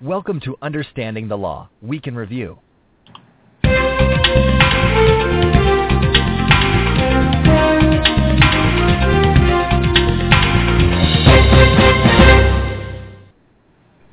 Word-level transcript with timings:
Welcome 0.00 0.38
to 0.44 0.56
Understanding 0.62 1.26
the 1.26 1.36
Law, 1.36 1.70
Week 1.82 2.06
in 2.06 2.14
Review. 2.14 2.60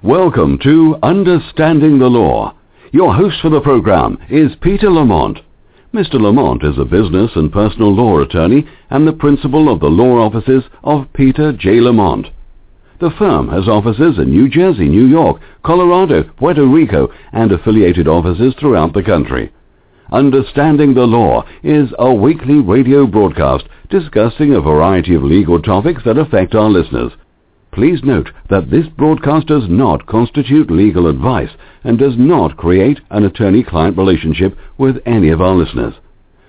Welcome 0.01 0.57
to 0.63 0.98
Understanding 1.04 1.99
the 1.99 2.09
Law. 2.09 2.55
Your 2.91 3.13
host 3.13 3.36
for 3.43 3.52
the 3.52 3.61
program 3.61 4.17
is 4.27 4.55
Peter 4.61 4.89
Lamont. 4.89 5.38
Mr. 5.93 6.15
Lamont 6.15 6.63
is 6.63 6.79
a 6.79 6.86
business 6.86 7.29
and 7.36 7.54
personal 7.54 7.93
law 7.93 8.21
attorney 8.21 8.65
and 8.89 9.07
the 9.07 9.13
principal 9.13 9.71
of 9.71 9.79
the 9.81 9.86
law 9.86 10.25
offices 10.25 10.63
of 10.83 11.13
Peter 11.13 11.54
J. 11.54 11.79
Lamont. 11.79 12.29
The 13.00 13.12
firm 13.12 13.50
has 13.50 13.68
offices 13.68 14.18
in 14.20 14.30
New 14.30 14.48
Jersey, 14.48 14.88
New 14.88 15.05
York, 15.05 15.41
Colorado, 15.64 16.23
Puerto 16.38 16.65
Rico, 16.65 17.10
and 17.33 17.52
affiliated 17.52 18.07
offices 18.07 18.56
throughout 18.57 18.93
the 18.93 19.04
country. 19.04 19.52
Understanding 20.11 20.93
the 20.93 21.05
Law 21.05 21.43
is 21.61 21.89
a 22.00 22.14
weekly 22.14 22.60
radio 22.60 23.05
broadcast 23.05 23.66
discussing 23.89 24.54
a 24.54 24.61
variety 24.61 25.14
of 25.14 25.24
legal 25.24 25.61
topics 25.61 26.04
that 26.05 26.18
affect 26.18 26.55
our 26.55 26.69
listeners. 26.69 27.11
Please 27.71 28.00
note 28.02 28.29
that 28.50 28.69
this 28.69 28.88
broadcast 28.88 29.47
does 29.47 29.68
not 29.68 30.05
constitute 30.05 30.71
legal 30.71 31.07
advice 31.07 31.50
and 31.83 32.00
does 32.00 32.14
not 32.17 32.55
create 32.55 33.02
an 33.09 33.25
attorney-client 33.25 33.97
relationship 33.97 34.58
with 34.77 34.95
any 35.05 35.30
of 35.30 35.41
our 35.41 35.55
listeners. 35.55 35.95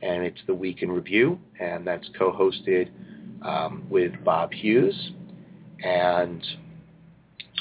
and 0.00 0.24
it's 0.24 0.40
the 0.46 0.54
Week 0.54 0.82
in 0.82 0.90
Review, 0.90 1.38
and 1.60 1.86
that's 1.86 2.08
co-hosted 2.16 2.88
um, 3.42 3.84
with 3.90 4.12
Bob 4.24 4.52
Hughes. 4.52 5.10
And 5.82 6.42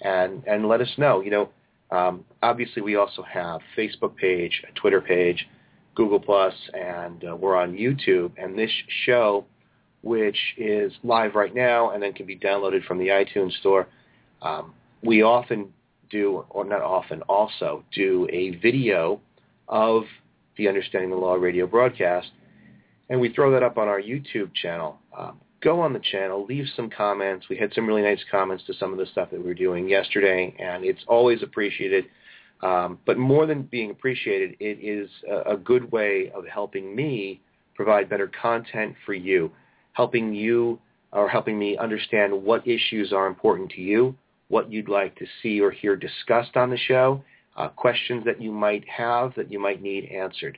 and, 0.01 0.44
and 0.45 0.67
let 0.67 0.81
us 0.81 0.89
know. 0.97 1.21
You 1.21 1.31
know, 1.31 1.50
um, 1.91 2.25
obviously 2.41 2.81
we 2.81 2.95
also 2.95 3.23
have 3.23 3.61
Facebook 3.77 4.16
page, 4.16 4.63
a 4.67 4.72
Twitter 4.79 5.01
page, 5.01 5.47
Google 5.95 6.19
Plus, 6.19 6.53
and 6.73 7.23
uh, 7.23 7.35
we're 7.35 7.55
on 7.55 7.73
YouTube. 7.73 8.31
And 8.38 8.57
this 8.57 8.72
show, 9.05 9.45
which 10.01 10.38
is 10.57 10.94
live 11.03 11.35
right 11.35 11.53
now 11.53 11.91
and 11.91 12.01
then 12.01 12.13
can 12.13 12.25
be 12.25 12.38
downloaded 12.38 12.85
from 12.85 13.00
the 13.00 13.07
iTunes 13.07 13.53
store, 13.59 13.88
um, 14.41 14.73
we 15.03 15.23
often 15.23 15.73
do, 16.09 16.45
or 16.50 16.63
not 16.63 16.81
often, 16.81 17.22
also 17.23 17.83
do 17.94 18.27
a 18.31 18.51
video 18.57 19.19
of 19.67 20.03
the 20.57 20.67
Understanding 20.67 21.09
the 21.09 21.16
Law 21.16 21.35
radio 21.35 21.67
broadcast 21.67 22.27
and 23.09 23.19
we 23.19 23.29
throw 23.33 23.51
that 23.51 23.63
up 23.63 23.77
on 23.77 23.88
our 23.88 24.01
YouTube 24.01 24.53
channel. 24.53 25.00
Um, 25.17 25.39
go 25.62 25.81
on 25.81 25.94
the 25.94 26.00
channel, 26.00 26.46
leave 26.46 26.66
some 26.75 26.90
comments. 26.90 27.47
We 27.50 27.58
had 27.58 27.74
some 27.74 27.88
really 27.88 28.02
nice 28.02 28.24
comments 28.31 28.64
to 28.68 28.74
some 28.74 28.92
of 28.92 28.97
the 28.97 29.06
stuff 29.08 29.30
that 29.31 29.40
we 29.40 29.46
were 29.46 29.53
doing 29.53 29.90
yesterday, 29.90 30.56
and 30.59 30.84
it's 30.84 31.03
always 31.08 31.44
appreciated. 31.44 32.06
Um, 32.62 33.00
but 33.06 33.18
more 33.18 33.46
than 33.46 33.64
being 33.64 33.92
appreciated, 33.92 34.58
it 34.59 34.80
is 34.81 35.09
a, 35.30 35.53
a 35.53 35.58
good 35.58 35.92
way 35.92 36.31
of 36.36 36.46
helping 36.46 36.96
me 36.96 37.42
provide 37.75 38.09
better 38.09 38.28
content 38.42 38.96
for 39.06 39.14
you, 39.14 39.52
helping 39.94 40.34
you 40.34 40.80
or 41.12 41.30
helping 41.30 41.58
me 41.58 41.78
understand 41.78 42.34
what 42.34 42.68
issues 42.68 43.14
are 43.14 43.28
important 43.28 43.72
to 43.72 43.81
you, 43.81 44.16
what 44.50 44.72
you'd 44.72 44.90
like 44.90 45.16
to 45.18 45.25
see 45.42 45.62
or 45.62 45.72
hear 45.72 45.96
discussed 45.96 46.56
on 46.56 46.69
the 46.69 46.78
show, 46.78 47.24
uh, 47.56 47.69
questions 47.69 48.24
that 48.25 48.42
you 48.42 48.52
might 48.52 48.88
have 48.88 49.34
that 49.36 49.52
you 49.52 49.59
might 49.59 49.81
need 49.81 50.06
answered. 50.06 50.58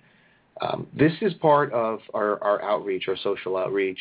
Um, 0.59 0.87
this 0.97 1.13
is 1.21 1.33
part 1.35 1.71
of 1.71 1.99
our, 2.13 2.43
our 2.43 2.61
outreach, 2.61 3.07
our 3.07 3.17
social 3.17 3.57
outreach. 3.57 3.99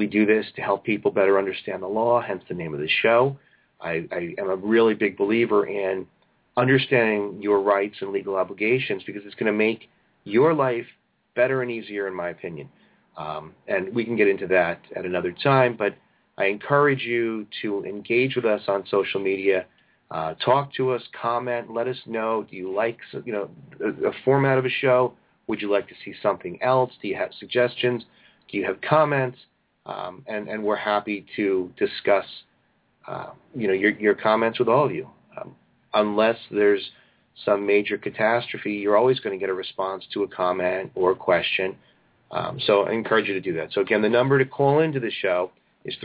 We 0.00 0.06
do 0.06 0.24
this 0.24 0.46
to 0.56 0.62
help 0.62 0.82
people 0.82 1.10
better 1.10 1.38
understand 1.38 1.82
the 1.82 1.86
law, 1.86 2.22
hence 2.22 2.42
the 2.48 2.54
name 2.54 2.72
of 2.72 2.80
the 2.80 2.88
show. 3.02 3.36
I, 3.82 4.08
I 4.10 4.34
am 4.38 4.48
a 4.48 4.56
really 4.56 4.94
big 4.94 5.18
believer 5.18 5.66
in 5.66 6.06
understanding 6.56 7.42
your 7.42 7.60
rights 7.60 7.96
and 8.00 8.10
legal 8.10 8.36
obligations 8.36 9.02
because 9.04 9.20
it's 9.26 9.34
going 9.34 9.52
to 9.52 9.58
make 9.58 9.90
your 10.24 10.54
life 10.54 10.86
better 11.36 11.60
and 11.60 11.70
easier, 11.70 12.08
in 12.08 12.14
my 12.14 12.30
opinion. 12.30 12.70
Um, 13.18 13.52
and 13.68 13.94
we 13.94 14.06
can 14.06 14.16
get 14.16 14.26
into 14.26 14.46
that 14.46 14.80
at 14.96 15.04
another 15.04 15.34
time, 15.42 15.76
but 15.76 15.94
I 16.38 16.46
encourage 16.46 17.02
you 17.02 17.46
to 17.60 17.84
engage 17.84 18.36
with 18.36 18.46
us 18.46 18.62
on 18.68 18.86
social 18.90 19.20
media. 19.20 19.66
Uh, 20.10 20.32
talk 20.42 20.72
to 20.76 20.92
us, 20.92 21.02
comment, 21.20 21.70
let 21.70 21.88
us 21.88 21.98
know. 22.06 22.46
Do 22.50 22.56
you 22.56 22.74
like 22.74 22.96
you 23.26 23.34
know 23.34 23.50
a, 23.84 24.08
a 24.08 24.12
format 24.24 24.56
of 24.56 24.64
a 24.64 24.70
show? 24.70 25.12
Would 25.46 25.60
you 25.60 25.70
like 25.70 25.88
to 25.88 25.94
see 26.02 26.14
something 26.22 26.58
else? 26.62 26.90
Do 27.02 27.08
you 27.08 27.16
have 27.16 27.32
suggestions? 27.38 28.02
Do 28.50 28.56
you 28.56 28.64
have 28.64 28.80
comments? 28.80 29.36
Um, 29.86 30.24
and, 30.26 30.48
and 30.48 30.62
we're 30.62 30.76
happy 30.76 31.24
to 31.36 31.72
discuss, 31.76 32.26
uh, 33.08 33.30
you 33.54 33.66
know, 33.66 33.74
your, 33.74 33.92
your 33.92 34.14
comments 34.14 34.58
with 34.58 34.68
all 34.68 34.84
of 34.86 34.92
you. 34.92 35.08
Um, 35.40 35.54
unless 35.94 36.36
there's 36.50 36.90
some 37.44 37.64
major 37.66 37.96
catastrophe, 37.96 38.72
you're 38.72 38.96
always 38.96 39.18
going 39.20 39.36
to 39.36 39.40
get 39.40 39.48
a 39.48 39.54
response 39.54 40.04
to 40.12 40.22
a 40.24 40.28
comment 40.28 40.92
or 40.94 41.12
a 41.12 41.16
question. 41.16 41.76
Um, 42.30 42.60
so 42.66 42.82
I 42.82 42.92
encourage 42.92 43.26
you 43.26 43.34
to 43.34 43.40
do 43.40 43.54
that. 43.54 43.72
So 43.72 43.80
again, 43.80 44.02
the 44.02 44.08
number 44.08 44.38
to 44.38 44.44
call 44.44 44.80
into 44.80 45.00
the 45.00 45.10
show 45.10 45.50
is 45.84 45.96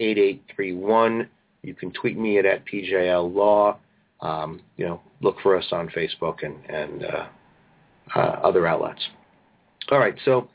347-855-8831. 0.00 1.26
You 1.62 1.74
can 1.74 1.90
tweet 1.92 2.18
me 2.18 2.38
at, 2.38 2.46
at 2.46 2.64
PJL 2.66 3.34
Law. 3.34 3.78
um, 4.20 4.60
you 4.76 4.86
know, 4.86 5.00
look 5.20 5.36
for 5.42 5.56
us 5.56 5.66
on 5.72 5.88
Facebook 5.88 6.42
and, 6.44 6.56
and 6.68 7.04
uh, 7.04 7.26
uh, 8.14 8.40
other 8.42 8.66
outlets. 8.66 9.00
All 9.90 9.98
right, 9.98 10.14
so 10.24 10.48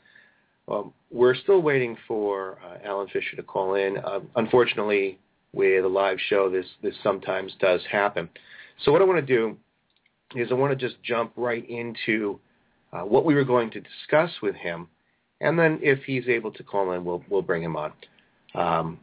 um, 0.68 0.92
we're 1.10 1.34
still 1.34 1.62
waiting 1.62 1.96
for 2.08 2.58
uh, 2.64 2.78
Alan 2.84 3.08
Fisher 3.08 3.36
to 3.36 3.42
call 3.42 3.74
in. 3.74 3.98
Uh, 3.98 4.20
unfortunately, 4.34 5.18
with 5.52 5.84
a 5.84 5.88
live 5.88 6.18
show, 6.28 6.50
this 6.50 6.66
this 6.82 6.94
sometimes 7.02 7.54
does 7.60 7.80
happen. 7.90 8.28
So 8.84 8.92
what 8.92 9.00
I 9.00 9.04
want 9.04 9.24
to 9.24 9.34
do 9.34 9.56
is 10.34 10.48
I 10.50 10.54
want 10.54 10.78
to 10.78 10.88
just 10.88 11.00
jump 11.02 11.32
right 11.36 11.68
into 11.68 12.38
uh, 12.92 13.02
what 13.02 13.24
we 13.24 13.34
were 13.34 13.44
going 13.44 13.70
to 13.70 13.80
discuss 13.80 14.30
with 14.42 14.56
him, 14.56 14.88
and 15.40 15.58
then 15.58 15.78
if 15.82 16.02
he's 16.04 16.28
able 16.28 16.50
to 16.52 16.62
call 16.62 16.92
in, 16.92 17.04
we'll 17.04 17.22
we'll 17.30 17.42
bring 17.42 17.62
him 17.62 17.76
on. 17.76 17.92
Um, 18.54 18.98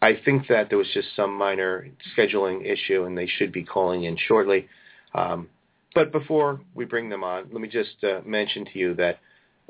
I 0.00 0.18
think 0.24 0.48
that 0.48 0.68
there 0.68 0.78
was 0.78 0.88
just 0.94 1.08
some 1.14 1.36
minor 1.36 1.88
scheduling 2.16 2.64
issue, 2.64 3.04
and 3.04 3.16
they 3.16 3.26
should 3.26 3.52
be 3.52 3.64
calling 3.64 4.04
in 4.04 4.16
shortly. 4.16 4.68
Um, 5.14 5.48
but 5.94 6.10
before 6.10 6.60
we 6.74 6.84
bring 6.84 7.08
them 7.08 7.22
on, 7.22 7.48
let 7.52 7.60
me 7.60 7.68
just 7.68 8.02
uh, 8.02 8.20
mention 8.24 8.64
to 8.64 8.78
you 8.78 8.94
that 8.94 9.18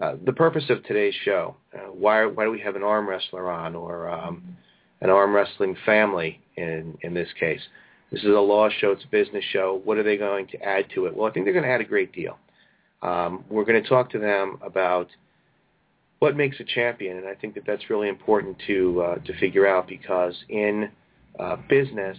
uh, 0.01 0.15
the 0.25 0.33
purpose 0.33 0.65
of 0.71 0.83
today's 0.85 1.15
show, 1.25 1.57
uh, 1.75 1.91
why 1.91 2.27
why 2.27 2.45
do 2.45 2.51
we 2.51 2.61
have 2.61 2.77
an 2.77 2.83
arm 2.83 3.09
wrestler 3.09 3.51
on, 3.51 3.75
or 3.75 4.09
um, 4.09 4.57
an 5.01 5.11
arm 5.11 5.35
wrestling 5.35 5.77
family 5.85 6.41
in 6.57 6.97
in 7.03 7.15
this 7.15 7.29
case? 7.39 7.61
This 8.11 8.21
is 8.23 8.29
a 8.29 8.41
law 8.41 8.69
show. 8.69 8.93
It's 8.93 9.05
a 9.05 9.09
business 9.09 9.45
show. 9.53 9.81
What 9.85 9.97
are 9.97 10.03
they 10.03 10.17
going 10.17 10.47
to 10.49 10.63
add 10.63 10.87
to 10.95 11.07
it? 11.07 11.17
Well, 11.17 11.29
I 11.29 11.33
think 11.33 11.47
they're 11.47 11.55
going 11.55 11.65
to 11.65 11.71
add 11.71 11.81
a 11.81 11.85
great 11.85 12.13
deal. 12.13 12.39
Um, 13.01 13.45
we're 13.49 13.65
going 13.65 13.83
to 13.83 13.89
talk 13.89 14.11
to 14.11 14.19
them 14.19 14.59
about 14.63 15.09
what 16.21 16.37
makes 16.37 16.61
a 16.61 16.65
champion, 16.65 17.17
and 17.17 17.27
I 17.27 17.35
think 17.35 17.55
that 17.55 17.65
that's 17.67 17.91
really 17.91 18.09
important 18.09 18.57
to 18.67 19.03
uh, 19.03 19.15
to 19.17 19.39
figure 19.39 19.67
out 19.67 19.89
because 19.89 20.35
in 20.49 20.91
uh, 21.41 21.57
business, 21.69 22.17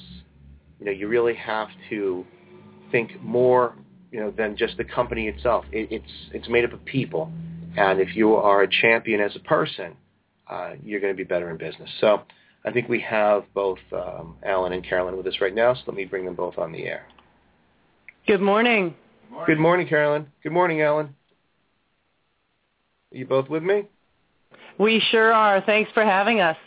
you 0.79 0.85
know, 0.87 0.91
you 0.91 1.07
really 1.07 1.35
have 1.35 1.69
to 1.89 2.25
think 2.91 3.21
more, 3.21 3.75
you 4.11 4.19
know, 4.19 4.31
than 4.31 4.57
just 4.57 4.75
the 4.77 4.83
company 4.83 5.27
itself. 5.27 5.63
It, 5.71 5.89
it's 5.91 6.11
it's 6.33 6.49
made 6.49 6.65
up 6.65 6.73
of 6.73 6.83
people, 6.83 7.31
and 7.77 7.99
if 7.99 8.15
you 8.15 8.35
are 8.35 8.63
a 8.63 8.67
champion 8.67 9.21
as 9.21 9.35
a 9.35 9.39
person, 9.39 9.95
uh, 10.49 10.73
you're 10.83 10.99
going 10.99 11.13
to 11.13 11.17
be 11.17 11.23
better 11.23 11.49
in 11.49 11.57
business. 11.57 11.89
So 11.99 12.21
I 12.65 12.71
think 12.71 12.87
we 12.89 12.99
have 13.01 13.43
both 13.53 13.79
um, 13.91 14.37
Alan 14.43 14.73
and 14.73 14.83
Carolyn 14.83 15.17
with 15.17 15.27
us 15.27 15.35
right 15.41 15.53
now, 15.53 15.73
so 15.73 15.81
let 15.87 15.95
me 15.95 16.05
bring 16.05 16.25
them 16.25 16.35
both 16.35 16.57
on 16.57 16.71
the 16.71 16.85
air. 16.85 17.07
Good 18.27 18.41
morning. 18.41 18.95
Good 19.29 19.31
morning, 19.31 19.45
Good 19.47 19.59
morning 19.59 19.87
Carolyn. 19.87 20.27
Good 20.43 20.51
morning, 20.51 20.81
Alan. 20.81 21.15
Are 23.11 23.17
you 23.17 23.25
both 23.25 23.49
with 23.49 23.63
me? 23.63 23.83
We 24.79 25.01
sure 25.11 25.31
are. 25.33 25.61
Thanks 25.61 25.91
for 25.93 26.03
having 26.03 26.39
us. 26.39 26.57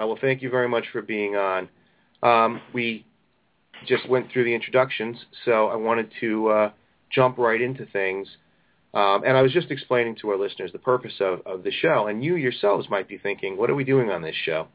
Uh, 0.00 0.06
well, 0.06 0.18
thank 0.20 0.42
you 0.42 0.50
very 0.50 0.68
much 0.68 0.84
for 0.92 1.02
being 1.02 1.36
on. 1.36 1.68
Um, 2.22 2.60
we 2.72 3.04
just 3.86 4.08
went 4.08 4.30
through 4.30 4.44
the 4.44 4.54
introductions, 4.54 5.16
so 5.44 5.68
I 5.68 5.76
wanted 5.76 6.10
to 6.20 6.48
uh, 6.48 6.70
jump 7.10 7.38
right 7.38 7.60
into 7.60 7.86
things. 7.86 8.28
Um, 8.94 9.22
and 9.24 9.36
I 9.36 9.42
was 9.42 9.52
just 9.52 9.70
explaining 9.70 10.16
to 10.16 10.30
our 10.30 10.38
listeners 10.38 10.70
the 10.72 10.78
purpose 10.78 11.14
of, 11.20 11.40
of 11.46 11.64
the 11.64 11.72
show. 11.72 12.08
And 12.08 12.22
you 12.22 12.36
yourselves 12.36 12.88
might 12.90 13.08
be 13.08 13.18
thinking, 13.18 13.56
what 13.56 13.70
are 13.70 13.74
we 13.74 13.84
doing 13.84 14.10
on 14.10 14.22
this 14.22 14.36
show? 14.44 14.68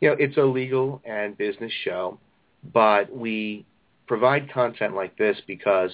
You 0.00 0.10
know, 0.10 0.16
it's 0.18 0.36
a 0.36 0.42
legal 0.42 1.00
and 1.04 1.38
business 1.38 1.72
show, 1.84 2.18
but 2.72 3.14
we 3.14 3.64
provide 4.06 4.52
content 4.52 4.94
like 4.94 5.16
this 5.16 5.36
because, 5.46 5.90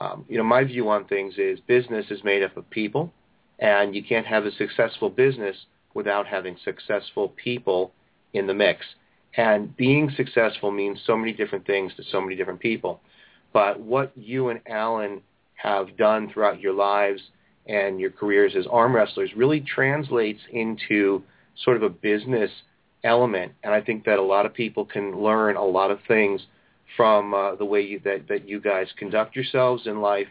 um, 0.00 0.26
you 0.28 0.36
know, 0.36 0.44
my 0.44 0.64
view 0.64 0.88
on 0.90 1.06
things 1.06 1.34
is 1.38 1.58
business 1.60 2.06
is 2.10 2.22
made 2.22 2.42
up 2.42 2.56
of 2.56 2.68
people, 2.70 3.12
and 3.58 3.94
you 3.94 4.04
can't 4.04 4.26
have 4.26 4.44
a 4.44 4.52
successful 4.52 5.08
business 5.08 5.56
without 5.94 6.26
having 6.26 6.56
successful 6.64 7.30
people 7.42 7.92
in 8.32 8.46
the 8.46 8.54
mix. 8.54 8.84
And 9.36 9.76
being 9.76 10.10
successful 10.16 10.70
means 10.70 11.00
so 11.06 11.16
many 11.16 11.32
different 11.32 11.66
things 11.66 11.92
to 11.96 12.02
so 12.10 12.20
many 12.20 12.36
different 12.36 12.60
people. 12.60 13.00
But 13.52 13.80
what 13.80 14.12
you 14.14 14.50
and 14.50 14.60
Alan 14.66 15.22
have 15.58 15.96
done 15.96 16.30
throughout 16.32 16.60
your 16.60 16.72
lives 16.72 17.20
and 17.66 18.00
your 18.00 18.10
careers 18.10 18.54
as 18.56 18.66
arm 18.70 18.94
wrestlers 18.94 19.30
really 19.36 19.60
translates 19.60 20.40
into 20.52 21.22
sort 21.64 21.76
of 21.76 21.82
a 21.82 21.90
business 21.90 22.50
element. 23.04 23.52
And 23.62 23.74
I 23.74 23.80
think 23.80 24.04
that 24.04 24.18
a 24.18 24.22
lot 24.22 24.46
of 24.46 24.54
people 24.54 24.84
can 24.84 25.20
learn 25.20 25.56
a 25.56 25.64
lot 25.64 25.90
of 25.90 25.98
things 26.08 26.40
from 26.96 27.34
uh, 27.34 27.56
the 27.56 27.64
way 27.64 27.82
you, 27.82 28.00
that, 28.04 28.28
that 28.28 28.48
you 28.48 28.60
guys 28.60 28.86
conduct 28.96 29.36
yourselves 29.36 29.86
in 29.86 30.00
life 30.00 30.28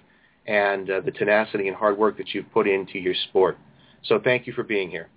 and 0.48 0.90
uh, 0.90 1.02
the 1.02 1.12
tenacity 1.12 1.68
and 1.68 1.76
hard 1.76 1.98
work 1.98 2.18
that 2.18 2.34
you've 2.34 2.52
put 2.52 2.68
into 2.68 2.98
your 2.98 3.14
sport. 3.30 3.58
So 4.04 4.20
thank 4.24 4.48
you 4.48 4.54
for 4.54 4.64
being 4.64 4.90
here. 4.90 5.10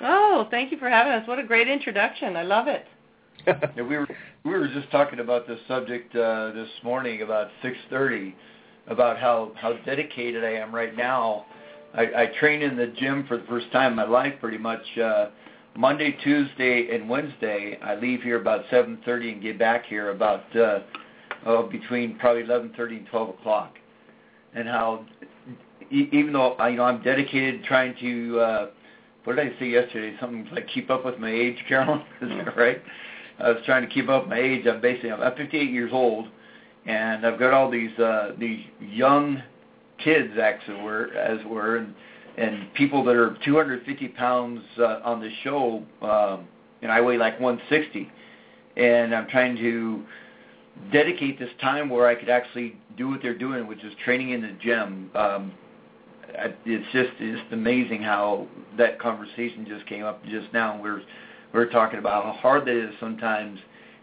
Oh, 0.00 0.46
thank 0.50 0.72
you 0.72 0.78
for 0.78 0.88
having 0.88 1.12
us. 1.12 1.26
What 1.28 1.38
a 1.38 1.44
great 1.44 1.68
introduction. 1.68 2.36
I 2.36 2.42
love 2.42 2.68
it. 2.68 2.86
yeah, 3.46 3.82
we 3.82 3.96
were 3.96 4.08
we 4.44 4.52
were 4.52 4.68
just 4.68 4.90
talking 4.90 5.18
about 5.18 5.48
this 5.48 5.58
subject 5.66 6.14
uh, 6.14 6.52
this 6.52 6.68
morning 6.84 7.22
about 7.22 7.48
6:30 7.64 8.34
about 8.88 9.18
how 9.18 9.52
how 9.56 9.74
dedicated 9.84 10.44
I 10.44 10.52
am 10.52 10.74
right 10.74 10.96
now. 10.96 11.46
I, 11.94 12.02
I 12.02 12.26
train 12.40 12.62
in 12.62 12.76
the 12.76 12.86
gym 12.86 13.26
for 13.28 13.36
the 13.36 13.44
first 13.44 13.70
time 13.70 13.92
in 13.92 13.96
my 13.96 14.06
life, 14.06 14.34
pretty 14.40 14.58
much. 14.58 14.82
Uh, 14.98 15.26
Monday, 15.74 16.16
Tuesday, 16.22 16.94
and 16.94 17.08
Wednesday, 17.08 17.78
I 17.82 17.94
leave 17.94 18.22
here 18.22 18.40
about 18.40 18.66
7:30 18.70 19.32
and 19.32 19.42
get 19.42 19.58
back 19.58 19.86
here 19.86 20.10
about 20.10 20.44
uh, 20.54 20.80
uh, 21.46 21.62
between 21.62 22.18
probably 22.18 22.42
11:30 22.42 22.98
and 22.98 23.06
12 23.06 23.28
o'clock 23.30 23.78
and 24.54 24.68
how 24.68 25.04
e- 25.90 26.08
even 26.12 26.32
though 26.32 26.52
I, 26.54 26.68
you 26.68 26.76
know 26.76 26.84
I'm 26.84 27.02
dedicated 27.02 27.64
trying 27.64 27.94
to 28.00 28.40
uh, 28.40 28.66
what 29.24 29.36
did 29.36 29.54
I 29.54 29.58
say 29.58 29.68
yesterday? 29.68 30.16
Something 30.20 30.48
like 30.52 30.68
keep 30.68 30.90
up 30.90 31.04
with 31.04 31.18
my 31.18 31.30
age, 31.30 31.56
Carolyn. 31.68 32.00
Is 32.20 32.28
that 32.30 32.56
right? 32.56 32.82
I 33.38 33.50
was 33.50 33.62
trying 33.64 33.86
to 33.86 33.92
keep 33.92 34.08
up 34.08 34.28
my 34.28 34.38
age. 34.38 34.66
I'm 34.66 34.80
basically 34.80 35.12
I'm 35.12 35.36
58 35.36 35.70
years 35.70 35.90
old, 35.92 36.28
and 36.86 37.26
I've 37.26 37.38
got 37.38 37.52
all 37.52 37.70
these 37.70 37.96
uh, 37.98 38.32
these 38.38 38.64
young 38.80 39.42
kids, 40.02 40.34
actually, 40.40 40.80
were 40.82 41.12
as 41.14 41.44
were, 41.46 41.76
and 41.76 41.94
and 42.36 42.72
people 42.74 43.04
that 43.04 43.14
are 43.14 43.36
250 43.44 44.08
pounds 44.08 44.62
uh, 44.78 45.00
on 45.04 45.20
the 45.20 45.30
show, 45.44 45.82
um, 46.00 46.46
and 46.80 46.90
I 46.90 47.00
weigh 47.00 47.18
like 47.18 47.38
160, 47.38 48.10
and 48.76 49.14
I'm 49.14 49.28
trying 49.28 49.56
to 49.56 50.02
dedicate 50.90 51.38
this 51.38 51.50
time 51.60 51.90
where 51.90 52.06
I 52.06 52.14
could 52.14 52.30
actually 52.30 52.76
do 52.96 53.08
what 53.08 53.20
they're 53.22 53.36
doing, 53.36 53.66
which 53.66 53.84
is 53.84 53.92
training 54.04 54.30
in 54.30 54.40
the 54.40 54.56
gym. 54.62 55.10
Um, 55.14 55.52
it's 56.64 56.86
just 56.92 57.10
it's 57.20 57.52
amazing 57.52 58.02
how 58.02 58.46
that 58.78 58.98
conversation 58.98 59.66
just 59.68 59.86
came 59.86 60.04
up 60.04 60.24
just 60.24 60.52
now. 60.52 60.80
We're 60.80 61.02
we're 61.52 61.70
talking 61.70 61.98
about 61.98 62.24
how 62.24 62.32
hard 62.32 62.64
that 62.64 62.76
is 62.76 62.94
sometimes, 62.98 63.58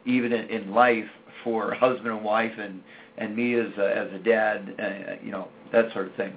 even 0.06 0.32
in 0.32 0.72
life, 0.72 1.10
for 1.44 1.74
husband 1.74 2.08
and 2.08 2.24
wife, 2.24 2.54
and 2.58 2.82
and 3.18 3.36
me 3.36 3.56
as 3.56 3.72
a, 3.78 3.98
as 3.98 4.14
a 4.14 4.20
dad, 4.20 4.76
uh, 4.80 5.24
you 5.24 5.32
know 5.32 5.48
that 5.72 5.92
sort 5.94 6.08
of 6.08 6.16
thing. 6.16 6.34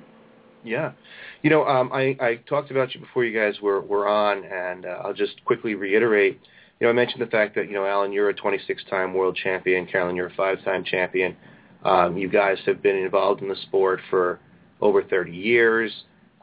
Yeah, 0.64 0.92
you 1.42 1.50
know, 1.50 1.66
um, 1.66 1.90
I 1.92 2.16
I 2.20 2.40
talked 2.48 2.70
about 2.70 2.94
you 2.94 3.00
before 3.00 3.24
you 3.24 3.38
guys 3.38 3.60
were 3.60 3.80
were 3.80 4.08
on, 4.08 4.44
and 4.44 4.86
uh, 4.86 5.00
I'll 5.04 5.14
just 5.14 5.44
quickly 5.44 5.74
reiterate 5.74 6.40
you 6.82 6.88
know, 6.88 6.90
I 6.90 6.94
mentioned 6.94 7.22
the 7.22 7.30
fact 7.30 7.54
that, 7.54 7.68
you 7.68 7.74
know, 7.74 7.86
Alan, 7.86 8.12
you're 8.12 8.28
a 8.28 8.34
26-time 8.34 9.14
world 9.14 9.38
champion. 9.40 9.86
Carolyn, 9.86 10.16
you're 10.16 10.26
a 10.26 10.34
five-time 10.34 10.82
champion. 10.82 11.36
Um, 11.84 12.18
you 12.18 12.28
guys 12.28 12.58
have 12.66 12.82
been 12.82 12.96
involved 12.96 13.40
in 13.40 13.48
the 13.48 13.54
sport 13.54 14.00
for 14.10 14.40
over 14.80 15.00
30 15.04 15.30
years. 15.30 15.92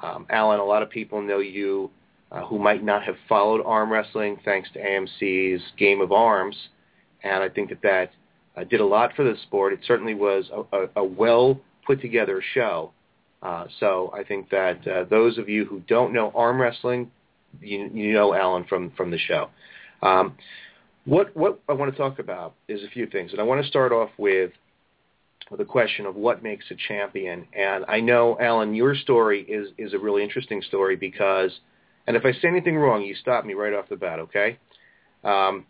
Um, 0.01 0.25
Alan, 0.29 0.61
a 0.61 0.63
lot 0.63 0.81
of 0.81 0.89
people 0.89 1.21
know 1.21 1.39
you 1.39 1.91
uh, 2.31 2.45
who 2.45 2.57
might 2.57 2.85
not 2.85 3.03
have 3.03 3.17
followed 3.27 3.61
arm 3.65 3.91
wrestling 3.91 4.39
thanks 4.45 4.69
to 4.71 4.79
AMC's 4.79 5.61
Game 5.77 5.99
of 5.99 6.13
Arms, 6.13 6.55
and 7.21 7.43
I 7.43 7.49
think 7.49 7.67
that 7.67 7.81
that 7.81 8.11
uh, 8.59 8.63
did 8.63 8.81
a 8.81 8.85
lot 8.85 9.15
for 9.15 9.23
the 9.23 9.35
sport. 9.43 9.73
It 9.73 9.79
certainly 9.85 10.13
was 10.13 10.49
a, 10.51 10.77
a, 10.77 10.89
a 10.97 11.03
well 11.03 11.59
put 11.85 12.01
together 12.01 12.41
show. 12.53 12.91
Uh, 13.41 13.65
so 13.79 14.11
I 14.13 14.23
think 14.23 14.49
that 14.49 14.85
uh, 14.87 15.03
those 15.09 15.37
of 15.37 15.47
you 15.47 15.65
who 15.65 15.79
don't 15.81 16.13
know 16.13 16.31
arm 16.35 16.59
wrestling, 16.59 17.11
you, 17.61 17.89
you 17.93 18.13
know 18.13 18.33
Alan 18.33 18.65
from 18.65 18.91
from 18.91 19.11
the 19.11 19.17
show. 19.17 19.49
Um, 20.01 20.35
what 21.05 21.35
what 21.35 21.59
I 21.69 21.73
want 21.73 21.91
to 21.91 21.97
talk 21.97 22.19
about 22.19 22.55
is 22.67 22.83
a 22.83 22.89
few 22.89 23.07
things, 23.07 23.31
and 23.31 23.39
I 23.39 23.43
want 23.43 23.61
to 23.61 23.67
start 23.67 23.91
off 23.91 24.09
with 24.17 24.51
the 25.57 25.65
question 25.65 26.05
of 26.05 26.15
what 26.15 26.43
makes 26.43 26.65
a 26.69 26.75
champion. 26.87 27.47
And 27.53 27.85
I 27.87 28.01
know, 28.01 28.37
Alan, 28.39 28.75
your 28.75 28.93
story 28.93 29.41
is 29.41 29.69
is 29.77 29.93
a 29.93 29.99
really 29.99 30.23
interesting 30.23 30.61
story 30.61 30.95
because, 30.95 31.51
and 32.07 32.17
if 32.17 32.25
I 32.25 32.33
say 32.33 32.49
anything 32.49 32.75
wrong, 32.75 33.03
you 33.03 33.15
stop 33.15 33.45
me 33.45 33.53
right 33.53 33.73
off 33.73 33.87
the 33.89 33.95
bat, 33.95 34.19
okay? 34.19 34.59
Um, 35.23 35.65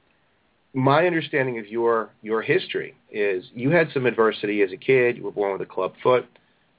my 0.73 1.05
understanding 1.07 1.59
of 1.59 1.67
your 1.67 2.11
your 2.21 2.41
history 2.41 2.95
is 3.11 3.45
you 3.53 3.71
had 3.71 3.89
some 3.93 4.05
adversity 4.05 4.61
as 4.61 4.71
a 4.71 4.77
kid. 4.77 5.17
You 5.17 5.23
were 5.23 5.31
born 5.31 5.53
with 5.53 5.61
a 5.61 5.71
club 5.71 5.93
foot. 6.03 6.25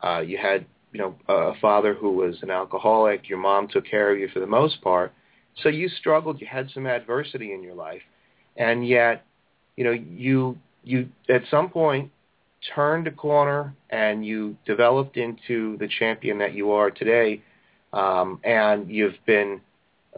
Uh, 0.03 0.21
you 0.21 0.39
had 0.39 0.65
you 0.93 1.01
know 1.01 1.15
a 1.29 1.59
father 1.61 1.95
who 1.95 2.13
was 2.13 2.37
an 2.43 2.51
alcoholic. 2.51 3.29
Your 3.29 3.39
mom 3.39 3.69
took 3.69 3.85
care 3.85 4.13
of 4.13 4.19
you 4.19 4.29
for 4.29 4.41
the 4.41 4.47
most 4.47 4.81
part, 4.83 5.13
so 5.63 5.69
you 5.69 5.89
struggled, 5.89 6.41
you 6.41 6.47
had 6.47 6.71
some 6.73 6.87
adversity 6.87 7.53
in 7.53 7.63
your 7.63 7.75
life, 7.75 8.03
and 8.57 8.87
yet, 8.87 9.25
you 9.77 9.85
know, 9.85 9.93
you 9.93 10.59
you 10.85 11.09
at 11.29 11.43
some 11.51 11.69
point 11.69 12.11
turned 12.75 13.07
a 13.07 13.11
corner 13.11 13.75
and 13.91 14.25
you 14.25 14.57
developed 14.67 15.17
into 15.17 15.77
the 15.79 15.89
champion 15.89 16.39
that 16.39 16.55
you 16.55 16.73
are 16.73 16.91
today, 16.91 17.43
um, 17.93 18.41
and 18.45 18.91
you've 18.91 19.17
been, 19.27 19.61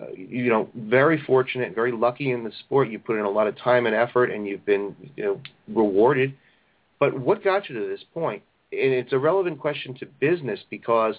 uh, 0.00 0.06
you 0.16 0.48
know, 0.48 0.68
very 0.74 1.22
fortunate, 1.26 1.74
very 1.74 1.92
lucky 1.92 2.30
in 2.30 2.44
the 2.44 2.52
sport. 2.60 2.88
You 2.88 2.98
put 2.98 3.18
in 3.18 3.24
a 3.24 3.30
lot 3.30 3.46
of 3.46 3.58
time 3.58 3.84
and 3.86 3.94
effort, 3.94 4.30
and 4.30 4.46
you've 4.46 4.64
been, 4.64 4.96
you 5.16 5.24
know, 5.24 5.40
rewarded. 5.68 6.34
But 6.98 7.18
what 7.18 7.44
got 7.44 7.68
you 7.68 7.78
to 7.78 7.86
this 7.88 8.04
point? 8.14 8.42
And 8.72 8.92
it's 8.92 9.12
a 9.12 9.18
relevant 9.18 9.58
question 9.58 9.94
to 9.96 10.06
business 10.06 10.60
because 10.70 11.16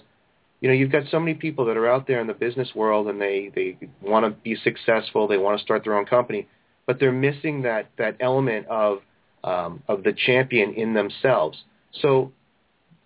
you 0.60 0.68
know 0.68 0.74
you've 0.74 0.90
got 0.90 1.04
so 1.10 1.20
many 1.20 1.34
people 1.34 1.66
that 1.66 1.76
are 1.76 1.88
out 1.88 2.08
there 2.08 2.20
in 2.20 2.26
the 2.26 2.34
business 2.34 2.74
world 2.74 3.06
and 3.06 3.20
they 3.20 3.52
they 3.54 3.76
want 4.02 4.24
to 4.24 4.30
be 4.30 4.56
successful, 4.56 5.28
they 5.28 5.36
want 5.38 5.58
to 5.58 5.62
start 5.62 5.84
their 5.84 5.96
own 5.96 6.06
company, 6.06 6.48
but 6.86 6.98
they're 6.98 7.12
missing 7.12 7.62
that 7.62 7.90
that 7.96 8.16
element 8.18 8.66
of 8.66 8.98
um, 9.44 9.82
of 9.86 10.02
the 10.02 10.12
champion 10.12 10.74
in 10.74 10.94
themselves. 10.94 11.62
So, 12.00 12.32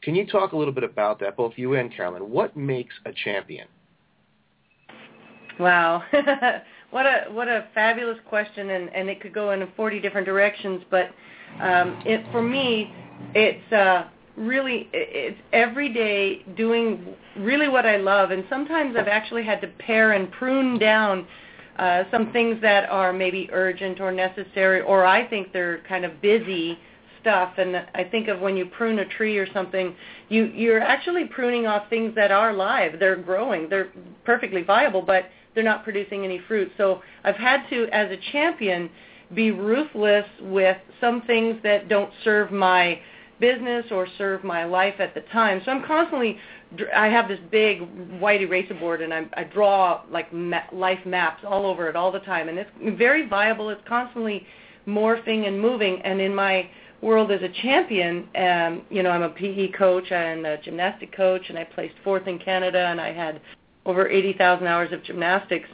can 0.01 0.15
you 0.15 0.27
talk 0.27 0.53
a 0.53 0.57
little 0.57 0.73
bit 0.73 0.85
about 0.85 1.21
that, 1.21 1.37
both 1.37 1.55
you 1.57 1.75
and 1.75 1.95
Carolyn? 1.95 2.31
What 2.31 2.57
makes 2.57 2.95
a 3.05 3.13
champion? 3.13 3.67
Wow, 5.59 6.05
what 6.91 7.07
a 7.07 7.27
what 7.33 7.49
a 7.49 7.67
fabulous 7.75 8.19
question, 8.29 8.71
and 8.71 8.89
and 8.95 9.09
it 9.09 9.21
could 9.21 9.35
go 9.35 9.51
in 9.51 9.67
40 9.77 10.01
different 10.01 10.27
directions. 10.27 10.83
But 10.91 11.11
um, 11.61 12.01
it 12.07 12.25
for 12.31 12.43
me, 12.43 12.93
it's 13.35 13.73
uh, 13.73 14.09
really 14.37 14.89
it's 14.93 15.39
every 15.53 15.93
day 15.93 16.45
doing 16.57 17.15
really 17.39 17.69
what 17.69 17.87
I 17.87 17.97
love, 17.97 18.31
and 18.31 18.45
sometimes 18.49 18.97
I've 18.97 19.09
actually 19.09 19.45
had 19.45 19.61
to 19.63 19.69
pare 19.79 20.13
and 20.13 20.31
prune 20.31 20.79
down 20.79 21.27
uh, 21.79 22.05
some 22.11 22.33
things 22.33 22.61
that 22.63 22.89
are 22.89 23.13
maybe 23.13 23.49
urgent 23.53 24.01
or 24.01 24.13
necessary, 24.13 24.81
or 24.81 25.05
I 25.05 25.29
think 25.29 25.53
they're 25.53 25.79
kind 25.89 26.05
of 26.05 26.21
busy 26.21 26.79
stuff. 27.21 27.55
And 27.59 27.77
I 27.95 28.05
think 28.05 28.29
of 28.29 28.41
when 28.41 28.57
you 28.57 28.67
prune 28.67 28.99
a 29.01 29.05
tree 29.05 29.39
or 29.39 29.53
something, 29.53 29.95
you 30.29 30.47
you're 30.47 30.81
actually 30.81 31.27
pruning 31.27 31.67
off 31.67 31.89
things 31.91 32.15
that 32.15 32.31
are 32.31 32.53
live. 32.53 32.99
They're 32.99 33.17
growing. 33.17 33.69
They're 33.69 33.89
perfectly 34.25 34.63
viable, 34.63 35.03
but 35.03 35.25
they're 35.55 35.65
not 35.65 35.85
producing 35.85 36.25
any 36.25 36.41
fruit. 36.47 36.71
So 36.77 37.03
I've 37.25 37.37
had 37.37 37.69
to, 37.71 37.89
as 37.93 38.11
a 38.11 38.19
champion, 38.33 38.91
be 39.35 39.51
ruthless 39.51 40.27
with 40.41 40.77
some 41.01 41.23
things 41.23 41.59
that 41.63 41.89
don't 41.89 42.11
serve 42.25 42.51
my 42.51 43.01
business 43.41 43.87
or 43.91 44.07
serve 44.17 44.43
my 44.43 44.65
life 44.65 44.95
at 44.99 45.15
the 45.15 45.21
time. 45.33 45.61
So 45.65 45.71
I'm 45.71 45.85
constantly 45.85 46.39
I 46.95 47.07
have 47.07 47.29
this 47.29 47.39
big 47.51 47.81
white 48.21 48.43
eraser 48.43 48.75
board 48.75 49.01
and 49.01 49.15
I, 49.15 49.27
I 49.35 49.45
draw 49.45 50.03
like 50.11 50.33
ma- 50.33 50.67
life 50.73 51.05
maps 51.07 51.43
all 51.47 51.65
over 51.65 51.89
it 51.89 51.97
all 51.97 52.13
the 52.13 52.21
time, 52.21 52.49
and 52.49 52.59
it's 52.59 52.71
very 52.99 53.27
viable. 53.27 53.71
It's 53.71 53.81
constantly 53.89 54.47
morphing 54.87 55.47
and 55.47 55.61
moving. 55.61 56.03
And 56.03 56.21
in 56.21 56.35
my 56.35 56.69
world 57.01 57.31
as 57.31 57.41
a 57.43 57.49
champion, 57.63 58.29
um, 58.37 58.83
you 58.91 59.03
know, 59.03 59.11
I'm 59.11 59.23
a 59.23 59.31
PE 59.31 59.69
coach 59.73 60.11
and 60.11 60.47
a 60.47 60.59
gymnastic 60.59 61.13
coach, 61.17 61.43
and 61.49 61.59
I 61.59 61.65
placed 61.65 61.95
fourth 62.05 62.27
in 62.27 62.39
Canada, 62.39 62.87
and 62.87 63.01
I 63.01 63.13
had 63.13 63.41
over 63.89 64.09
80,000 64.09 64.67
hours 64.67 64.93
of 64.93 65.03
gymnastics. 65.03 65.69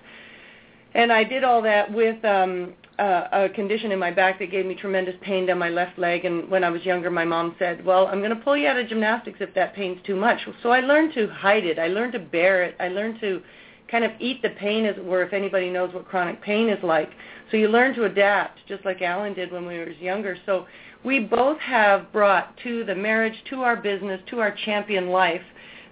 And 0.95 1.13
I 1.13 1.25
did 1.25 1.43
all 1.43 1.61
that 1.63 1.93
with 1.93 2.25
um, 2.25 2.73
uh, 2.99 3.25
a 3.33 3.49
condition 3.49 3.91
in 3.91 3.99
my 3.99 4.13
back 4.13 4.39
that 4.39 4.51
gave 4.51 4.65
me 4.65 4.77
tremendous 4.77 5.17
pain 5.21 5.47
down 5.47 5.59
my 5.59 5.69
left 5.69 5.99
leg. 5.99 6.25
And 6.25 6.49
when 6.49 6.63
I 6.63 6.71
was 6.71 6.85
younger, 6.85 7.11
my 7.11 7.25
mom 7.25 7.57
said, 7.59 7.85
"Well, 7.85 8.07
I'm 8.07 8.21
going 8.21 8.31
to 8.31 8.37
pull 8.37 8.57
you 8.57 8.69
out 8.69 8.79
of 8.79 8.89
gymnastics 8.89 9.39
if 9.41 9.53
that 9.55 9.75
pain's 9.75 9.99
too 10.07 10.15
much." 10.15 10.39
So 10.63 10.71
I 10.71 10.81
learned 10.81 11.13
to 11.15 11.27
hide 11.27 11.67
it. 11.67 11.79
I 11.81 11.89
learned 11.89 12.13
to 12.13 12.21
bear 12.21 12.63
it. 12.63 12.77
I 12.79 12.89
learned 12.89 13.21
to 13.21 13.43
kind 13.91 14.05
of 14.05 14.13
eat 14.21 14.41
the 14.43 14.51
pain, 14.51 14.87
as 14.87 14.97
it 14.97 15.05
were. 15.05 15.25
If 15.25 15.33
anybody 15.33 15.69
knows 15.71 15.93
what 15.93 16.07
chronic 16.07 16.41
pain 16.41 16.69
is 16.69 16.83
like, 16.85 17.11
so 17.51 17.57
you 17.57 17.69
learn 17.69 17.95
to 17.97 18.05
adapt, 18.05 18.61
just 18.69 18.85
like 18.85 19.03
Alan 19.03 19.35
did 19.35 19.51
when 19.51 19.67
we 19.67 19.77
were 19.79 19.91
younger. 19.91 20.37
So 20.47 20.67
we 21.05 21.19
both 21.21 21.59
have 21.59 22.13
brought 22.13 22.57
to 22.59 22.85
the 22.85 22.95
marriage, 22.95 23.35
to 23.51 23.63
our 23.63 23.77
business, 23.77 24.21
to 24.31 24.41
our 24.41 24.57
champion 24.65 25.09
life, 25.09 25.43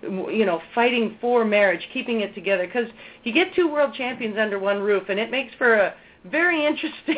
you 0.03 0.45
know, 0.45 0.61
fighting 0.75 1.17
for 1.21 1.45
marriage, 1.45 1.87
keeping 1.93 2.21
it 2.21 2.35
together. 2.35 2.67
Because 2.67 2.89
you 3.25 3.33
get 3.33 3.55
two 3.55 3.71
world 3.71 3.95
champions 3.95 4.37
under 4.39 4.59
one 4.59 4.81
roof, 4.81 5.05
and 5.09 5.19
it 5.19 5.31
makes 5.31 5.55
for 5.55 5.75
a 5.75 5.95
very 6.31 6.67
interesting 6.67 7.17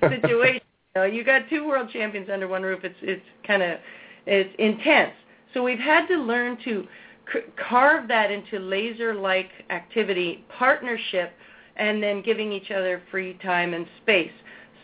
situation. 0.00 0.60
you, 0.94 1.00
know, 1.00 1.04
you 1.04 1.24
got 1.24 1.48
two 1.48 1.66
world 1.66 1.90
champions 1.92 2.28
under 2.32 2.48
one 2.48 2.62
roof. 2.62 2.80
It's 2.84 2.96
it's 3.02 3.24
kind 3.46 3.62
of 3.62 3.78
it's 4.26 4.54
intense. 4.58 5.12
So 5.54 5.62
we've 5.62 5.78
had 5.78 6.06
to 6.08 6.16
learn 6.16 6.58
to 6.64 6.86
c- 7.32 7.40
carve 7.68 8.08
that 8.08 8.30
into 8.30 8.58
laser-like 8.58 9.50
activity, 9.70 10.44
partnership, 10.58 11.32
and 11.76 12.02
then 12.02 12.22
giving 12.22 12.52
each 12.52 12.70
other 12.70 13.02
free 13.10 13.34
time 13.42 13.74
and 13.74 13.86
space. 14.02 14.32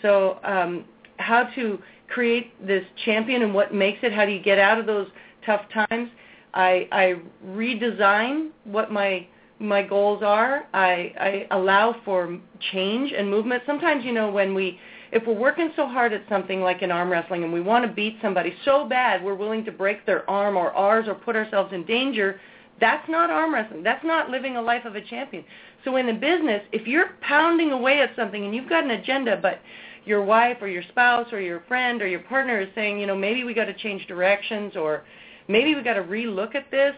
So 0.00 0.38
um, 0.44 0.84
how 1.18 1.44
to 1.54 1.78
create 2.08 2.66
this 2.66 2.84
champion 3.04 3.42
and 3.42 3.54
what 3.54 3.74
makes 3.74 3.98
it? 4.02 4.12
How 4.12 4.26
do 4.26 4.32
you 4.32 4.42
get 4.42 4.58
out 4.58 4.78
of 4.78 4.86
those 4.86 5.08
tough 5.46 5.62
times? 5.72 6.10
I, 6.54 6.88
I 6.92 7.14
redesign 7.46 8.50
what 8.64 8.90
my 8.92 9.26
my 9.62 9.82
goals 9.82 10.22
are. 10.24 10.66
I, 10.74 11.14
I 11.20 11.46
allow 11.52 11.94
for 12.04 12.38
change 12.72 13.12
and 13.16 13.30
movement. 13.30 13.62
Sometimes, 13.64 14.04
you 14.04 14.12
know, 14.12 14.30
when 14.30 14.54
we, 14.54 14.78
if 15.12 15.24
we're 15.26 15.38
working 15.38 15.70
so 15.76 15.86
hard 15.86 16.12
at 16.12 16.22
something 16.28 16.60
like 16.60 16.82
in 16.82 16.90
arm 16.90 17.10
wrestling 17.10 17.44
and 17.44 17.52
we 17.52 17.60
want 17.60 17.86
to 17.86 17.92
beat 17.92 18.18
somebody 18.20 18.54
so 18.64 18.88
bad 18.88 19.22
we're 19.22 19.36
willing 19.36 19.64
to 19.64 19.72
break 19.72 20.04
their 20.04 20.28
arm 20.28 20.56
or 20.56 20.72
ours 20.72 21.06
or 21.06 21.14
put 21.14 21.36
ourselves 21.36 21.72
in 21.72 21.84
danger, 21.84 22.40
that's 22.80 23.08
not 23.08 23.30
arm 23.30 23.54
wrestling. 23.54 23.84
That's 23.84 24.04
not 24.04 24.30
living 24.30 24.56
a 24.56 24.62
life 24.62 24.84
of 24.84 24.96
a 24.96 25.00
champion. 25.00 25.44
So 25.84 25.96
in 25.96 26.06
the 26.06 26.12
business, 26.12 26.62
if 26.72 26.86
you're 26.88 27.10
pounding 27.20 27.70
away 27.70 28.00
at 28.00 28.10
something 28.16 28.44
and 28.44 28.54
you've 28.54 28.68
got 28.68 28.84
an 28.84 28.90
agenda, 28.90 29.38
but 29.40 29.60
your 30.04 30.24
wife 30.24 30.56
or 30.60 30.66
your 30.66 30.82
spouse 30.88 31.32
or 31.32 31.40
your 31.40 31.62
friend 31.68 32.02
or 32.02 32.08
your 32.08 32.20
partner 32.20 32.60
is 32.60 32.68
saying, 32.74 32.98
you 32.98 33.06
know, 33.06 33.16
maybe 33.16 33.44
we 33.44 33.54
got 33.54 33.66
to 33.66 33.74
change 33.74 34.06
directions 34.08 34.74
or 34.74 35.04
maybe 35.48 35.74
we 35.74 35.82
got 35.82 35.94
to 35.94 36.02
relook 36.02 36.54
at 36.54 36.70
this, 36.70 36.94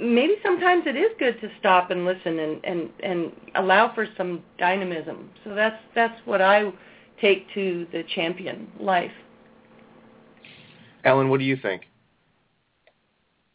maybe 0.00 0.34
sometimes 0.42 0.84
it 0.86 0.96
is 0.96 1.10
good 1.18 1.40
to 1.40 1.48
stop 1.58 1.90
and 1.90 2.04
listen 2.04 2.38
and 2.38 2.64
and 2.64 2.90
and 3.02 3.32
allow 3.54 3.94
for 3.94 4.06
some 4.16 4.42
dynamism. 4.58 5.30
So 5.44 5.54
that's 5.54 5.76
that's 5.94 6.18
what 6.24 6.40
I 6.40 6.72
take 7.20 7.46
to 7.54 7.86
the 7.92 8.04
champion 8.14 8.68
life. 8.80 9.12
Alan, 11.04 11.28
what 11.28 11.38
do 11.38 11.44
you 11.44 11.56
think? 11.56 11.82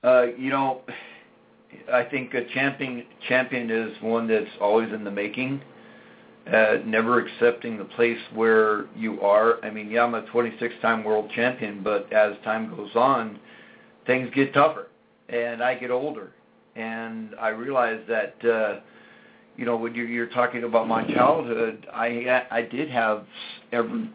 Uh, 0.03 0.27
you 0.37 0.49
know, 0.49 0.81
I 1.91 2.03
think 2.03 2.33
a 2.33 2.45
champion 2.53 3.05
champion 3.27 3.71
is 3.71 4.01
one 4.01 4.27
that's 4.27 4.49
always 4.61 4.91
in 4.93 5.03
the 5.03 5.11
making. 5.11 5.61
Uh, 6.51 6.77
never 6.85 7.19
accepting 7.19 7.77
the 7.77 7.83
place 7.83 8.19
where 8.33 8.85
you 8.95 9.19
are. 9.19 9.63
I 9.65 9.69
mean, 9.69 9.91
yeah, 9.91 10.03
I'm 10.03 10.13
a 10.13 10.21
26-time 10.21 11.03
world 11.03 11.29
champion, 11.35 11.83
but 11.83 12.11
as 12.13 12.37
time 12.45 12.73
goes 12.73 12.91
on, 12.95 13.37
things 14.07 14.29
get 14.33 14.53
tougher 14.53 14.87
and 15.29 15.61
I 15.61 15.75
get 15.75 15.91
older, 15.91 16.31
and 16.75 17.35
I 17.39 17.49
realize 17.49 18.01
that 18.07 18.35
uh, 18.45 18.79
you 19.55 19.65
know 19.65 19.75
when 19.75 19.93
you're, 19.93 20.07
you're 20.07 20.27
talking 20.27 20.63
about 20.63 20.87
my 20.87 21.05
childhood, 21.13 21.85
I 21.93 22.45
I 22.49 22.61
did 22.61 22.89
have 22.89 23.25
every 23.71 24.09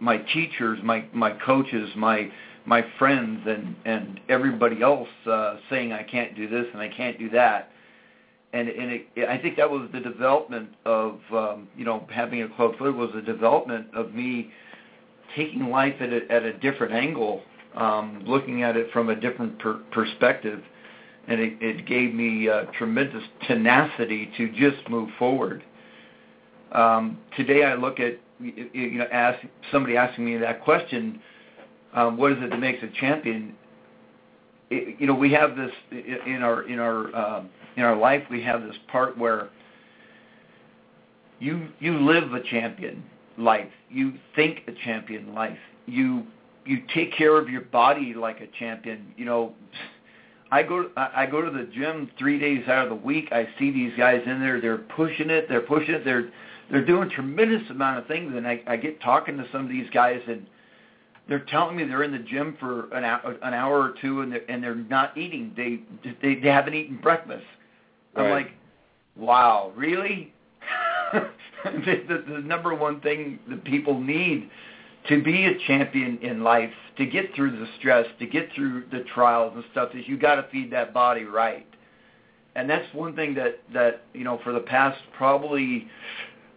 my 0.00 0.18
teachers, 0.18 0.78
my 0.82 1.06
my 1.12 1.32
coaches, 1.44 1.90
my 1.96 2.30
my 2.64 2.84
friends, 2.98 3.42
and 3.46 3.76
and 3.84 4.20
everybody 4.28 4.82
else 4.82 5.08
uh, 5.30 5.56
saying 5.70 5.92
I 5.92 6.02
can't 6.02 6.34
do 6.34 6.48
this 6.48 6.66
and 6.72 6.80
I 6.80 6.88
can't 6.88 7.18
do 7.18 7.30
that. 7.30 7.70
And, 8.52 8.68
and 8.68 8.90
it, 8.92 9.28
I 9.28 9.36
think 9.36 9.56
that 9.56 9.68
was 9.68 9.90
the 9.92 10.00
development 10.00 10.70
of 10.86 11.20
um, 11.32 11.68
you 11.76 11.84
know 11.84 12.06
having 12.10 12.42
a 12.42 12.48
club 12.48 12.78
foot 12.78 12.96
was 12.96 13.10
the 13.14 13.20
development 13.20 13.88
of 13.94 14.14
me 14.14 14.50
taking 15.34 15.68
life 15.68 15.94
at 16.00 16.10
a, 16.10 16.32
at 16.32 16.44
a 16.44 16.54
different 16.54 16.94
angle 16.94 17.42
um, 17.76 18.22
looking 18.26 18.62
at 18.62 18.76
it 18.76 18.90
from 18.92 19.10
a 19.10 19.16
different 19.16 19.58
per- 19.58 19.80
perspective, 19.92 20.62
and 21.28 21.40
it, 21.40 21.54
it 21.60 21.86
gave 21.86 22.14
me 22.14 22.48
uh, 22.48 22.64
tremendous 22.78 23.22
tenacity 23.46 24.30
to 24.36 24.50
just 24.50 24.88
move 24.88 25.10
forward. 25.18 25.62
Um, 26.72 27.18
today, 27.36 27.64
I 27.64 27.74
look 27.74 28.00
at 28.00 28.18
you 28.40 28.98
know, 28.98 29.06
ask 29.10 29.38
somebody 29.72 29.96
asking 29.96 30.24
me 30.24 30.36
that 30.38 30.62
question, 30.62 31.20
um, 31.94 32.16
what 32.16 32.32
is 32.32 32.38
it 32.40 32.50
that 32.50 32.58
makes 32.58 32.82
a 32.82 32.88
champion? 33.00 33.54
It, 34.70 35.00
you 35.00 35.06
know, 35.06 35.14
we 35.14 35.32
have 35.32 35.56
this 35.56 35.70
in 35.90 36.42
our 36.42 36.62
in 36.68 36.78
our 36.78 37.14
um, 37.16 37.50
in 37.76 37.82
our 37.82 37.96
life. 37.96 38.22
We 38.30 38.42
have 38.42 38.62
this 38.62 38.76
part 38.88 39.16
where 39.16 39.48
you 41.38 41.68
you 41.78 41.98
live 41.98 42.32
a 42.32 42.42
champion 42.42 43.04
life. 43.38 43.70
You 43.88 44.14
think 44.34 44.62
a 44.66 44.72
champion 44.84 45.34
life. 45.34 45.58
You 45.86 46.26
you 46.66 46.82
take 46.94 47.16
care 47.16 47.36
of 47.36 47.48
your 47.48 47.62
body 47.62 48.14
like 48.14 48.40
a 48.40 48.46
champion. 48.58 49.12
You 49.16 49.24
know, 49.24 49.54
I 50.50 50.62
go 50.62 50.90
I 50.96 51.26
go 51.26 51.42
to 51.42 51.50
the 51.50 51.64
gym 51.64 52.10
three 52.18 52.38
days 52.38 52.66
out 52.68 52.84
of 52.84 52.90
the 52.90 53.06
week. 53.06 53.28
I 53.32 53.48
see 53.58 53.70
these 53.70 53.92
guys 53.96 54.22
in 54.26 54.40
there. 54.40 54.60
They're 54.60 54.78
pushing 54.78 55.30
it. 55.30 55.48
They're 55.48 55.60
pushing 55.60 55.94
it. 55.94 56.04
They're 56.04 56.30
they're 56.70 56.84
doing 56.84 57.10
tremendous 57.10 57.68
amount 57.70 57.98
of 57.98 58.06
things. 58.06 58.34
And 58.36 58.46
I, 58.46 58.60
I 58.66 58.76
get 58.76 59.00
talking 59.00 59.36
to 59.38 59.46
some 59.52 59.62
of 59.62 59.68
these 59.68 59.88
guys, 59.90 60.20
and 60.28 60.46
they're 61.28 61.44
telling 61.50 61.76
me 61.76 61.84
they're 61.84 62.02
in 62.02 62.12
the 62.12 62.18
gym 62.18 62.56
for 62.60 62.92
an 62.92 63.04
hour, 63.04 63.36
an 63.42 63.54
hour 63.54 63.80
or 63.80 63.94
two, 64.00 64.20
and 64.20 64.32
they're 64.32 64.48
and 64.50 64.62
they're 64.62 64.74
not 64.74 65.16
eating. 65.16 65.52
They 65.56 65.80
they, 66.22 66.40
they 66.40 66.48
haven't 66.48 66.74
eaten 66.74 66.98
breakfast. 66.98 67.44
Right. 68.14 68.26
I'm 68.26 68.30
like, 68.30 68.52
wow, 69.16 69.72
really? 69.76 70.32
the, 71.12 72.04
the, 72.08 72.24
the 72.28 72.40
number 72.40 72.74
one 72.74 73.00
thing 73.00 73.38
that 73.48 73.64
people 73.64 74.00
need 74.00 74.50
to 75.08 75.22
be 75.22 75.46
a 75.46 75.58
champion 75.66 76.18
in 76.18 76.42
life, 76.42 76.72
to 76.98 77.06
get 77.06 77.34
through 77.34 77.52
the 77.52 77.66
stress, 77.78 78.06
to 78.18 78.26
get 78.26 78.48
through 78.54 78.84
the 78.90 79.04
trials 79.14 79.52
and 79.54 79.64
stuff, 79.72 79.90
is 79.94 80.06
you 80.06 80.16
got 80.16 80.36
to 80.36 80.46
feed 80.50 80.72
that 80.72 80.92
body 80.92 81.24
right. 81.24 81.66
And 82.54 82.68
that's 82.68 82.86
one 82.94 83.14
thing 83.14 83.34
that 83.34 83.60
that 83.74 84.04
you 84.14 84.24
know 84.24 84.40
for 84.42 84.52
the 84.52 84.60
past 84.60 84.98
probably 85.16 85.88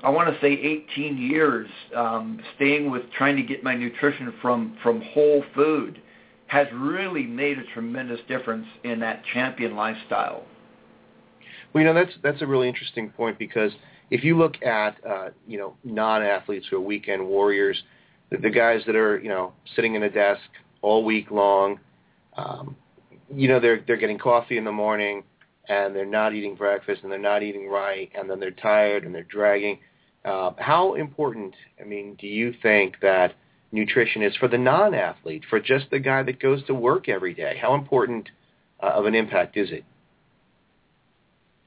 I 0.01 0.09
want 0.09 0.33
to 0.33 0.39
say 0.39 0.53
18 0.53 1.17
years, 1.17 1.69
um, 1.93 2.39
staying 2.55 2.89
with 2.89 3.03
trying 3.17 3.35
to 3.35 3.43
get 3.43 3.63
my 3.63 3.75
nutrition 3.75 4.33
from 4.41 4.77
from 4.81 5.01
whole 5.01 5.43
food 5.53 6.01
has 6.47 6.67
really 6.73 7.23
made 7.23 7.59
a 7.59 7.63
tremendous 7.73 8.19
difference 8.27 8.65
in 8.83 8.99
that 8.99 9.23
champion 9.33 9.75
lifestyle. 9.75 10.45
Well, 11.73 11.83
you 11.83 11.87
know 11.87 11.93
that's 11.93 12.13
that's 12.23 12.41
a 12.41 12.47
really 12.47 12.67
interesting 12.67 13.09
point 13.09 13.37
because 13.37 13.71
if 14.09 14.23
you 14.23 14.37
look 14.37 14.61
at 14.63 14.95
uh, 15.07 15.29
you 15.47 15.57
know 15.57 15.75
non-athletes 15.83 16.65
who 16.69 16.77
are 16.77 16.81
weekend 16.81 17.27
warriors, 17.27 17.83
the, 18.29 18.37
the 18.37 18.49
guys 18.49 18.81
that 18.85 18.95
are 18.95 19.19
you 19.19 19.29
know 19.29 19.53
sitting 19.75 19.95
in 19.95 20.03
a 20.03 20.09
desk 20.09 20.41
all 20.81 21.03
week 21.03 21.31
long, 21.31 21.79
um, 22.37 22.75
you 23.33 23.47
know 23.47 23.59
they're 23.59 23.83
they're 23.85 23.97
getting 23.97 24.17
coffee 24.17 24.57
in 24.57 24.63
the 24.63 24.71
morning 24.71 25.23
and 25.69 25.95
they're 25.95 26.05
not 26.05 26.33
eating 26.33 26.55
breakfast 26.55 27.03
and 27.03 27.11
they're 27.11 27.19
not 27.19 27.43
eating 27.43 27.69
right 27.69 28.11
and 28.15 28.29
then 28.29 28.39
they're 28.39 28.51
tired 28.51 29.05
and 29.05 29.13
they're 29.13 29.23
dragging. 29.23 29.79
Uh, 30.25 30.51
how 30.57 30.95
important, 30.95 31.53
I 31.79 31.85
mean, 31.85 32.15
do 32.19 32.27
you 32.27 32.53
think 32.61 32.95
that 33.01 33.35
nutrition 33.71 34.21
is 34.21 34.35
for 34.35 34.47
the 34.47 34.57
non-athlete, 34.57 35.43
for 35.49 35.59
just 35.59 35.89
the 35.91 35.99
guy 35.99 36.23
that 36.23 36.41
goes 36.41 36.65
to 36.65 36.73
work 36.73 37.07
every 37.07 37.33
day? 37.33 37.57
How 37.61 37.75
important 37.75 38.27
uh, 38.81 38.87
of 38.87 39.05
an 39.05 39.15
impact 39.15 39.55
is 39.55 39.71
it? 39.71 39.85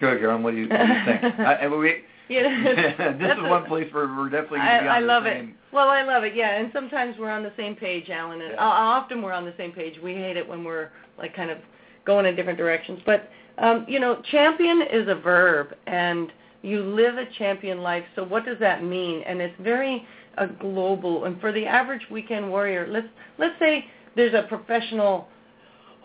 Go, 0.00 0.20
John. 0.20 0.42
What 0.42 0.50
do 0.50 0.58
you, 0.58 0.68
what 0.68 0.78
do 0.78 0.92
you 0.92 1.04
think? 1.04 1.22
I, 1.38 1.68
we, 1.68 2.02
Yeah, 2.28 3.14
this 3.18 3.38
is 3.38 3.42
one 3.48 3.64
place 3.66 3.92
where 3.92 4.06
we're 4.08 4.28
definitely 4.28 4.58
going 4.58 4.78
to 4.78 4.82
be 4.82 4.88
on 4.88 4.94
I, 4.94 4.96
I 4.96 5.00
the 5.00 5.06
love 5.06 5.24
same. 5.24 5.48
it. 5.48 5.54
Well, 5.72 5.88
I 5.88 6.02
love 6.02 6.22
it. 6.24 6.34
Yeah, 6.34 6.50
and 6.60 6.70
sometimes 6.72 7.16
we're 7.18 7.30
on 7.30 7.42
the 7.42 7.52
same 7.56 7.74
page, 7.74 8.10
Alan. 8.10 8.42
And 8.42 8.52
Yeah. 8.52 8.58
often 8.64 9.22
we're 9.22 9.32
on 9.32 9.44
the 9.44 9.54
same 9.56 9.72
page. 9.72 9.98
We 9.98 10.14
hate 10.14 10.36
it 10.36 10.46
when 10.46 10.64
we're 10.64 10.90
like 11.18 11.34
kind 11.34 11.50
of 11.50 11.58
going 12.04 12.26
in 12.26 12.36
different 12.36 12.58
directions. 12.58 13.00
But 13.06 13.30
um, 13.58 13.84
you 13.88 14.00
know, 14.00 14.20
champion 14.30 14.82
is 14.82 15.08
a 15.08 15.14
verb, 15.14 15.74
and 15.86 16.32
you 16.62 16.82
live 16.82 17.18
a 17.18 17.26
champion 17.38 17.82
life. 17.82 18.04
So 18.16 18.24
what 18.24 18.44
does 18.44 18.58
that 18.60 18.82
mean? 18.82 19.22
And 19.22 19.40
it's 19.40 19.54
very 19.60 20.06
uh, 20.38 20.46
global. 20.46 21.24
And 21.24 21.40
for 21.40 21.52
the 21.52 21.66
average 21.66 22.08
weekend 22.10 22.48
warrior, 22.50 22.86
let's 22.88 23.08
let's 23.38 23.58
say 23.58 23.86
there's 24.14 24.34
a 24.34 24.42
professional 24.42 25.28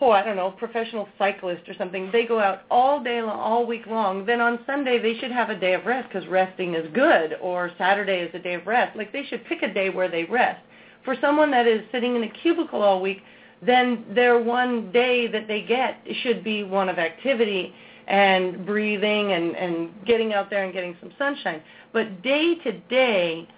oh, 0.00 0.10
I 0.10 0.22
don't 0.22 0.36
know, 0.36 0.52
professional 0.52 1.08
cyclist 1.18 1.68
or 1.68 1.74
something, 1.74 2.10
they 2.12 2.24
go 2.24 2.38
out 2.38 2.62
all 2.70 3.02
day 3.02 3.20
long, 3.20 3.38
all 3.38 3.66
week 3.66 3.86
long, 3.86 4.24
then 4.24 4.40
on 4.40 4.60
Sunday 4.64 4.98
they 5.00 5.18
should 5.18 5.32
have 5.32 5.50
a 5.50 5.58
day 5.58 5.74
of 5.74 5.86
rest 5.86 6.08
because 6.08 6.28
resting 6.28 6.74
is 6.74 6.86
good, 6.94 7.36
or 7.40 7.72
Saturday 7.78 8.20
is 8.20 8.30
a 8.34 8.38
day 8.38 8.54
of 8.54 8.66
rest. 8.66 8.96
Like 8.96 9.12
they 9.12 9.24
should 9.24 9.44
pick 9.46 9.62
a 9.62 9.72
day 9.72 9.90
where 9.90 10.08
they 10.08 10.24
rest. 10.24 10.60
For 11.04 11.16
someone 11.20 11.50
that 11.50 11.66
is 11.66 11.82
sitting 11.90 12.16
in 12.16 12.22
a 12.22 12.30
cubicle 12.30 12.82
all 12.82 13.00
week, 13.00 13.22
then 13.60 14.04
their 14.14 14.40
one 14.40 14.92
day 14.92 15.26
that 15.26 15.48
they 15.48 15.62
get 15.62 16.00
should 16.22 16.44
be 16.44 16.62
one 16.62 16.88
of 16.88 16.98
activity 16.98 17.74
and 18.06 18.64
breathing 18.64 19.32
and, 19.32 19.56
and 19.56 19.90
getting 20.06 20.32
out 20.32 20.48
there 20.48 20.64
and 20.64 20.72
getting 20.72 20.96
some 21.00 21.12
sunshine. 21.18 21.60
But 21.92 22.22
day 22.22 22.54
to 22.56 22.72
day, 22.88 23.48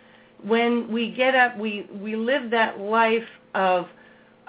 when 0.42 0.90
we 0.90 1.10
get 1.10 1.34
up, 1.34 1.58
we, 1.58 1.86
we 1.92 2.16
live 2.16 2.50
that 2.50 2.80
life 2.80 3.26
of 3.54 3.86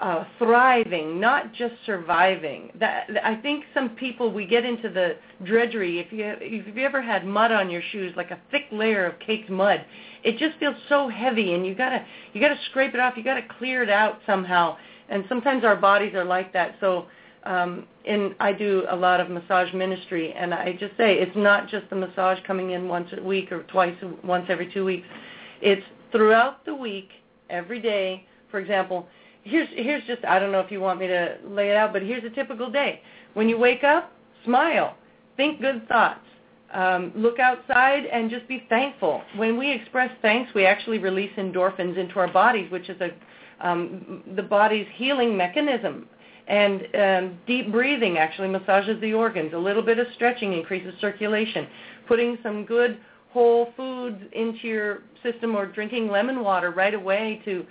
uh, 0.02 0.24
thriving, 0.36 1.20
not 1.20 1.54
just 1.54 1.74
surviving. 1.86 2.72
That 2.80 3.08
I 3.22 3.36
think 3.36 3.64
some 3.72 3.90
people 3.90 4.32
we 4.32 4.46
get 4.46 4.64
into 4.64 4.88
the 4.88 5.14
drudgery. 5.44 6.00
If 6.00 6.12
you 6.12 6.34
if 6.40 6.76
you 6.76 6.84
ever 6.84 7.00
had 7.00 7.24
mud 7.24 7.52
on 7.52 7.70
your 7.70 7.82
shoes, 7.92 8.12
like 8.16 8.32
a 8.32 8.40
thick 8.50 8.64
layer 8.72 9.06
of 9.06 9.18
caked 9.20 9.48
mud, 9.48 9.84
it 10.24 10.38
just 10.38 10.58
feels 10.58 10.74
so 10.88 11.08
heavy, 11.08 11.54
and 11.54 11.64
you 11.64 11.76
gotta 11.76 12.04
you 12.32 12.40
gotta 12.40 12.58
scrape 12.70 12.94
it 12.94 13.00
off. 13.00 13.16
You 13.16 13.22
gotta 13.22 13.46
clear 13.58 13.84
it 13.84 13.90
out 13.90 14.18
somehow. 14.26 14.76
And 15.08 15.24
sometimes 15.28 15.62
our 15.62 15.76
bodies 15.76 16.14
are 16.14 16.24
like 16.24 16.52
that. 16.52 16.74
So, 16.80 17.06
um, 17.44 17.86
and 18.04 18.34
I 18.40 18.52
do 18.52 18.84
a 18.90 18.96
lot 18.96 19.20
of 19.20 19.30
massage 19.30 19.72
ministry, 19.72 20.32
and 20.32 20.52
I 20.52 20.72
just 20.72 20.96
say 20.96 21.14
it's 21.14 21.36
not 21.36 21.68
just 21.68 21.88
the 21.90 21.96
massage 21.96 22.38
coming 22.44 22.72
in 22.72 22.88
once 22.88 23.08
a 23.16 23.22
week 23.22 23.52
or 23.52 23.62
twice, 23.64 23.94
once 24.24 24.46
every 24.48 24.72
two 24.72 24.84
weeks. 24.84 25.06
It's 25.60 25.84
throughout 26.10 26.64
the 26.64 26.74
week, 26.74 27.10
every 27.50 27.80
day. 27.80 28.26
For 28.50 28.58
example 28.58 29.06
here's 29.42 29.68
here's 29.72 30.04
just 30.04 30.24
I 30.24 30.38
don't 30.38 30.52
know 30.52 30.60
if 30.60 30.70
you 30.70 30.80
want 30.80 31.00
me 31.00 31.06
to 31.06 31.36
lay 31.46 31.70
it 31.70 31.76
out, 31.76 31.92
but 31.92 32.02
here's 32.02 32.24
a 32.24 32.30
typical 32.30 32.70
day. 32.70 33.00
When 33.34 33.48
you 33.48 33.58
wake 33.58 33.84
up, 33.84 34.12
smile, 34.44 34.96
think 35.36 35.60
good 35.60 35.86
thoughts, 35.88 36.20
um, 36.72 37.12
look 37.14 37.38
outside, 37.38 38.06
and 38.06 38.30
just 38.30 38.46
be 38.48 38.64
thankful. 38.68 39.22
When 39.36 39.58
we 39.58 39.70
express 39.70 40.10
thanks, 40.22 40.52
we 40.54 40.66
actually 40.66 40.98
release 40.98 41.32
endorphins 41.36 41.96
into 41.96 42.18
our 42.18 42.28
bodies, 42.28 42.70
which 42.70 42.88
is 42.88 43.00
a 43.00 43.10
um, 43.66 44.22
the 44.36 44.42
body's 44.42 44.86
healing 44.94 45.36
mechanism. 45.36 46.06
And 46.48 46.82
um, 46.96 47.38
deep 47.46 47.70
breathing 47.70 48.18
actually 48.18 48.48
massages 48.48 49.00
the 49.00 49.14
organs. 49.14 49.52
A 49.54 49.58
little 49.58 49.82
bit 49.82 50.00
of 50.00 50.08
stretching 50.16 50.52
increases 50.52 50.92
circulation. 51.00 51.68
Putting 52.08 52.36
some 52.42 52.64
good 52.64 52.98
whole 53.30 53.72
foods 53.76 54.20
into 54.32 54.66
your 54.66 55.02
system 55.22 55.54
or 55.54 55.66
drinking 55.66 56.08
lemon 56.08 56.42
water 56.42 56.70
right 56.70 56.94
away 56.94 57.40
to 57.44 57.64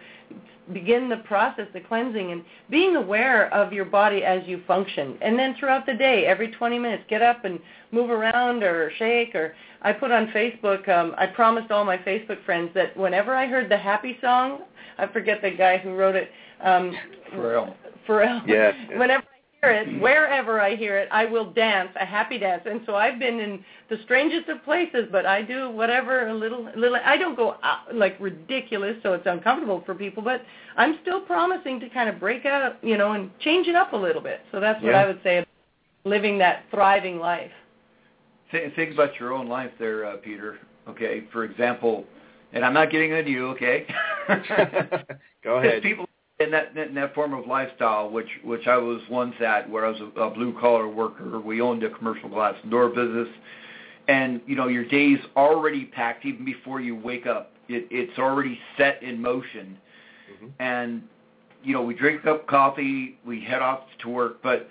begin 0.73 1.09
the 1.09 1.17
process, 1.17 1.67
the 1.73 1.81
cleansing, 1.81 2.31
and 2.31 2.43
being 2.69 2.95
aware 2.95 3.53
of 3.53 3.73
your 3.73 3.85
body 3.85 4.23
as 4.23 4.41
you 4.47 4.61
function. 4.67 5.17
And 5.21 5.37
then 5.37 5.55
throughout 5.59 5.85
the 5.85 5.93
day, 5.93 6.25
every 6.25 6.51
20 6.51 6.79
minutes, 6.79 7.03
get 7.09 7.21
up 7.21 7.45
and 7.45 7.59
move 7.91 8.09
around 8.09 8.63
or 8.63 8.91
shake. 8.97 9.35
Or 9.35 9.53
I 9.81 9.93
put 9.93 10.11
on 10.11 10.27
Facebook, 10.27 10.87
um, 10.87 11.13
I 11.17 11.27
promised 11.27 11.71
all 11.71 11.83
my 11.83 11.97
Facebook 11.97 12.43
friends 12.45 12.71
that 12.75 12.95
whenever 12.95 13.35
I 13.35 13.47
heard 13.47 13.69
the 13.69 13.77
happy 13.77 14.17
song, 14.21 14.59
I 14.97 15.07
forget 15.07 15.41
the 15.41 15.51
guy 15.51 15.77
who 15.77 15.95
wrote 15.95 16.15
it. 16.15 16.29
Um, 16.63 16.95
Pharrell. 17.33 17.75
Pharrell. 18.07 18.41
yes. 18.47 18.75
Whenever 18.95 19.23
hear 19.61 19.71
it, 19.71 20.01
wherever 20.01 20.59
I 20.59 20.75
hear 20.75 20.97
it, 20.97 21.07
I 21.11 21.25
will 21.25 21.51
dance 21.51 21.89
a 21.99 22.05
happy 22.05 22.37
dance. 22.39 22.63
And 22.65 22.81
so 22.85 22.95
I've 22.95 23.19
been 23.19 23.39
in 23.39 23.63
the 23.89 23.97
strangest 24.03 24.49
of 24.49 24.63
places, 24.63 25.07
but 25.11 25.25
I 25.25 25.41
do 25.43 25.69
whatever 25.69 26.27
a 26.27 26.33
little, 26.33 26.67
little. 26.75 26.97
I 27.03 27.17
don't 27.17 27.35
go 27.35 27.57
out, 27.63 27.93
like 27.93 28.17
ridiculous, 28.19 28.95
so 29.03 29.13
it's 29.13 29.27
uncomfortable 29.27 29.83
for 29.85 29.93
people. 29.93 30.23
But 30.23 30.41
I'm 30.77 30.97
still 31.01 31.21
promising 31.21 31.79
to 31.81 31.89
kind 31.89 32.09
of 32.09 32.19
break 32.19 32.45
out, 32.45 32.83
you 32.83 32.97
know, 32.97 33.13
and 33.13 33.29
change 33.39 33.67
it 33.67 33.75
up 33.75 33.93
a 33.93 33.97
little 33.97 34.21
bit. 34.21 34.41
So 34.51 34.59
that's 34.59 34.81
what 34.81 34.91
Yeah. 34.91 35.03
I 35.03 35.05
would 35.05 35.21
say, 35.23 35.37
about 35.39 35.47
living 36.05 36.37
that 36.39 36.63
thriving 36.71 37.19
life. 37.19 37.51
Think, 38.51 38.75
think 38.75 38.93
about 38.93 39.19
your 39.19 39.31
own 39.31 39.47
life 39.47 39.71
there, 39.79 40.05
uh, 40.05 40.17
Peter. 40.17 40.57
Okay, 40.87 41.25
for 41.31 41.43
example, 41.43 42.05
and 42.53 42.65
I'm 42.65 42.73
not 42.73 42.89
getting 42.89 43.11
into 43.11 43.29
you, 43.29 43.47
okay? 43.49 43.85
Go 45.43 45.57
ahead. 45.57 45.83
People 45.83 46.07
in 46.41 46.51
that 46.51 46.75
in 46.77 46.93
that 46.95 47.13
form 47.15 47.33
of 47.33 47.47
lifestyle, 47.47 48.09
which 48.09 48.29
which 48.43 48.67
I 48.67 48.77
was 48.77 49.01
once 49.09 49.35
at, 49.45 49.69
where 49.69 49.85
I 49.85 49.89
was 49.89 50.01
a, 50.01 50.21
a 50.21 50.29
blue 50.29 50.57
collar 50.59 50.87
worker. 50.87 51.39
We 51.39 51.61
owned 51.61 51.83
a 51.83 51.89
commercial 51.89 52.29
glass 52.29 52.55
door 52.69 52.89
business, 52.89 53.27
and 54.07 54.41
you 54.45 54.55
know 54.55 54.67
your 54.67 54.85
day's 54.85 55.19
already 55.35 55.85
packed 55.85 56.25
even 56.25 56.43
before 56.45 56.81
you 56.81 56.95
wake 56.95 57.25
up. 57.27 57.51
It, 57.69 57.87
it's 57.91 58.17
already 58.19 58.59
set 58.77 59.01
in 59.01 59.21
motion, 59.21 59.77
Mhm. 60.43 60.51
and 60.59 61.01
you 61.63 61.73
know 61.73 61.81
we 61.81 61.93
drink 61.93 62.25
of 62.25 62.45
coffee, 62.47 63.17
we 63.25 63.41
head 63.41 63.61
off 63.61 63.81
to 63.99 64.09
work, 64.09 64.41
but. 64.41 64.69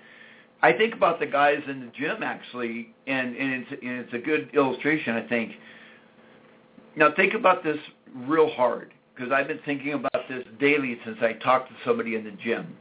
I 0.63 0.71
think 0.73 0.93
about 0.93 1.19
the 1.19 1.25
guys 1.25 1.57
in 1.67 1.79
the 1.79 1.87
gym 1.87 2.21
actually, 2.21 2.93
and, 3.07 3.35
and, 3.35 3.51
it's, 3.63 3.71
and 3.81 3.99
it's 4.01 4.13
a 4.13 4.19
good 4.19 4.51
illustration, 4.53 5.15
I 5.15 5.27
think. 5.27 5.53
Now 6.95 7.11
think 7.15 7.33
about 7.33 7.63
this 7.63 7.79
real 8.13 8.47
hard 8.47 8.93
because 9.21 9.31
I've 9.31 9.47
been 9.47 9.59
thinking 9.65 9.93
about 9.93 10.27
this 10.27 10.43
daily 10.59 10.97
since 11.05 11.17
I 11.21 11.33
talked 11.33 11.69
to 11.69 11.75
somebody 11.85 12.15
in 12.15 12.23
the 12.23 12.31
gym. 12.31 12.75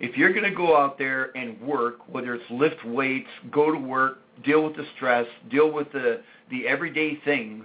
If 0.00 0.16
you're 0.16 0.32
going 0.32 0.48
to 0.48 0.54
go 0.54 0.76
out 0.76 0.98
there 0.98 1.36
and 1.36 1.60
work, 1.60 1.98
whether 2.10 2.34
it's 2.34 2.50
lift 2.50 2.84
weights, 2.84 3.28
go 3.52 3.70
to 3.70 3.78
work, 3.78 4.18
deal 4.44 4.64
with 4.64 4.74
the 4.74 4.84
stress, 4.96 5.26
deal 5.50 5.70
with 5.70 5.92
the 5.92 6.20
the 6.50 6.66
everyday 6.66 7.20
things, 7.24 7.64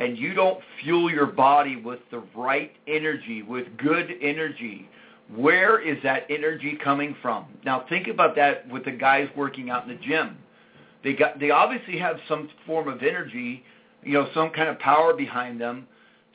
and 0.00 0.18
you 0.18 0.34
don't 0.34 0.60
fuel 0.82 1.10
your 1.10 1.26
body 1.26 1.76
with 1.76 2.00
the 2.10 2.22
right 2.36 2.72
energy, 2.86 3.42
with 3.42 3.66
good 3.78 4.10
energy, 4.20 4.86
where 5.34 5.80
is 5.80 5.96
that 6.02 6.24
energy 6.28 6.78
coming 6.82 7.16
from? 7.22 7.46
Now 7.64 7.86
think 7.88 8.08
about 8.08 8.36
that 8.36 8.68
with 8.68 8.84
the 8.84 8.92
guys 8.92 9.30
working 9.34 9.70
out 9.70 9.88
in 9.88 9.96
the 9.96 10.02
gym. 10.02 10.36
They 11.02 11.14
got 11.14 11.40
they 11.40 11.50
obviously 11.50 11.98
have 11.98 12.16
some 12.28 12.50
form 12.66 12.88
of 12.88 13.02
energy, 13.02 13.64
you 14.02 14.12
know, 14.12 14.28
some 14.34 14.50
kind 14.50 14.68
of 14.68 14.78
power 14.78 15.14
behind 15.14 15.58
them, 15.58 15.86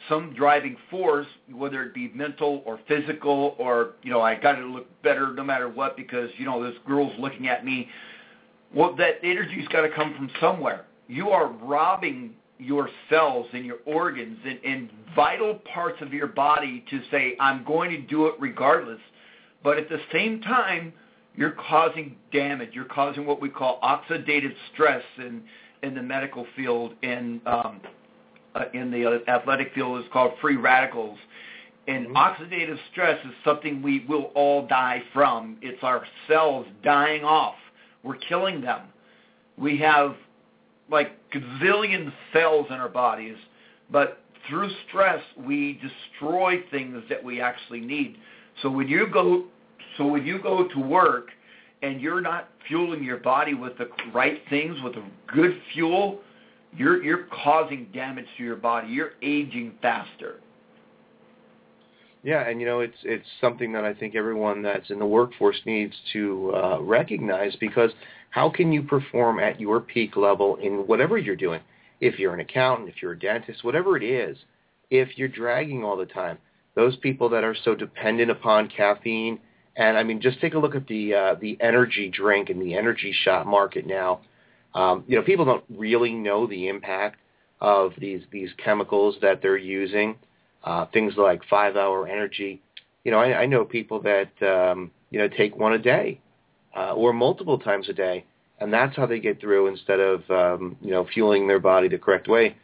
some 0.09 0.33
driving 0.33 0.77
force, 0.89 1.27
whether 1.51 1.83
it 1.83 1.93
be 1.93 2.11
mental 2.13 2.63
or 2.65 2.79
physical 2.87 3.55
or, 3.59 3.91
you 4.03 4.11
know, 4.11 4.21
I 4.21 4.35
got 4.35 4.53
to 4.53 4.65
look 4.65 4.87
better 5.03 5.33
no 5.33 5.43
matter 5.43 5.69
what 5.69 5.95
because, 5.95 6.29
you 6.37 6.45
know, 6.45 6.63
this 6.63 6.75
girl's 6.87 7.13
looking 7.19 7.47
at 7.47 7.65
me. 7.65 7.87
Well, 8.73 8.95
that 8.95 9.15
energy's 9.23 9.67
got 9.67 9.81
to 9.81 9.89
come 9.89 10.13
from 10.15 10.29
somewhere. 10.39 10.85
You 11.07 11.29
are 11.29 11.47
robbing 11.47 12.31
your 12.57 12.89
cells 13.09 13.47
and 13.53 13.65
your 13.65 13.77
organs 13.85 14.37
and, 14.45 14.59
and 14.63 14.89
vital 15.15 15.55
parts 15.73 16.01
of 16.01 16.13
your 16.13 16.27
body 16.27 16.85
to 16.89 17.01
say, 17.11 17.35
I'm 17.39 17.63
going 17.63 17.91
to 17.91 18.01
do 18.01 18.27
it 18.27 18.35
regardless. 18.39 18.99
But 19.63 19.77
at 19.77 19.89
the 19.89 19.99
same 20.11 20.41
time, 20.41 20.93
you're 21.35 21.55
causing 21.69 22.15
damage. 22.31 22.69
You're 22.73 22.85
causing 22.85 23.25
what 23.25 23.41
we 23.41 23.49
call 23.49 23.79
oxidative 23.81 24.53
stress 24.73 25.03
in, 25.17 25.43
in 25.83 25.95
the 25.95 26.01
medical 26.01 26.45
field. 26.55 26.93
and 27.03 27.41
um, 27.45 27.81
uh, 28.55 28.65
in 28.73 28.91
the 28.91 29.21
athletic 29.27 29.73
field, 29.73 30.03
is 30.03 30.11
called 30.11 30.33
free 30.39 30.57
radicals. 30.57 31.17
And 31.87 32.07
Mhm. 32.07 32.13
oxidative 32.13 32.79
stress 32.91 33.23
is 33.25 33.33
something 33.43 33.81
we 33.81 33.99
will 34.07 34.31
all 34.35 34.67
die 34.67 35.01
from. 35.13 35.57
It's 35.61 35.83
our 35.83 36.05
cells 36.27 36.67
dying 36.83 37.23
off. 37.23 37.55
We're 38.03 38.15
killing 38.15 38.61
them. 38.61 38.81
We 39.57 39.77
have 39.77 40.15
like 40.89 41.11
gazillion 41.31 42.11
cells 42.33 42.67
in 42.69 42.75
our 42.75 42.89
bodies 42.89 43.37
but 43.91 44.19
through 44.47 44.69
stress 44.87 45.21
we 45.37 45.79
destroy 45.81 46.63
things 46.71 47.03
that 47.09 47.23
we 47.23 47.41
actually 47.41 47.81
need. 47.81 48.17
So 48.61 48.69
when 48.69 48.87
you 48.87 49.07
go 49.07 49.45
so 49.97 50.07
when 50.07 50.25
you 50.25 50.39
go 50.41 50.67
to 50.67 50.79
work 50.79 51.29
and 51.83 51.99
you're 51.99 52.21
not 52.21 52.47
fueling 52.67 53.03
your 53.03 53.17
body 53.17 53.53
with 53.53 53.77
the 53.77 53.89
right 54.13 54.41
things 54.49 54.77
with 54.83 54.93
a 54.95 55.03
good 55.33 55.61
fuel, 55.73 56.19
you're 56.75 57.03
you're 57.03 57.27
causing 57.43 57.87
damage 57.93 58.27
to 58.37 58.43
your 58.43 58.55
body. 58.55 58.89
You're 58.89 59.13
aging 59.21 59.73
faster. 59.81 60.39
Yeah, 62.23 62.47
and 62.47 62.61
you 62.61 62.67
know 62.67 62.81
it's 62.81 62.97
it's 63.03 63.25
something 63.39 63.71
that 63.73 63.83
I 63.83 63.93
think 63.93 64.15
everyone 64.15 64.61
that's 64.61 64.89
in 64.89 64.99
the 64.99 65.05
workforce 65.05 65.59
needs 65.65 65.95
to 66.13 66.51
uh, 66.55 66.81
recognize 66.81 67.55
because 67.59 67.91
how 68.29 68.49
can 68.49 68.71
you 68.71 68.83
perform 68.83 69.39
at 69.39 69.59
your 69.59 69.79
peak 69.79 70.15
level 70.15 70.57
in 70.57 70.87
whatever 70.87 71.17
you're 71.17 71.35
doing? 71.35 71.61
If 71.99 72.19
you're 72.19 72.33
an 72.33 72.39
accountant, 72.39 72.89
if 72.89 73.01
you're 73.01 73.11
a 73.11 73.19
dentist, 73.19 73.63
whatever 73.63 73.97
it 73.97 74.03
is, 74.03 74.37
if 74.89 75.17
you're 75.17 75.27
dragging 75.27 75.83
all 75.83 75.97
the 75.97 76.05
time, 76.05 76.37
those 76.75 76.95
people 76.97 77.29
that 77.29 77.43
are 77.43 77.55
so 77.63 77.75
dependent 77.75 78.31
upon 78.31 78.69
caffeine, 78.69 79.39
and 79.75 79.97
I 79.97 80.03
mean, 80.03 80.21
just 80.21 80.39
take 80.41 80.53
a 80.53 80.59
look 80.59 80.75
at 80.75 80.87
the 80.87 81.13
uh, 81.13 81.35
the 81.41 81.57
energy 81.59 82.09
drink 82.09 82.49
and 82.49 82.61
the 82.61 82.75
energy 82.75 83.13
shot 83.23 83.47
market 83.47 83.87
now. 83.87 84.21
Um, 84.73 85.03
you 85.07 85.15
know, 85.17 85.23
people 85.23 85.45
don't 85.45 85.63
really 85.69 86.13
know 86.13 86.47
the 86.47 86.67
impact 86.67 87.19
of 87.59 87.93
these 87.99 88.21
these 88.31 88.49
chemicals 88.63 89.15
that 89.21 89.41
they're 89.41 89.57
using 89.57 90.15
uh, 90.63 90.85
things 90.93 91.13
like 91.17 91.41
five 91.49 91.75
hour 91.75 92.07
energy. 92.07 92.61
You 93.03 93.11
know, 93.11 93.19
I, 93.19 93.41
I 93.41 93.45
know 93.45 93.65
people 93.65 94.01
that 94.01 94.31
um, 94.41 94.91
you 95.09 95.19
know 95.19 95.27
take 95.27 95.55
one 95.57 95.73
a 95.73 95.79
day 95.79 96.19
uh, 96.75 96.93
or 96.93 97.13
multiple 97.13 97.57
times 97.57 97.89
a 97.89 97.93
day, 97.93 98.25
and 98.59 98.71
that's 98.71 98.95
how 98.95 99.05
they 99.05 99.19
get 99.19 99.39
through 99.39 99.67
instead 99.67 99.99
of 99.99 100.29
um, 100.29 100.77
you 100.81 100.91
know 100.91 101.05
fueling 101.13 101.47
their 101.47 101.59
body 101.59 101.87
the 101.87 101.97
correct 101.97 102.27
way. 102.27 102.55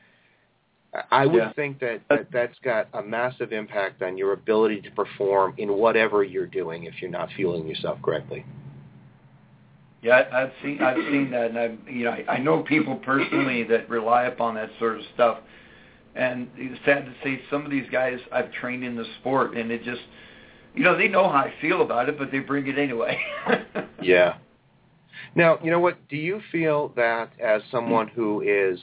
I 1.11 1.25
would 1.25 1.35
Yeah. 1.35 1.53
think 1.53 1.79
that, 1.79 2.01
that 2.09 2.31
that's 2.31 2.57
got 2.59 2.87
a 2.93 3.03
massive 3.03 3.51
impact 3.51 4.01
on 4.01 4.17
your 4.17 4.33
ability 4.33 4.81
to 4.81 4.91
perform 4.91 5.53
in 5.57 5.73
whatever 5.73 6.23
you're 6.23 6.47
doing 6.47 6.85
if 6.85 7.01
you're 7.01 7.11
not 7.11 7.29
fueling 7.35 7.67
yourself 7.67 8.01
correctly. 8.01 8.45
Yeah, 10.01 10.23
I've 10.31 10.51
seen 10.63 10.81
I've 10.81 10.97
seen 11.11 11.31
that, 11.31 11.49
and 11.49 11.57
I 11.57 11.75
you 11.89 12.05
know 12.05 12.11
I, 12.11 12.33
I 12.33 12.37
know 12.37 12.63
people 12.63 12.95
personally 12.97 13.63
that 13.63 13.89
rely 13.89 14.25
upon 14.25 14.55
that 14.55 14.69
sort 14.79 14.97
of 14.97 15.01
stuff. 15.13 15.39
And 16.15 16.49
it's 16.55 16.83
sad 16.83 17.05
to 17.05 17.13
say, 17.23 17.39
some 17.51 17.63
of 17.63 17.69
these 17.69 17.85
guys 17.91 18.17
I've 18.31 18.51
trained 18.53 18.83
in 18.83 18.95
the 18.95 19.05
sport, 19.19 19.55
and 19.55 19.71
it 19.71 19.83
just 19.83 20.01
you 20.75 20.83
know 20.83 20.97
they 20.97 21.07
know 21.07 21.27
how 21.29 21.37
I 21.37 21.53
feel 21.61 21.81
about 21.81 22.09
it, 22.09 22.17
but 22.17 22.31
they 22.31 22.39
bring 22.39 22.67
it 22.67 22.77
anyway. 22.77 23.19
Yeah. 24.01 24.37
Now, 25.35 25.57
you 25.63 25.71
know 25.71 25.79
what? 25.79 26.07
Do 26.07 26.17
you 26.17 26.41
feel 26.51 26.93
that 26.95 27.31
as 27.43 27.61
someone 27.71 28.07
who 28.07 28.41
is, 28.41 28.79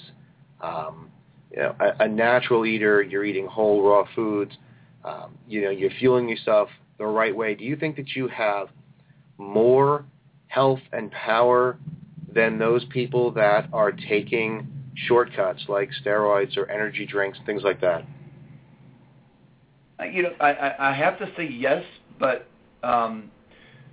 um, 0.60 1.08
you 1.50 1.58
know, 1.58 1.74
a, 1.80 2.04
a 2.04 2.08
natural 2.08 2.66
eater, 2.66 3.02
you're 3.02 3.24
eating 3.24 3.46
whole 3.46 3.88
raw 3.88 4.04
foods, 4.14 4.52
um, 5.04 5.38
you 5.48 5.62
know, 5.62 5.70
you're 5.70 5.90
fueling 5.98 6.28
yourself 6.28 6.68
the 6.98 7.06
right 7.06 7.34
way. 7.34 7.54
Do 7.54 7.64
you 7.64 7.76
think 7.76 7.96
that 7.96 8.16
you 8.16 8.28
have 8.28 8.68
more 9.38 10.04
health 10.48 10.80
and 10.92 11.10
power 11.10 11.76
than 12.32 12.58
those 12.58 12.84
people 12.86 13.30
that 13.32 13.68
are 13.72 13.92
taking 13.92 14.66
shortcuts 14.94 15.64
like 15.68 15.90
steroids 16.04 16.56
or 16.56 16.70
energy 16.70 17.06
drinks, 17.06 17.38
things 17.46 17.62
like 17.62 17.80
that? 17.80 18.04
you 20.12 20.22
know, 20.22 20.32
I, 20.40 20.74
I, 20.78 20.92
have 20.92 21.18
to 21.18 21.30
say 21.36 21.48
yes, 21.48 21.84
but 22.18 22.46
um, 22.82 23.30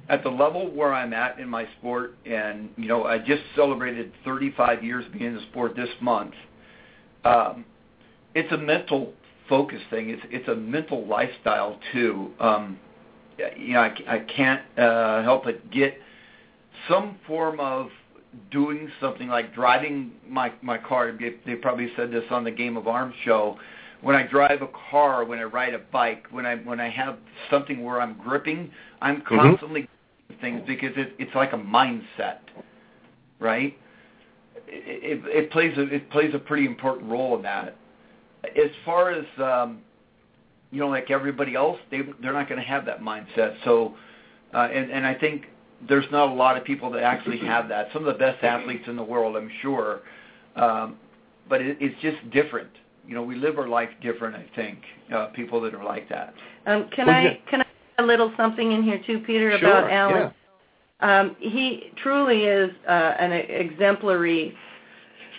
at 0.09 0.23
the 0.23 0.29
level 0.29 0.69
where 0.71 0.93
I'm 0.93 1.13
at 1.13 1.39
in 1.39 1.47
my 1.47 1.67
sport, 1.77 2.17
and 2.25 2.69
you 2.77 2.87
know, 2.87 3.05
I 3.05 3.17
just 3.19 3.43
celebrated 3.55 4.11
35 4.25 4.83
years 4.83 5.05
being 5.13 5.25
in 5.25 5.35
the 5.35 5.41
sport 5.51 5.75
this 5.75 5.89
month. 6.01 6.33
Um, 7.23 7.65
it's 8.33 8.51
a 8.51 8.57
mental 8.57 9.13
focus 9.47 9.81
thing. 9.89 10.09
It's 10.09 10.21
it's 10.29 10.47
a 10.47 10.55
mental 10.55 11.05
lifestyle 11.05 11.79
too. 11.93 12.31
Um, 12.39 12.79
you 13.57 13.73
know, 13.73 13.81
I, 13.81 13.95
I 14.07 14.19
can't 14.19 14.61
uh, 14.77 15.23
help 15.23 15.45
but 15.45 15.69
get 15.71 15.97
some 16.89 17.17
form 17.27 17.59
of 17.59 17.89
doing 18.49 18.89
something 18.99 19.27
like 19.27 19.53
driving 19.53 20.11
my 20.27 20.51
my 20.61 20.77
car. 20.77 21.11
They, 21.11 21.35
they 21.45 21.55
probably 21.55 21.91
said 21.95 22.11
this 22.11 22.23
on 22.29 22.43
the 22.43 22.51
Game 22.51 22.77
of 22.77 22.87
Arms 22.87 23.15
show. 23.25 23.57
When 24.01 24.15
I 24.15 24.23
drive 24.23 24.61
a 24.61 24.69
car, 24.89 25.25
when 25.25 25.39
I 25.39 25.43
ride 25.43 25.73
a 25.73 25.79
bike, 25.79 26.25
when 26.31 26.45
I 26.45 26.55
when 26.57 26.79
I 26.79 26.89
have 26.89 27.17
something 27.49 27.83
where 27.83 28.01
I'm 28.01 28.17
gripping, 28.17 28.71
I'm 29.01 29.21
constantly 29.21 29.87
doing 30.27 30.39
things 30.39 30.61
because 30.65 30.93
it, 30.95 31.13
it's 31.19 31.35
like 31.35 31.53
a 31.53 31.57
mindset, 31.57 32.39
right? 33.39 33.77
It, 34.67 35.23
it, 35.23 35.43
it 35.43 35.51
plays 35.51 35.77
a 35.77 35.81
it 35.81 36.09
plays 36.09 36.33
a 36.33 36.39
pretty 36.39 36.65
important 36.65 37.11
role 37.11 37.35
in 37.35 37.43
that. 37.43 37.75
As 38.43 38.71
far 38.85 39.11
as 39.11 39.25
um, 39.37 39.81
you 40.71 40.79
know, 40.79 40.87
like 40.87 41.11
everybody 41.11 41.53
else, 41.53 41.77
they 41.91 42.01
they're 42.21 42.33
not 42.33 42.49
going 42.49 42.59
to 42.59 42.67
have 42.67 42.85
that 42.85 43.01
mindset. 43.01 43.55
So, 43.65 43.93
uh, 44.53 44.69
and 44.73 44.89
and 44.89 45.05
I 45.05 45.13
think 45.13 45.45
there's 45.87 46.05
not 46.11 46.29
a 46.29 46.33
lot 46.33 46.57
of 46.57 46.63
people 46.63 46.91
that 46.91 47.03
actually 47.03 47.39
have 47.39 47.67
that. 47.69 47.87
Some 47.93 48.05
of 48.07 48.13
the 48.13 48.19
best 48.19 48.43
athletes 48.43 48.83
in 48.87 48.95
the 48.95 49.03
world, 49.03 49.35
I'm 49.35 49.51
sure, 49.61 50.01
um, 50.55 50.95
but 51.49 51.61
it, 51.61 51.77
it's 51.79 51.99
just 52.01 52.17
different. 52.31 52.69
You 53.07 53.15
know, 53.15 53.23
we 53.23 53.35
live 53.35 53.57
our 53.57 53.67
life 53.67 53.89
different. 54.01 54.35
I 54.35 54.45
think 54.55 54.79
uh, 55.13 55.27
people 55.27 55.59
that 55.61 55.73
are 55.73 55.83
like 55.83 56.07
that. 56.09 56.33
Um, 56.67 56.87
can 56.95 57.07
Well, 57.07 57.15
I 57.15 57.21
yeah. 57.23 57.33
can 57.49 57.61
I 57.61 57.65
add 57.97 58.03
a 58.03 58.07
little 58.07 58.31
something 58.37 58.71
in 58.71 58.83
here 58.83 59.01
too, 59.05 59.19
Peter, 59.19 59.57
Sure, 59.57 59.69
about 59.69 59.91
Alan? 59.91 60.31
yeah. 60.31 60.31
Um, 61.01 61.35
he 61.39 61.91
truly 62.03 62.43
is 62.43 62.69
uh, 62.87 62.91
an 62.91 63.31
exemplary 63.31 64.55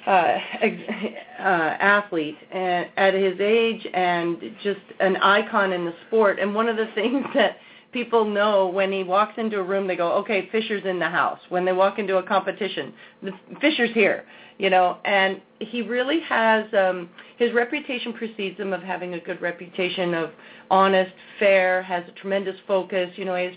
uh, 0.06 0.38
ex- 0.60 0.92
uh, 1.38 1.42
athlete 1.42 2.36
and 2.50 2.88
at 2.96 3.14
his 3.14 3.38
age 3.38 3.86
and 3.94 4.40
just 4.64 4.80
an 4.98 5.16
icon 5.18 5.72
in 5.72 5.84
the 5.84 5.94
sport. 6.08 6.40
And 6.40 6.54
one 6.54 6.68
of 6.68 6.76
the 6.76 6.86
things 6.94 7.24
that 7.34 7.58
people 7.92 8.24
know 8.24 8.68
when 8.68 8.90
he 8.90 9.02
walks 9.02 9.34
into 9.36 9.58
a 9.58 9.62
room, 9.62 9.86
they 9.86 9.96
go, 9.96 10.12
"Okay, 10.12 10.48
Fisher's 10.50 10.84
in 10.84 10.98
the 10.98 11.08
house." 11.08 11.40
When 11.48 11.64
they 11.64 11.72
walk 11.72 11.98
into 11.98 12.16
a 12.16 12.22
competition, 12.22 12.92
the 13.22 13.32
Fisher's 13.60 13.92
here, 13.92 14.24
you 14.58 14.70
know. 14.70 14.98
And 15.04 15.40
he 15.58 15.82
really 15.82 16.20
has 16.20 16.72
um, 16.74 17.10
his 17.38 17.52
reputation 17.52 18.12
precedes 18.12 18.58
him 18.58 18.72
of 18.72 18.82
having 18.82 19.14
a 19.14 19.20
good 19.20 19.40
reputation 19.40 20.14
of 20.14 20.30
honest, 20.70 21.12
fair, 21.38 21.82
has 21.82 22.04
a 22.08 22.12
tremendous 22.12 22.56
focus. 22.66 23.10
You 23.16 23.24
know, 23.26 23.36
he 23.36 23.44
has 23.44 23.54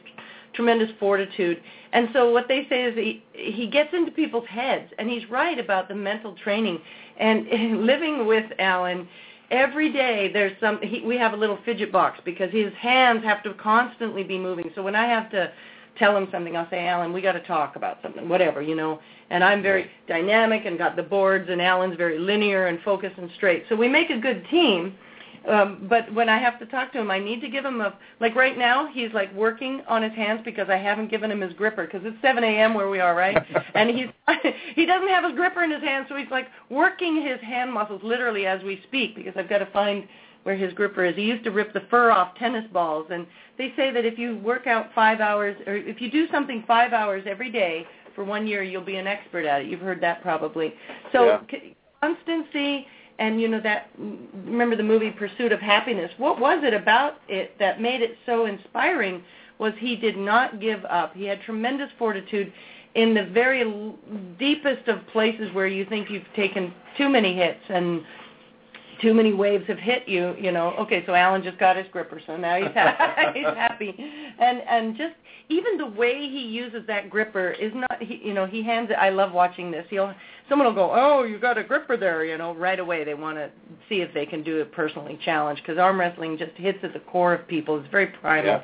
tremendous 0.56 0.90
fortitude. 1.00 1.62
And 1.94 2.10
so 2.14 2.32
what 2.32 2.48
they 2.48 2.66
say 2.70 2.84
is 2.84 2.96
he 2.96 3.24
he 3.34 3.68
gets 3.68 3.94
into 3.94 4.12
people's 4.12 4.48
heads, 4.48 4.92
and 4.98 5.10
he's 5.10 5.30
right 5.30 5.60
about 5.60 5.88
the 5.88 5.96
mental 5.96 6.36
training. 6.44 6.80
And 7.18 7.48
living 7.86 8.26
with 8.26 8.46
Alan, 8.60 9.08
every 9.52 9.92
day 9.92 10.30
there's 10.32 10.54
some. 10.60 10.80
He, 10.82 11.02
we 11.02 11.18
have 11.18 11.34
a 11.34 11.38
little 11.38 11.60
fidget 11.66 11.92
box 11.92 12.20
because 12.26 12.52
his 12.52 12.74
hands 12.74 13.24
have 13.24 13.44
to 13.44 13.54
constantly 13.56 14.24
be 14.24 14.38
moving. 14.38 14.72
So 14.76 14.82
when 14.82 14.96
I 14.96 15.08
have 15.08 15.30
to 15.32 15.52
tell 15.98 16.16
him 16.16 16.28
something, 16.32 16.58
I'll 16.58 16.70
say, 16.70 16.88
Alan, 16.88 17.14
we 17.14 17.22
got 17.22 17.34
to 17.34 17.42
talk 17.42 17.76
about 17.76 18.00
something, 18.02 18.28
whatever, 18.28 18.62
you 18.62 18.76
know. 18.76 19.00
And 19.30 19.44
I'm 19.44 19.62
very 19.62 19.90
dynamic 20.08 20.66
and 20.66 20.78
got 20.78 20.96
the 20.96 21.04
boards, 21.04 21.50
and 21.50 21.62
Alan's 21.62 21.98
very 21.98 22.20
linear 22.20 22.68
and 22.68 22.80
focused 22.82 23.18
and 23.18 23.30
straight. 23.36 23.66
So 23.70 23.76
we 23.76 23.88
make 23.88 24.10
a 24.10 24.20
good 24.20 24.46
team. 24.50 24.96
Um, 25.48 25.88
but 25.90 26.12
when 26.14 26.30
I 26.30 26.38
have 26.40 26.60
to 26.60 26.66
talk 26.66 26.92
to 26.94 27.00
him, 27.00 27.12
I 27.12 27.20
need 27.20 27.42
to 27.42 27.50
give 27.50 27.66
him 27.66 27.82
a 27.82 27.98
like 28.20 28.36
right 28.36 28.58
now. 28.58 28.88
He's 28.92 29.12
like 29.14 29.34
working 29.34 29.82
on 29.88 30.02
his 30.02 30.14
hands 30.14 30.42
because 30.44 30.70
I 30.70 30.78
haven't 30.78 31.12
given 31.12 31.30
him 31.32 31.42
his 31.42 31.54
gripper 31.54 31.86
because 31.86 32.02
it's 32.04 32.20
7 32.22 32.44
a.m. 32.44 32.74
where 32.74 32.90
we 32.90 33.00
are, 33.00 33.16
right? 33.16 33.38
and 33.76 33.90
he's 33.90 34.08
he 34.76 34.86
doesn't 34.86 35.08
have 35.10 35.24
his 35.24 35.34
gripper 35.34 35.64
in 35.64 35.72
his 35.72 35.84
hand, 35.84 36.06
so 36.10 36.16
he's 36.16 36.32
like 36.32 36.48
working 36.70 37.22
his 37.22 37.40
hand 37.42 37.72
muscles 37.72 38.02
literally 38.04 38.46
as 38.46 38.64
we 38.64 38.82
speak 38.88 39.16
because 39.16 39.34
I've 39.38 39.50
got 39.50 39.60
to 39.60 39.68
find 39.68 40.08
where 40.44 40.56
his 40.56 40.74
gripper 40.74 41.06
is. 41.06 41.16
He 41.16 41.24
used 41.24 41.44
to 41.46 41.52
rip 41.52 41.74
the 41.74 41.82
fur 41.90 42.12
off 42.12 42.38
tennis 42.38 42.66
balls, 42.72 43.08
and 43.12 43.26
they 43.58 43.74
say 43.76 43.92
that 43.92 44.06
if 44.06 44.20
you 44.20 44.38
work 44.38 44.68
out 44.68 44.90
five 44.94 45.20
hours 45.20 45.56
or 45.66 45.76
if 45.76 46.00
you 46.00 46.12
do 46.12 46.28
something 46.32 46.64
five 46.68 46.94
hours 46.94 47.24
every 47.28 47.52
day 47.52 47.86
for 48.16 48.24
one 48.24 48.48
year, 48.48 48.64
you'll 48.64 48.84
be 48.84 48.96
an 48.98 49.08
expert 49.08 49.46
at 49.46 49.62
it. 49.62 49.68
You've 49.68 49.82
heard 49.82 50.02
that 50.02 50.22
probably. 50.22 50.74
So 51.12 51.26
Yeah. 51.26 51.40
c- 51.50 51.76
constancy 52.02 52.88
and 53.20 53.40
you 53.40 53.48
know 53.48 53.62
that 53.62 53.90
remember 53.98 54.76
the 54.76 54.84
movie 54.84 55.12
Pursuit 55.12 55.52
of 55.52 55.60
Happiness. 55.60 56.12
What 56.18 56.40
was 56.40 56.64
it 56.64 56.74
about 56.74 57.16
it 57.28 57.58
that 57.60 57.82
made 57.82 58.02
it 58.02 58.18
so 58.26 58.46
inspiring? 58.46 59.24
Was 59.58 59.74
he 59.80 59.96
did 59.96 60.18
not 60.18 60.60
give 60.60 60.84
up. 60.86 61.16
He 61.16 61.26
had 61.26 61.42
tremendous 61.42 61.90
fortitude 61.98 62.52
in 62.96 63.14
the 63.14 63.26
very 63.26 63.64
deepest 64.40 64.88
of 64.88 65.06
places 65.08 65.54
where 65.54 65.68
you 65.68 65.86
think 65.86 66.10
you've 66.10 66.24
taken 66.36 66.74
too 66.98 67.10
many 67.10 67.36
hits 67.36 67.62
and 67.70 68.04
too 69.02 69.14
many 69.14 69.34
waves 69.34 69.66
have 69.68 69.80
hit 69.80 70.08
you, 70.08 70.36
you 70.40 70.52
know. 70.52 70.74
Okay, 70.80 71.04
so 71.06 71.14
Alan 71.14 71.44
just 71.44 71.58
got 71.58 71.76
his 71.76 71.86
gripper, 71.92 72.22
so 72.26 72.38
now 72.38 72.56
he's 72.58 72.72
ha- 72.74 73.32
he's 73.34 73.46
happy, 73.46 73.96
and 74.40 74.62
and 74.70 74.96
just 74.98 75.14
even 75.50 75.78
the 75.78 75.86
way 75.86 76.14
he 76.30 76.40
uses 76.42 76.86
that 76.88 77.10
gripper 77.10 77.52
is 77.52 77.72
not, 77.76 78.02
he, 78.02 78.20
you 78.24 78.34
know, 78.34 78.46
he 78.48 78.64
hands 78.64 78.90
it. 78.90 78.96
I 78.96 79.10
love 79.10 79.32
watching 79.32 79.70
this. 79.72 79.86
He'll 79.90 80.14
someone 80.50 80.68
will 80.68 80.74
go, 80.76 80.92
oh, 80.94 81.24
you 81.24 81.40
got 81.40 81.58
a 81.58 81.64
gripper 81.64 81.98
there, 81.98 82.24
you 82.26 82.38
know, 82.38 82.54
right 82.56 82.80
away. 82.80 83.04
They 83.04 83.14
want 83.14 83.38
to 83.38 83.50
see 83.90 84.02
if 84.02 84.14
they 84.14 84.26
can 84.26 84.44
do 84.44 84.60
it 84.62 84.72
personally 84.72 85.20
challenge 85.24 85.60
because 85.60 85.78
arm 85.78 86.00
wrestling 86.00 86.38
just 86.38 86.54
hits 86.56 86.80
at 86.84 86.94
the 86.94 87.00
core 87.00 87.34
of 87.34 87.48
people. 87.48 87.80
It's 87.80 87.90
very 87.92 88.08
primal, 88.08 88.46
Yeah. 88.52 88.64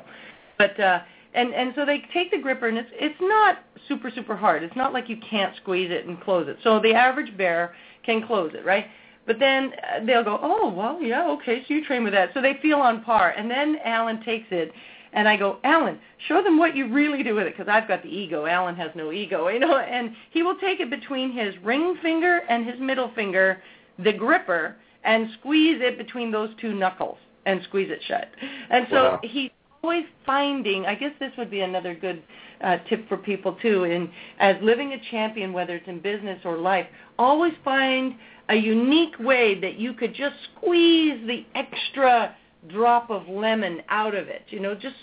but. 0.58 0.78
uh 0.80 1.00
and 1.34 1.54
and 1.54 1.72
so 1.74 1.86
they 1.86 2.02
take 2.12 2.30
the 2.30 2.36
gripper 2.36 2.68
and 2.68 2.76
it's 2.76 2.90
it's 2.92 3.18
not 3.18 3.60
super 3.88 4.10
super 4.10 4.36
hard. 4.36 4.62
It's 4.62 4.76
not 4.76 4.92
like 4.92 5.08
you 5.08 5.16
can't 5.30 5.56
squeeze 5.56 5.90
it 5.90 6.04
and 6.06 6.20
close 6.20 6.46
it. 6.46 6.58
So 6.62 6.78
the 6.78 6.92
average 6.92 7.34
bear 7.38 7.74
can 8.04 8.26
close 8.26 8.52
it, 8.54 8.62
right? 8.66 8.84
But 9.26 9.38
then 9.38 9.72
uh, 9.72 10.04
they'll 10.04 10.24
go, 10.24 10.38
oh, 10.42 10.72
well, 10.72 11.00
yeah, 11.00 11.28
okay, 11.30 11.62
so 11.66 11.74
you 11.74 11.84
train 11.84 12.02
with 12.04 12.12
that. 12.12 12.30
So 12.34 12.40
they 12.40 12.58
feel 12.60 12.78
on 12.78 13.02
par. 13.04 13.34
And 13.36 13.50
then 13.50 13.76
Alan 13.84 14.22
takes 14.24 14.48
it, 14.50 14.72
and 15.12 15.28
I 15.28 15.36
go, 15.36 15.58
Alan, 15.62 15.98
show 16.26 16.42
them 16.42 16.58
what 16.58 16.74
you 16.74 16.92
really 16.92 17.22
do 17.22 17.34
with 17.34 17.46
it, 17.46 17.56
because 17.56 17.68
I've 17.70 17.86
got 17.86 18.02
the 18.02 18.08
ego. 18.08 18.46
Alan 18.46 18.74
has 18.76 18.90
no 18.94 19.12
ego, 19.12 19.48
you 19.54 19.60
know. 19.60 19.78
And 19.78 20.14
he 20.30 20.42
will 20.42 20.56
take 20.56 20.80
it 20.80 20.90
between 20.90 21.32
his 21.32 21.54
ring 21.62 21.96
finger 22.02 22.40
and 22.48 22.66
his 22.68 22.80
middle 22.80 23.12
finger, 23.14 23.62
the 23.98 24.12
gripper, 24.12 24.76
and 25.04 25.28
squeeze 25.38 25.80
it 25.80 25.98
between 25.98 26.30
those 26.30 26.50
two 26.60 26.72
knuckles 26.72 27.18
and 27.46 27.60
squeeze 27.64 27.90
it 27.90 28.00
shut. 28.06 28.28
And 28.70 28.86
so 28.90 29.02
Wow. 29.02 29.20
he's 29.22 29.50
always 29.82 30.04
finding, 30.24 30.86
I 30.86 30.94
guess 30.94 31.12
this 31.18 31.32
would 31.36 31.50
be 31.50 31.60
another 31.60 31.94
good 31.94 32.22
uh, 32.62 32.78
tip 32.88 33.08
for 33.08 33.16
people 33.16 33.54
too, 33.60 33.84
in 33.84 34.10
as 34.38 34.56
living 34.62 34.92
a 34.92 34.98
champion, 35.10 35.52
whether 35.52 35.74
it's 35.74 35.88
in 35.88 35.98
business 35.98 36.40
or 36.44 36.56
life, 36.56 36.86
always 37.18 37.52
find 37.64 38.14
a 38.52 38.56
unique 38.56 39.18
way 39.18 39.58
that 39.58 39.78
you 39.78 39.94
could 39.94 40.14
just 40.14 40.36
squeeze 40.54 41.26
the 41.26 41.46
extra 41.54 42.36
drop 42.68 43.10
of 43.10 43.26
lemon 43.26 43.80
out 43.88 44.14
of 44.14 44.28
it. 44.28 44.42
You 44.48 44.60
know, 44.60 44.74
just 44.74 44.94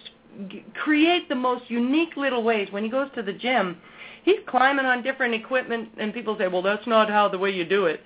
create 0.76 1.28
the 1.30 1.36
most 1.36 1.64
unique 1.68 2.16
little 2.16 2.44
ways. 2.44 2.68
When 2.72 2.84
he 2.84 2.90
goes 2.90 3.10
to 3.16 3.24
the 3.24 3.34
gym, 3.34 3.78
he's 4.24 4.38
climbing 4.48 4.86
on 4.86 5.02
different 5.02 5.34
equipment, 5.34 5.90
and 5.98 6.14
people 6.14 6.38
say, 6.38 6.48
"Well, 6.48 6.62
that's 6.62 6.86
not 6.86 7.10
how 7.10 7.28
the 7.28 7.40
way 7.40 7.50
you 7.50 7.66
do 7.66 7.88
it." 7.88 8.02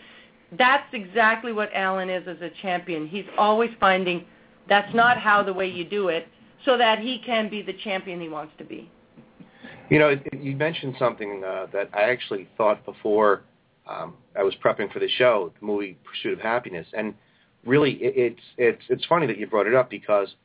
That's 0.53 0.87
exactly 0.93 1.51
what 1.51 1.69
Alan 1.73 2.09
is 2.09 2.25
as 2.25 2.41
a 2.41 2.49
champion. 2.61 3.05
He's 3.05 3.25
always 3.37 3.71
finding 3.81 4.25
that's 4.69 4.93
not 4.95 5.17
how 5.17 5.43
the 5.43 5.51
way 5.51 5.67
you 5.67 5.83
do 5.83 6.07
it, 6.07 6.25
so 6.63 6.77
that 6.77 6.99
he 6.99 7.19
can 7.19 7.49
be 7.49 7.61
the 7.61 7.73
champion 7.73 8.21
he 8.21 8.29
wants 8.29 8.53
to 8.59 8.63
be. 8.63 8.89
You 9.89 9.99
know, 9.99 10.17
you 10.31 10.55
mentioned 10.55 10.95
something 10.97 11.43
uh, 11.43 11.67
that 11.73 11.89
I 11.93 12.03
actually 12.03 12.47
thought 12.55 12.85
before 12.85 13.43
um, 13.87 14.15
I 14.37 14.43
was 14.43 14.53
prepping 14.63 14.91
for 14.91 14.99
the 14.99 15.09
show, 15.09 15.51
the 15.59 15.65
movie 15.65 15.97
Pursuit 16.03 16.33
of 16.33 16.39
Happiness, 16.39 16.87
and 16.93 17.13
really, 17.65 17.91
it, 17.93 18.13
it's 18.15 18.41
it's 18.57 18.83
it's 18.89 19.05
funny 19.05 19.27
that 19.27 19.37
you 19.37 19.47
brought 19.47 19.67
it 19.67 19.75
up 19.75 19.89
because, 19.89 20.35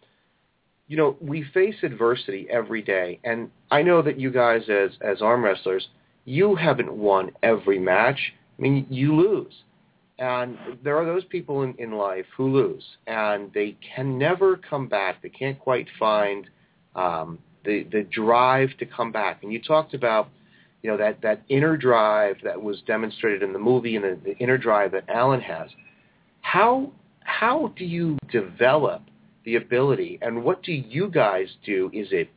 you 0.89 0.97
know, 0.97 1.17
we 1.21 1.45
face 1.55 1.77
adversity 1.83 2.47
every 2.51 2.83
day, 2.83 3.21
and 3.25 3.51
I 3.71 3.83
know 3.83 4.03
that 4.03 4.19
you 4.19 4.31
guys 4.31 4.63
as 4.69 4.91
as 5.01 5.23
arm 5.23 5.45
wrestlers, 5.45 5.89
you 6.25 6.55
haven't 6.55 6.93
won 6.93 7.31
every 7.43 7.79
match. 7.79 8.19
I 8.59 8.63
mean, 8.63 8.87
you 8.91 9.15
lose, 9.15 9.55
and 10.19 10.59
there 10.83 10.97
are 10.97 11.05
those 11.05 11.25
people 11.25 11.63
in, 11.63 11.75
in 11.79 11.93
life 11.93 12.27
who 12.37 12.53
lose, 12.53 12.85
and 13.07 13.53
they 13.55 13.77
can 13.95 14.19
never 14.19 14.57
come 14.57 14.89
back. 14.89 15.23
They 15.23 15.29
can't 15.29 15.59
quite 15.59 15.87
find 15.99 16.47
um, 16.97 17.39
the 17.65 17.87
the 17.93 18.03
drive 18.03 18.71
to 18.79 18.87
come 18.87 19.13
back. 19.13 19.43
And 19.43 19.53
you 19.53 19.63
talked 19.63 19.95
about, 19.95 20.29
you 20.83 20.91
know, 20.91 20.97
that 20.97 21.21
that 21.23 21.43
inner 21.49 21.77
drive 21.77 22.37
that 22.45 22.61
was 22.61 22.81
demonstrated 22.87 23.43
in 23.43 23.53
the 23.53 23.59
movie, 23.59 23.97
and 23.97 24.05
the, 24.05 24.19
the 24.25 24.37
inner 24.39 24.59
drive 24.59 24.93
that 24.93 25.09
Alan 25.09 25.41
has. 25.41 25.69
How 26.41 26.93
how 27.21 27.73
do 27.77 27.85
you 27.85 28.17
develop 28.31 29.03
the 29.45 29.57
ability, 29.57 30.19
and 30.23 30.43
what 30.43 30.63
do 30.63 30.73
you 30.73 31.09
guys 31.09 31.49
do? 31.65 31.91
Is 31.93 32.09
it 32.13 32.29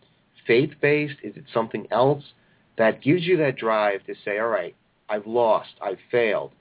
faith 0.48 0.72
based? 0.82 1.16
Is 1.24 1.36
it 1.36 1.46
something 1.54 1.88
else 1.92 2.24
that 2.78 3.02
gives 3.02 3.24
you 3.24 3.38
that 3.38 3.58
drive 3.58 4.04
to 4.06 4.16
say, 4.26 4.40
all 4.40 4.48
right, 4.48 4.76
I've 5.10 5.28
lost, 5.28 5.70
I've 5.82 6.00
failed, 6.10 6.52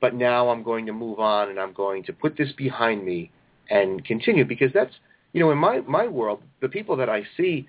but 0.00 0.14
now 0.14 0.48
I'm 0.48 0.62
going 0.62 0.86
to 0.86 0.92
move 0.92 1.20
on 1.20 1.48
and 1.48 1.58
I'm 1.58 1.72
going 1.72 2.02
to 2.04 2.12
put 2.12 2.36
this 2.36 2.52
behind 2.56 3.04
me 3.04 3.30
and 3.70 4.04
continue 4.04 4.44
because 4.44 4.72
that's 4.74 4.94
you 5.32 5.40
know 5.40 5.52
in 5.52 5.58
my 5.58 5.80
my 5.80 6.08
world 6.08 6.42
the 6.60 6.68
people 6.68 6.96
that 6.96 7.08
I 7.08 7.22
see 7.36 7.68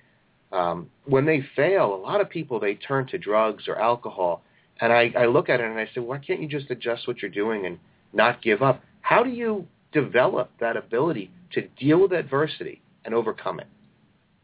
um, 0.51 0.89
when 1.05 1.25
they 1.25 1.43
fail 1.55 1.93
a 1.93 2.01
lot 2.01 2.21
of 2.21 2.29
people 2.29 2.59
they 2.59 2.75
turn 2.75 3.07
to 3.07 3.17
drugs 3.17 3.67
or 3.67 3.79
alcohol 3.79 4.43
and 4.79 4.91
I, 4.91 5.13
I 5.17 5.25
look 5.25 5.49
at 5.49 5.59
it 5.59 5.65
and 5.65 5.79
I 5.79 5.87
say 5.93 6.01
why 6.01 6.17
can't 6.17 6.41
you 6.41 6.47
just 6.47 6.69
adjust 6.71 7.07
what 7.07 7.21
you're 7.21 7.31
doing 7.31 7.65
and 7.65 7.79
not 8.13 8.41
give 8.41 8.61
up 8.61 8.83
how 9.01 9.23
do 9.23 9.29
you 9.29 9.67
develop 9.91 10.51
that 10.59 10.77
ability 10.77 11.31
to 11.53 11.67
deal 11.79 12.01
with 12.01 12.13
adversity 12.13 12.81
and 13.05 13.13
overcome 13.13 13.59
it 13.59 13.67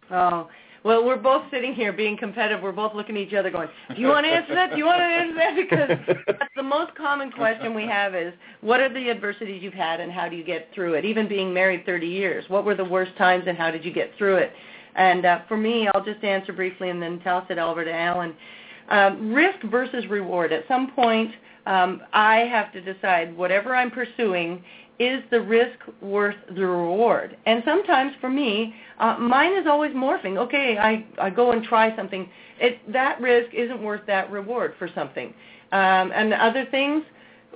Oh, 0.09 0.47
well, 0.83 1.03
we're 1.03 1.17
both 1.17 1.43
sitting 1.51 1.73
here 1.73 1.91
being 1.91 2.17
competitive. 2.17 2.63
We're 2.63 2.71
both 2.71 2.93
looking 2.93 3.17
at 3.17 3.23
each 3.23 3.33
other 3.33 3.49
going, 3.49 3.67
do 3.93 3.99
you 3.99 4.07
want 4.07 4.25
to 4.25 4.31
answer 4.31 4.55
that? 4.55 4.71
Do 4.71 4.77
you 4.77 4.85
want 4.85 4.99
to 4.99 5.03
answer 5.03 5.35
that? 5.35 5.55
Because 5.55 6.15
that's 6.27 6.53
the 6.55 6.63
most 6.63 6.95
common 6.95 7.31
question 7.31 7.73
we 7.73 7.83
have 7.83 8.15
is, 8.15 8.33
what 8.61 8.79
are 8.79 8.87
the 8.87 9.09
adversities 9.09 9.61
you've 9.61 9.73
had 9.73 9.99
and 9.99 10.11
how 10.11 10.29
do 10.29 10.35
you 10.35 10.43
get 10.43 10.69
through 10.73 10.93
it? 10.93 11.03
Even 11.03 11.27
being 11.27 11.53
married 11.53 11.85
30 11.85 12.07
years, 12.07 12.45
what 12.47 12.63
were 12.63 12.75
the 12.75 12.85
worst 12.85 13.15
times 13.17 13.43
and 13.47 13.57
how 13.57 13.69
did 13.69 13.83
you 13.83 13.91
get 13.91 14.11
through 14.17 14.37
it? 14.37 14.53
And 14.97 15.25
uh, 15.25 15.39
for 15.47 15.57
me, 15.57 15.87
I'll 15.93 16.03
just 16.03 16.23
answer 16.23 16.51
briefly 16.51 16.89
and 16.89 17.01
then 17.01 17.19
toss 17.21 17.45
it 17.49 17.57
over 17.57 17.85
to 17.85 17.93
Alan. 17.93 18.35
Um, 18.89 19.33
risk 19.33 19.61
versus 19.65 20.05
reward. 20.09 20.51
At 20.51 20.63
some 20.67 20.91
point, 20.91 21.31
um, 21.65 22.01
I 22.13 22.37
have 22.37 22.71
to 22.73 22.81
decide 22.81 23.35
whatever 23.35 23.75
I'm 23.75 23.91
pursuing 23.91 24.63
is 24.99 25.21
the 25.29 25.39
risk 25.39 25.77
worth 26.01 26.35
the 26.55 26.65
reward? 26.65 27.37
And 27.45 27.61
sometimes 27.65 28.13
for 28.19 28.29
me, 28.29 28.73
uh, 28.99 29.17
mine 29.19 29.55
is 29.55 29.67
always 29.67 29.91
morphing. 29.91 30.37
Okay, 30.37 30.77
I, 30.79 31.05
I 31.21 31.29
go 31.29 31.51
and 31.51 31.63
try 31.63 31.95
something. 31.95 32.27
It, 32.59 32.79
that 32.91 33.21
risk 33.21 33.53
isn't 33.53 33.81
worth 33.81 34.01
that 34.07 34.31
reward 34.31 34.73
for 34.79 34.89
something. 34.95 35.33
Um, 35.71 36.11
and 36.15 36.33
other 36.33 36.65
things, 36.71 37.03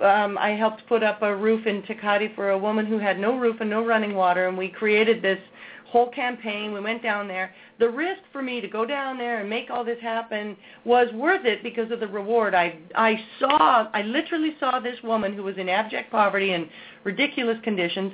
um, 0.02 0.38
I 0.38 0.50
helped 0.50 0.86
put 0.88 1.02
up 1.02 1.22
a 1.22 1.36
roof 1.36 1.66
in 1.66 1.82
Takati 1.84 2.36
for 2.36 2.52
a 2.52 2.58
woman 2.58 2.86
who 2.86 3.00
had 3.00 3.20
no 3.20 3.38
roof 3.38 3.58
and 3.60 3.70
no 3.70 3.86
running 3.86 4.14
water, 4.14 4.48
and 4.48 4.58
we 4.58 4.70
created 4.70 5.22
this 5.22 5.40
whole 5.92 6.10
campaign. 6.10 6.72
We 6.72 6.80
went 6.80 7.04
down 7.04 7.28
there. 7.28 7.54
The 7.78 7.90
risk 7.90 8.22
for 8.32 8.42
me 8.42 8.62
to 8.62 8.68
go 8.68 8.86
down 8.86 9.18
there 9.18 9.42
and 9.42 9.50
make 9.50 9.70
all 9.70 9.84
this 9.84 10.00
happen 10.02 10.56
was 10.86 11.12
worth 11.14 11.46
it 11.46 11.62
because 11.64 11.92
of 11.92 12.00
the 12.00 12.08
reward. 12.08 12.56
I 12.56 12.80
I 12.96 13.20
saw, 13.40 13.90
I 13.94 14.02
literally 14.04 14.56
saw 14.60 14.80
this 14.80 14.98
woman 15.04 15.34
who 15.34 15.44
was 15.44 15.58
in 15.58 15.68
abject 15.68 16.10
poverty 16.10 16.54
and 16.54 16.70
ridiculous 17.04 17.58
conditions, 17.64 18.14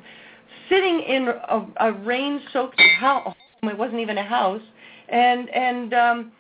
sitting 0.70 1.02
in 1.02 1.28
a, 1.28 1.68
a 1.82 1.92
rain-soaked 1.94 2.82
house. 3.00 3.36
It 3.62 3.78
wasn't 3.78 4.00
even 4.00 4.18
a 4.18 4.24
house, 4.24 4.62
and 5.10 5.50
and 5.50 5.94
um, 5.94 6.32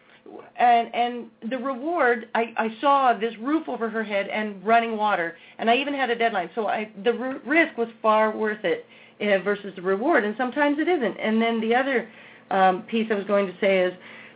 and 0.58 0.93
and 0.95 1.26
the 1.52 1.58
reward 1.58 2.30
I, 2.34 2.54
I 2.58 2.76
saw 2.82 3.13
this 3.13 3.34
roof 3.39 3.69
over 3.69 3.89
her 3.89 4.04
head 4.04 4.28
and 4.28 4.63
running 4.65 4.97
water 4.97 5.38
and 5.58 5.69
I 5.69 5.78
even 5.78 5.93
had 5.93 6.10
a 6.10 6.15
deadline 6.15 6.50
so 6.54 6.67
I 6.67 6.91
the 7.04 7.12
r- 7.17 7.39
risk 7.45 7.78
was 7.78 7.88
far 8.02 8.36
worth 8.36 8.63
it 8.65 8.86
versus 9.19 9.73
the 9.75 9.82
reward 9.82 10.23
and 10.23 10.36
sometimes 10.38 10.77
it 10.80 10.88
isn't 10.88 11.17
and 11.17 11.41
then 11.41 11.60
the 11.62 11.73
other 11.73 12.10
um, 12.51 12.84
piece 12.84 13.08
I 13.12 13.15
was 13.15 13.25
going 13.25 13.47
to 13.47 13.53
say 13.60 13.80
is 13.80 13.93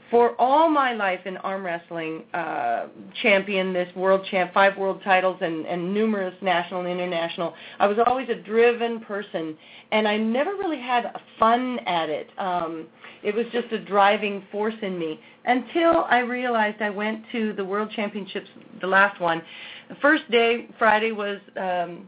for 0.10 0.36
all 0.42 0.70
my 0.70 0.94
life 0.94 1.22
in 1.26 1.38
arm 1.38 1.66
wrestling 1.66 2.24
uh, 2.34 2.88
champion 3.22 3.74
this 3.74 3.94
world 3.96 4.26
champ 4.30 4.54
five 4.54 4.78
world 4.78 5.02
titles 5.04 5.38
and, 5.42 5.66
and 5.66 5.94
numerous 5.94 6.36
national 6.42 6.82
and 6.82 6.90
international 6.90 7.54
I 7.80 7.88
was 7.88 7.98
always 8.06 8.28
a 8.30 8.36
driven 8.36 9.00
person 9.02 9.58
and 9.92 10.08
I 10.08 10.18
never 10.18 10.52
really 10.52 10.82
had 10.82 11.14
fun 11.40 11.80
at 11.86 12.10
it 12.10 12.30
um, 12.38 12.88
it 13.24 13.36
was 13.36 13.46
just 13.52 13.72
a 13.72 13.80
driving 13.80 14.44
force 14.52 14.74
in 14.82 14.98
me 14.98 15.20
until 15.46 16.06
I 16.10 16.20
realized 16.20 16.82
I 16.82 16.90
went 16.90 17.24
to 17.32 17.54
the 17.54 17.64
World 17.64 17.92
Championships, 17.96 18.48
the 18.80 18.88
last 18.88 19.20
one. 19.22 19.42
The 19.90 19.96
first 19.96 20.30
day, 20.32 20.68
Friday, 20.80 21.12
was 21.12 21.40
um, 21.58 22.08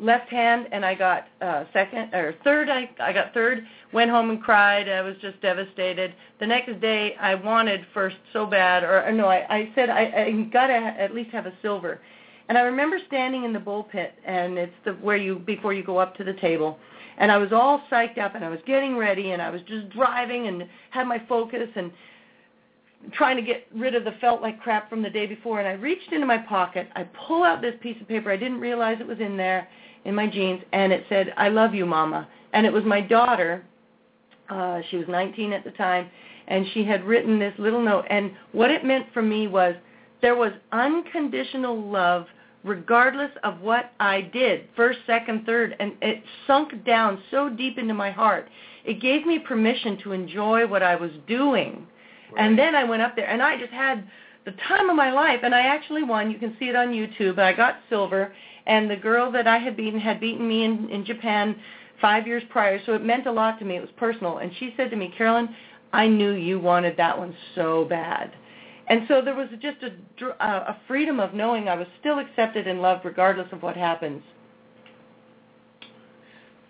left 0.00 0.28
hand, 0.30 0.68
and 0.72 0.84
I 0.84 0.94
got 0.94 1.28
uh, 1.40 1.64
second 1.72 2.14
or 2.14 2.34
third. 2.44 2.68
I 2.68 2.90
I 3.00 3.12
got 3.12 3.34
third. 3.34 3.66
Went 3.92 4.10
home 4.10 4.30
and 4.30 4.42
cried. 4.42 4.88
I 4.88 5.02
was 5.02 5.16
just 5.20 5.40
devastated. 5.42 6.14
The 6.40 6.46
next 6.46 6.80
day, 6.80 7.14
I 7.20 7.34
wanted 7.34 7.86
first 7.92 8.16
so 8.32 8.46
bad, 8.46 8.82
or, 8.84 9.04
or 9.04 9.12
no, 9.12 9.26
I, 9.26 9.46
I 9.54 9.72
said 9.74 9.90
I, 9.90 10.02
I 10.02 10.48
got 10.52 10.68
to 10.68 10.74
at 10.74 11.14
least 11.14 11.30
have 11.30 11.46
a 11.46 11.52
silver. 11.62 12.00
And 12.48 12.58
I 12.58 12.62
remember 12.62 12.98
standing 13.06 13.44
in 13.44 13.52
the 13.52 13.60
bull 13.60 13.88
and 14.26 14.58
it's 14.58 14.72
the 14.84 14.92
where 14.94 15.16
you 15.16 15.38
before 15.38 15.72
you 15.72 15.82
go 15.82 15.98
up 15.98 16.14
to 16.16 16.24
the 16.24 16.34
table 16.34 16.78
and 17.18 17.30
I 17.30 17.38
was 17.38 17.52
all 17.52 17.82
psyched 17.90 18.18
up 18.18 18.34
and 18.34 18.44
I 18.44 18.48
was 18.48 18.60
getting 18.66 18.96
ready 18.96 19.30
and 19.30 19.40
I 19.40 19.50
was 19.50 19.62
just 19.62 19.90
driving 19.90 20.48
and 20.48 20.68
had 20.90 21.06
my 21.06 21.22
focus 21.28 21.68
and 21.76 21.92
trying 23.12 23.36
to 23.36 23.42
get 23.42 23.66
rid 23.74 23.94
of 23.94 24.04
the 24.04 24.12
felt 24.20 24.42
like 24.42 24.60
crap 24.60 24.88
from 24.88 25.02
the 25.02 25.10
day 25.10 25.26
before 25.26 25.60
and 25.60 25.68
I 25.68 25.72
reached 25.72 26.12
into 26.12 26.26
my 26.26 26.38
pocket, 26.38 26.88
I 26.94 27.04
pull 27.26 27.44
out 27.44 27.60
this 27.60 27.74
piece 27.80 28.00
of 28.00 28.08
paper, 28.08 28.30
I 28.30 28.36
didn't 28.36 28.60
realize 28.60 28.98
it 29.00 29.06
was 29.06 29.20
in 29.20 29.36
there 29.36 29.68
in 30.04 30.14
my 30.14 30.26
jeans 30.26 30.62
and 30.72 30.92
it 30.92 31.04
said, 31.08 31.32
I 31.36 31.48
love 31.48 31.74
you 31.74 31.86
mama. 31.86 32.28
And 32.52 32.66
it 32.66 32.72
was 32.72 32.84
my 32.84 33.00
daughter, 33.00 33.64
uh, 34.48 34.80
she 34.90 34.96
was 34.96 35.06
19 35.08 35.52
at 35.52 35.64
the 35.64 35.70
time, 35.72 36.10
and 36.48 36.66
she 36.74 36.84
had 36.84 37.04
written 37.04 37.38
this 37.38 37.54
little 37.58 37.82
note 37.82 38.04
and 38.10 38.32
what 38.52 38.70
it 38.70 38.84
meant 38.84 39.06
for 39.14 39.22
me 39.22 39.46
was 39.46 39.74
there 40.20 40.36
was 40.36 40.52
unconditional 40.72 41.80
love 41.90 42.26
regardless 42.64 43.30
of 43.42 43.60
what 43.60 43.92
I 43.98 44.20
did, 44.20 44.68
first, 44.76 45.00
second, 45.06 45.44
third, 45.44 45.74
and 45.80 45.94
it 46.00 46.22
sunk 46.46 46.84
down 46.84 47.20
so 47.30 47.48
deep 47.48 47.78
into 47.78 47.94
my 47.94 48.10
heart. 48.10 48.48
It 48.84 49.00
gave 49.00 49.26
me 49.26 49.38
permission 49.38 49.98
to 50.04 50.12
enjoy 50.12 50.66
what 50.66 50.82
I 50.82 50.96
was 50.96 51.10
doing. 51.26 51.86
Right. 52.32 52.44
And 52.46 52.58
then 52.58 52.74
I 52.74 52.84
went 52.84 53.02
up 53.02 53.16
there, 53.16 53.28
and 53.28 53.42
I 53.42 53.58
just 53.58 53.72
had 53.72 54.08
the 54.44 54.52
time 54.68 54.90
of 54.90 54.96
my 54.96 55.12
life, 55.12 55.40
and 55.42 55.54
I 55.54 55.62
actually 55.62 56.02
won. 56.02 56.30
You 56.30 56.38
can 56.38 56.56
see 56.58 56.66
it 56.66 56.76
on 56.76 56.88
YouTube. 56.88 57.38
I 57.38 57.52
got 57.52 57.76
silver, 57.88 58.32
and 58.66 58.90
the 58.90 58.96
girl 58.96 59.30
that 59.32 59.46
I 59.46 59.58
had 59.58 59.76
beaten 59.76 59.98
had 59.98 60.20
beaten 60.20 60.46
me 60.46 60.64
in, 60.64 60.88
in 60.90 61.04
Japan 61.04 61.56
five 62.00 62.26
years 62.26 62.42
prior, 62.50 62.80
so 62.84 62.94
it 62.94 63.04
meant 63.04 63.26
a 63.26 63.32
lot 63.32 63.58
to 63.60 63.64
me. 63.64 63.76
It 63.76 63.80
was 63.80 63.90
personal. 63.96 64.38
And 64.38 64.52
she 64.58 64.74
said 64.76 64.90
to 64.90 64.96
me, 64.96 65.12
Carolyn, 65.16 65.54
I 65.92 66.08
knew 66.08 66.32
you 66.32 66.58
wanted 66.58 66.96
that 66.96 67.16
one 67.16 67.34
so 67.54 67.84
bad. 67.84 68.32
And 68.88 69.02
so 69.08 69.22
there 69.22 69.34
was 69.34 69.48
just 69.60 69.78
a, 69.82 70.44
a 70.44 70.76
freedom 70.88 71.20
of 71.20 71.34
knowing 71.34 71.68
I 71.68 71.76
was 71.76 71.86
still 72.00 72.18
accepted 72.18 72.66
and 72.66 72.82
loved 72.82 73.04
regardless 73.04 73.46
of 73.52 73.62
what 73.62 73.76
happens. 73.76 74.22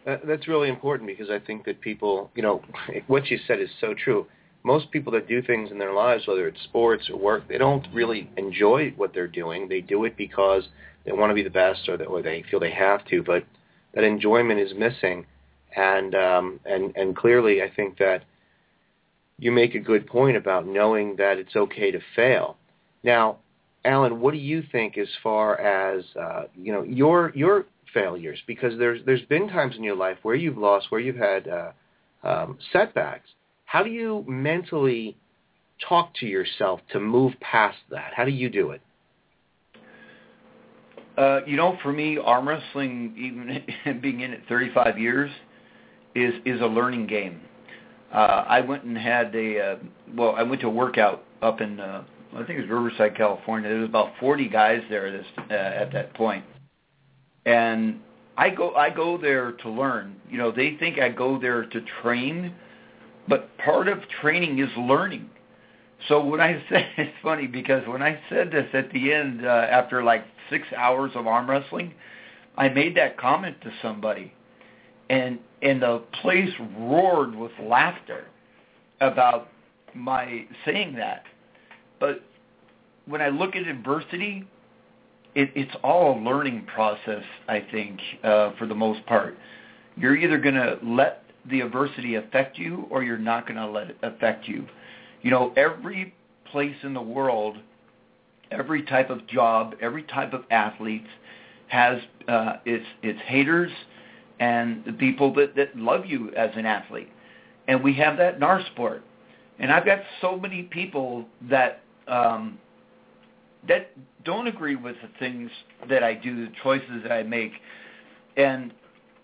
That, 0.04 0.26
that's 0.26 0.48
really 0.48 0.68
important 0.68 1.08
because 1.08 1.30
I 1.30 1.38
think 1.38 1.64
that 1.64 1.80
people, 1.80 2.30
you 2.34 2.42
know, 2.42 2.62
what 3.06 3.30
you 3.30 3.38
said 3.46 3.60
is 3.60 3.70
so 3.80 3.94
true. 3.94 4.26
Most 4.64 4.90
people 4.92 5.12
that 5.12 5.26
do 5.26 5.42
things 5.42 5.72
in 5.72 5.78
their 5.78 5.92
lives, 5.92 6.26
whether 6.26 6.46
it's 6.46 6.62
sports 6.62 7.08
or 7.10 7.18
work, 7.18 7.48
they 7.48 7.58
don't 7.58 7.86
really 7.92 8.30
enjoy 8.36 8.92
what 8.96 9.12
they're 9.12 9.26
doing. 9.26 9.68
They 9.68 9.80
do 9.80 10.04
it 10.04 10.16
because 10.16 10.68
they 11.04 11.12
want 11.12 11.30
to 11.30 11.34
be 11.34 11.42
the 11.42 11.50
best 11.50 11.88
or, 11.88 12.02
or 12.04 12.22
they 12.22 12.44
feel 12.50 12.60
they 12.60 12.72
have 12.72 13.04
to, 13.06 13.22
but 13.22 13.44
that 13.94 14.04
enjoyment 14.04 14.60
is 14.60 14.72
missing. 14.76 15.26
And 15.74 16.14
um, 16.14 16.60
and 16.66 16.94
and 16.96 17.16
clearly, 17.16 17.62
I 17.62 17.70
think 17.74 17.98
that 17.98 18.24
you 19.38 19.50
make 19.50 19.74
a 19.74 19.80
good 19.80 20.06
point 20.06 20.36
about 20.36 20.66
knowing 20.66 21.16
that 21.16 21.38
it's 21.38 21.56
okay 21.56 21.90
to 21.90 22.00
fail. 22.14 22.56
Now, 23.02 23.38
Alan, 23.84 24.20
what 24.20 24.32
do 24.32 24.38
you 24.38 24.62
think 24.70 24.98
as 24.98 25.08
far 25.22 25.58
as 25.58 26.04
uh, 26.20 26.42
you 26.54 26.72
know 26.72 26.82
your 26.82 27.32
your 27.34 27.66
failures? 27.94 28.38
Because 28.46 28.78
there's 28.78 29.00
there's 29.06 29.22
been 29.22 29.48
times 29.48 29.76
in 29.76 29.82
your 29.82 29.96
life 29.96 30.18
where 30.22 30.34
you've 30.34 30.58
lost, 30.58 30.90
where 30.90 31.00
you've 31.00 31.16
had 31.16 31.48
uh, 31.48 31.72
um, 32.22 32.58
setbacks. 32.72 33.28
How 33.64 33.82
do 33.82 33.90
you 33.90 34.24
mentally 34.28 35.16
talk 35.88 36.14
to 36.16 36.26
yourself 36.26 36.80
to 36.92 37.00
move 37.00 37.32
past 37.40 37.78
that? 37.90 38.12
How 38.14 38.24
do 38.24 38.30
you 38.30 38.50
do 38.50 38.70
it? 38.70 38.82
Uh, 41.16 41.40
you 41.46 41.56
know, 41.56 41.78
for 41.82 41.92
me, 41.92 42.18
arm 42.18 42.48
wrestling, 42.48 43.14
even 43.18 44.00
being 44.00 44.20
in 44.20 44.32
it 44.32 44.42
35 44.48 44.98
years, 44.98 45.30
is 46.14 46.34
is 46.44 46.60
a 46.60 46.66
learning 46.66 47.06
game. 47.06 47.40
Uh, 48.12 48.44
I 48.46 48.60
went 48.60 48.84
and 48.84 48.96
had 48.96 49.34
a 49.34 49.60
uh, 49.60 49.76
well, 50.16 50.34
I 50.36 50.42
went 50.42 50.60
to 50.62 50.68
a 50.68 50.70
workout 50.70 51.24
up 51.40 51.60
in 51.60 51.80
uh, 51.80 52.04
I 52.34 52.44
think 52.44 52.58
it 52.58 52.62
was 52.62 52.70
Riverside, 52.70 53.16
California. 53.16 53.68
There 53.68 53.80
was 53.80 53.88
about 53.88 54.12
40 54.18 54.48
guys 54.48 54.82
there 54.88 55.10
this 55.10 55.26
uh, 55.50 55.52
at 55.52 55.92
that 55.92 56.14
point, 56.14 56.44
and 57.44 58.00
I 58.36 58.50
go 58.50 58.74
I 58.74 58.90
go 58.90 59.18
there 59.18 59.52
to 59.52 59.70
learn. 59.70 60.16
You 60.30 60.38
know, 60.38 60.50
they 60.50 60.76
think 60.78 60.98
I 60.98 61.10
go 61.10 61.38
there 61.38 61.64
to 61.66 61.80
train, 62.02 62.54
but 63.28 63.56
part 63.58 63.88
of 63.88 63.98
training 64.20 64.58
is 64.58 64.70
learning. 64.76 65.28
So 66.08 66.24
when 66.24 66.40
I 66.40 66.62
said 66.68 66.88
it's 66.96 67.16
funny 67.22 67.46
because 67.46 67.86
when 67.86 68.02
I 68.02 68.18
said 68.28 68.50
this 68.50 68.68
at 68.72 68.90
the 68.92 69.12
end 69.12 69.46
uh, 69.46 69.48
after 69.48 70.02
like 70.02 70.24
six 70.50 70.66
hours 70.76 71.12
of 71.14 71.26
arm 71.26 71.48
wrestling, 71.48 71.94
I 72.56 72.68
made 72.68 72.96
that 72.96 73.18
comment 73.18 73.60
to 73.62 73.72
somebody, 73.80 74.32
and 75.08 75.38
and 75.62 75.82
the 75.82 76.02
place 76.20 76.50
roared 76.76 77.34
with 77.34 77.52
laughter 77.62 78.26
about 79.00 79.48
my 79.94 80.46
saying 80.64 80.94
that. 80.96 81.24
But 81.98 82.22
when 83.06 83.20
I 83.20 83.28
look 83.28 83.56
at 83.56 83.66
adversity, 83.66 84.44
it, 85.34 85.50
it's 85.54 85.74
all 85.82 86.18
a 86.18 86.20
learning 86.20 86.66
process. 86.74 87.22
I 87.48 87.64
think 87.70 88.00
uh, 88.22 88.52
for 88.58 88.66
the 88.66 88.74
most 88.74 89.04
part, 89.06 89.36
you're 89.96 90.16
either 90.16 90.38
going 90.38 90.54
to 90.54 90.78
let 90.82 91.24
the 91.50 91.60
adversity 91.60 92.14
affect 92.16 92.58
you, 92.58 92.86
or 92.90 93.02
you're 93.02 93.18
not 93.18 93.46
going 93.46 93.56
to 93.56 93.66
let 93.66 93.90
it 93.90 93.96
affect 94.02 94.46
you. 94.46 94.66
You 95.22 95.30
know, 95.30 95.52
every 95.56 96.14
place 96.50 96.76
in 96.82 96.94
the 96.94 97.02
world, 97.02 97.56
every 98.50 98.82
type 98.82 99.08
of 99.08 99.26
job, 99.26 99.74
every 99.80 100.02
type 100.02 100.32
of 100.32 100.44
athlete 100.50 101.06
has 101.68 101.98
uh, 102.28 102.54
its 102.64 102.84
its 103.02 103.18
haters 103.26 103.70
and 104.40 104.84
the 104.84 104.92
people 104.92 105.32
that, 105.34 105.54
that 105.56 105.76
love 105.76 106.04
you 106.04 106.32
as 106.34 106.50
an 106.56 106.66
athlete. 106.66 107.08
And 107.68 107.82
we 107.82 107.94
have 107.94 108.16
that 108.18 108.34
in 108.34 108.42
our 108.42 108.64
sport. 108.66 109.02
And 109.58 109.70
I've 109.70 109.86
got 109.86 110.00
so 110.20 110.36
many 110.36 110.64
people 110.64 111.26
that 111.48 111.82
um, 112.08 112.58
that 113.68 113.90
don't 114.24 114.48
agree 114.48 114.76
with 114.76 114.96
the 115.02 115.08
things 115.18 115.50
that 115.88 116.02
I 116.02 116.14
do, 116.14 116.46
the 116.46 116.52
choices 116.62 117.02
that 117.04 117.12
I 117.12 117.22
make. 117.22 117.52
And 118.36 118.74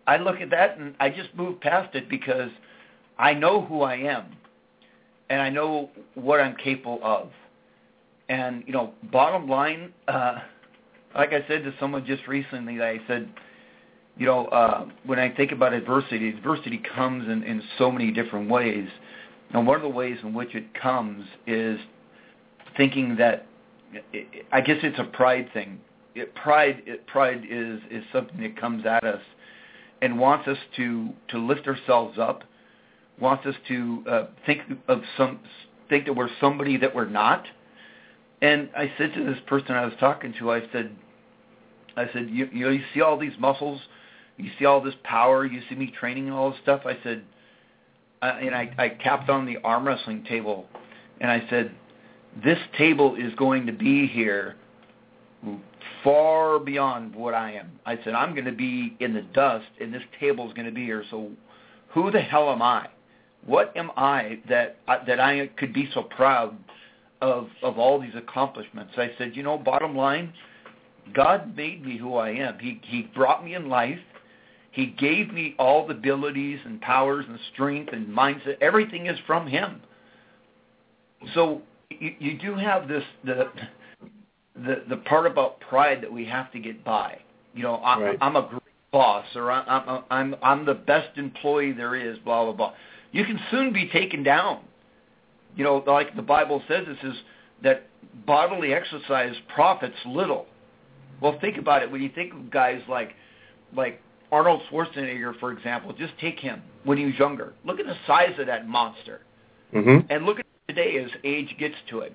I 0.07 0.17
look 0.17 0.41
at 0.41 0.51
that 0.51 0.79
and 0.79 0.95
I 1.01 1.11
just 1.11 1.35
move 1.35 1.61
past 1.61 1.95
it 1.97 2.09
because 2.09 2.51
I 3.19 3.35
know 3.35 3.63
who 3.63 3.83
I 3.83 3.97
am 3.97 4.27
and 5.31 5.41
I 5.41 5.51
know 5.51 5.91
what 6.15 6.41
I'm 6.41 6.57
capable 6.57 7.01
of. 7.03 7.31
And, 8.29 8.63
you 8.67 8.73
know, 8.73 8.93
bottom 9.11 9.49
line, 9.49 9.93
uh, 10.07 10.39
like 11.15 11.33
I 11.33 11.47
said 11.49 11.65
to 11.65 11.75
someone 11.81 12.05
just 12.05 12.27
recently, 12.27 12.83
I 12.83 12.99
said, 13.07 13.29
you 14.17 14.27
know, 14.27 14.47
uh, 14.47 14.87
when 15.07 15.19
I 15.19 15.31
think 15.35 15.53
about 15.53 15.73
adversity, 15.73 16.29
adversity 16.29 16.83
comes 16.95 17.29
in, 17.29 17.43
in 17.45 17.63
so 17.79 17.91
many 17.91 18.11
different 18.11 18.51
ways. 18.51 18.89
And 19.55 19.67
one 19.67 19.77
of 19.77 19.83
the 19.83 19.89
ways 19.89 20.19
in 20.23 20.35
which 20.35 20.55
it 20.55 20.75
comes 20.75 21.25
is 21.47 21.79
thinking 22.77 23.17
that 23.17 23.47
I 24.53 24.61
guess 24.61 24.77
it's 24.83 24.99
a 24.99 25.05
pride 25.05 25.49
thing. 25.55 25.81
It, 26.15 26.35
pride, 26.35 26.83
it, 26.87 27.07
pride 27.07 27.45
is 27.49 27.81
is 27.91 28.05
something 28.13 28.41
that 28.41 28.61
comes 28.61 28.85
at 28.85 29.05
us 29.05 29.23
and 30.03 30.19
wants 30.19 30.49
us 30.49 30.59
to 30.77 31.11
to 31.29 31.39
lift 31.39 31.67
ourselves 31.67 32.19
up, 32.19 32.45
wants 33.21 33.47
us 33.47 33.55
to 33.69 34.05
uh, 34.09 34.27
think 34.47 34.63
of 34.87 35.03
some 35.17 35.41
think 35.89 36.05
that 36.05 36.13
we're 36.13 36.29
somebody 36.41 36.77
that 36.77 36.95
we're 36.95 37.09
not. 37.09 37.47
And 38.43 38.69
I 38.77 38.93
said 38.99 39.15
to 39.15 39.25
this 39.25 39.39
person 39.47 39.73
I 39.73 39.85
was 39.85 39.95
talking 39.99 40.35
to, 40.39 40.53
I 40.53 40.61
said, 40.71 40.95
I 41.97 42.07
said, 42.13 42.29
you, 42.31 42.49
you 42.53 42.67
know, 42.67 42.71
you 42.71 42.83
see 42.95 43.01
all 43.01 43.19
these 43.19 43.33
muscles 43.39 43.81
you 44.39 44.51
see 44.59 44.65
all 44.65 44.81
this 44.81 44.95
power, 45.03 45.45
you 45.45 45.61
see 45.69 45.75
me 45.75 45.93
training 45.99 46.27
and 46.29 46.33
all 46.33 46.53
this 46.53 46.61
stuff. 46.63 46.83
I 46.87 46.97
said, 47.03 47.25
uh, 48.23 48.37
and 48.41 48.55
I, 48.55 48.73
I 48.79 48.89
capped 48.89 49.29
on 49.29 49.45
the 49.45 49.59
arm 49.59 49.87
wrestling 49.87 50.25
table, 50.25 50.67
and 51.21 51.31
I 51.31 51.45
said, 51.51 51.75
this 52.43 52.59
table 52.79 53.17
is 53.17 53.35
going 53.35 53.67
to 53.67 53.73
be 53.73 54.07
here 54.07 54.55
far 56.05 56.61
beyond 56.61 57.15
what 57.15 57.35
I 57.35 57.53
am. 57.53 57.81
I 57.85 57.99
said, 58.05 58.15
I'm 58.15 58.33
going 58.33 58.45
to 58.45 58.53
be 58.53 58.97
in 59.01 59.13
the 59.13 59.23
dust, 59.23 59.67
and 59.81 59.93
this 59.93 60.03
table 60.21 60.47
is 60.47 60.55
going 60.55 60.67
to 60.67 60.73
be 60.73 60.85
here. 60.85 61.05
So 61.11 61.31
who 61.89 62.11
the 62.13 62.21
hell 62.21 62.51
am 62.51 62.63
I? 62.63 62.89
What 63.49 63.75
am 63.79 63.91
I 63.97 64.41
that 64.51 64.77
uh, 64.87 64.99
that 65.07 65.19
I 65.19 65.47
could 65.57 65.73
be 65.73 65.89
so 65.95 66.03
proud 66.03 66.55
of 67.23 67.49
of 67.63 67.79
all 67.79 67.99
these 67.99 68.15
accomplishments? 68.15 68.93
I 68.99 69.11
said, 69.17 69.35
you 69.35 69.43
know, 69.43 69.57
bottom 69.57 69.97
line, 69.97 70.35
God 71.15 71.57
made 71.57 71.83
me 71.83 71.97
who 71.97 72.17
I 72.17 72.29
am. 72.29 72.59
He 72.59 72.79
he 72.85 73.11
brought 73.15 73.43
me 73.43 73.55
in 73.55 73.71
life. 73.71 73.99
He 74.71 74.87
gave 74.87 75.33
me 75.33 75.55
all 75.59 75.87
the 75.87 75.95
abilities 75.95 76.59
and 76.67 76.79
powers 76.83 77.25
and 77.27 77.39
strength 77.55 77.95
and 77.95 78.07
mindset. 78.07 78.59
Everything 78.61 79.07
is 79.07 79.19
from 79.27 79.47
Him. 79.47 79.81
So 81.33 81.63
you, 81.89 82.15
you 82.19 82.39
do 82.39 82.55
have 82.55 82.87
this 82.87 83.05
the 83.25 83.49
the 84.55 84.83
the 84.91 84.97
part 84.99 85.25
about 85.25 85.59
pride 85.61 86.03
that 86.03 86.13
we 86.13 86.27
have 86.27 86.53
to 86.53 86.59
get 86.59 86.85
by. 86.85 87.19
You 87.55 87.63
know, 87.63 87.77
I, 87.77 87.99
right. 87.99 88.19
I'm 88.21 88.37
a 88.37 88.47
great 88.47 88.61
boss, 88.93 89.25
or 89.35 89.51
I'm 89.51 89.65
I'm 89.67 90.05
I'm 90.11 90.37
I'm 90.43 90.67
the 90.67 90.75
best 90.75 91.17
employee 91.17 91.73
there 91.73 91.97
is. 91.97 92.19
Blah 92.19 92.45
blah 92.45 92.53
blah. 92.53 92.75
You 93.13 93.25
can 93.25 93.39
soon 93.51 93.73
be 93.73 93.89
taken 93.89 94.23
down. 94.23 94.61
You 95.57 95.65
know, 95.65 95.83
like 95.87 96.15
the 96.15 96.23
Bible 96.23 96.63
says, 96.69 96.87
this 96.87 97.13
is 97.13 97.19
that 97.63 97.87
bodily 98.27 98.73
exercise 98.73 99.35
profits 99.55 99.97
little. 100.07 100.47
Well, 101.21 101.39
think 101.41 101.57
about 101.59 101.83
it. 101.83 101.91
When 101.91 102.03
you 102.03 102.11
think 102.15 102.33
of 102.33 102.51
guys 102.51 102.81
like 102.89 103.15
like 103.75 104.01
Arnold 104.31 104.63
Schwarzenegger, 104.71 105.39
for 105.41 105.53
example, 105.53 105.93
just 105.93 106.13
take 106.21 106.39
him 106.39 106.63
when 106.85 106.99
he 106.99 107.05
was 107.05 107.15
younger. 107.19 107.55
Look 107.65 107.81
at 107.81 107.87
the 107.87 107.97
size 108.07 108.39
of 108.39 108.47
that 108.47 108.69
monster. 108.69 109.21
Mm-hmm. 109.75 110.07
And 110.11 110.25
look 110.25 110.39
at 110.39 110.47
today 110.69 110.99
as 110.99 111.11
age 111.25 111.55
gets 111.59 111.75
to 111.91 112.01
it. 112.01 112.15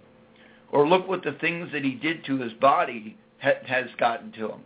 Or 0.71 0.87
look 0.87 1.07
what 1.07 1.23
the 1.23 1.33
things 1.33 1.71
that 1.73 1.83
he 1.83 1.91
did 1.91 2.25
to 2.25 2.39
his 2.39 2.53
body 2.53 3.17
ha- 3.41 3.61
has 3.65 3.85
gotten 3.99 4.31
to 4.33 4.51
him. 4.51 4.61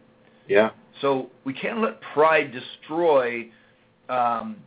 Yeah. 0.47 0.71
So 1.01 1.29
we 1.43 1.53
can't 1.53 1.81
let 1.81 1.99
pride 2.13 2.53
destroy, 2.53 3.49
um, 4.09 4.57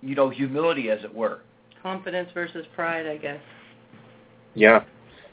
you 0.00 0.14
know, 0.14 0.30
humility, 0.30 0.90
as 0.90 1.04
it 1.04 1.14
were. 1.14 1.40
Confidence 1.82 2.28
versus 2.34 2.66
pride, 2.74 3.06
I 3.06 3.16
guess. 3.16 3.40
Yeah. 4.54 4.84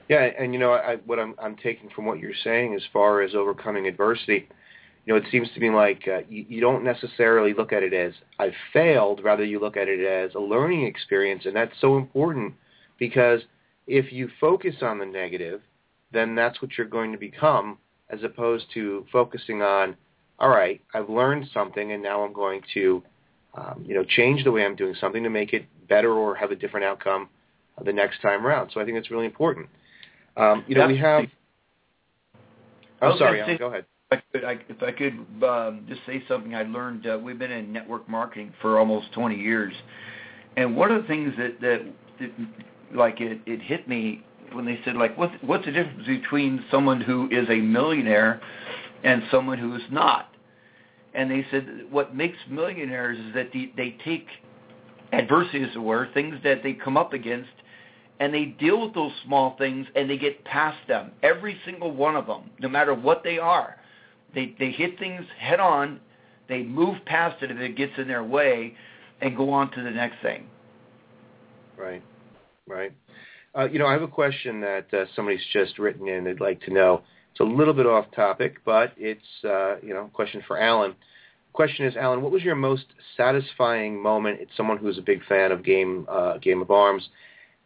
Yeah, 0.07 0.29
and 0.39 0.53
you 0.53 0.59
know, 0.59 0.73
I, 0.73 0.97
what 1.05 1.19
I'm 1.19 1.33
I'm 1.39 1.55
taking 1.55 1.89
from 1.89 2.05
what 2.05 2.19
you're 2.19 2.33
saying 2.43 2.75
as 2.75 2.81
far 2.93 3.21
as 3.21 3.33
overcoming 3.33 3.87
adversity, 3.87 4.47
you 5.05 5.13
know, 5.13 5.17
it 5.17 5.25
seems 5.31 5.49
to 5.55 5.59
me 5.59 5.71
like 5.71 6.07
uh, 6.07 6.19
you, 6.29 6.45
you 6.47 6.61
don't 6.61 6.83
necessarily 6.83 7.53
look 7.53 7.73
at 7.73 7.81
it 7.81 7.93
as 7.93 8.13
I've 8.37 8.53
failed. 8.71 9.23
Rather, 9.23 9.43
you 9.43 9.59
look 9.59 9.77
at 9.77 9.87
it 9.87 10.05
as 10.05 10.35
a 10.35 10.39
learning 10.39 10.85
experience, 10.85 11.45
and 11.45 11.55
that's 11.55 11.73
so 11.81 11.97
important 11.97 12.53
because 12.99 13.41
if 13.87 14.11
you 14.11 14.29
focus 14.39 14.75
on 14.81 14.99
the 14.99 15.05
negative, 15.05 15.61
then 16.11 16.35
that's 16.35 16.61
what 16.61 16.71
you're 16.77 16.87
going 16.87 17.11
to 17.11 17.17
become, 17.17 17.77
as 18.09 18.23
opposed 18.23 18.65
to 18.73 19.05
focusing 19.11 19.61
on, 19.61 19.95
all 20.39 20.49
right, 20.49 20.81
I've 20.93 21.09
learned 21.09 21.47
something, 21.53 21.91
and 21.91 22.01
now 22.01 22.23
I'm 22.23 22.33
going 22.33 22.61
to, 22.73 23.03
um, 23.55 23.83
you 23.85 23.95
know, 23.95 24.03
change 24.03 24.43
the 24.43 24.51
way 24.51 24.65
I'm 24.65 24.75
doing 24.75 24.95
something 24.99 25.23
to 25.23 25.29
make 25.29 25.53
it 25.53 25.65
better 25.87 26.11
or 26.13 26.35
have 26.35 26.51
a 26.51 26.55
different 26.55 26.85
outcome 26.85 27.29
the 27.83 27.93
next 27.93 28.21
time 28.21 28.45
around. 28.45 28.71
So 28.73 28.79
I 28.79 28.85
think 28.85 28.97
that's 28.97 29.11
really 29.11 29.25
important. 29.25 29.67
Um, 30.37 30.63
you 30.67 30.75
know, 30.75 30.87
we 30.87 30.97
have. 30.97 31.25
Oh, 33.01 33.17
sorry, 33.17 33.57
go 33.57 33.67
ahead. 33.67 33.85
If 34.11 34.19
I 34.19 34.23
could, 34.31 34.45
I, 34.45 34.59
if 34.69 34.83
I 34.83 34.91
could 34.91 35.43
um, 35.43 35.85
just 35.87 36.01
say 36.05 36.23
something 36.27 36.53
I 36.55 36.63
learned, 36.63 37.07
uh, 37.07 37.17
we've 37.21 37.39
been 37.39 37.51
in 37.51 37.73
network 37.73 38.07
marketing 38.07 38.53
for 38.61 38.77
almost 38.77 39.11
20 39.13 39.35
years, 39.35 39.73
and 40.57 40.75
one 40.75 40.91
of 40.91 41.01
the 41.01 41.07
things 41.07 41.33
that 41.37 41.59
that, 41.61 41.81
that 42.19 42.31
like 42.93 43.19
it, 43.21 43.41
it 43.45 43.61
hit 43.61 43.87
me 43.87 44.23
when 44.53 44.65
they 44.65 44.79
said 44.85 44.95
like 44.95 45.17
what's 45.17 45.33
what's 45.41 45.65
the 45.65 45.71
difference 45.71 46.05
between 46.05 46.63
someone 46.69 47.01
who 47.01 47.27
is 47.31 47.49
a 47.49 47.55
millionaire 47.55 48.41
and 49.03 49.23
someone 49.31 49.57
who 49.57 49.75
is 49.75 49.83
not, 49.91 50.34
and 51.15 51.31
they 51.31 51.45
said 51.51 51.85
what 51.89 52.15
makes 52.15 52.37
millionaires 52.49 53.17
is 53.17 53.33
that 53.33 53.49
they, 53.53 53.71
they 53.75 53.97
take 54.03 54.27
adversity, 55.11 55.63
as 55.63 55.75
it 55.75 55.79
were, 55.79 56.09
things 56.13 56.35
that 56.43 56.61
they 56.63 56.73
come 56.73 56.97
up 56.97 57.13
against, 57.13 57.49
and 58.19 58.33
they 58.33 58.45
deal 58.45 58.81
with 58.81 58.93
those 58.93 59.11
small 59.25 59.55
things 59.57 59.87
and 59.95 60.09
they 60.09 60.17
get 60.17 60.43
past 60.45 60.77
them. 60.87 61.11
Every 61.23 61.57
single 61.65 61.91
one 61.91 62.15
of 62.15 62.27
them, 62.27 62.49
no 62.59 62.69
matter 62.69 62.93
what 62.93 63.23
they 63.23 63.37
are, 63.37 63.77
they 64.33 64.55
they 64.59 64.71
hit 64.71 64.99
things 64.99 65.25
head 65.37 65.59
on. 65.59 65.99
They 66.47 66.61
move 66.63 66.97
past 67.05 67.41
it 67.41 67.49
if 67.49 67.57
it 67.57 67.75
gets 67.75 67.93
in 67.97 68.07
their 68.07 68.23
way, 68.23 68.75
and 69.21 69.35
go 69.35 69.49
on 69.49 69.71
to 69.71 69.81
the 69.81 69.89
next 69.89 70.21
thing. 70.21 70.45
Right, 71.77 72.03
right. 72.67 72.93
Uh, 73.57 73.65
you 73.65 73.79
know, 73.79 73.87
I 73.87 73.93
have 73.93 74.01
a 74.01 74.07
question 74.07 74.61
that 74.61 74.93
uh, 74.93 75.05
somebody's 75.15 75.41
just 75.53 75.79
written 75.79 76.07
in. 76.07 76.23
They'd 76.23 76.41
like 76.41 76.61
to 76.61 76.73
know. 76.73 77.01
It's 77.35 77.41
a 77.41 77.43
little 77.43 77.73
bit 77.73 77.85
off 77.85 78.05
topic, 78.15 78.59
but 78.63 78.93
it's 78.95 79.19
uh, 79.43 79.75
you 79.83 79.93
know 79.93 80.05
a 80.05 80.09
question 80.09 80.41
for 80.47 80.57
Alan. 80.57 80.95
Question 81.51 81.85
is, 81.85 81.97
Alan, 81.97 82.21
what 82.21 82.31
was 82.31 82.43
your 82.43 82.55
most 82.55 82.85
satisfying 83.17 84.01
moment? 84.01 84.39
It's 84.39 84.51
someone 84.55 84.77
who's 84.77 84.97
a 84.97 85.01
big 85.01 85.21
fan 85.25 85.51
of 85.51 85.61
game 85.61 86.07
uh, 86.09 86.37
Game 86.37 86.61
of 86.61 86.71
Arms, 86.71 87.09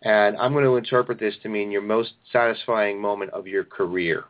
and 0.01 0.35
I'm 0.37 0.53
going 0.53 0.63
to 0.65 0.75
interpret 0.75 1.19
this 1.19 1.35
to 1.43 1.49
mean 1.49 1.69
your 1.69 1.83
most 1.83 2.13
satisfying 2.33 2.99
moment 2.99 3.29
of 3.31 3.45
your 3.45 3.63
career. 3.63 4.23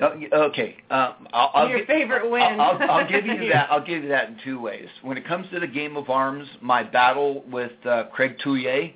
Oh, 0.00 0.12
okay, 0.32 0.76
um, 0.90 1.28
I'll, 1.32 1.50
I'll 1.54 1.68
your 1.68 1.78
gi- 1.78 1.86
favorite 1.86 2.28
win. 2.28 2.42
I'll, 2.42 2.60
I'll, 2.60 2.90
I'll 2.90 3.08
give 3.08 3.26
you 3.26 3.48
that. 3.52 3.70
I'll 3.70 3.84
give 3.84 4.02
you 4.02 4.08
that 4.08 4.28
in 4.28 4.40
two 4.42 4.60
ways. 4.60 4.88
When 5.02 5.16
it 5.16 5.24
comes 5.24 5.46
to 5.52 5.60
the 5.60 5.68
Game 5.68 5.96
of 5.96 6.10
Arms, 6.10 6.48
my 6.60 6.82
battle 6.82 7.44
with 7.48 7.70
uh, 7.86 8.04
Craig 8.12 8.36
Tullier 8.44 8.92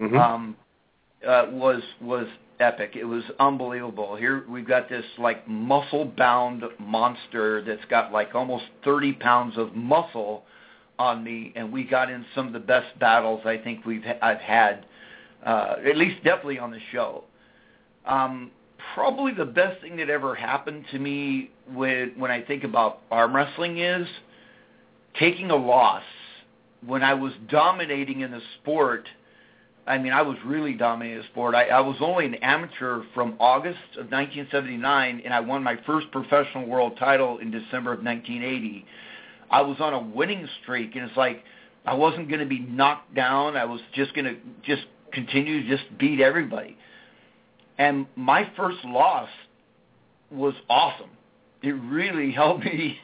Mm-hmm. 0.00 0.16
um, 0.16 0.56
uh, 1.26 1.46
was 1.50 1.82
was 2.00 2.28
epic. 2.60 2.92
It 2.94 3.04
was 3.04 3.22
unbelievable. 3.38 4.16
Here 4.16 4.44
we've 4.48 4.66
got 4.66 4.88
this 4.88 5.04
like 5.18 5.46
muscle 5.48 6.04
bound 6.04 6.62
monster 6.78 7.62
that's 7.64 7.84
got 7.90 8.12
like 8.12 8.34
almost 8.34 8.64
30 8.84 9.14
pounds 9.14 9.56
of 9.56 9.74
muscle 9.74 10.44
on 10.98 11.22
me, 11.22 11.52
and 11.54 11.72
we 11.72 11.84
got 11.84 12.10
in 12.10 12.24
some 12.34 12.46
of 12.46 12.52
the 12.52 12.58
best 12.58 12.98
battles 12.98 13.42
I 13.44 13.56
think 13.56 13.84
we've 13.86 14.04
I've 14.20 14.40
had, 14.40 14.86
uh, 15.44 15.76
at 15.86 15.96
least 15.96 16.22
definitely 16.24 16.58
on 16.58 16.70
the 16.70 16.80
show. 16.92 17.24
Um, 18.04 18.50
probably 18.94 19.32
the 19.32 19.44
best 19.44 19.80
thing 19.80 19.96
that 19.98 20.10
ever 20.10 20.34
happened 20.34 20.84
to 20.90 20.98
me 20.98 21.50
when 21.72 22.14
when 22.16 22.30
I 22.30 22.42
think 22.42 22.64
about 22.64 23.00
arm 23.10 23.34
wrestling 23.34 23.78
is 23.78 24.06
taking 25.18 25.50
a 25.50 25.56
loss 25.56 26.02
when 26.84 27.02
I 27.02 27.14
was 27.14 27.32
dominating 27.48 28.20
in 28.20 28.30
the 28.30 28.40
sport. 28.60 29.08
I 29.88 29.96
mean, 29.98 30.12
I 30.12 30.20
was 30.22 30.36
really 30.44 30.74
dominating 30.74 31.18
the 31.22 31.24
sport. 31.28 31.54
I, 31.54 31.64
I 31.68 31.80
was 31.80 31.96
only 32.00 32.26
an 32.26 32.34
amateur 32.36 33.02
from 33.14 33.36
August 33.40 33.78
of 33.96 34.10
1979, 34.10 35.22
and 35.24 35.32
I 35.32 35.40
won 35.40 35.62
my 35.62 35.76
first 35.86 36.10
professional 36.12 36.66
world 36.66 36.98
title 36.98 37.38
in 37.38 37.50
December 37.50 37.94
of 37.94 38.04
1980. 38.04 38.84
I 39.50 39.62
was 39.62 39.78
on 39.80 39.94
a 39.94 40.00
winning 40.00 40.46
streak, 40.62 40.94
and 40.94 41.04
it's 41.08 41.16
like 41.16 41.42
I 41.86 41.94
wasn't 41.94 42.28
going 42.28 42.40
to 42.40 42.46
be 42.46 42.58
knocked 42.60 43.14
down. 43.14 43.56
I 43.56 43.64
was 43.64 43.80
just 43.94 44.14
going 44.14 44.26
to 44.26 44.36
just 44.62 44.82
continue 45.12 45.62
to 45.62 45.68
just 45.76 45.98
beat 45.98 46.20
everybody. 46.20 46.76
And 47.78 48.06
my 48.14 48.50
first 48.56 48.84
loss 48.84 49.30
was 50.30 50.54
awesome. 50.68 51.10
It 51.62 51.72
really 51.72 52.30
helped 52.42 52.64
me. 52.64 52.98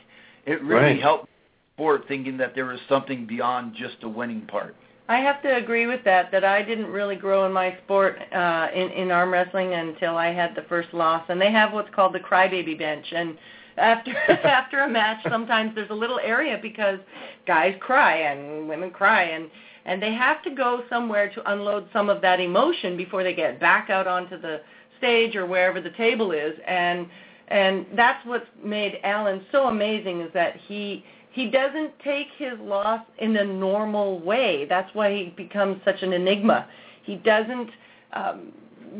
It 0.45 0.63
really 0.63 0.75
Right. 0.75 1.01
helped 1.01 1.29
sport 1.75 2.05
thinking 2.09 2.37
that 2.37 2.55
there 2.55 2.67
was 2.67 2.79
something 2.91 3.25
beyond 3.27 3.75
just 3.75 4.01
the 4.03 4.09
winning 4.09 4.43
part. 4.43 4.77
I 5.09 5.19
have 5.19 5.43
to 5.43 5.57
agree 5.57 5.87
with 5.87 6.03
that. 6.05 6.31
That 6.33 6.45
I 6.45 6.63
didn't 6.63 6.87
really 6.87 7.17
grow 7.17 7.45
in 7.45 7.53
my 7.53 7.77
sport 7.85 8.19
uh, 8.33 8.69
in 8.75 8.91
in 8.91 9.11
arm 9.11 9.33
wrestling 9.33 9.75
until 9.75 10.17
I 10.17 10.33
had 10.33 10.55
the 10.55 10.63
first 10.63 10.95
loss. 10.95 11.25
And 11.29 11.41
they 11.41 11.53
have 11.53 11.73
what's 11.73 11.95
called 11.95 12.15
the 12.15 12.21
crybaby 12.21 12.79
bench. 12.79 13.07
And 13.15 13.37
after 13.77 14.17
after 14.45 14.81
a 14.81 14.89
match, 14.89 15.25
sometimes 15.29 15.75
there's 15.75 15.91
a 15.91 15.95
little 15.95 16.21
area 16.21 16.59
because 16.61 16.99
guys 17.47 17.75
cry 17.81 18.17
and 18.17 18.67
women 18.67 18.91
cry, 18.91 19.25
and 19.25 19.51
and 19.85 20.03
they 20.03 20.15
have 20.15 20.43
to 20.45 20.51
go 20.51 20.85
somewhere 20.89 21.31
to 21.35 21.53
unload 21.53 21.87
some 21.93 22.09
of 22.09 22.23
that 22.23 22.41
emotion 22.41 22.97
before 22.97 23.23
they 23.23 23.35
get 23.35 23.61
back 23.61 23.91
out 23.91 24.07
onto 24.07 24.41
the 24.41 24.63
stage 24.97 25.37
or 25.37 25.45
wherever 25.45 25.83
the 25.83 25.91
table 25.91 26.33
is. 26.33 26.55
And 26.67 27.09
and 27.49 27.85
that's 27.95 28.25
what's 28.27 28.47
made 28.63 29.01
Alan 29.05 29.45
so 29.53 29.67
amazing 29.67 30.23
is 30.23 30.33
that 30.33 30.57
he 30.67 31.05
he 31.35 31.51
doesn't 31.51 31.99
take 32.05 32.29
his 32.39 32.53
loss 32.61 33.05
in 33.19 33.37
a 33.37 33.45
normal 33.45 34.21
way. 34.21 34.67
That's 34.69 34.95
why 34.95 35.13
he 35.13 35.35
becomes 35.37 35.81
such 35.85 36.01
an 36.03 36.13
enigma. 36.13 36.69
He 37.03 37.17
doesn't 37.17 37.71
um, 38.13 38.53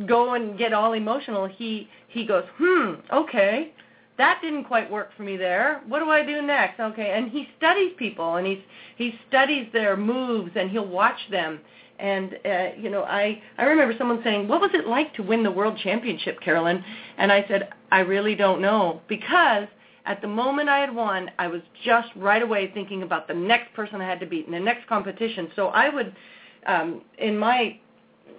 go 0.09 0.35
and 0.35 0.59
get 0.59 0.73
all 0.73 0.95
emotional. 0.95 1.47
He 1.47 1.89
he 2.09 2.27
goes, 2.27 2.43
hmm, 2.59 2.95
okay, 3.13 3.73
that 4.19 4.41
didn't 4.43 4.65
quite 4.65 4.91
work 4.91 5.11
for 5.17 5.23
me 5.23 5.37
there. 5.37 5.81
What 5.87 6.01
do 6.01 6.11
I 6.11 6.27
do 6.27 6.43
next? 6.43 6.81
Okay, 6.81 7.13
and 7.17 7.31
he 7.31 7.49
studies 7.57 7.93
people 7.97 8.35
and 8.35 8.45
he's 8.45 8.63
he 8.97 9.15
studies 9.29 9.69
their 9.73 9.97
moves 9.97 10.51
and 10.57 10.69
he'll 10.71 10.89
watch 10.89 11.19
them. 11.31 11.61
And 12.01 12.37
uh, 12.45 12.71
you 12.77 12.91
know, 12.91 13.05
I 13.05 13.41
I 13.59 13.63
remember 13.63 13.95
someone 13.97 14.21
saying, 14.25 14.49
"What 14.49 14.61
was 14.61 14.71
it 14.75 14.89
like 14.89 15.15
to 15.15 15.23
win 15.23 15.45
the 15.45 15.53
world 15.53 15.79
championship, 15.79 16.41
Carolyn?" 16.41 16.83
And 17.17 17.31
I 17.31 17.45
said, 17.47 17.69
"I 17.93 18.01
really 18.01 18.35
don't 18.35 18.61
know 18.61 19.03
because." 19.07 19.69
At 20.07 20.21
the 20.21 20.29
moment 20.29 20.69
I 20.69 20.79
had 20.79 20.95
won, 20.95 21.31
I 21.39 21.47
was 21.47 21.63
just 21.85 22.09
right 22.17 22.43
away 22.43 22.71
thinking 22.75 23.03
about 23.03 23.27
the 23.27 23.35
next 23.35 23.73
person 23.75 24.01
I 24.01 24.07
had 24.07 24.21
to 24.21 24.27
beat 24.27 24.47
in 24.47 24.53
the 24.53 24.61
next 24.61 24.87
competition. 24.87 25.51
So 25.57 25.69
I 25.69 25.89
would, 25.89 26.15
um, 26.67 27.03
in 27.19 27.39
my 27.39 27.79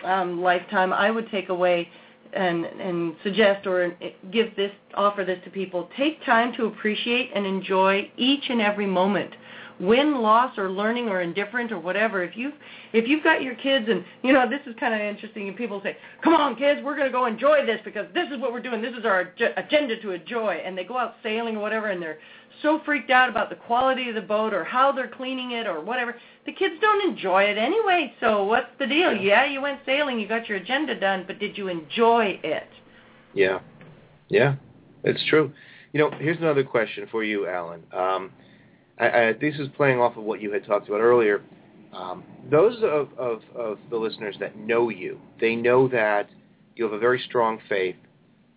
um, 0.03 0.41
lifetime, 0.41 0.93
I 0.93 1.09
would 1.09 1.29
take 1.31 1.49
away 1.49 1.89
and 2.33 2.65
and 2.65 3.15
suggest 3.23 3.65
or 3.65 3.95
give 4.31 4.55
this 4.55 4.71
offer 4.95 5.23
this 5.23 5.39
to 5.45 5.49
people. 5.49 5.89
Take 5.97 6.23
time 6.25 6.53
to 6.57 6.65
appreciate 6.65 7.31
and 7.33 7.45
enjoy 7.45 8.11
each 8.17 8.43
and 8.49 8.61
every 8.61 8.85
moment. 8.85 9.31
Win, 9.79 10.21
loss, 10.21 10.57
or 10.57 10.69
learning, 10.69 11.09
or 11.09 11.21
indifferent, 11.21 11.71
or 11.71 11.79
whatever. 11.79 12.23
If 12.23 12.37
you 12.37 12.53
if 12.93 13.07
you've 13.07 13.23
got 13.23 13.41
your 13.41 13.55
kids, 13.55 13.87
and 13.89 14.05
you 14.23 14.31
know 14.31 14.49
this 14.49 14.61
is 14.65 14.73
kind 14.79 14.93
of 14.93 15.01
interesting, 15.01 15.49
and 15.49 15.57
people 15.57 15.81
say, 15.83 15.97
"Come 16.23 16.33
on, 16.33 16.55
kids, 16.55 16.81
we're 16.83 16.95
going 16.95 17.07
to 17.07 17.11
go 17.11 17.25
enjoy 17.25 17.65
this 17.65 17.81
because 17.83 18.07
this 18.13 18.29
is 18.31 18.39
what 18.39 18.53
we're 18.53 18.61
doing. 18.61 18.81
This 18.81 18.93
is 18.97 19.03
our 19.03 19.33
agenda 19.57 19.99
to 20.01 20.11
enjoy." 20.11 20.61
And 20.65 20.77
they 20.77 20.85
go 20.85 20.97
out 20.97 21.15
sailing 21.21 21.57
or 21.57 21.59
whatever, 21.59 21.87
and 21.87 22.01
they're 22.01 22.19
so 22.61 22.81
freaked 22.85 23.09
out 23.09 23.29
about 23.29 23.49
the 23.49 23.55
quality 23.55 24.09
of 24.09 24.15
the 24.15 24.21
boat 24.21 24.53
or 24.53 24.63
how 24.63 24.91
they're 24.91 25.09
cleaning 25.09 25.51
it 25.51 25.67
or 25.67 25.81
whatever. 25.81 26.15
The 26.45 26.53
kids 26.53 26.75
don't 26.79 27.09
enjoy 27.09 27.43
it 27.43 27.57
anyway. 27.57 28.13
So 28.21 28.45
what's 28.45 28.69
the 28.79 28.87
deal? 28.87 29.13
Yeah, 29.13 29.45
you 29.45 29.61
went 29.61 29.79
sailing, 29.85 30.19
you 30.19 30.27
got 30.27 30.47
your 30.47 30.57
agenda 30.57 30.97
done, 30.99 31.25
but 31.27 31.39
did 31.39 31.57
you 31.57 31.67
enjoy 31.67 32.39
it? 32.43 32.69
Yeah, 33.33 33.59
yeah, 34.29 34.55
it's 35.03 35.23
true. 35.27 35.51
You 35.91 35.99
know, 35.99 36.11
here's 36.17 36.37
another 36.37 36.63
question 36.63 37.07
for 37.11 37.23
you, 37.23 37.47
Alan. 37.47 37.83
Um, 37.91 38.31
I, 38.99 39.09
I, 39.09 39.33
this 39.33 39.55
is 39.59 39.67
playing 39.75 39.99
off 39.99 40.17
of 40.17 40.23
what 40.23 40.41
you 40.41 40.51
had 40.51 40.65
talked 40.65 40.87
about 40.87 41.01
earlier. 41.01 41.41
Um, 41.93 42.23
those 42.49 42.77
of, 42.83 43.09
of, 43.17 43.41
of 43.55 43.77
the 43.89 43.97
listeners 43.97 44.35
that 44.39 44.57
know 44.57 44.89
you, 44.89 45.19
they 45.39 45.55
know 45.55 45.87
that 45.89 46.29
you 46.75 46.83
have 46.83 46.93
a 46.93 46.99
very 46.99 47.21
strong 47.27 47.59
faith, 47.69 47.95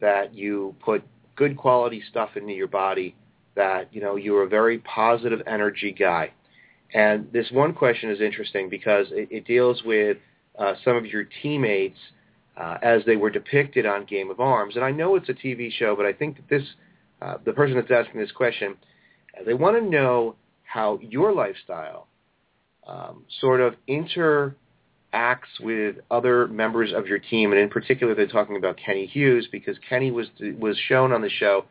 that 0.01 0.35
you 0.35 0.75
put 0.85 1.05
good 1.37 1.57
quality 1.57 2.03
stuff 2.11 2.31
into 2.37 2.53
your 2.53 2.67
body, 2.67 3.15
that 3.55 3.93
you 3.93 4.01
know 4.01 4.17
you're 4.17 4.43
a 4.43 4.49
very 4.49 4.79
positive 4.79 5.41
energy 5.47 5.93
guy. 5.93 6.33
And 6.95 7.31
this 7.33 7.47
one 7.53 7.75
question 7.75 8.11
is 8.11 8.21
interesting 8.21 8.69
because 8.69 9.07
it, 9.11 9.29
it 9.31 9.47
deals 9.47 9.83
with 9.85 10.17
uh, 10.59 10.75
some 10.85 10.97
of 10.97 11.07
your 11.07 11.25
teammates 11.43 11.99
uh, 12.57 12.79
as 12.83 13.03
they 13.07 13.17
were 13.17 13.31
depicted 13.31 13.87
on 13.87 14.05
Game 14.05 14.31
of 14.31 14.41
Arms. 14.41 14.77
And 14.77 14.85
I 14.85 14.91
know 14.91 15.15
it's 15.15 15.29
a 15.29 15.35
TV 15.35 15.71
show, 15.71 15.95
but 15.95 16.07
I 16.07 16.13
think 16.13 16.37
that 16.37 16.49
this, 16.49 16.63
uh, 17.23 17.35
the 17.45 17.53
person 17.53 17.77
that's 17.77 17.91
asking 17.91 18.21
this 18.21 18.33
question, 18.33 18.77
they 19.45 19.55
want 19.55 19.77
to 19.77 19.89
know 19.89 20.37
how 20.65 20.99
your 21.03 21.33
lifestyle 21.33 22.07
um, 22.87 23.25
sort 23.41 23.61
of 23.61 23.75
interacts 23.89 24.55
with 25.61 25.97
other 26.11 26.47
members 26.47 26.93
of 26.93 27.07
your 27.07 27.19
team, 27.19 27.53
and 27.53 27.61
in 27.61 27.69
particular, 27.69 28.15
they're 28.15 28.27
talking 28.27 28.57
about 28.57 28.77
Kenny 28.77 29.07
Hughes 29.07 29.49
because 29.51 29.77
Kenny 29.89 30.11
was 30.11 30.29
was 30.59 30.77
shown 30.89 31.13
on 31.13 31.23
the 31.23 31.31
show 31.31 31.65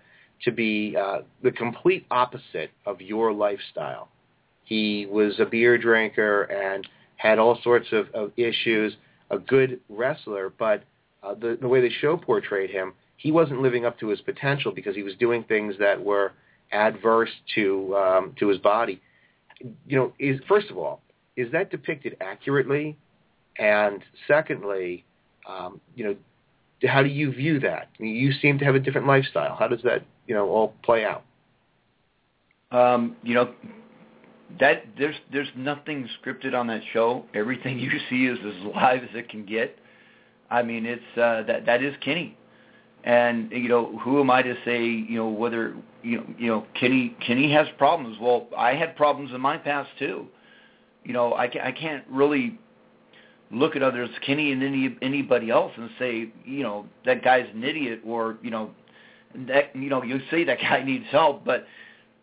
to 0.44 0.52
be 0.52 0.96
uh, 0.96 1.20
the 1.42 1.52
complete 1.52 2.06
opposite 2.12 2.70
of 2.86 3.02
your 3.02 3.34
lifestyle. 3.34 4.10
He 4.64 5.08
was 5.10 5.40
a 5.40 5.46
beer 5.46 5.78
drinker 5.78 6.44
and 6.44 6.88
had 7.16 7.40
all 7.40 7.60
sorts 7.64 7.88
of, 7.92 8.08
of 8.14 8.32
issues 8.38 8.96
a 9.30 9.40
good 9.40 9.80
wrestler, 9.90 10.54
but 10.58 10.84
uh, 11.24 11.34
the 11.34 11.58
the 11.60 11.68
way 11.68 11.82
the 11.82 11.90
show 11.90 12.18
portrayed 12.18 12.70
him, 12.70 12.94
he 13.18 13.32
wasn't 13.32 13.62
living 13.62 13.86
up 13.86 14.00
to 14.00 14.08
his 14.08 14.22
potential 14.22 14.72
because 14.72 14.96
he 14.96 15.04
was 15.04 15.16
doing 15.16 15.44
things 15.44 15.76
that 15.80 16.04
were 16.04 16.34
adverse 16.72 17.30
to 17.56 17.96
um, 17.96 18.36
to 18.40 18.48
his 18.48 18.58
body. 18.60 19.02
You 19.88 19.98
know, 19.98 20.14
is 20.20 20.40
first 20.48 20.70
of 20.70 20.78
all, 20.78 21.02
is 21.36 21.52
that 21.52 21.72
depicted 21.72 22.18
accurately? 22.22 22.98
And 23.60 24.04
secondly, 24.28 25.04
um, 25.48 25.82
you 25.96 26.04
know, 26.04 26.16
how 26.88 27.02
do 27.02 27.10
you 27.10 27.32
view 27.32 27.60
that? 27.62 27.90
You 27.98 28.32
seem 28.32 28.60
to 28.60 28.66
have 28.66 28.76
a 28.76 28.80
different 28.80 29.08
lifestyle. 29.08 29.56
How 29.56 29.68
does 29.68 29.82
that 29.84 30.06
you 30.28 30.36
know 30.36 30.48
all 30.50 30.74
play 30.84 31.06
out? 31.06 31.24
Um, 32.72 33.16
you 33.24 33.34
know, 33.34 33.54
that 34.60 34.84
there's 34.98 35.16
there's 35.32 35.50
nothing 35.56 36.08
scripted 36.22 36.54
on 36.54 36.68
that 36.68 36.82
show. 36.94 37.26
Everything 37.34 37.80
you 37.80 37.92
see 38.10 38.26
is 38.26 38.38
as 38.40 38.76
live 38.76 39.04
as 39.04 39.10
it 39.14 39.30
can 39.30 39.46
get. 39.46 39.78
I 40.50 40.64
mean, 40.64 40.86
it's 40.86 41.18
uh, 41.18 41.44
that 41.44 41.66
that 41.66 41.84
is 41.84 41.96
Kenny. 42.04 42.38
And 43.04 43.52
you 43.52 43.70
know, 43.70 43.98
who 44.00 44.20
am 44.20 44.30
I 44.30 44.42
to 44.42 44.56
say, 44.66 44.84
you 44.86 45.16
know, 45.16 45.30
whether 45.30 45.76
you 46.04 46.18
know, 46.18 46.26
you 46.38 46.48
know, 46.48 46.66
Kenny 46.80 47.16
Kenny 47.26 47.52
has 47.54 47.68
problems. 47.78 48.18
Well, 48.20 48.48
I 48.58 48.74
had 48.74 48.96
problems 48.96 49.32
in 49.34 49.42
my 49.42 49.58
past 49.58 49.90
too. 50.00 50.28
You 51.04 51.14
know, 51.14 51.34
I 51.34 51.44
I 51.44 51.72
can't 51.72 52.04
really 52.10 52.60
look 53.52 53.76
at 53.76 53.84
others, 53.84 54.10
Kenny 54.26 54.52
and 54.52 54.64
any 54.64 54.96
anybody 55.02 55.50
else, 55.50 55.72
and 55.78 55.90
say, 55.98 56.32
you 56.44 56.64
know, 56.64 56.86
that 57.06 57.24
guy's 57.24 57.48
an 57.54 57.64
idiot, 57.64 58.02
or 58.06 58.38
you 58.42 58.52
know, 58.52 58.72
that 59.48 59.76
you 59.76 59.90
know, 59.90 60.04
you 60.04 60.20
say 60.30 60.44
that 60.44 60.60
guy 60.60 60.84
needs 60.84 61.06
help, 61.12 61.46
but 61.46 61.66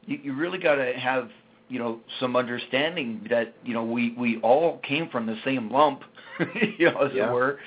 you, 0.06 0.18
you 0.22 0.34
really 0.34 0.58
got 0.58 0.76
to 0.76 0.92
have 0.94 1.30
you 1.68 1.78
know 1.78 2.00
some 2.20 2.36
understanding 2.36 3.26
that 3.30 3.54
you 3.64 3.74
know 3.74 3.84
we 3.84 4.14
we 4.18 4.38
all 4.40 4.78
came 4.78 5.08
from 5.08 5.26
the 5.26 5.36
same 5.44 5.70
lump, 5.70 6.02
you 6.78 6.90
know, 6.90 7.02
as 7.02 7.12
yeah. 7.14 7.28
it 7.28 7.32
were. 7.32 7.58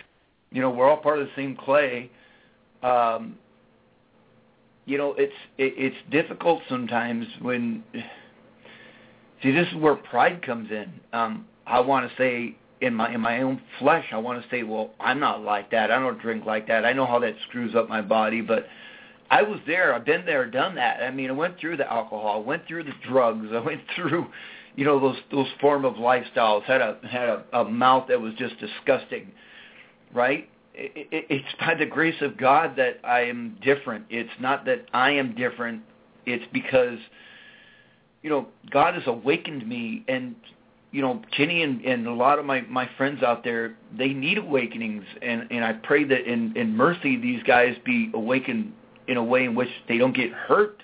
You 0.51 0.61
know, 0.61 0.69
we're 0.69 0.89
all 0.89 0.97
part 0.97 1.19
of 1.19 1.25
the 1.25 1.31
same 1.35 1.55
clay. 1.55 2.09
Um, 2.83 3.37
you 4.85 4.97
know, 4.97 5.13
it's 5.17 5.33
it, 5.57 5.73
it's 5.77 5.97
difficult 6.11 6.61
sometimes 6.69 7.25
when. 7.41 7.83
See, 9.43 9.51
this 9.51 9.67
is 9.67 9.75
where 9.75 9.95
pride 9.95 10.43
comes 10.43 10.71
in. 10.71 10.91
Um, 11.13 11.45
I 11.67 11.79
want 11.79 12.09
to 12.09 12.17
say 12.17 12.55
in 12.81 12.93
my 12.93 13.13
in 13.13 13.21
my 13.21 13.41
own 13.41 13.61
flesh, 13.79 14.05
I 14.11 14.17
want 14.17 14.41
to 14.41 14.49
say, 14.49 14.63
well, 14.63 14.91
I'm 14.99 15.19
not 15.19 15.41
like 15.41 15.71
that. 15.71 15.91
I 15.91 15.99
don't 15.99 16.19
drink 16.19 16.45
like 16.45 16.67
that. 16.67 16.85
I 16.85 16.93
know 16.93 17.05
how 17.05 17.19
that 17.19 17.35
screws 17.47 17.75
up 17.75 17.89
my 17.89 18.01
body, 18.01 18.41
but 18.41 18.67
I 19.29 19.43
was 19.43 19.59
there. 19.67 19.93
I've 19.93 20.05
been 20.05 20.25
there, 20.25 20.49
done 20.49 20.75
that. 20.75 21.01
I 21.03 21.11
mean, 21.11 21.29
I 21.29 21.33
went 21.33 21.59
through 21.59 21.77
the 21.77 21.91
alcohol, 21.91 22.41
I 22.41 22.47
went 22.47 22.65
through 22.67 22.83
the 22.83 22.93
drugs, 23.07 23.47
I 23.51 23.59
went 23.59 23.81
through, 23.95 24.27
you 24.75 24.85
know, 24.85 24.99
those 24.99 25.17
those 25.31 25.47
form 25.59 25.85
of 25.85 25.95
lifestyles. 25.95 26.63
Had 26.63 26.81
a 26.81 26.97
had 27.09 27.29
a, 27.29 27.43
a 27.53 27.65
mouth 27.65 28.07
that 28.07 28.19
was 28.19 28.33
just 28.35 28.55
disgusting, 28.59 29.31
right? 30.13 30.49
It, 30.77 31.07
it, 31.11 31.25
it's 31.29 31.55
by 31.59 31.73
the 31.73 31.85
grace 31.85 32.21
of 32.21 32.37
God 32.37 32.75
that 32.77 32.99
I 33.03 33.21
am 33.21 33.57
different. 33.61 34.05
It's 34.09 34.29
not 34.39 34.65
that 34.65 34.85
I 34.93 35.11
am 35.11 35.33
different. 35.33 35.81
It's 36.27 36.45
because, 36.53 36.99
you 38.21 38.29
know, 38.29 38.47
God 38.69 38.93
has 38.93 39.03
awakened 39.07 39.67
me, 39.67 40.03
and 40.07 40.35
you 40.91 41.01
know, 41.01 41.21
Kenny 41.35 41.63
and, 41.63 41.81
and 41.83 42.07
a 42.07 42.13
lot 42.13 42.39
of 42.39 42.45
my, 42.45 42.61
my 42.61 42.89
friends 42.97 43.21
out 43.21 43.43
there, 43.43 43.75
they 43.97 44.09
need 44.09 44.37
awakenings, 44.37 45.03
and, 45.21 45.47
and 45.51 45.63
I 45.63 45.73
pray 45.73 46.03
that 46.05 46.31
in, 46.31 46.55
in 46.55 46.75
mercy 46.75 47.17
these 47.17 47.43
guys 47.43 47.75
be 47.85 48.09
awakened 48.13 48.71
in 49.07 49.17
a 49.17 49.23
way 49.23 49.43
in 49.45 49.55
which 49.55 49.69
they 49.87 49.97
don't 49.97 50.15
get 50.15 50.31
hurt. 50.31 50.83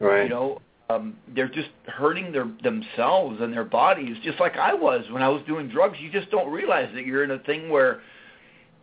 Right. 0.00 0.24
You 0.24 0.28
know, 0.28 0.60
um, 0.90 1.16
they're 1.34 1.48
just 1.48 1.68
hurting 1.86 2.32
their 2.32 2.50
themselves 2.62 3.40
and 3.40 3.52
their 3.52 3.64
bodies, 3.64 4.16
just 4.24 4.40
like 4.40 4.56
I 4.56 4.74
was 4.74 5.04
when 5.10 5.22
I 5.22 5.28
was 5.28 5.42
doing 5.46 5.68
drugs. 5.68 5.98
You 6.00 6.10
just 6.10 6.30
don't 6.30 6.50
realize 6.50 6.88
that 6.94 7.04
you're 7.04 7.24
in 7.24 7.30
a 7.30 7.38
thing 7.40 7.68
where 7.68 8.00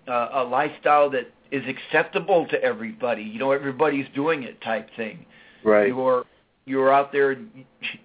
uh, 0.08 0.30
a 0.34 0.44
lifestyle 0.44 1.10
that 1.12 1.32
is 1.52 1.64
acceptable 1.68 2.48
to 2.48 2.62
everybody. 2.62 3.24
You 3.24 3.40
know, 3.40 3.52
everybody's 3.52 4.08
doing 4.14 4.44
it 4.44 4.62
type 4.62 4.90
thing. 4.96 5.26
Right. 5.64 5.88
You're 5.88 6.26
you're 6.66 6.92
out 6.92 7.12
there. 7.12 7.38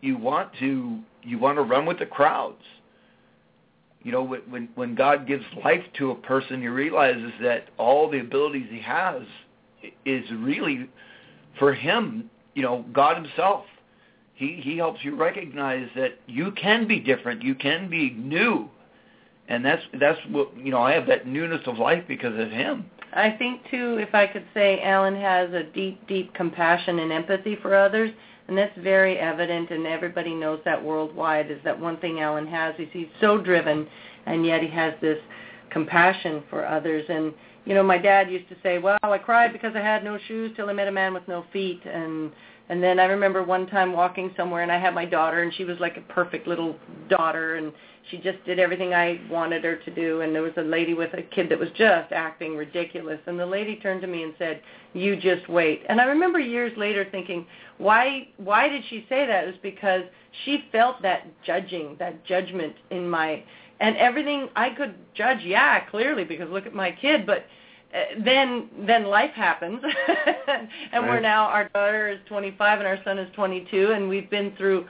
You 0.00 0.16
want 0.16 0.50
to 0.60 0.98
you 1.22 1.38
want 1.38 1.56
to 1.56 1.62
run 1.62 1.86
with 1.86 1.98
the 1.98 2.06
crowds. 2.06 2.62
You 4.02 4.12
know, 4.12 4.22
when 4.22 4.68
when 4.74 4.94
God 4.94 5.26
gives 5.26 5.44
life 5.62 5.84
to 5.98 6.10
a 6.10 6.14
person, 6.14 6.62
he 6.62 6.68
realizes 6.68 7.32
that 7.42 7.68
all 7.76 8.10
the 8.10 8.20
abilities 8.20 8.66
he 8.70 8.80
has 8.80 9.22
is 10.04 10.24
really 10.32 10.88
for 11.58 11.74
him. 11.74 12.30
You 12.54 12.62
know, 12.62 12.84
God 12.92 13.16
Himself. 13.16 13.64
He 14.34 14.60
he 14.62 14.78
helps 14.78 15.04
you 15.04 15.16
recognize 15.16 15.88
that 15.96 16.18
you 16.26 16.50
can 16.52 16.88
be 16.88 16.98
different. 16.98 17.42
You 17.42 17.54
can 17.54 17.90
be 17.90 18.10
new, 18.10 18.70
and 19.50 19.64
that's 19.64 19.82
that's 20.00 20.18
what 20.30 20.56
you 20.56 20.70
know. 20.70 20.80
I 20.80 20.92
have 20.92 21.06
that 21.08 21.26
newness 21.26 21.60
of 21.66 21.78
life 21.78 22.04
because 22.08 22.38
of 22.38 22.50
Him. 22.50 22.86
I 23.12 23.30
think 23.32 23.62
too, 23.70 23.98
if 23.98 24.14
I 24.14 24.26
could 24.26 24.44
say, 24.54 24.80
Alan 24.82 25.16
has 25.16 25.52
a 25.52 25.64
deep, 25.64 26.06
deep 26.06 26.32
compassion 26.34 27.00
and 27.00 27.12
empathy 27.12 27.56
for 27.60 27.74
others 27.74 28.10
and 28.50 28.58
that's 28.58 28.76
very 28.78 29.16
evident, 29.16 29.70
and 29.70 29.86
everybody 29.86 30.34
knows 30.34 30.58
that 30.64 30.84
worldwide. 30.84 31.52
Is 31.52 31.60
that 31.62 31.78
one 31.78 31.96
thing 31.98 32.18
Alan 32.18 32.48
has? 32.48 32.74
Is 32.80 32.88
he's 32.92 33.06
so 33.20 33.38
driven, 33.38 33.86
and 34.26 34.44
yet 34.44 34.60
he 34.60 34.68
has 34.70 34.92
this 35.00 35.18
compassion 35.70 36.42
for 36.50 36.66
others. 36.66 37.04
And 37.08 37.32
you 37.64 37.74
know, 37.74 37.84
my 37.84 37.96
dad 37.96 38.28
used 38.28 38.48
to 38.48 38.56
say, 38.60 38.78
"Well, 38.78 38.98
I 39.04 39.18
cried 39.18 39.52
because 39.52 39.76
I 39.76 39.80
had 39.80 40.02
no 40.02 40.18
shoes 40.26 40.50
till 40.56 40.68
I 40.68 40.72
met 40.72 40.88
a 40.88 40.92
man 40.92 41.14
with 41.14 41.28
no 41.28 41.44
feet." 41.52 41.80
And 41.84 42.32
and 42.68 42.82
then 42.82 42.98
I 42.98 43.04
remember 43.04 43.44
one 43.44 43.68
time 43.68 43.92
walking 43.92 44.32
somewhere, 44.36 44.64
and 44.64 44.72
I 44.72 44.80
had 44.80 44.96
my 44.96 45.04
daughter, 45.04 45.42
and 45.42 45.54
she 45.54 45.62
was 45.62 45.78
like 45.78 45.96
a 45.96 46.12
perfect 46.12 46.48
little 46.48 46.74
daughter, 47.08 47.54
and 47.54 47.72
she 48.10 48.18
just 48.18 48.44
did 48.44 48.58
everything 48.58 48.94
I 48.94 49.20
wanted 49.30 49.64
her 49.64 49.76
to 49.76 49.90
do. 49.90 50.22
And 50.22 50.34
there 50.34 50.42
was 50.42 50.52
a 50.56 50.62
lady 50.62 50.94
with 50.94 51.12
a 51.14 51.22
kid 51.22 51.48
that 51.50 51.58
was 51.58 51.68
just 51.76 52.12
acting 52.12 52.56
ridiculous, 52.56 53.20
and 53.26 53.38
the 53.38 53.46
lady 53.46 53.76
turned 53.76 54.00
to 54.02 54.06
me 54.06 54.22
and 54.22 54.34
said, 54.38 54.62
"You 54.94 55.16
just 55.16 55.48
wait." 55.48 55.82
And 55.88 56.00
I 56.00 56.04
remember 56.04 56.38
years 56.38 56.76
later 56.76 57.06
thinking, 57.10 57.46
why 57.78 58.28
why 58.36 58.68
did 58.68 58.82
she 58.88 59.06
say 59.08 59.26
that? 59.26 59.44
It 59.44 59.46
was 59.46 59.56
because 59.62 60.02
she 60.44 60.64
felt 60.70 61.02
that 61.02 61.26
judging, 61.44 61.96
that 61.98 62.24
judgment 62.24 62.74
in 62.90 63.08
my 63.08 63.42
and 63.80 63.96
everything 63.96 64.48
I 64.54 64.70
could 64.70 64.94
judge, 65.14 65.40
yeah, 65.42 65.80
clearly 65.88 66.24
because 66.24 66.50
look 66.50 66.66
at 66.66 66.74
my 66.74 66.92
kid, 66.92 67.26
but 67.26 67.46
uh, 67.94 68.20
then 68.24 68.68
then 68.86 69.06
life 69.06 69.32
happens 69.32 69.82
and 70.46 70.68
right. 70.92 71.08
we're 71.08 71.18
now 71.18 71.46
our 71.46 71.68
daughter 71.70 72.08
is 72.08 72.20
25 72.28 72.78
and 72.78 72.86
our 72.86 73.02
son 73.02 73.18
is 73.18 73.28
22 73.34 73.90
and 73.90 74.08
we've 74.08 74.30
been 74.30 74.54
through 74.56 74.86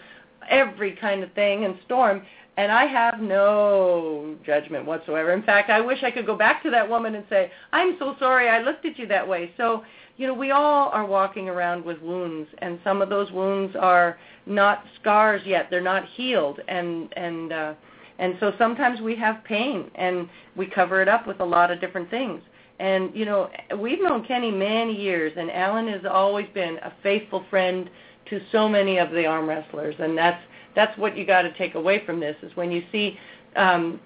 every 0.50 0.92
kind 0.96 1.22
of 1.22 1.32
thing 1.32 1.64
and 1.64 1.78
storm 1.86 2.20
and 2.57 2.70
I 2.70 2.86
have 2.86 3.20
no 3.20 4.36
judgment 4.44 4.84
whatsoever. 4.84 5.32
In 5.32 5.42
fact, 5.42 5.70
I 5.70 5.80
wish 5.80 6.03
I 6.03 6.11
could 6.11 6.26
go 6.26 6.36
back 6.36 6.62
to 6.62 6.70
that 6.70 6.88
woman 6.88 7.14
and 7.14 7.24
say, 7.28 7.51
"I'm 7.72 7.96
so 7.98 8.16
sorry 8.18 8.48
I 8.48 8.61
looked 8.61 8.84
at 8.84 8.98
you 8.98 9.07
that 9.07 9.26
way." 9.26 9.53
So 9.57 9.84
you 10.16 10.26
know, 10.26 10.34
we 10.34 10.51
all 10.51 10.90
are 10.90 11.07
walking 11.07 11.48
around 11.48 11.82
with 11.84 12.01
wounds, 12.03 12.48
and 12.59 12.78
some 12.84 13.01
of 13.01 13.09
those 13.09 13.30
wounds 13.32 13.74
are 13.76 14.18
not 14.46 14.84
scars 15.01 15.40
yet; 15.46 15.68
they're 15.70 15.80
not 15.80 16.05
healed, 16.16 16.61
and 16.68 17.12
and 17.16 17.53
uh, 17.53 17.74
and 18.18 18.36
so 18.38 18.53
sometimes 18.59 19.01
we 19.01 19.16
have 19.16 19.42
pain, 19.44 19.90
and 19.94 20.28
we 20.57 20.66
cover 20.66 21.01
it 21.01 21.09
up 21.09 21.26
with 21.26 21.40
a 21.40 21.44
lot 21.44 21.70
of 21.70 21.80
different 21.80 22.11
things. 22.11 22.42
And 22.78 23.14
you 23.14 23.24
know, 23.24 23.51
we've 23.78 24.01
known 24.03 24.24
Kenny 24.24 24.51
many 24.51 24.94
years, 24.94 25.32
and 25.36 25.51
Alan 25.51 25.88
has 25.88 26.03
always 26.11 26.46
been 26.53 26.78
a 26.78 26.92
faithful 27.03 27.44
friend 27.48 27.88
to 28.28 28.40
so 28.53 28.68
many 28.68 28.98
of 28.98 29.11
the 29.11 29.26
arm 29.26 29.48
wrestlers, 29.48 29.94
and 29.98 30.16
that's 30.16 30.42
that's 30.74 30.96
what 30.98 31.16
you 31.16 31.26
got 31.26 31.42
to 31.42 31.52
take 31.56 31.74
away 31.74 32.04
from 32.04 32.20
this 32.20 32.36
is 32.42 32.54
when 32.56 32.70
you 32.70 32.82
see 32.92 33.18
um, 33.56 34.00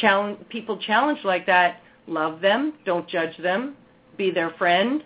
challenge 0.00 0.38
people 0.48 0.78
challenged 0.78 1.24
like 1.24 1.46
that, 1.46 1.80
love 2.06 2.40
them, 2.40 2.74
don't 2.84 3.08
judge 3.08 3.36
them, 3.38 3.76
be 4.16 4.30
their 4.30 4.50
friend, 4.50 5.02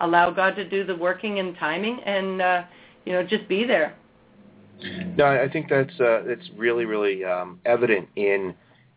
allow 0.00 0.30
God 0.30 0.56
to 0.56 0.68
do 0.68 0.84
the 0.84 0.96
working 0.96 1.38
and 1.38 1.56
timing, 1.56 2.00
and 2.04 2.42
uh, 2.42 2.62
you 3.04 3.12
know 3.12 3.22
just 3.22 3.48
be 3.48 3.64
there. 3.64 3.94
No, 5.16 5.26
I 5.26 5.48
think 5.48 5.68
that's 5.68 5.98
uh, 6.00 6.22
that's 6.26 6.48
really 6.56 6.84
really 6.84 7.24
um, 7.24 7.60
evident 7.64 8.08
in 8.16 8.54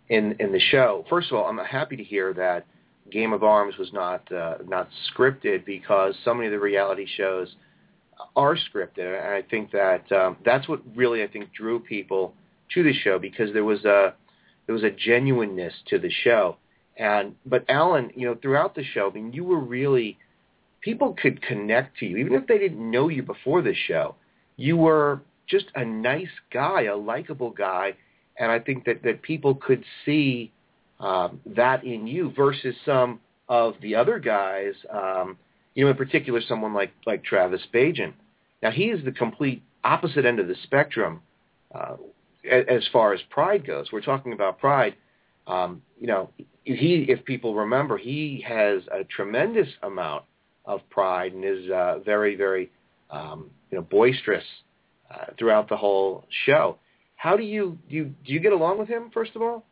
in 0.10 0.36
in 0.40 0.52
the 0.52 0.60
show. 0.60 1.06
First 1.10 1.32
of 1.32 1.38
all, 1.38 1.46
I'm 1.46 1.58
happy 1.60 1.96
to 1.96 2.04
hear 2.04 2.34
that 2.34 2.66
Game 3.12 3.34
of 3.34 3.44
Arms 3.44 3.78
was 3.78 3.94
not 3.94 4.30
uh, 4.32 4.58
not 4.68 4.90
scripted 5.12 5.66
because 5.66 6.16
so 6.24 6.34
many 6.34 6.48
of 6.48 6.52
the 6.52 6.60
reality 6.60 7.06
shows 7.18 7.56
are 8.36 8.56
scripted, 8.56 9.18
and 9.20 9.34
I 9.34 9.42
think 9.42 9.72
that 9.72 10.12
um, 10.12 10.38
that's 10.46 10.68
what 10.68 10.82
really 10.96 11.24
I 11.24 11.28
think 11.28 11.54
drew 11.54 11.80
people 11.80 12.34
to 12.74 12.84
the 12.84 12.94
show 12.94 13.20
because 13.20 13.54
there 13.54 13.64
was 13.64 13.84
a 13.86 14.14
there 14.66 14.74
was 14.74 14.84
a 14.84 14.92
genuineness 14.92 15.74
to 15.88 16.00
the 16.00 16.10
show. 16.10 16.58
And 16.98 17.36
but 17.46 17.66
Alan, 17.70 18.12
you 18.16 18.28
know, 18.28 18.36
throughout 18.42 18.76
the 18.76 18.84
show, 18.84 19.10
I 19.10 19.14
mean, 19.14 19.34
you 19.34 19.44
were 19.44 19.60
really 19.60 20.18
people 20.82 21.16
could 21.20 21.42
connect 21.42 21.98
to 21.98 22.06
you, 22.06 22.18
even 22.18 22.34
if 22.34 22.48
they 22.48 22.58
didn't 22.58 22.92
know 22.92 23.10
you 23.10 23.24
before 23.24 23.62
the 23.62 23.74
show. 23.88 24.16
You 24.56 24.78
were 24.78 25.22
just 25.48 25.66
a 25.76 25.84
nice 25.84 26.30
guy, 26.54 26.84
a 26.84 26.96
likable 26.96 27.50
guy, 27.50 27.96
and 28.40 28.52
I 28.52 28.60
think 28.60 28.86
that, 28.86 29.04
that 29.04 29.22
people 29.22 29.56
could 29.56 29.84
see 30.06 30.52
um, 31.00 31.42
that 31.46 31.84
in 31.84 32.08
you 32.08 32.32
versus 32.36 32.76
some 32.86 33.20
of 33.50 33.76
the 33.82 33.96
other 33.96 34.20
guys, 34.20 34.74
um, 34.92 35.38
you 35.76 35.84
know, 35.86 35.92
in 35.92 35.98
particular 35.98 36.42
someone 36.48 36.74
like, 36.74 36.92
like 37.06 37.24
Travis 37.24 37.62
Bagent. 37.74 38.14
Now, 38.64 38.72
he 38.72 38.86
is 38.86 39.04
the 39.06 39.12
complete 39.12 39.62
opposite 39.84 40.26
end 40.26 40.40
of 40.40 40.48
the 40.48 40.56
spectrum 40.64 41.22
uh, 41.74 41.98
as 42.50 42.88
far 42.92 43.14
as 43.14 43.20
pride 43.30 43.68
goes. 43.68 43.92
We're 43.92 44.02
talking 44.02 44.34
about 44.34 44.60
pride. 44.60 44.96
Um, 45.48 45.82
you 46.00 46.08
know, 46.08 46.32
he, 46.64 47.06
if 47.08 47.24
people 47.26 47.54
remember, 47.54 47.98
he 47.98 48.44
has 48.48 48.82
a 48.92 49.04
tremendous 49.04 49.68
amount 49.84 50.24
of 50.66 50.82
pride 50.90 51.34
and 51.34 51.46
is 51.46 51.70
uh, 51.70 52.00
very, 52.04 52.36
very, 52.36 52.72
um, 53.12 53.52
you 53.70 53.78
know, 53.78 53.84
boisterous 53.84 54.44
uh, 55.12 55.26
throughout 55.38 55.70
the 55.70 55.78
whole 55.78 56.26
show. 56.46 56.78
How 57.16 57.38
do 57.38 57.44
you 57.44 57.78
do? 57.90 57.96
You, 57.96 58.04
do 58.26 58.34
you 58.34 58.40
get 58.40 58.54
along 58.54 58.80
with 58.80 58.88
him 58.88 59.10
first 59.14 59.32
of 59.36 59.42
all? 59.42 59.64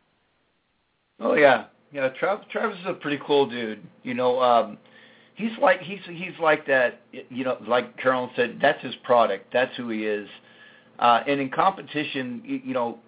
Oh 1.19 1.35
yeah, 1.35 1.65
yeah. 1.91 2.09
Travis, 2.09 2.45
Travis 2.51 2.77
is 2.79 2.85
a 2.87 2.93
pretty 2.93 3.19
cool 3.25 3.49
dude. 3.49 3.81
You 4.03 4.13
know, 4.13 4.41
um, 4.41 4.77
he's 5.35 5.51
like 5.61 5.81
he's 5.81 5.99
he's 6.05 6.37
like 6.41 6.65
that. 6.67 7.01
You 7.29 7.43
know, 7.43 7.57
like 7.67 7.97
Carolyn 7.97 8.29
said, 8.35 8.59
that's 8.61 8.81
his 8.83 8.95
product. 9.03 9.51
That's 9.53 9.75
who 9.75 9.89
he 9.89 10.05
is. 10.05 10.27
Uh, 10.99 11.23
and 11.27 11.39
in 11.39 11.49
competition, 11.49 12.41
you, 12.45 12.61
you 12.65 12.73
know, 12.73 12.99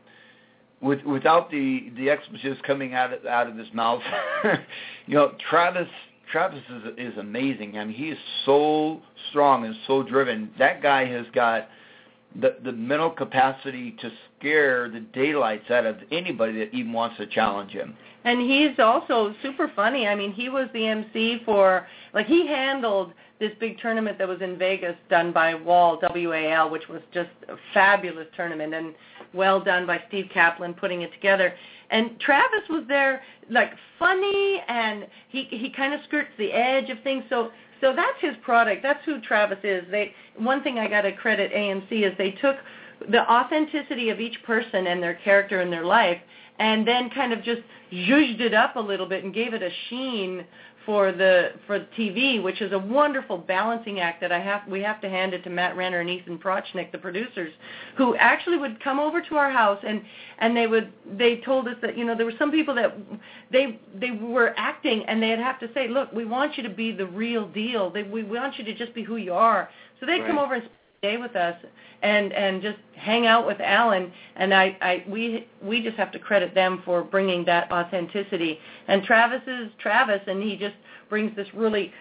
with 0.82 1.04
without 1.04 1.52
the 1.52 1.92
the 1.98 2.10
expletives 2.10 2.60
coming 2.66 2.94
out 2.94 3.14
of, 3.14 3.26
out 3.26 3.48
of 3.48 3.58
his 3.58 3.72
mouth, 3.74 4.02
you 5.06 5.16
know, 5.16 5.34
Travis 5.50 5.88
Travis 6.32 6.64
is 6.70 7.12
is 7.14 7.18
amazing. 7.18 7.78
I 7.78 7.86
mean, 7.86 7.96
he 7.96 8.10
is 8.10 8.18
so 8.46 9.02
strong 9.30 9.66
and 9.66 9.76
so 9.88 10.04
driven. 10.04 10.52
That 10.58 10.82
guy 10.82 11.06
has 11.06 11.26
got 11.34 11.70
the 12.42 12.58
the 12.64 12.72
mental 12.72 13.10
capacity 13.10 13.96
to 14.02 14.12
scare 14.38 14.90
the 14.90 15.00
daylights 15.00 15.70
out 15.72 15.86
of 15.86 15.98
anybody 16.12 16.60
that 16.60 16.74
even 16.74 16.94
wants 16.94 17.18
to 17.18 17.28
challenge 17.28 17.72
him. 17.72 17.96
And 18.24 18.42
he's 18.42 18.80
also 18.80 19.36
super 19.44 19.72
funny. 19.76 20.08
I 20.08 20.16
mean, 20.16 20.34
he 20.34 20.50
was 20.50 20.68
the 20.74 20.88
MC 20.88 21.42
for 21.46 21.88
like 22.14 22.26
he 22.26 22.48
handled 22.48 23.14
this 23.40 23.52
big 23.60 23.78
tournament 23.80 24.18
that 24.18 24.28
was 24.28 24.42
in 24.42 24.58
Vegas 24.58 24.96
done 25.10 25.32
by 25.32 25.54
Wall 25.54 26.00
WAL, 26.02 26.70
which 26.70 26.88
was 26.88 27.02
just 27.14 27.30
a 27.50 27.56
fabulous 27.74 28.28
tournament 28.36 28.74
and 28.74 28.96
well 29.34 29.62
done 29.62 29.86
by 29.86 30.02
Steve 30.08 30.30
Kaplan 30.34 30.74
putting 30.74 31.02
it 31.02 31.12
together. 31.14 31.54
And 31.92 32.20
Travis 32.20 32.68
was 32.70 32.84
there 32.88 33.22
like 33.50 33.72
funny 34.00 34.62
and 34.68 35.06
he 35.30 35.44
he 35.50 35.70
kind 35.70 35.94
of 35.94 36.00
skirts 36.08 36.30
the 36.38 36.52
edge 36.52 36.90
of 36.90 37.00
things. 37.04 37.24
So 37.30 37.52
so 37.86 37.94
that's 37.96 38.20
his 38.20 38.36
product. 38.42 38.82
That's 38.82 39.04
who 39.06 39.22
Travis 39.22 39.60
is. 39.64 39.84
They 39.92 40.12
one 40.38 40.64
thing 40.64 40.80
I 40.80 40.88
got 40.88 41.02
to 41.02 41.12
credit 41.12 41.54
AMC 41.54 41.92
is 41.92 42.18
they 42.18 42.32
took 42.32 42.56
the 43.12 43.32
authenticity 43.32 44.10
of 44.10 44.20
each 44.20 44.42
person 44.44 44.88
and 44.88 45.04
their 45.04 45.14
character 45.14 45.62
and 45.62 45.72
their 45.72 45.86
life 45.86 46.18
and 46.58 46.88
then 46.88 47.12
kind 47.12 47.32
of 47.32 47.44
just 47.44 47.62
zhuzhed 47.92 48.40
it 48.40 48.56
up 48.56 48.76
a 48.76 48.80
little 48.80 49.06
bit 49.06 49.24
and 49.24 49.36
gave 49.36 49.54
it 49.54 49.62
a 49.62 49.70
sheen 49.90 50.44
for 50.86 51.12
the 51.12 51.52
for 51.66 51.80
TV, 51.98 52.42
which 52.42 52.62
is 52.62 52.72
a 52.72 52.80
wonderful 52.80 53.38
balancing 53.38 54.00
act 54.00 54.22
that 54.22 54.32
I 54.32 54.40
have 54.40 54.62
we 54.70 54.82
have 54.82 55.02
to 55.02 55.10
hand 55.10 55.34
it 55.34 55.44
to 55.44 55.50
Matt 55.50 55.76
Renner 55.76 56.00
and 56.00 56.10
Ethan 56.10 56.38
Prochnick, 56.38 56.92
the 56.92 56.98
producers, 56.98 57.52
who 57.98 58.16
actually 58.16 58.58
would 58.58 58.84
come 58.84 59.00
over 59.00 59.22
to 59.22 59.36
our 59.36 59.52
house 59.52 59.80
and 59.86 60.02
and 60.40 60.56
they 60.56 60.68
would 60.68 60.92
they 61.18 61.38
told 61.38 61.68
us 61.68 61.76
that 61.82 61.98
you 61.98 62.06
know 62.06 62.16
there 62.16 62.26
were 62.26 62.34
some 62.38 62.52
people 62.52 62.76
that 62.76 62.96
they 63.52 63.80
they 64.00 64.12
were 64.12 64.54
acting 64.58 65.04
and 65.08 65.22
they'd 65.22 65.40
have 65.40 65.60
to 65.60 65.70
say, 65.74 65.88
look, 65.88 66.12
we 66.12 66.26
want 66.26 66.58
you 66.58 66.64
to 66.64 66.70
be 66.70 66.92
the 66.92 67.06
real 67.06 67.48
deal. 67.48 67.90
They, 67.90 68.04
we 68.04 68.24
want 68.24 68.58
you 68.58 68.64
to 68.66 68.74
just 68.74 68.94
be 68.94 69.04
who 69.04 69.18
you 69.18 69.34
are. 69.34 69.70
So 70.00 70.06
they'd 70.06 70.20
right. 70.20 70.28
come 70.28 70.38
over 70.38 70.56
and 70.56 70.70
stay 71.00 71.18
with 71.18 71.36
us 71.36 71.56
and 72.02 72.34
and 72.34 72.62
just 72.62 72.78
hang 72.96 73.26
out 73.26 73.46
with 73.46 73.60
Alan 73.60 74.12
and 74.36 74.54
I 74.54 74.78
I 74.82 75.04
we 75.08 75.48
we 75.62 75.82
just 75.82 75.98
have 75.98 76.12
to 76.12 76.20
credit 76.20 76.54
them 76.54 76.82
for 76.86 77.04
bringing 77.04 77.46
that 77.46 77.72
authenticity 77.72 78.60
and 78.88 79.04
Travis 79.04 79.42
is 79.48 79.72
Travis 79.80 80.22
and 80.28 80.42
he 80.42 80.56
just 80.56 80.76
brings 81.10 81.36
this 81.36 81.48
really 81.54 81.92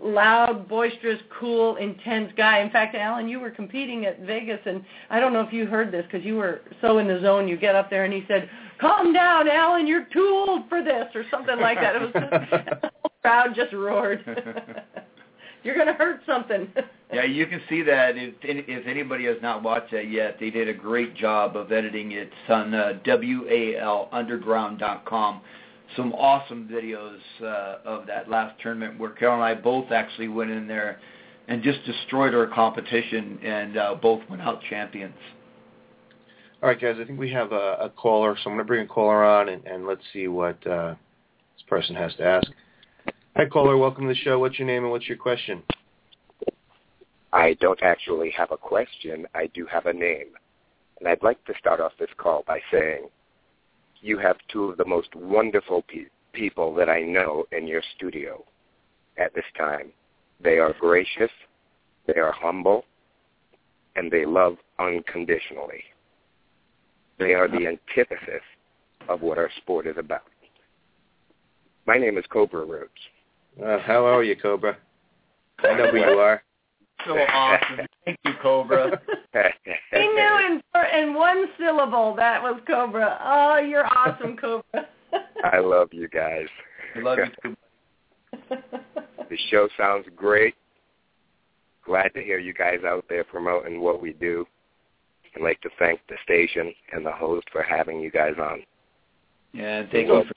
loud, 0.00 0.68
boisterous, 0.68 1.20
cool, 1.40 1.76
intense 1.76 2.32
guy. 2.36 2.60
In 2.60 2.70
fact, 2.70 2.94
Alan, 2.94 3.28
you 3.28 3.40
were 3.40 3.50
competing 3.50 4.06
at 4.06 4.20
Vegas, 4.20 4.60
and 4.64 4.84
I 5.10 5.18
don't 5.18 5.32
know 5.32 5.40
if 5.40 5.52
you 5.52 5.66
heard 5.66 5.90
this 5.90 6.04
because 6.10 6.24
you 6.24 6.36
were 6.36 6.60
so 6.80 6.98
in 6.98 7.08
the 7.08 7.20
zone. 7.20 7.48
You 7.48 7.56
get 7.56 7.74
up 7.74 7.90
there, 7.90 8.04
and 8.04 8.12
he 8.12 8.24
said, 8.28 8.48
"Calm 8.80 9.12
down, 9.12 9.48
Alan. 9.48 9.86
You're 9.86 10.06
too 10.12 10.44
old 10.46 10.68
for 10.68 10.82
this," 10.84 11.06
or 11.14 11.24
something 11.30 11.58
like 11.58 11.78
that. 11.80 11.96
It 11.96 12.00
was 12.02 12.12
just, 12.12 12.30
the 12.82 12.90
whole 13.02 13.12
crowd 13.22 13.54
just 13.54 13.72
roared. 13.72 14.24
You're 15.64 15.74
going 15.74 15.88
to 15.88 15.94
hurt 15.94 16.20
something. 16.26 16.68
Yeah, 17.12 17.24
you 17.24 17.46
can 17.46 17.60
see 17.68 17.82
that 17.82 18.16
if 18.16 18.34
if 18.42 18.86
anybody 18.86 19.24
has 19.24 19.36
not 19.40 19.62
watched 19.62 19.92
that 19.92 20.10
yet, 20.10 20.36
they 20.38 20.50
did 20.50 20.68
a 20.68 20.74
great 20.74 21.14
job 21.14 21.56
of 21.56 21.72
editing 21.72 22.12
it. 22.12 22.28
It's 22.28 22.50
on 22.50 22.74
uh, 22.74 22.98
walunderground.com. 23.06 25.40
Some 25.96 26.12
awesome 26.12 26.68
videos 26.70 27.16
uh, 27.42 27.78
of 27.86 28.06
that 28.06 28.28
last 28.28 28.60
tournament 28.60 29.00
where 29.00 29.08
Carol 29.10 29.36
and 29.36 29.42
I 29.42 29.54
both 29.54 29.90
actually 29.90 30.28
went 30.28 30.50
in 30.50 30.68
there 30.68 31.00
and 31.48 31.62
just 31.62 31.82
destroyed 31.86 32.34
our 32.34 32.46
competition, 32.46 33.38
and 33.42 33.78
uh, 33.78 33.94
both 33.94 34.20
went 34.28 34.42
out 34.42 34.60
champions. 34.68 35.14
All 36.62 36.68
right, 36.68 36.78
guys. 36.78 36.96
I 37.00 37.06
think 37.06 37.18
we 37.18 37.30
have 37.30 37.52
a, 37.52 37.78
a 37.80 37.90
caller, 37.96 38.36
so 38.36 38.50
I'm 38.50 38.56
going 38.56 38.58
to 38.58 38.64
bring 38.64 38.84
a 38.84 38.86
caller 38.86 39.24
on, 39.24 39.48
and, 39.48 39.66
and 39.66 39.86
let's 39.86 40.02
see 40.12 40.28
what 40.28 40.58
uh, 40.66 40.94
this 41.54 41.62
person 41.66 41.94
has 41.94 42.14
to 42.16 42.24
ask. 42.24 42.46
Hi, 43.34 43.46
caller. 43.46 43.78
Welcome 43.78 44.08
to 44.08 44.08
the 44.08 44.20
show. 44.20 44.38
What's 44.38 44.58
your 44.58 44.66
name 44.66 44.82
and 44.82 44.92
what's 44.92 45.08
your 45.08 45.16
question? 45.16 45.62
I 47.32 47.54
don't 47.60 47.82
actually 47.82 48.30
have 48.36 48.50
a 48.50 48.56
question. 48.56 49.26
I 49.34 49.48
do 49.48 49.66
have 49.66 49.86
a 49.86 49.92
name. 49.92 50.28
And 50.98 51.08
I'd 51.08 51.22
like 51.22 51.42
to 51.44 51.54
start 51.58 51.80
off 51.80 51.92
this 51.98 52.08
call 52.16 52.44
by 52.46 52.60
saying 52.72 53.08
you 54.00 54.18
have 54.18 54.36
two 54.50 54.64
of 54.64 54.78
the 54.78 54.84
most 54.84 55.14
wonderful 55.14 55.82
pe- 55.82 56.06
people 56.32 56.74
that 56.74 56.88
I 56.88 57.00
know 57.00 57.44
in 57.52 57.66
your 57.66 57.82
studio 57.96 58.44
at 59.16 59.34
this 59.34 59.44
time. 59.56 59.92
They 60.40 60.58
are 60.58 60.74
gracious, 60.78 61.30
they 62.06 62.20
are 62.20 62.32
humble, 62.32 62.84
and 63.96 64.10
they 64.10 64.24
love 64.24 64.56
unconditionally. 64.78 65.82
They 67.18 67.34
are 67.34 67.48
the 67.48 67.66
antithesis 67.66 68.42
of 69.08 69.22
what 69.22 69.38
our 69.38 69.50
sport 69.56 69.86
is 69.86 69.96
about. 69.98 70.22
My 71.86 71.98
name 71.98 72.16
is 72.16 72.24
Cobra 72.30 72.64
Rhodes. 72.64 72.90
Uh, 73.60 73.78
how 73.80 74.06
are 74.06 74.22
you, 74.22 74.36
Cobra? 74.36 74.76
I 75.60 75.74
know 75.74 75.90
who 75.90 75.98
you 75.98 76.18
are. 76.18 76.42
So 77.06 77.16
awesome. 77.16 77.86
Thank 78.04 78.18
you, 78.24 78.32
Cobra. 78.42 79.00
he 79.32 79.98
knew 79.98 80.38
in, 80.46 80.62
in 80.94 81.14
one 81.14 81.46
syllable 81.58 82.14
that 82.16 82.42
was 82.42 82.60
Cobra. 82.66 83.18
Oh, 83.22 83.58
you're 83.58 83.86
awesome, 83.86 84.36
Cobra. 84.36 84.86
I 85.44 85.58
love 85.58 85.88
you 85.92 86.08
guys. 86.08 86.46
I 86.96 87.00
love 87.00 87.18
you 87.18 87.26
too. 87.42 87.56
the 89.30 89.38
show 89.50 89.68
sounds 89.76 90.06
great. 90.16 90.54
Glad 91.84 92.08
to 92.14 92.22
hear 92.22 92.38
you 92.38 92.52
guys 92.52 92.80
out 92.86 93.04
there 93.08 93.24
promoting 93.24 93.80
what 93.80 94.02
we 94.02 94.12
do. 94.12 94.46
I'd 95.34 95.42
like 95.42 95.60
to 95.62 95.70
thank 95.78 96.00
the 96.08 96.16
station 96.24 96.72
and 96.92 97.04
the 97.04 97.12
host 97.12 97.46
for 97.52 97.62
having 97.62 98.00
you 98.00 98.10
guys 98.10 98.34
on. 98.40 98.62
Yeah, 99.52 99.84
thank 99.90 100.08
you 100.08 100.24
for 100.24 100.32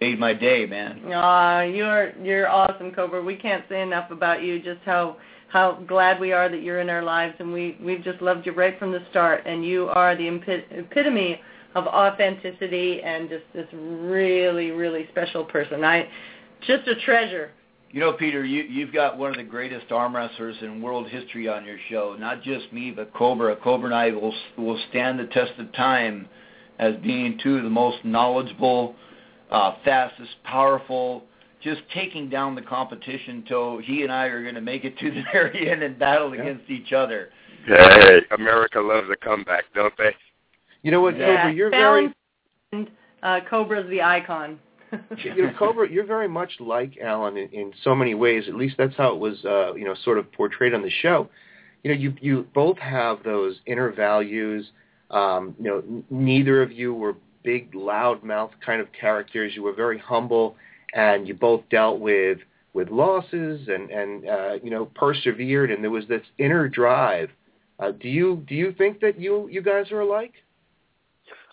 made 0.00 0.18
my 0.18 0.32
day, 0.32 0.66
man. 0.66 1.02
Aw, 1.12 1.62
you're 1.62 2.16
you're 2.18 2.48
awesome, 2.48 2.92
Cobra. 2.92 3.22
We 3.22 3.36
can't 3.36 3.64
say 3.68 3.82
enough 3.82 4.10
about 4.10 4.42
you. 4.42 4.60
Just 4.60 4.80
how 4.84 5.16
how 5.48 5.82
glad 5.86 6.20
we 6.20 6.32
are 6.32 6.48
that 6.48 6.62
you're 6.62 6.80
in 6.80 6.90
our 6.90 7.02
lives, 7.02 7.34
and 7.38 7.52
we 7.52 7.76
we've 7.82 8.02
just 8.02 8.20
loved 8.20 8.46
you 8.46 8.52
right 8.52 8.78
from 8.78 8.92
the 8.92 9.02
start. 9.10 9.42
And 9.46 9.64
you 9.64 9.88
are 9.88 10.16
the 10.16 10.28
epitome 10.28 11.40
of 11.74 11.86
authenticity 11.86 13.02
and 13.02 13.28
just 13.28 13.44
this 13.54 13.66
really 13.72 14.70
really 14.70 15.06
special 15.10 15.44
person. 15.44 15.84
I 15.84 16.08
just 16.66 16.86
a 16.88 16.94
treasure. 16.96 17.50
You 17.90 18.00
know, 18.00 18.12
Peter, 18.12 18.44
you, 18.44 18.64
you've 18.64 18.92
got 18.92 19.16
one 19.16 19.30
of 19.30 19.38
the 19.38 19.44
greatest 19.44 19.90
arm 19.90 20.14
wrestlers 20.14 20.56
in 20.60 20.82
world 20.82 21.08
history 21.08 21.48
on 21.48 21.64
your 21.64 21.78
show. 21.88 22.16
Not 22.18 22.42
just 22.42 22.70
me, 22.70 22.90
but 22.90 23.14
Cobra. 23.14 23.56
Cobra 23.56 23.86
and 23.86 23.94
I 23.94 24.10
will 24.10 24.34
will 24.58 24.78
stand 24.90 25.18
the 25.18 25.24
test 25.24 25.52
of 25.58 25.72
time 25.72 26.28
as 26.78 26.94
being 27.02 27.38
two 27.42 27.56
of 27.56 27.64
the 27.64 27.70
most 27.70 28.04
knowledgeable 28.04 28.94
uh, 29.50 29.76
fastest, 29.84 30.30
powerful, 30.44 31.24
just 31.62 31.82
taking 31.92 32.28
down 32.28 32.54
the 32.54 32.62
competition 32.62 33.44
till 33.46 33.78
he 33.78 34.02
and 34.02 34.12
I 34.12 34.26
are 34.26 34.42
going 34.42 34.54
to 34.54 34.60
make 34.60 34.84
it 34.84 34.98
to 34.98 35.10
the 35.10 35.22
very 35.32 35.70
end 35.70 35.82
and 35.82 35.98
battle 35.98 36.34
yeah. 36.34 36.42
against 36.42 36.70
each 36.70 36.92
other. 36.92 37.30
Hey, 37.66 38.20
America 38.30 38.80
loves 38.80 39.08
a 39.12 39.16
comeback, 39.16 39.64
don't 39.74 39.92
they? 39.98 40.14
You 40.82 40.90
know 40.90 41.00
what, 41.00 41.18
yeah. 41.18 41.42
Cobra? 41.42 41.54
You're 41.54 41.70
very. 41.70 42.14
Uh, 43.22 43.40
Cobra's 43.48 43.88
the 43.90 44.02
icon. 44.02 44.58
you 45.24 45.46
know, 45.46 45.52
Cobra, 45.58 45.90
you're 45.90 46.06
very 46.06 46.28
much 46.28 46.52
like 46.60 46.96
Alan 47.02 47.36
in, 47.36 47.48
in 47.50 47.72
so 47.82 47.94
many 47.94 48.14
ways. 48.14 48.44
At 48.48 48.54
least 48.54 48.76
that's 48.78 48.96
how 48.96 49.12
it 49.12 49.18
was, 49.18 49.44
uh, 49.44 49.74
you 49.74 49.84
know, 49.84 49.94
sort 50.04 50.18
of 50.18 50.30
portrayed 50.32 50.72
on 50.72 50.82
the 50.82 50.90
show. 51.02 51.28
You 51.82 51.92
know, 51.92 52.00
you 52.00 52.14
you 52.20 52.46
both 52.54 52.78
have 52.78 53.22
those 53.22 53.56
inner 53.66 53.90
values. 53.92 54.70
Um, 55.10 55.54
you 55.58 55.64
know, 55.64 55.78
n- 55.78 56.04
neither 56.10 56.62
of 56.62 56.72
you 56.72 56.94
were 56.94 57.16
big, 57.44 57.74
loud-mouth 57.74 58.50
kind 58.64 58.80
of 58.80 58.88
characters. 58.98 59.52
You 59.54 59.62
were 59.62 59.72
very 59.72 59.98
humble, 59.98 60.56
and 60.98 61.28
you 61.28 61.34
both 61.34 61.62
dealt 61.70 62.00
with 62.00 62.38
with 62.74 62.90
losses 62.90 63.68
and 63.68 63.90
and 63.90 64.28
uh, 64.28 64.52
you 64.62 64.70
know 64.70 64.86
persevered, 64.94 65.70
and 65.70 65.82
there 65.82 65.90
was 65.90 66.06
this 66.08 66.22
inner 66.38 66.68
drive. 66.68 67.30
Uh, 67.78 67.92
do 67.92 68.08
you 68.08 68.42
do 68.48 68.54
you 68.54 68.72
think 68.76 69.00
that 69.00 69.18
you 69.18 69.48
you 69.48 69.62
guys 69.62 69.90
are 69.92 70.00
alike? 70.00 70.32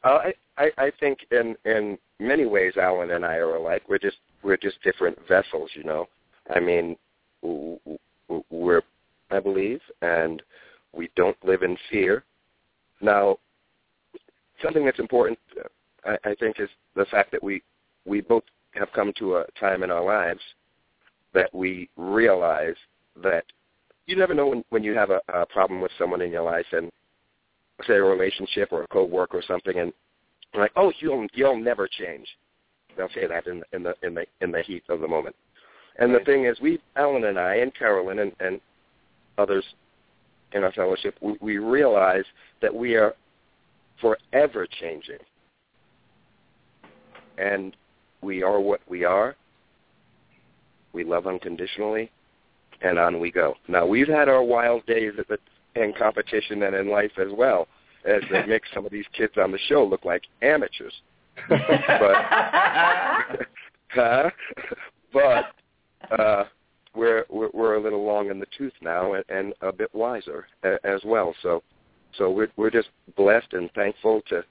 Uh, 0.04 0.32
I, 0.58 0.72
I 0.78 0.92
think 1.00 1.20
in 1.32 1.56
in 1.66 1.98
many 2.20 2.46
ways, 2.46 2.74
Alan 2.78 3.12
and 3.12 3.24
I 3.24 3.36
are 3.36 3.56
alike. 3.56 3.84
We're 3.88 4.00
just 4.00 4.18
we're 4.44 4.58
just 4.58 4.82
different 4.84 5.18
vessels, 5.28 5.70
you 5.76 5.84
know. 5.84 6.08
I 6.54 6.60
mean, 6.60 6.96
we're 8.50 8.82
I 9.30 9.40
believe, 9.40 9.82
and 10.02 10.42
we 10.92 11.10
don't 11.16 11.38
live 11.46 11.62
in 11.62 11.78
fear. 11.92 12.24
Now, 13.02 13.38
something 14.64 14.86
that's 14.86 15.00
important 15.00 15.38
I, 16.04 16.18
I 16.24 16.36
think 16.36 16.60
is 16.60 16.70
the 16.96 17.06
fact 17.06 17.32
that 17.32 17.44
we 17.44 17.62
we 18.06 18.22
both 18.22 18.44
have 18.76 18.92
come 18.94 19.14
to 19.18 19.38
a 19.38 19.46
time 19.60 19.84
in 19.84 19.92
our 19.92 20.04
lives 20.04 20.42
that 21.34 21.54
we 21.54 21.90
realize 21.98 22.76
that 23.22 23.44
you 24.06 24.16
never 24.16 24.34
know 24.34 24.48
when, 24.48 24.64
when 24.70 24.84
you 24.84 24.94
have 24.94 25.10
a, 25.10 25.20
a 25.34 25.46
problem 25.46 25.82
with 25.82 25.92
someone 25.98 26.22
in 26.22 26.32
your 26.32 26.44
life 26.44 26.66
and 26.72 26.92
say 27.88 27.96
a 27.96 28.04
relationship 28.04 28.70
or 28.72 28.84
a 28.84 28.88
co-worker 28.88 29.38
or 29.38 29.44
something 29.48 29.80
and 29.80 29.92
like, 30.54 30.72
oh, 30.78 30.92
you'll 31.00 31.28
you'll 31.34 31.60
never 31.60 31.88
change. 31.88 32.28
They'll 32.96 33.10
say 33.10 33.28
that 33.28 33.48
in 33.48 33.62
in 33.74 33.84
the 33.84 33.94
in 34.04 34.14
the 34.14 34.26
in 34.42 34.52
the 34.52 34.62
heat 34.62 34.84
of 34.88 35.02
the 35.02 35.08
moment. 35.08 35.36
And 36.00 36.14
right. 36.14 36.20
the 36.20 36.26
thing 36.26 36.46
is, 36.46 36.60
we, 36.62 36.80
Alan 36.96 37.26
and 37.26 37.40
I, 37.40 37.56
and 37.56 37.74
Carolyn, 37.74 38.20
and, 38.20 38.32
and 38.40 38.62
others 39.38 39.64
in 40.54 40.64
our 40.64 40.72
fellowship, 40.72 41.18
we, 41.22 41.38
we 41.42 41.58
realize 41.58 42.24
that 42.62 42.74
we 42.74 42.96
are 42.96 43.16
forever 44.02 44.68
changing 44.80 45.20
and 47.38 47.76
we 48.26 48.42
are 48.42 48.60
what 48.60 48.82
we 48.90 49.06
are. 49.06 49.36
we 50.94 51.04
love 51.04 51.28
unconditionally, 51.28 52.10
and 52.82 52.98
on 52.98 53.20
we 53.20 53.32
go. 53.32 53.54
Now 53.68 53.86
we've 53.86 54.08
had 54.08 54.28
our 54.28 54.44
wild 54.44 54.86
days 54.88 55.14
at 55.20 55.28
the, 55.28 55.38
in 55.82 55.94
competition 55.94 56.64
and 56.64 56.76
in 56.76 56.90
life 56.90 57.12
as 57.20 57.28
well, 57.32 57.68
as 58.04 58.24
it 58.32 58.50
makes 58.50 58.68
some 58.74 58.86
of 58.86 58.92
these 58.92 59.06
kids 59.16 59.34
on 59.38 59.52
the 59.52 59.60
show 59.70 59.86
look 59.86 60.04
like 60.04 60.24
amateurs. 60.42 60.94
but 61.50 61.60
huh? 63.90 64.30
but 65.14 65.46
uh, 66.18 66.46
we're, 66.96 67.26
we're 67.30 67.50
we're 67.54 67.76
a 67.76 67.82
little 67.82 68.04
long 68.06 68.32
in 68.32 68.40
the 68.40 68.48
tooth 68.58 68.74
now 68.82 69.14
and, 69.14 69.26
and 69.30 69.54
a 69.62 69.72
bit 69.72 69.94
wiser 69.94 70.48
as 70.64 71.02
well. 71.06 71.36
So 71.44 71.62
so 72.18 72.32
we're 72.32 72.50
we're 72.56 72.72
just 72.72 72.90
blessed 73.16 73.54
and 73.54 73.70
thankful 73.74 74.22
to 74.30 74.44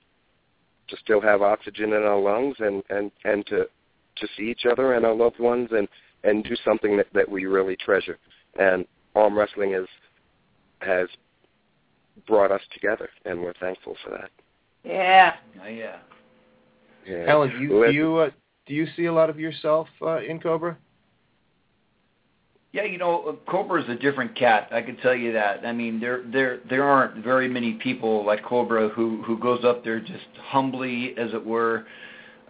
to 0.88 0.96
still 0.96 1.20
have 1.20 1.42
oxygen 1.42 1.92
in 1.92 2.02
our 2.02 2.20
lungs 2.20 2.56
and 2.58 2.82
and 2.90 3.10
and 3.24 3.46
to 3.46 3.68
to 4.16 4.28
see 4.36 4.44
each 4.44 4.66
other 4.70 4.94
and 4.94 5.04
our 5.04 5.14
loved 5.14 5.40
ones 5.40 5.68
and 5.72 5.88
and 6.22 6.44
do 6.44 6.54
something 6.64 6.96
that 6.96 7.06
that 7.14 7.28
we 7.28 7.46
really 7.46 7.76
treasure. 7.76 8.18
And 8.58 8.86
arm 9.14 9.36
wrestling 9.36 9.74
is 9.74 9.88
has 10.80 11.08
brought 12.26 12.52
us 12.52 12.62
together, 12.72 13.08
and 13.24 13.40
we're 13.40 13.54
thankful 13.54 13.96
for 14.04 14.10
that. 14.10 14.30
Yeah. 14.84 15.34
Oh, 15.62 15.68
yeah. 15.68 15.96
Yeah. 17.06 17.24
Alan, 17.28 17.50
do 17.50 17.58
you 17.58 17.78
Let- 17.78 17.88
do 17.88 17.92
you, 17.94 18.16
uh, 18.16 18.30
do 18.66 18.74
you 18.74 18.86
see 18.96 19.06
a 19.06 19.12
lot 19.12 19.30
of 19.30 19.38
yourself 19.38 19.88
uh, 20.00 20.20
in 20.20 20.38
Cobra? 20.40 20.76
Yeah, 22.74 22.82
you 22.82 22.98
know, 22.98 23.38
Cobra 23.46 23.80
is 23.84 23.88
a 23.88 23.94
different 23.94 24.34
cat. 24.34 24.68
I 24.72 24.82
can 24.82 24.96
tell 24.96 25.14
you 25.14 25.32
that. 25.34 25.64
I 25.64 25.70
mean, 25.70 26.00
there 26.00 26.24
there 26.32 26.58
there 26.68 26.82
aren't 26.82 27.22
very 27.22 27.46
many 27.46 27.74
people 27.74 28.26
like 28.26 28.42
Cobra 28.44 28.88
who 28.88 29.22
who 29.22 29.38
goes 29.38 29.64
up 29.64 29.84
there 29.84 30.00
just 30.00 30.26
humbly, 30.42 31.14
as 31.16 31.32
it 31.32 31.46
were, 31.46 31.86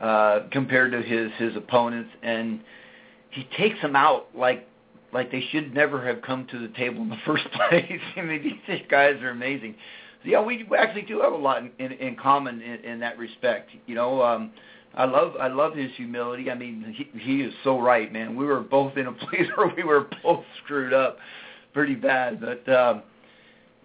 uh, 0.00 0.44
compared 0.50 0.92
to 0.92 1.02
his 1.02 1.30
his 1.36 1.54
opponents, 1.56 2.08
and 2.22 2.60
he 3.32 3.46
takes 3.58 3.78
them 3.82 3.94
out 3.94 4.28
like 4.34 4.66
like 5.12 5.30
they 5.30 5.44
should 5.52 5.74
never 5.74 6.02
have 6.06 6.22
come 6.22 6.46
to 6.52 6.58
the 6.58 6.72
table 6.74 7.02
in 7.02 7.10
the 7.10 7.18
first 7.26 7.44
place. 7.52 8.00
I 8.16 8.22
mean, 8.22 8.58
these 8.66 8.80
guys 8.90 9.20
are 9.20 9.28
amazing. 9.28 9.74
So, 10.22 10.30
yeah, 10.30 10.42
we 10.42 10.66
actually 10.78 11.02
do 11.02 11.20
have 11.20 11.34
a 11.34 11.36
lot 11.36 11.58
in 11.62 11.70
in, 11.78 11.92
in 11.92 12.16
common 12.16 12.62
in, 12.62 12.80
in 12.80 13.00
that 13.00 13.18
respect. 13.18 13.72
You 13.84 13.94
know. 13.94 14.22
um 14.22 14.52
I 14.96 15.04
love 15.06 15.34
I 15.40 15.48
love 15.48 15.74
his 15.74 15.90
humility. 15.96 16.50
I 16.50 16.54
mean, 16.54 16.94
he 16.96 17.18
he 17.18 17.42
is 17.42 17.52
so 17.64 17.80
right, 17.80 18.12
man. 18.12 18.36
We 18.36 18.46
were 18.46 18.60
both 18.60 18.96
in 18.96 19.06
a 19.06 19.12
place 19.26 19.48
where 19.56 19.72
we 19.76 19.82
were 19.82 20.08
both 20.22 20.44
screwed 20.62 20.92
up 20.92 21.18
pretty 21.72 21.94
bad, 21.94 22.40
but 22.40 22.68
um 22.72 23.02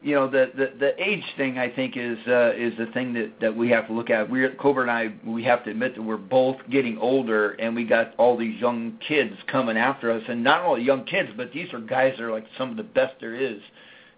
you 0.02 0.16
know, 0.16 0.30
the 0.30 0.52
the 0.56 0.72
the 0.80 1.04
age 1.04 1.24
thing 1.36 1.58
I 1.58 1.70
think 1.70 1.98
is 1.98 2.18
uh 2.28 2.54
is 2.56 2.78
the 2.78 2.88
thing 2.94 3.14
that 3.14 3.34
that 3.42 3.56
we 3.56 3.70
have 3.70 3.88
to 3.88 3.94
look 3.94 4.10
at. 4.10 4.30
We're 4.30 4.54
Cobra 4.56 4.84
and 4.84 4.92
I 4.92 5.14
we 5.26 5.44
have 5.44 5.64
to 5.66 5.72
admit 5.72 5.96
that 5.96 6.02
we're 6.02 6.18
both 6.18 6.58
getting 6.70 6.98
older 7.00 7.52
and 7.54 7.76
we 7.76 7.86
got 7.86 8.14
all 8.18 8.38
these 8.38 8.60
young 8.62 8.98
kids 9.06 9.34
coming 9.48 9.78
after 9.78 10.12
us 10.12 10.24
and 10.28 10.44
not 10.44 10.64
only 10.64 10.84
young 10.84 11.06
kids, 11.06 11.30
but 11.36 11.52
these 11.52 11.74
are 11.74 11.80
guys 11.80 12.14
that 12.18 12.24
are 12.24 12.32
like 12.32 12.46
some 12.58 12.70
of 12.70 12.78
the 12.78 12.84
best 12.84 13.16
there 13.20 13.36
is 13.36 13.60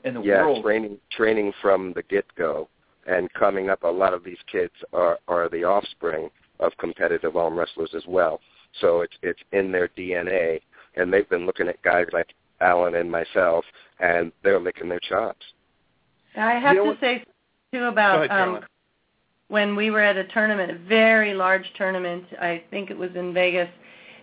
in 0.03 0.13
the 0.13 0.21
yeah, 0.21 0.43
world. 0.43 0.63
training 0.63 0.97
training 1.11 1.53
from 1.61 1.93
the 1.93 2.03
get 2.03 2.25
go 2.35 2.67
and 3.07 3.31
coming 3.33 3.69
up. 3.69 3.83
A 3.83 3.87
lot 3.87 4.13
of 4.13 4.23
these 4.25 4.37
kids 4.51 4.73
are 4.93 5.17
are 5.27 5.47
the 5.49 5.63
offspring 5.63 6.29
of 6.61 6.71
competitive 6.77 7.35
arm 7.35 7.57
wrestlers 7.57 7.91
as 7.95 8.03
well. 8.07 8.39
So 8.79 9.01
it's 9.01 9.13
it's 9.21 9.41
in 9.51 9.71
their 9.71 9.89
DNA, 9.89 10.61
and 10.95 11.11
they've 11.11 11.29
been 11.29 11.45
looking 11.45 11.67
at 11.67 11.81
guys 11.81 12.07
like 12.13 12.33
Alan 12.61 12.95
and 12.95 13.11
myself, 13.11 13.65
and 13.99 14.31
they're 14.43 14.59
licking 14.59 14.89
their 14.89 14.99
chops. 14.99 15.45
I 16.37 16.53
have 16.53 16.75
You 16.75 16.85
know 16.85 16.93
to 16.93 16.99
say 16.99 17.23
too 17.73 17.83
about 17.85 18.25
ahead, 18.25 18.47
um, 18.47 18.59
when 19.49 19.75
we 19.75 19.91
were 19.91 20.01
at 20.01 20.15
a 20.15 20.23
tournament, 20.25 20.71
a 20.71 20.77
very 20.87 21.33
large 21.33 21.65
tournament. 21.77 22.23
I 22.39 22.63
think 22.69 22.89
it 22.89 22.97
was 22.97 23.09
in 23.15 23.33
Vegas, 23.33 23.69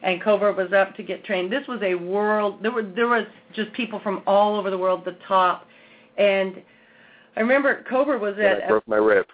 and 0.02 0.22
Cobra 0.22 0.52
was 0.52 0.72
up 0.72 0.96
to 0.96 1.02
get 1.02 1.24
trained. 1.24 1.52
This 1.52 1.66
was 1.68 1.80
a 1.82 1.94
world. 1.94 2.62
There 2.62 2.72
were 2.72 2.82
there 2.82 3.08
was 3.08 3.26
just 3.54 3.72
people 3.72 4.00
from 4.00 4.22
all 4.26 4.56
over 4.56 4.70
the 4.70 4.78
world, 4.78 5.04
the 5.04 5.16
top, 5.26 5.66
and 6.16 6.62
I 7.36 7.40
remember 7.40 7.84
Cobra 7.88 8.18
was 8.18 8.34
And 8.34 8.46
at 8.46 8.64
I 8.64 8.68
broke 8.68 8.88
my 8.88 8.96
rib. 8.96 9.26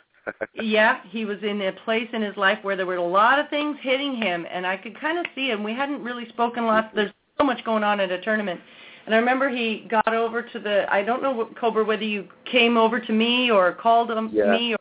Yeah, 0.55 1.01
he 1.09 1.25
was 1.25 1.39
in 1.43 1.61
a 1.63 1.73
place 1.85 2.09
in 2.13 2.23
his 2.23 2.37
life 2.37 2.59
where 2.63 2.77
there 2.77 2.87
were 2.87 2.97
a 2.97 3.07
lot 3.07 3.39
of 3.39 3.49
things 3.49 3.77
hitting 3.83 4.17
him, 4.17 4.47
and 4.51 4.67
I 4.67 4.77
could 4.77 4.99
kind 5.01 5.19
of 5.19 5.27
see 5.35 5.49
him. 5.51 5.63
We 5.65 5.73
hadn't 5.73 6.03
really 6.03 6.29
spoken 6.29 6.67
lots. 6.67 6.89
There's 6.95 7.13
so 7.39 7.45
much 7.45 7.65
going 7.65 7.83
on 7.83 8.01
at 8.01 8.11
a 8.11 8.21
tournament. 8.21 8.61
And 9.07 9.15
I 9.15 9.19
remember 9.19 9.51
he 9.51 9.87
got 9.91 10.15
over 10.15 10.43
to 10.43 10.59
the. 10.59 10.87
I 10.91 11.03
don't 11.03 11.23
know 11.23 11.33
what 11.33 11.59
Cobra 11.59 11.85
whether 11.85 12.05
you 12.05 12.27
came 12.51 12.77
over 12.77 13.01
to 13.01 13.13
me 13.13 13.51
or 13.51 13.73
called 13.73 14.11
him 14.11 14.31
Yeah. 14.33 14.53
me 14.53 14.75
or 14.75 14.79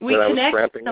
we 0.00 0.16
was 0.16 0.28
connected. 0.28 0.82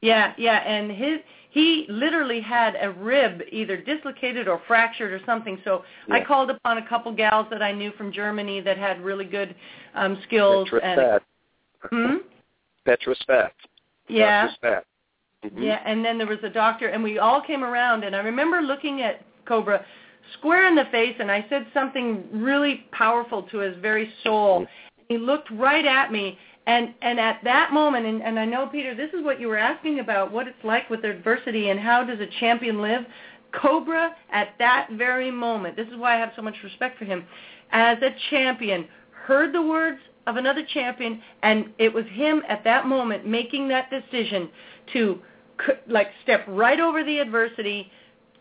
Yeah, 0.00 0.32
yeah, 0.36 0.58
and 0.66 0.90
his 0.90 1.20
he 1.50 1.86
literally 1.88 2.40
had 2.40 2.76
a 2.80 2.90
rib 2.90 3.42
either 3.52 3.76
dislocated 3.76 4.48
or 4.48 4.62
fractured 4.66 5.12
or 5.12 5.24
something. 5.26 5.60
So 5.64 5.84
I 6.10 6.24
called 6.24 6.50
upon 6.50 6.78
a 6.78 6.88
couple 6.88 7.12
gals 7.12 7.46
that 7.50 7.62
I 7.62 7.72
knew 7.72 7.92
from 7.92 8.10
Germany 8.10 8.60
that 8.62 8.78
had 8.78 9.04
really 9.04 9.26
good 9.26 9.54
um 9.94 10.18
skills 10.26 10.68
and 10.82 11.00
Spat. 11.00 11.22
hmm? 11.90 12.16
Petra 12.84 13.14
Spat. 13.20 13.52
yeah. 14.08 14.48
Mhm. 15.44 15.64
Yeah, 15.64 15.80
and 15.84 16.04
then 16.04 16.18
there 16.18 16.26
was 16.26 16.42
a 16.44 16.48
doctor, 16.48 16.88
and 16.88 17.02
we 17.02 17.18
all 17.18 17.40
came 17.40 17.64
around, 17.64 18.04
and 18.04 18.14
I 18.14 18.20
remember 18.20 18.60
looking 18.62 19.02
at 19.02 19.22
Cobra 19.44 19.84
square 20.34 20.66
in 20.68 20.76
the 20.76 20.84
face, 20.86 21.16
and 21.18 21.30
I 21.30 21.44
said 21.48 21.66
something 21.74 22.28
really 22.32 22.86
powerful 22.92 23.42
to 23.44 23.58
his 23.58 23.76
very 23.78 24.12
soul. 24.22 24.66
He 25.08 25.18
looked 25.18 25.50
right 25.50 25.84
at 25.84 26.12
me, 26.12 26.38
and 26.66 26.94
and 27.02 27.18
at 27.18 27.42
that 27.42 27.72
moment, 27.72 28.06
and, 28.06 28.22
and 28.22 28.38
I 28.38 28.44
know 28.44 28.66
Peter, 28.66 28.94
this 28.94 29.12
is 29.12 29.24
what 29.24 29.40
you 29.40 29.48
were 29.48 29.58
asking 29.58 29.98
about, 29.98 30.30
what 30.30 30.46
it's 30.46 30.64
like 30.64 30.88
with 30.90 31.04
adversity, 31.04 31.70
and 31.70 31.80
how 31.80 32.04
does 32.04 32.20
a 32.20 32.28
champion 32.38 32.80
live. 32.80 33.04
Cobra, 33.52 34.14
at 34.30 34.54
that 34.58 34.88
very 34.92 35.30
moment, 35.30 35.76
this 35.76 35.88
is 35.88 35.96
why 35.96 36.14
I 36.14 36.18
have 36.18 36.32
so 36.36 36.42
much 36.42 36.54
respect 36.62 36.98
for 36.98 37.04
him, 37.04 37.24
as 37.72 37.98
a 38.00 38.14
champion, 38.30 38.86
heard 39.10 39.52
the 39.52 39.60
words 39.60 39.98
of 40.26 40.36
another 40.36 40.64
champion, 40.72 41.20
and 41.42 41.70
it 41.78 41.92
was 41.92 42.04
him 42.06 42.42
at 42.48 42.62
that 42.64 42.86
moment 42.86 43.26
making 43.26 43.68
that 43.68 43.90
decision 43.90 44.48
to 44.92 45.20
like 45.88 46.08
step 46.22 46.44
right 46.48 46.80
over 46.80 47.04
the 47.04 47.18
adversity, 47.18 47.90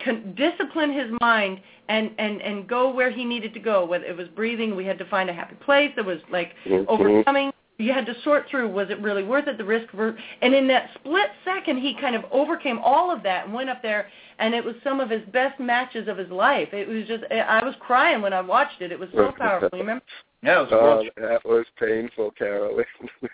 con- 0.03 0.33
discipline 0.35 0.91
his 0.91 1.11
mind, 1.21 1.59
and 1.89 2.11
and 2.17 2.41
and 2.41 2.67
go 2.67 2.93
where 2.93 3.11
he 3.11 3.25
needed 3.25 3.53
to 3.53 3.59
go. 3.59 3.85
Whether 3.85 4.05
it 4.05 4.17
was 4.17 4.27
breathing, 4.29 4.75
we 4.75 4.85
had 4.85 4.97
to 4.99 5.05
find 5.05 5.29
a 5.29 5.33
happy 5.33 5.55
place. 5.55 5.91
There 5.95 6.03
was 6.03 6.19
like 6.29 6.53
Mhm. 6.65 6.85
overcoming. 6.87 7.51
You 7.77 7.93
had 7.93 8.05
to 8.05 8.13
sort 8.21 8.47
through 8.47 8.67
was 8.67 8.91
it 8.91 8.99
really 8.99 9.23
worth 9.23 9.47
it, 9.47 9.57
the 9.57 9.63
risk. 9.63 9.89
ver- 9.91 10.15
And 10.43 10.53
in 10.53 10.67
that 10.67 10.91
split 10.93 11.31
second, 11.43 11.77
he 11.77 11.95
kind 11.95 12.15
of 12.15 12.23
overcame 12.31 12.77
all 12.79 13.09
of 13.09 13.23
that 13.23 13.45
and 13.45 13.53
went 13.55 13.71
up 13.71 13.81
there. 13.81 14.07
And 14.37 14.53
it 14.53 14.63
was 14.63 14.75
some 14.83 14.99
of 14.99 15.09
his 15.09 15.23
best 15.29 15.59
matches 15.59 16.07
of 16.07 16.17
his 16.17 16.29
life. 16.29 16.73
It 16.73 16.87
was 16.87 17.07
just 17.07 17.23
I 17.31 17.63
was 17.65 17.75
crying 17.79 18.21
when 18.21 18.33
I 18.33 18.41
watched 18.41 18.81
it. 18.81 18.91
It 18.91 18.99
was 18.99 19.09
so 19.13 19.31
powerful. 19.31 19.69
You 19.73 19.79
remember? 19.79 20.03
Yeah, 20.43 20.59
it 20.59 20.61
was 20.63 20.69
Oh, 20.71 20.81
world 20.81 21.07
that 21.17 21.45
was 21.45 21.65
painful, 21.79 22.31
Carolyn. 22.31 22.85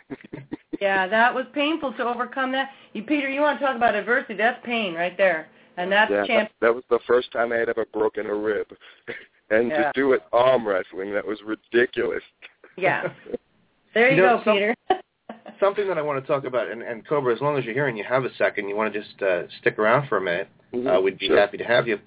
Yeah, 0.79 1.07
that 1.07 1.33
was 1.33 1.45
painful 1.53 1.93
to 1.93 2.03
overcome 2.03 2.51
that. 2.51 2.69
You, 2.93 3.01
Peter, 3.01 3.27
you 3.27 3.41
want 3.41 3.57
to 3.59 3.65
talk 3.65 3.75
about 3.75 3.95
adversity? 3.95 4.35
That's 4.35 4.63
pain 4.63 4.93
right 4.93 5.17
there, 5.17 5.47
and 5.77 5.91
that's 5.91 6.11
yeah, 6.11 6.23
champ. 6.27 6.49
that, 6.61 6.67
that 6.67 6.75
was 6.75 6.83
the 6.91 6.99
first 7.07 7.31
time 7.31 7.51
I 7.51 7.55
had 7.55 7.67
ever 7.67 7.85
broken 7.91 8.27
a 8.27 8.35
rib, 8.35 8.67
and 9.49 9.69
Yeah. 9.69 9.91
to 9.91 9.91
do 9.95 10.11
it 10.13 10.21
arm 10.31 10.67
wrestling, 10.67 11.11
that 11.13 11.25
was 11.25 11.39
ridiculous. 11.43 12.21
Yeah. 12.75 13.11
There 13.95 14.11
you, 14.11 14.17
You 14.17 14.21
know, 14.21 14.37
go, 14.37 14.43
some- 14.43 14.53
Peter. 14.57 14.75
Something 15.59 15.87
that 15.87 15.97
I 15.97 16.03
want 16.03 16.23
to 16.23 16.27
talk 16.31 16.43
about, 16.43 16.67
and, 16.69 16.83
and 16.83 17.07
Cobra, 17.07 17.33
as 17.33 17.41
long 17.41 17.57
as 17.57 17.65
you're 17.65 17.73
here 17.73 17.87
and 17.87 17.97
you 17.97 18.03
have 18.03 18.25
a 18.25 18.35
second, 18.35 18.69
you 18.69 18.75
want 18.75 18.93
to 18.93 19.01
just 19.01 19.19
uh, 19.23 19.43
stick 19.59 19.79
around 19.79 20.07
for 20.07 20.17
a 20.17 20.21
minute, 20.21 20.49
uh, 20.87 21.01
we'd 21.01 21.17
be 21.17 21.25
Sure. 21.27 21.39
happy 21.39 21.57
to 21.57 21.63
have 21.63 21.87
you. 21.87 21.97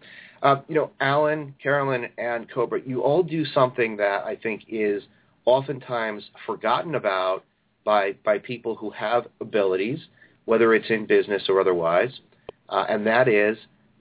Uh, 0.43 0.57
you 0.69 0.75
know, 0.75 0.91
Alan, 1.01 1.55
Carolyn, 1.63 2.09
and 2.17 2.51
Cobra, 2.51 2.81
you 2.85 3.03
all 3.03 3.23
do 3.23 3.45
something 3.45 3.97
that 3.99 4.25
I 4.25 4.37
think 4.37 4.65
is 4.69 5.03
oftentimes 5.45 6.25
forgotten 6.47 6.95
about 6.95 7.45
by 7.85 8.13
by 8.25 8.39
people 8.39 8.75
who 8.75 8.91
have 8.91 9.27
abilities, 9.41 9.99
whether 10.47 10.75
it's 10.75 10.91
in 10.91 11.07
business 11.07 11.43
or 11.49 11.61
otherwise, 11.61 12.21
uh, 12.69 12.87
and 12.89 13.07
that 13.07 13.29
is 13.29 13.57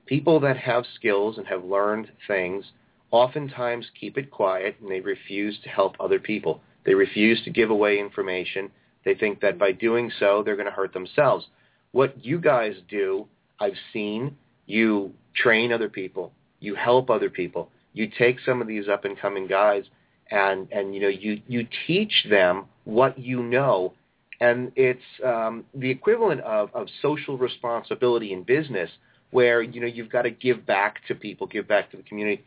people 0.05 0.39
that 0.39 0.57
have 0.57 0.85
skills 0.95 1.37
and 1.37 1.47
have 1.47 1.63
learned 1.63 2.09
things 2.27 2.65
oftentimes 3.11 3.87
keep 3.99 4.17
it 4.17 4.29
quiet 4.31 4.75
and 4.81 4.89
they 4.89 4.99
refuse 4.99 5.57
to 5.63 5.69
help 5.69 5.95
other 5.99 6.19
people. 6.19 6.61
They 6.85 6.93
refuse 6.93 7.41
to 7.43 7.49
give 7.49 7.69
away 7.69 7.99
information. 7.99 8.69
They 9.05 9.15
think 9.15 9.41
that 9.41 9.57
by 9.57 9.71
doing 9.71 10.11
so, 10.19 10.43
they're 10.43 10.55
going 10.55 10.67
to 10.67 10.71
hurt 10.71 10.93
themselves. 10.93 11.45
What 11.91 12.23
you 12.23 12.39
guys 12.39 12.75
do, 12.87 13.27
I've 13.59 13.77
seen, 13.93 14.37
you 14.69 15.11
train 15.35 15.73
other 15.73 15.89
people, 15.89 16.31
you 16.59 16.75
help 16.75 17.09
other 17.09 17.29
people, 17.29 17.69
you 17.93 18.07
take 18.17 18.37
some 18.45 18.61
of 18.61 18.67
these 18.67 18.87
up 18.87 19.03
and 19.03 19.19
coming 19.19 19.47
guys 19.47 19.83
and, 20.29 20.67
and 20.71 20.93
you 20.93 21.01
know, 21.01 21.07
you, 21.07 21.41
you 21.47 21.67
teach 21.87 22.13
them 22.29 22.65
what 22.83 23.17
you 23.17 23.41
know. 23.41 23.93
And 24.41 24.71
it's 24.75 25.01
um, 25.25 25.65
the 25.73 25.89
equivalent 25.89 26.41
of, 26.41 26.69
of 26.75 26.87
social 27.01 27.37
responsibility 27.37 28.31
in 28.31 28.43
business 28.43 28.89
where, 29.31 29.61
you 29.61 29.81
know, 29.81 29.87
you've 29.87 30.11
got 30.11 30.21
to 30.21 30.29
give 30.29 30.65
back 30.65 31.05
to 31.07 31.15
people, 31.15 31.47
give 31.47 31.67
back 31.67 31.89
to 31.91 31.97
the 31.97 32.03
community. 32.03 32.43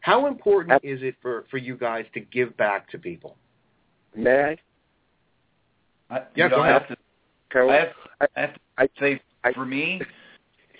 How 0.00 0.26
important 0.26 0.80
is 0.82 1.00
it 1.02 1.14
for, 1.22 1.44
for 1.48 1.58
you 1.58 1.76
guys 1.76 2.04
to 2.14 2.20
give 2.20 2.56
back 2.56 2.90
to 2.90 2.98
people? 2.98 3.36
May 4.16 4.56
I? 6.10 6.14
I, 6.14 6.22
Yeah, 6.34 6.44
you 6.44 6.50
know, 6.50 6.56
go 6.56 6.62
I 6.62 6.68
ahead. 6.70 6.82
have 6.82 6.88
to 6.88 6.96
I 7.70 7.76
have, 7.76 7.88
I 8.36 8.40
have 8.40 8.54
to 8.94 9.00
say, 9.00 9.20
for 9.54 9.64
me, 9.64 10.00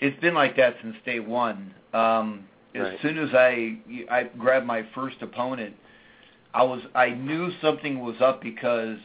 it's 0.03 0.19
been 0.19 0.33
like 0.33 0.57
that 0.57 0.75
since 0.81 0.95
day 1.05 1.21
one. 1.21 1.73
Um, 1.93 2.45
as 2.75 2.81
Right. 2.81 3.01
soon 3.01 3.17
as 3.17 3.33
I 3.33 3.77
I 4.09 4.23
grabbed 4.37 4.65
my 4.65 4.83
first 4.93 5.21
opponent, 5.21 5.75
I 6.53 6.63
was 6.63 6.81
I 6.93 7.11
knew 7.11 7.51
something 7.61 7.99
was 8.01 8.19
up 8.19 8.41
because 8.41 8.97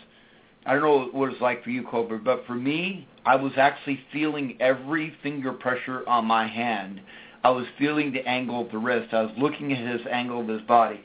I 0.66 0.72
don't 0.74 0.82
know 0.82 1.08
what 1.12 1.30
it's 1.30 1.40
like 1.40 1.62
for 1.62 1.70
you, 1.70 1.84
Cobra, 1.84 2.18
but 2.18 2.44
for 2.46 2.54
me, 2.54 3.06
I 3.24 3.36
was 3.36 3.52
actually 3.56 4.00
feeling 4.12 4.56
every 4.60 5.14
finger 5.22 5.52
pressure 5.52 6.02
on 6.08 6.26
my 6.26 6.48
hand. 6.48 7.00
I 7.44 7.50
was 7.50 7.66
feeling 7.78 8.12
the 8.12 8.26
angle 8.26 8.62
of 8.62 8.72
the 8.72 8.78
wrist. 8.78 9.14
I 9.14 9.22
was 9.22 9.32
looking 9.38 9.72
at 9.72 9.78
his 9.78 10.04
angle 10.10 10.40
of 10.40 10.48
his 10.48 10.62
body. 10.62 11.00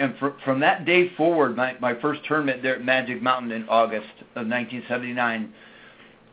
And 0.00 0.16
fr- 0.18 0.38
from 0.44 0.60
that 0.60 0.84
day 0.84 1.10
forward, 1.16 1.56
my, 1.56 1.76
my 1.78 1.94
first 2.00 2.24
tournament 2.24 2.62
there 2.62 2.74
at 2.74 2.84
Magic 2.84 3.22
Mountain 3.22 3.52
in 3.52 3.68
August 3.68 4.10
of 4.34 4.48
1979, 4.48 5.52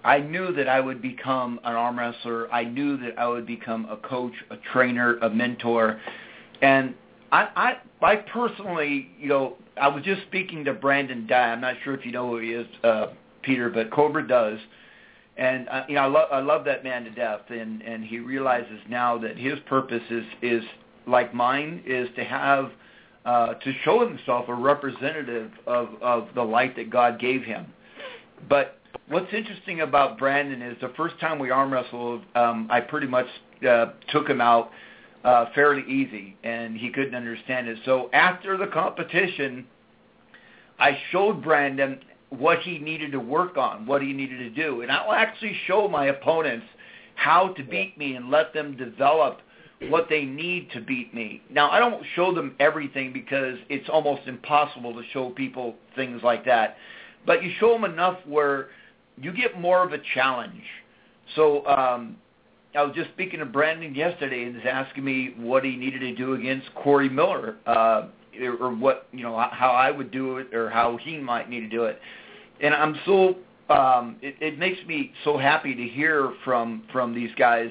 I 0.03 0.19
knew 0.19 0.53
that 0.53 0.67
I 0.69 0.79
would 0.79 1.01
become 1.01 1.59
an 1.63 1.73
arm 1.73 1.99
wrestler. 1.99 2.51
I 2.53 2.63
knew 2.63 2.97
that 2.97 3.17
I 3.17 3.27
would 3.27 3.45
become 3.45 3.85
a 3.89 3.97
coach, 3.97 4.33
a 4.49 4.57
trainer, 4.71 5.17
a 5.17 5.29
mentor. 5.29 5.99
And 6.61 6.95
I, 7.31 7.77
I, 8.01 8.05
I 8.05 8.15
personally, 8.17 9.09
you 9.19 9.27
know, 9.27 9.57
I 9.79 9.87
was 9.87 10.03
just 10.03 10.21
speaking 10.23 10.63
to 10.65 10.73
Brandon 10.73 11.27
Dye. 11.27 11.51
I'm 11.51 11.61
not 11.61 11.75
sure 11.83 11.93
if 11.93 12.05
you 12.05 12.11
know 12.11 12.29
who 12.29 12.39
he 12.39 12.51
is, 12.51 12.67
uh, 12.83 13.07
Peter, 13.41 13.69
but 13.69 13.91
Cobra 13.91 14.27
does. 14.27 14.59
And 15.37 15.69
uh, 15.69 15.83
you 15.87 15.95
know, 15.95 16.01
I 16.01 16.07
love 16.07 16.29
I 16.31 16.39
love 16.39 16.65
that 16.65 16.83
man 16.83 17.03
to 17.03 17.11
death, 17.11 17.41
and 17.49 17.83
and 17.83 18.03
he 18.03 18.17
realizes 18.17 18.79
now 18.89 19.19
that 19.19 19.37
his 19.37 19.59
purpose 19.67 20.01
is 20.09 20.25
is 20.41 20.63
like 21.05 21.31
mine 21.31 21.83
is 21.85 22.09
to 22.15 22.23
have 22.23 22.71
uh, 23.23 23.53
to 23.53 23.73
show 23.83 24.07
himself 24.07 24.49
a 24.49 24.53
representative 24.53 25.51
of 25.67 25.89
of 26.01 26.29
the 26.33 26.41
light 26.41 26.75
that 26.77 26.89
God 26.89 27.19
gave 27.19 27.43
him. 27.43 27.67
But 28.49 28.76
what's 29.09 29.33
interesting 29.33 29.81
about 29.81 30.17
Brandon 30.17 30.61
is 30.61 30.77
the 30.81 30.91
first 30.97 31.19
time 31.19 31.39
we 31.39 31.49
arm 31.49 31.71
wrestled, 31.71 32.23
um, 32.35 32.67
I 32.69 32.81
pretty 32.81 33.07
much 33.07 33.27
uh, 33.67 33.87
took 34.09 34.27
him 34.29 34.41
out 34.41 34.71
uh, 35.23 35.45
fairly 35.55 35.83
easy, 35.83 36.37
and 36.43 36.77
he 36.77 36.89
couldn't 36.89 37.15
understand 37.15 37.67
it. 37.67 37.79
So 37.85 38.09
after 38.13 38.57
the 38.57 38.67
competition, 38.67 39.65
I 40.79 40.97
showed 41.11 41.43
Brandon 41.43 41.99
what 42.29 42.59
he 42.59 42.77
needed 42.77 43.13
to 43.13 43.19
work 43.19 43.57
on, 43.57 43.85
what 43.85 44.01
he 44.01 44.13
needed 44.13 44.39
to 44.39 44.49
do, 44.49 44.81
and 44.81 44.91
I'll 44.91 45.13
actually 45.13 45.55
show 45.65 45.87
my 45.87 46.07
opponents 46.07 46.65
how 47.15 47.49
to 47.53 47.63
beat 47.63 47.97
me 47.97 48.15
and 48.15 48.29
let 48.29 48.53
them 48.53 48.77
develop 48.77 49.39
what 49.89 50.07
they 50.09 50.23
need 50.23 50.69
to 50.71 50.81
beat 50.81 51.13
me. 51.13 51.41
Now, 51.49 51.69
I 51.71 51.79
don't 51.79 52.03
show 52.15 52.33
them 52.33 52.55
everything 52.59 53.13
because 53.13 53.57
it's 53.69 53.87
almost 53.89 54.27
impossible 54.27 54.93
to 54.93 55.01
show 55.13 55.29
people 55.31 55.75
things 55.95 56.21
like 56.23 56.45
that. 56.45 56.77
But 57.25 57.43
you 57.43 57.51
show 57.59 57.73
them 57.73 57.85
enough 57.85 58.19
where 58.25 58.69
you 59.21 59.33
get 59.33 59.59
more 59.59 59.83
of 59.83 59.93
a 59.93 59.99
challenge. 60.13 60.63
So 61.35 61.65
um, 61.65 62.17
I 62.75 62.83
was 62.83 62.95
just 62.95 63.09
speaking 63.11 63.39
to 63.39 63.45
Brandon 63.45 63.93
yesterday 63.93 64.43
and 64.43 64.55
he's 64.55 64.65
asking 64.69 65.03
me 65.03 65.33
what 65.37 65.63
he 65.63 65.75
needed 65.75 65.99
to 65.99 66.15
do 66.15 66.33
against 66.33 66.73
Corey 66.75 67.09
Miller, 67.09 67.57
uh, 67.65 68.07
or, 68.41 68.73
what 68.73 69.07
you 69.11 69.23
know 69.23 69.35
how 69.51 69.71
I 69.71 69.89
would 69.89 70.11
do 70.11 70.37
it, 70.37 70.53
or 70.53 70.69
how 70.69 70.97
he 70.97 71.17
might 71.17 71.49
need 71.49 71.61
to 71.61 71.69
do 71.69 71.85
it. 71.85 71.99
And 72.61 72.73
I'm 72.73 72.95
so 73.05 73.35
um, 73.69 74.17
it, 74.21 74.35
it 74.39 74.59
makes 74.59 74.79
me 74.87 75.11
so 75.23 75.37
happy 75.37 75.75
to 75.75 75.83
hear 75.83 76.33
from 76.43 76.83
from 76.91 77.13
these 77.13 77.31
guys 77.37 77.69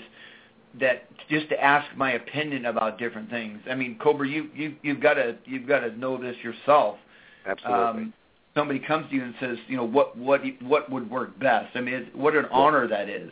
that 0.81 1.09
just 1.29 1.49
to 1.49 1.63
ask 1.63 1.97
my 1.97 2.13
opinion 2.13 2.67
about 2.67 2.99
different 2.99 3.31
things. 3.31 3.61
I 3.71 3.75
mean, 3.75 3.99
Cobra, 4.03 4.29
you 4.29 4.49
you 4.55 4.75
you've 4.83 5.01
got 5.01 5.15
to 5.15 5.37
you've 5.45 5.67
got 5.67 5.81
to 5.81 5.97
know 5.97 6.21
this 6.21 6.37
yourself. 6.43 6.99
Absolutely. 7.47 8.03
Um, 8.03 8.15
somebody 8.57 8.81
comes 8.81 9.09
to 9.11 9.17
you 9.17 9.23
and 9.23 9.35
says, 9.39 9.59
you 9.69 9.77
know, 9.77 9.85
what 9.85 10.17
what 10.17 10.41
what 10.63 10.91
would 10.91 11.09
work 11.09 11.39
best? 11.39 11.77
I 11.77 11.81
mean, 11.81 12.09
what 12.15 12.35
an 12.35 12.47
honor 12.51 12.89
that 12.89 13.09
is. 13.09 13.31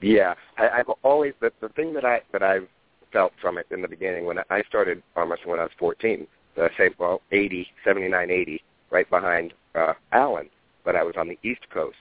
Yeah, 0.00 0.34
I, 0.58 0.80
I've 0.80 0.90
always 1.02 1.32
the 1.40 1.50
the 1.60 1.68
thing 1.70 1.94
that 1.94 2.04
I 2.04 2.20
that 2.32 2.42
I've 2.42 2.68
felt 3.12 3.32
from 3.40 3.56
it 3.56 3.66
in 3.70 3.80
the 3.80 3.88
beginning 3.88 4.26
when 4.26 4.38
I 4.50 4.62
started 4.68 5.02
arm 5.16 5.30
wrestling 5.30 5.50
when 5.50 5.60
I 5.60 5.62
was 5.62 5.72
14, 5.78 6.26
the 6.56 6.68
same 6.76 6.90
well 6.98 7.22
80, 7.30 7.66
79, 7.84 8.30
80, 8.30 8.64
right 8.90 9.08
behind 9.08 9.54
uh, 9.76 9.94
Alan, 10.12 10.50
but 10.84 10.96
I 10.96 11.04
was 11.04 11.14
on 11.16 11.28
the 11.28 11.38
East 11.48 11.62
Coast, 11.72 11.96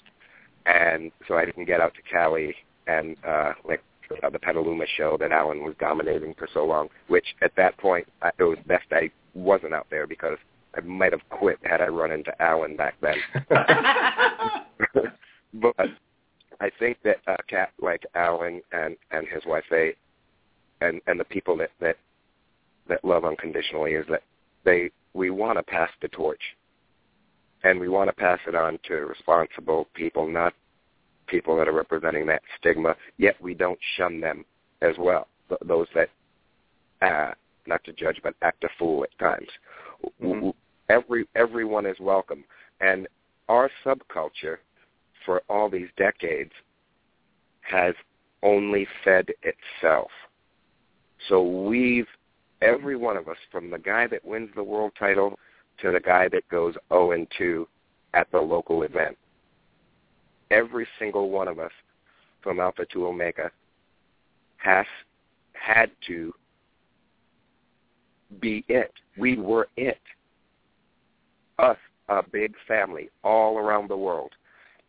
and 0.65 1.11
so 1.27 1.35
I 1.35 1.45
didn't 1.45 1.65
get 1.65 1.79
out 1.79 1.93
to 1.93 2.01
Cali 2.01 2.55
and 2.87 3.15
uh, 3.25 3.53
like 3.63 3.83
uh, 4.23 4.29
the 4.29 4.39
Petaluma 4.39 4.85
show 4.97 5.17
that 5.19 5.31
Alan 5.31 5.63
was 5.63 5.75
dominating 5.79 6.33
for 6.37 6.47
so 6.51 6.65
long. 6.65 6.89
Which 7.07 7.35
at 7.41 7.55
that 7.57 7.77
point 7.77 8.07
I, 8.23 8.31
it 8.39 8.43
was 8.43 8.57
best 8.65 8.85
I 8.91 9.11
wasn't 9.35 9.73
out 9.73 9.87
there 9.89 10.07
because 10.07 10.37
I 10.75 10.81
might 10.81 11.11
have 11.11 11.27
quit 11.29 11.59
had 11.63 11.81
I 11.81 11.87
run 11.87 12.11
into 12.11 12.33
Alan 12.41 12.75
back 12.75 12.95
then. 13.01 13.15
but 15.53 15.75
I 16.59 16.69
think 16.79 16.97
that 17.03 17.17
uh, 17.27 17.37
cat 17.47 17.71
like 17.81 18.03
Alan 18.15 18.61
and 18.71 18.95
and 19.11 19.27
his 19.27 19.43
wife 19.45 19.63
they 19.69 19.93
and 20.81 21.01
and 21.07 21.19
the 21.19 21.25
people 21.25 21.57
that 21.57 21.71
that 21.79 21.97
that 22.87 23.03
love 23.05 23.25
unconditionally 23.25 23.91
is 23.93 24.05
that 24.09 24.23
they 24.63 24.89
we 25.13 25.29
want 25.29 25.57
to 25.57 25.63
pass 25.63 25.89
the 26.01 26.07
torch 26.09 26.41
and 27.63 27.79
we 27.79 27.87
want 27.87 28.09
to 28.09 28.15
pass 28.15 28.39
it 28.47 28.55
on 28.55 28.79
to 28.87 28.95
responsible 28.95 29.87
people 29.93 30.27
not 30.27 30.53
people 31.27 31.55
that 31.57 31.67
are 31.67 31.73
representing 31.73 32.25
that 32.25 32.41
stigma 32.59 32.95
yet 33.17 33.35
we 33.41 33.53
don't 33.53 33.79
shun 33.97 34.19
them 34.19 34.43
as 34.81 34.95
well 34.97 35.27
th- 35.49 35.61
those 35.65 35.87
that 35.95 36.09
uh 37.01 37.31
not 37.67 37.83
to 37.83 37.93
judge 37.93 38.19
but 38.23 38.35
act 38.41 38.63
a 38.63 38.69
fool 38.77 39.03
at 39.03 39.17
times 39.19 39.47
Mhm. 40.21 40.53
Every 40.89 41.25
everyone 41.35 41.85
is 41.85 41.99
welcome 41.99 42.43
and 42.81 43.07
our 43.49 43.69
subculture 43.85 44.57
for 45.25 45.41
all 45.49 45.69
these 45.69 45.89
decades 45.97 46.51
has 47.61 47.93
only 48.41 48.87
fed 49.03 49.29
itself. 49.43 50.09
So 51.29 51.41
we've, 51.41 52.07
every 52.61 52.95
one 52.95 53.15
of 53.15 53.27
us, 53.29 53.37
from 53.51 53.69
the 53.69 53.79
guy 53.79 54.07
that 54.07 54.23
wins 54.25 54.49
the 54.55 54.63
world 54.63 54.91
title 54.99 55.39
to 55.81 55.91
the 55.91 55.99
guy 55.99 56.27
that 56.29 56.47
goes 56.49 56.75
0 56.89 57.11
and 57.11 57.27
2 57.37 57.67
at 58.13 58.29
the 58.31 58.39
local 58.39 58.83
event, 58.83 59.17
every 60.51 60.87
single 60.99 61.29
one 61.29 61.47
of 61.47 61.57
us 61.59 61.71
from 62.41 62.59
Alpha 62.59 62.85
to 62.91 63.07
Omega 63.07 63.49
has 64.57 64.85
had 65.53 65.89
to 66.07 66.33
be 68.39 68.65
it. 68.67 68.91
We 69.17 69.37
were 69.37 69.69
it. 69.77 69.99
Us, 71.59 71.77
a 72.09 72.21
big 72.21 72.53
family 72.67 73.09
all 73.23 73.57
around 73.57 73.89
the 73.89 73.97
world 73.97 74.31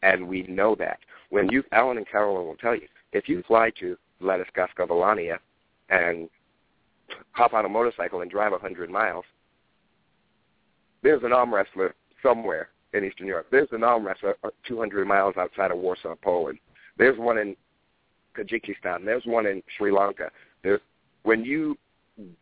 and 0.05 0.29
we 0.29 0.43
know 0.43 0.77
that. 0.79 0.99
When 1.31 1.51
you, 1.51 1.65
Alan 1.73 1.97
and 1.97 2.09
Carolyn 2.09 2.47
will 2.47 2.57
tell 2.57 2.75
you, 2.75 2.87
if 3.12 3.29
you 3.29 3.43
fly 3.49 3.71
to 3.81 3.97
Vladiskaska 4.23 4.87
Volania 4.87 5.39
and 5.89 6.29
hop 7.33 7.55
on 7.55 7.65
a 7.65 7.69
motorcycle 7.69 8.21
and 8.21 8.31
drive 8.31 8.53
a 8.53 8.57
100 8.57 8.91
miles, 8.91 9.25
there's 11.03 11.23
an 11.25 11.33
arm 11.33 11.53
wrestler 11.53 11.95
somewhere 12.23 12.69
in 12.93 13.05
Eastern 13.05 13.27
Europe. 13.27 13.47
There's 13.51 13.69
an 13.73 13.83
arm 13.83 14.07
wrestler 14.07 14.37
200 14.69 15.07
miles 15.07 15.35
outside 15.37 15.71
of 15.71 15.79
Warsaw, 15.79 16.15
Poland. 16.23 16.59
There's 16.97 17.19
one 17.19 17.39
in 17.39 17.57
Tajikistan. 18.37 19.05
There's 19.05 19.25
one 19.25 19.47
in 19.47 19.62
Sri 19.77 19.91
Lanka. 19.91 20.31
There's, 20.62 20.81
when 21.25 21.45
you 21.45 21.77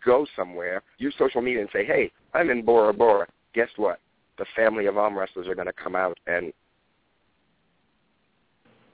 go 0.05 0.27
somewhere, 0.37 0.83
use 0.99 1.15
social 1.17 1.41
media 1.41 1.61
and 1.61 1.71
say, 1.73 1.85
hey, 1.85 2.11
I'm 2.35 2.51
in 2.51 2.65
Bora 2.65 2.93
Bora. 2.93 3.27
Guess 3.55 3.69
what? 3.77 3.99
The 4.39 4.47
family 4.57 4.87
of 4.87 4.97
arm 4.97 5.17
wrestlers 5.17 5.47
are 5.47 5.55
going 5.55 5.67
to 5.67 5.73
come 5.73 5.95
out 5.95 6.19
and 6.27 6.53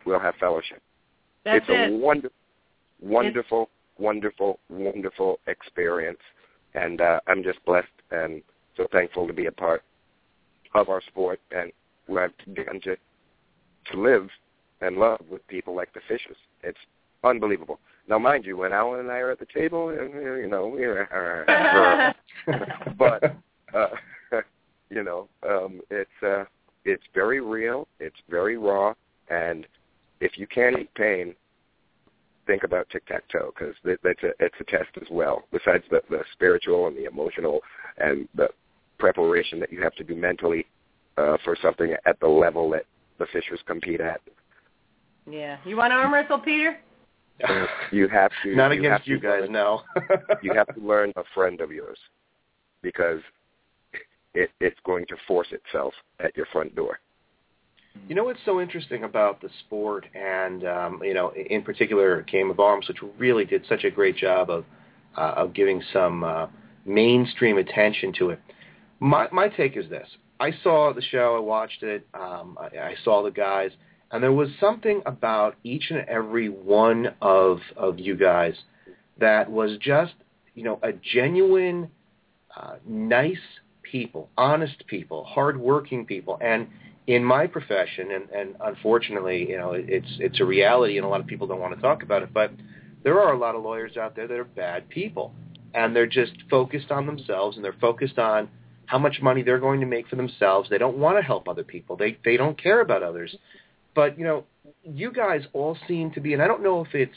we'll 0.05 0.21
have 0.21 0.35
fellowship. 0.37 0.83
That's 1.45 1.61
it's 1.61 1.69
a 1.69 1.95
it. 1.95 2.01
wonder, 2.01 2.31
wonderful, 3.01 3.69
wonderful, 3.99 4.59
wonderful 4.69 5.39
experience, 5.47 6.19
and 6.75 7.01
uh, 7.01 7.21
I'm 7.27 7.43
just 7.43 7.65
blessed 7.65 7.89
and 8.11 8.43
so 8.77 8.87
thankful 8.93 9.27
to 9.27 9.33
be 9.33 9.47
a 9.47 9.53
part 9.53 9.83
of 10.75 10.89
our 10.89 11.01
sport 11.03 11.41
and 11.51 11.73
where 12.07 12.25
I've 12.25 12.55
begun 12.55 12.81
to 12.83 12.97
to 13.93 14.01
live 14.01 14.29
and 14.81 14.97
love 14.97 15.21
with 15.31 15.47
people 15.49 15.75
like 15.75 15.93
the 15.95 16.01
Fishers. 16.09 16.37
It's 16.63 16.79
unbelievable. 17.25 17.79
Now, 18.09 18.19
mind 18.19 18.45
you, 18.45 18.57
when 18.57 18.73
Alan 18.73 19.01
and 19.01 19.11
I 19.11 19.19
are 19.19 19.31
at 19.31 19.39
the 19.39 19.47
table, 19.47 19.93
you 19.93 20.49
know, 20.49 20.69
we're 20.69 21.09
but 22.99 23.37
uh, 23.75 23.89
you 24.91 25.03
know, 25.03 25.29
um, 25.49 25.81
it's 25.91 26.11
uh, 26.23 26.45
it's 26.85 27.03
very 27.15 27.41
real. 27.41 27.87
It's 28.01 28.17
very 28.29 28.57
raw, 28.57 28.95
and 29.29 29.67
if 30.21 30.39
you 30.39 30.47
can't 30.47 30.79
eat 30.79 30.93
pain, 30.95 31.35
think 32.47 32.65
about 32.65 32.89
tic 32.91 33.07
tac 33.07 33.25
toe 33.31 33.53
because 33.57 33.75
that's 33.85 34.23
a 34.23 34.31
it's 34.41 34.55
a 34.61 34.65
test 34.65 34.91
as 35.01 35.07
well. 35.11 35.45
Besides 35.53 35.85
the 35.91 36.01
the 36.11 36.23
spiritual 36.33 36.87
and 36.87 36.97
the 36.97 37.05
emotional 37.05 37.61
and 37.99 38.29
the 38.35 38.49
preparation 38.99 39.61
that 39.61 39.73
you 39.73 39.81
have 39.83 39.95
to 39.95 40.05
do 40.05 40.15
mentally 40.17 40.67
uh, 41.17 41.37
for 41.45 41.57
something 41.63 41.95
at 42.07 42.19
the 42.21 42.27
level 42.27 42.71
that 42.71 42.85
the 43.19 43.27
Fishers 43.33 43.61
compete 43.67 44.01
at, 44.01 44.21
Yeah. 45.29 45.59
You 45.65 45.77
want 45.77 45.91
to 45.91 45.97
arm 45.97 46.13
wrestle, 46.15 46.39
Peter? 46.39 46.79
you 47.93 48.09
have 48.09 48.31
to. 48.43 48.55
Not 48.55 48.73
you 48.73 48.81
against 48.81 49.07
you 49.07 49.21
guys, 49.21 49.43
learn- 49.43 49.53
no. 49.53 49.83
you 50.43 50.53
have 50.55 50.73
to 50.75 50.81
learn 50.81 51.13
a 51.17 51.23
friend 51.35 51.61
of 51.61 51.71
yours 51.71 51.99
because 52.83 53.21
it 54.39 54.51
it's 54.61 54.79
going 54.85 55.05
to 55.07 55.17
force 55.27 55.49
itself 55.51 55.93
at 56.21 56.37
your 56.37 56.47
front 56.47 56.75
door. 56.75 57.01
You 58.07 58.15
know 58.15 58.25
what's 58.25 58.39
so 58.45 58.61
interesting 58.61 59.05
about 59.05 59.41
the 59.41 59.51
sport, 59.61 60.07
and 60.15 60.65
um, 60.67 61.01
you 61.03 61.15
know, 61.15 61.33
in 61.33 61.63
particular, 61.63 62.23
Game 62.23 62.51
of 62.51 62.61
Arms, 62.61 62.87
which 62.87 62.99
really 63.19 63.45
did 63.45 63.65
such 63.69 63.85
a 63.85 63.91
great 63.91 64.17
job 64.17 64.51
of 64.51 64.65
uh, 65.17 65.35
of 65.37 65.53
giving 65.53 65.83
some 65.93 66.23
uh, 66.23 66.47
mainstream 66.85 67.59
attention 67.59 68.13
to 68.19 68.31
it. 68.31 68.41
My 69.01 69.29
my 69.33 69.49
take 69.49 69.77
is 69.77 69.89
this: 69.91 70.09
I 70.39 70.53
saw 70.63 70.93
the 70.93 71.03
show, 71.03 71.37
I 71.37 71.41
watched 71.41 71.83
it, 71.83 72.07
um, 72.15 72.57
I, 72.61 72.79
I 72.79 72.95
saw 73.05 73.23
the 73.23 73.31
guys, 73.31 73.73
and 74.13 74.23
there 74.23 74.33
was 74.33 74.49
something 74.61 75.03
about 75.05 75.57
each 75.65 75.91
and 75.91 76.09
every 76.09 76.49
one 76.49 77.15
of 77.21 77.59
of 77.77 77.99
you 77.99 78.17
guys 78.17 78.55
that 79.19 79.51
was 79.51 79.77
just 79.81 80.15
you 80.55 80.63
know 80.63 80.79
a 80.83 80.93
genuine, 80.93 81.91
uh, 82.57 82.77
nice 82.87 83.37
people, 83.91 84.29
honest 84.37 84.87
people, 84.87 85.25
hardworking 85.25 86.07
people, 86.07 86.39
and 86.41 86.69
in 87.07 87.25
my 87.25 87.47
profession, 87.47 88.11
and, 88.13 88.29
and 88.31 88.55
unfortunately, 88.61 89.49
you 89.49 89.57
know, 89.57 89.73
it's 89.73 90.09
it's 90.21 90.41
a 90.41 90.45
reality, 90.45 90.99
and 90.99 91.07
a 91.07 91.09
lot 91.09 91.21
of 91.21 91.27
people 91.27 91.47
don't 91.47 91.61
want 91.61 91.75
to 91.75 91.81
talk 91.81 92.03
about 92.03 92.23
it, 92.23 92.33
but 92.35 92.53
there 93.03 93.19
are 93.21 93.33
a 93.33 93.39
lot 93.39 93.55
of 93.55 93.63
lawyers 93.63 93.97
out 93.97 94.15
there 94.15 94.29
that 94.29 94.39
are 94.39 94.45
bad 94.45 94.89
people, 94.91 95.33
and 95.75 95.97
they're 95.97 96.07
just 96.07 96.33
focused 96.51 96.91
on 96.91 97.07
themselves, 97.07 97.57
and 97.57 97.65
they're 97.65 97.77
focused 97.81 98.19
on 98.19 98.49
how 98.85 98.99
much 98.99 99.21
money 99.23 99.43
they're 99.43 99.59
going 99.59 99.81
to 99.81 99.87
make 99.87 100.09
for 100.09 100.17
themselves. 100.17 100.69
They 100.69 100.79
don't 100.79 100.99
want 100.99 101.19
to 101.19 101.23
help 101.23 101.49
other 101.49 101.65
people. 101.65 101.97
They 101.97 102.19
they 102.25 102.37
don't 102.37 102.61
care 102.63 102.81
about 102.81 103.03
others. 103.03 103.35
But 103.95 104.19
you 104.19 104.25
know, 104.25 104.45
you 104.85 105.11
guys 105.11 105.43
all 105.53 105.79
seem 105.89 106.11
to 106.13 106.21
be, 106.21 106.35
and 106.35 106.43
I 106.43 106.47
don't 106.47 106.63
know 106.63 106.85
if 106.85 106.95
it's 106.95 107.17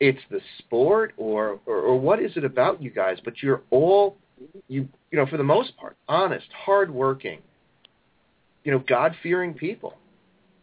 it's 0.00 0.20
the 0.30 0.40
sport 0.58 1.12
or, 1.16 1.60
or 1.66 1.76
or 1.76 2.00
what 2.00 2.20
is 2.20 2.32
it 2.36 2.44
about 2.44 2.82
you 2.82 2.90
guys, 2.90 3.18
but 3.24 3.42
you're 3.42 3.62
all 3.70 4.16
you 4.68 4.88
you 5.10 5.18
know 5.18 5.26
for 5.26 5.36
the 5.36 5.44
most 5.44 5.76
part 5.76 5.96
honest, 6.08 6.46
hardworking, 6.64 7.38
you 8.64 8.72
know, 8.72 8.82
God 8.86 9.14
fearing 9.22 9.54
people. 9.54 9.94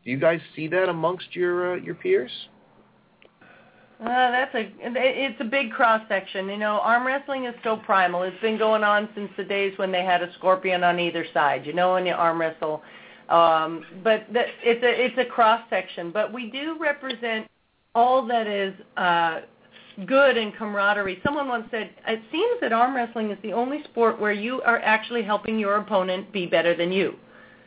Do 0.03 0.11
you 0.11 0.19
guys 0.19 0.39
see 0.55 0.67
that 0.67 0.89
amongst 0.89 1.35
your 1.35 1.73
uh, 1.73 1.75
your 1.75 1.95
peers? 1.95 2.31
Uh, 4.01 4.31
that's 4.31 4.55
a 4.55 4.71
it's 4.81 5.41
a 5.41 5.43
big 5.43 5.71
cross 5.71 6.01
section. 6.07 6.47
You 6.47 6.57
know, 6.57 6.79
arm 6.81 7.05
wrestling 7.05 7.45
is 7.45 7.55
so 7.63 7.77
primal. 7.77 8.23
It's 8.23 8.39
been 8.41 8.57
going 8.57 8.83
on 8.83 9.09
since 9.13 9.29
the 9.35 9.43
days 9.43 9.77
when 9.77 9.91
they 9.91 10.03
had 10.03 10.21
a 10.21 10.31
scorpion 10.37 10.83
on 10.85 10.99
either 10.99 11.25
side. 11.33 11.65
You 11.65 11.73
know, 11.73 11.93
when 11.93 12.05
you 12.05 12.13
arm 12.13 12.39
wrestle. 12.39 12.81
Um, 13.27 13.85
but 14.03 14.25
the, 14.31 14.45
it's 14.63 14.83
a 14.83 15.05
it's 15.05 15.17
a 15.17 15.25
cross 15.25 15.61
section. 15.69 16.11
But 16.11 16.31
we 16.31 16.49
do 16.49 16.77
represent 16.79 17.47
all 17.93 18.25
that 18.27 18.47
is 18.47 18.73
uh, 18.95 19.41
good 20.05 20.37
in 20.37 20.51
camaraderie. 20.51 21.19
Someone 21.23 21.47
once 21.47 21.67
said, 21.71 21.89
"It 22.07 22.21
seems 22.31 22.59
that 22.61 22.73
arm 22.73 22.95
wrestling 22.95 23.31
is 23.31 23.37
the 23.41 23.53
only 23.53 23.83
sport 23.83 24.19
where 24.19 24.31
you 24.31 24.61
are 24.63 24.79
actually 24.79 25.23
helping 25.23 25.59
your 25.59 25.75
opponent 25.77 26.31
be 26.31 26.45
better 26.45 26.75
than 26.75 26.91
you." 26.91 27.15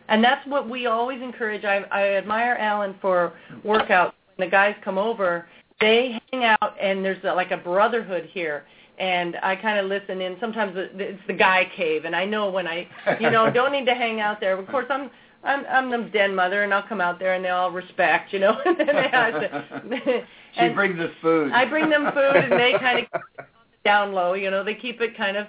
And 0.09 0.23
that's 0.23 0.47
what 0.47 0.69
we 0.69 0.87
always 0.87 1.23
encourage. 1.23 1.65
I, 1.65 1.85
I 1.91 2.17
admire 2.17 2.57
Alan 2.59 2.95
for 3.01 3.35
workouts. 3.65 4.13
When 4.37 4.49
the 4.49 4.51
guys 4.51 4.75
come 4.83 4.99
over 4.99 5.47
they 5.83 6.21
hang 6.31 6.45
out 6.45 6.77
and 6.81 7.05
there's 7.05 7.23
a, 7.25 7.35
like 7.35 7.51
a 7.51 7.57
brotherhood 7.57 8.31
here 8.33 8.65
and 8.99 9.37
I 9.43 9.57
kind 9.57 9.79
of 9.79 9.87
listen 9.87 10.21
in. 10.21 10.37
Sometimes 10.39 10.75
it's 10.77 11.21
the 11.27 11.33
guy 11.33 11.69
cave, 11.75 12.05
and 12.05 12.15
I 12.15 12.25
know 12.25 12.51
when 12.51 12.69
I, 12.69 12.87
you 13.19 13.31
know, 13.31 13.51
don't 13.55 13.73
need 13.73 13.87
to 13.87 13.95
hang 13.95 14.21
out 14.21 14.39
there. 14.39 14.57
Of 14.57 14.67
course, 14.69 14.87
I'm 14.91 15.11
I'm 15.45 15.67
I'm 15.67 15.91
the 15.91 16.09
den 16.11 16.35
mother, 16.35 16.63
and 16.63 16.73
I'll 16.73 16.87
come 16.87 17.01
out 17.01 17.19
there, 17.19 17.35
and 17.35 17.45
they 17.45 17.51
all 17.51 17.71
respect, 17.71 18.33
you 18.33 18.39
know. 18.39 18.57
and 18.65 18.77
to, 18.79 20.27
she 20.59 20.69
brings 20.69 20.99
us 21.01 21.11
food. 21.21 21.53
I 21.53 21.65
bring 21.65 21.91
them 21.91 22.11
food, 22.13 22.37
and 22.37 22.53
they 22.53 22.75
kind 22.79 23.07
of 23.13 23.21
down 23.85 24.13
low, 24.13 24.35
you 24.35 24.51
know. 24.51 24.63
They 24.63 24.75
keep 24.75 25.01
it 25.01 25.17
kind 25.17 25.37
of, 25.37 25.49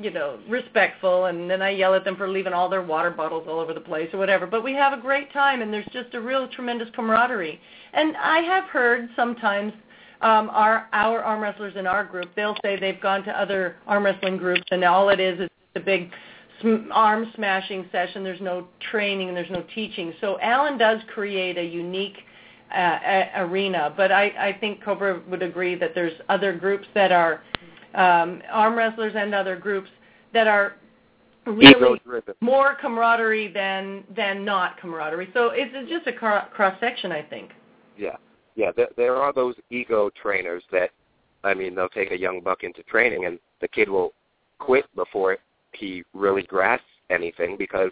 you 0.00 0.10
know, 0.10 0.40
respectful, 0.48 1.26
and 1.26 1.48
then 1.48 1.62
I 1.62 1.70
yell 1.70 1.94
at 1.94 2.04
them 2.04 2.16
for 2.16 2.28
leaving 2.28 2.52
all 2.52 2.68
their 2.68 2.82
water 2.82 3.10
bottles 3.10 3.46
all 3.48 3.60
over 3.60 3.72
the 3.72 3.80
place 3.80 4.08
or 4.12 4.18
whatever. 4.18 4.46
But 4.46 4.64
we 4.64 4.72
have 4.74 4.92
a 4.92 5.00
great 5.00 5.32
time, 5.32 5.62
and 5.62 5.72
there's 5.72 5.88
just 5.92 6.14
a 6.14 6.20
real 6.20 6.48
tremendous 6.48 6.88
camaraderie. 6.94 7.60
And 7.92 8.16
I 8.16 8.40
have 8.40 8.64
heard 8.64 9.08
sometimes 9.14 9.72
um, 10.22 10.50
our 10.50 10.88
our 10.92 11.22
arm 11.22 11.40
wrestlers 11.40 11.76
in 11.76 11.86
our 11.86 12.04
group, 12.04 12.30
they'll 12.34 12.56
say 12.62 12.78
they've 12.78 13.00
gone 13.00 13.22
to 13.24 13.40
other 13.40 13.76
arm 13.86 14.04
wrestling 14.04 14.36
groups, 14.36 14.64
and 14.72 14.82
all 14.82 15.08
it 15.10 15.20
is 15.20 15.38
is 15.38 15.48
a 15.76 15.80
big 15.80 16.10
arm 16.92 17.30
smashing 17.34 17.86
session. 17.92 18.24
There's 18.24 18.40
no 18.40 18.68
training 18.90 19.28
and 19.28 19.36
there's 19.36 19.50
no 19.50 19.64
teaching. 19.74 20.12
So 20.20 20.38
Alan 20.40 20.78
does 20.78 21.00
create 21.12 21.58
a 21.58 21.64
unique 21.64 22.18
uh, 22.74 22.98
a- 23.04 23.30
arena, 23.36 23.92
but 23.96 24.12
I, 24.12 24.26
I 24.48 24.56
think 24.60 24.82
Cobra 24.82 25.22
would 25.28 25.42
agree 25.42 25.74
that 25.76 25.94
there's 25.94 26.12
other 26.28 26.56
groups 26.56 26.86
that 26.94 27.12
are 27.12 27.42
um, 27.94 28.42
arm 28.50 28.76
wrestlers 28.76 29.12
and 29.16 29.34
other 29.34 29.56
groups 29.56 29.90
that 30.32 30.46
are 30.46 30.74
really 31.46 32.00
more 32.40 32.76
camaraderie 32.80 33.52
than 33.52 34.04
than 34.14 34.44
not 34.44 34.78
camaraderie. 34.80 35.30
So 35.34 35.50
it's 35.52 35.88
just 35.88 36.06
a 36.06 36.12
cross 36.12 36.74
section, 36.80 37.10
I 37.12 37.22
think. 37.22 37.50
Yeah, 37.96 38.16
yeah. 38.54 38.70
There, 38.76 38.88
there 38.96 39.16
are 39.16 39.32
those 39.32 39.54
ego 39.70 40.10
trainers 40.22 40.62
that, 40.70 40.90
I 41.42 41.54
mean, 41.54 41.74
they'll 41.74 41.88
take 41.88 42.12
a 42.12 42.18
young 42.18 42.40
buck 42.40 42.62
into 42.62 42.82
training, 42.84 43.24
and 43.24 43.38
the 43.60 43.68
kid 43.68 43.88
will 43.88 44.12
quit 44.58 44.84
before 44.94 45.38
he 45.72 46.02
really 46.12 46.42
grasps 46.42 46.84
anything 47.10 47.56
because 47.56 47.90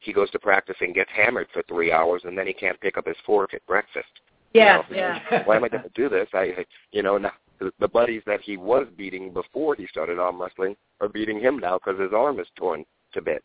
he 0.00 0.12
goes 0.12 0.30
to 0.30 0.38
practice 0.38 0.76
and 0.80 0.94
gets 0.94 1.10
hammered 1.14 1.48
for 1.52 1.62
three 1.62 1.90
hours, 1.90 2.22
and 2.24 2.36
then 2.36 2.46
he 2.46 2.52
can't 2.52 2.80
pick 2.80 2.98
up 2.98 3.06
his 3.06 3.16
fork 3.24 3.54
at 3.54 3.66
breakfast. 3.66 4.06
Yeah, 4.52 4.82
you 4.88 4.96
know? 4.96 5.18
yeah. 5.30 5.42
Why 5.46 5.56
am 5.56 5.64
I 5.64 5.68
going 5.68 5.82
to 5.82 5.90
do 5.94 6.08
this? 6.08 6.28
I, 6.32 6.64
you 6.92 7.02
know, 7.02 7.18
now 7.18 7.32
the 7.78 7.88
buddies 7.88 8.22
that 8.26 8.40
he 8.40 8.56
was 8.56 8.86
beating 8.96 9.32
before 9.32 9.74
he 9.74 9.86
started 9.86 10.18
arm 10.18 10.40
wrestling 10.40 10.76
are 11.00 11.08
beating 11.08 11.40
him 11.40 11.58
now 11.58 11.78
because 11.78 12.00
his 12.00 12.12
arm 12.12 12.40
is 12.40 12.46
torn 12.56 12.84
to 13.12 13.22
bits. 13.22 13.44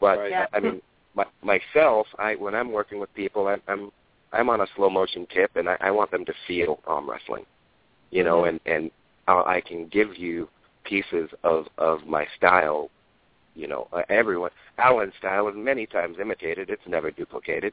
But 0.00 0.18
right. 0.18 0.30
yeah. 0.30 0.46
I 0.52 0.60
mean, 0.60 0.82
my, 1.14 1.24
myself, 1.42 2.06
I 2.18 2.34
when 2.34 2.54
I'm 2.54 2.72
working 2.72 3.00
with 3.00 3.12
people, 3.14 3.46
I, 3.48 3.56
I'm 3.68 3.90
I'm 4.32 4.50
on 4.50 4.60
a 4.60 4.66
slow 4.76 4.90
motion 4.90 5.26
tip, 5.32 5.56
and 5.56 5.68
I, 5.68 5.76
I 5.80 5.90
want 5.90 6.10
them 6.10 6.24
to 6.26 6.32
feel 6.46 6.80
arm 6.86 7.08
wrestling, 7.08 7.46
you 8.10 8.24
know, 8.24 8.42
mm-hmm. 8.42 8.68
and 8.68 8.82
and 8.82 8.90
I 9.28 9.60
can 9.66 9.88
give 9.88 10.16
you 10.16 10.48
pieces 10.84 11.30
of 11.42 11.66
of 11.78 12.06
my 12.06 12.26
style. 12.36 12.90
You 13.56 13.66
know, 13.66 13.88
uh, 13.92 14.02
everyone 14.08 14.50
Alan's 14.78 15.14
style 15.18 15.48
is 15.48 15.54
many 15.56 15.86
times 15.86 16.18
imitated; 16.20 16.68
it's 16.68 16.86
never 16.86 17.10
duplicated. 17.10 17.72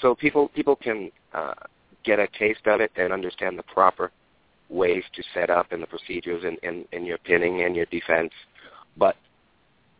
So 0.00 0.14
people 0.14 0.48
people 0.48 0.74
can 0.74 1.12
uh, 1.34 1.54
get 2.02 2.18
a 2.18 2.26
taste 2.38 2.66
of 2.66 2.80
it 2.80 2.90
and 2.96 3.12
understand 3.12 3.58
the 3.58 3.62
proper 3.64 4.10
ways 4.70 5.04
to 5.14 5.22
set 5.34 5.50
up 5.50 5.70
and 5.70 5.82
the 5.82 5.86
procedures 5.86 6.44
and, 6.44 6.56
and, 6.62 6.86
in 6.92 7.04
your 7.04 7.18
pinning 7.18 7.62
and 7.62 7.76
your 7.76 7.84
defense. 7.86 8.32
But 8.96 9.16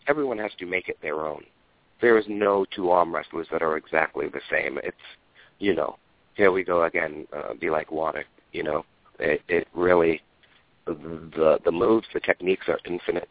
everyone 0.08 0.38
has 0.38 0.52
to 0.58 0.66
make 0.66 0.88
it 0.88 0.96
their 1.02 1.26
own. 1.26 1.44
There 2.00 2.18
is 2.18 2.24
no 2.26 2.64
two 2.74 2.90
arm 2.90 3.14
wrestlers 3.14 3.46
that 3.52 3.62
are 3.62 3.76
exactly 3.76 4.28
the 4.28 4.40
same. 4.50 4.78
It's 4.82 4.96
you 5.58 5.74
know, 5.74 5.96
here 6.34 6.50
we 6.50 6.64
go 6.64 6.84
again, 6.84 7.26
uh, 7.36 7.52
be 7.60 7.68
like 7.68 7.92
water. 7.92 8.24
You 8.52 8.62
know, 8.62 8.84
it, 9.18 9.42
it 9.48 9.68
really 9.74 10.22
the 10.86 11.58
the 11.64 11.70
moves, 11.70 12.06
the 12.14 12.20
techniques 12.20 12.66
are 12.68 12.80
infinite, 12.86 13.28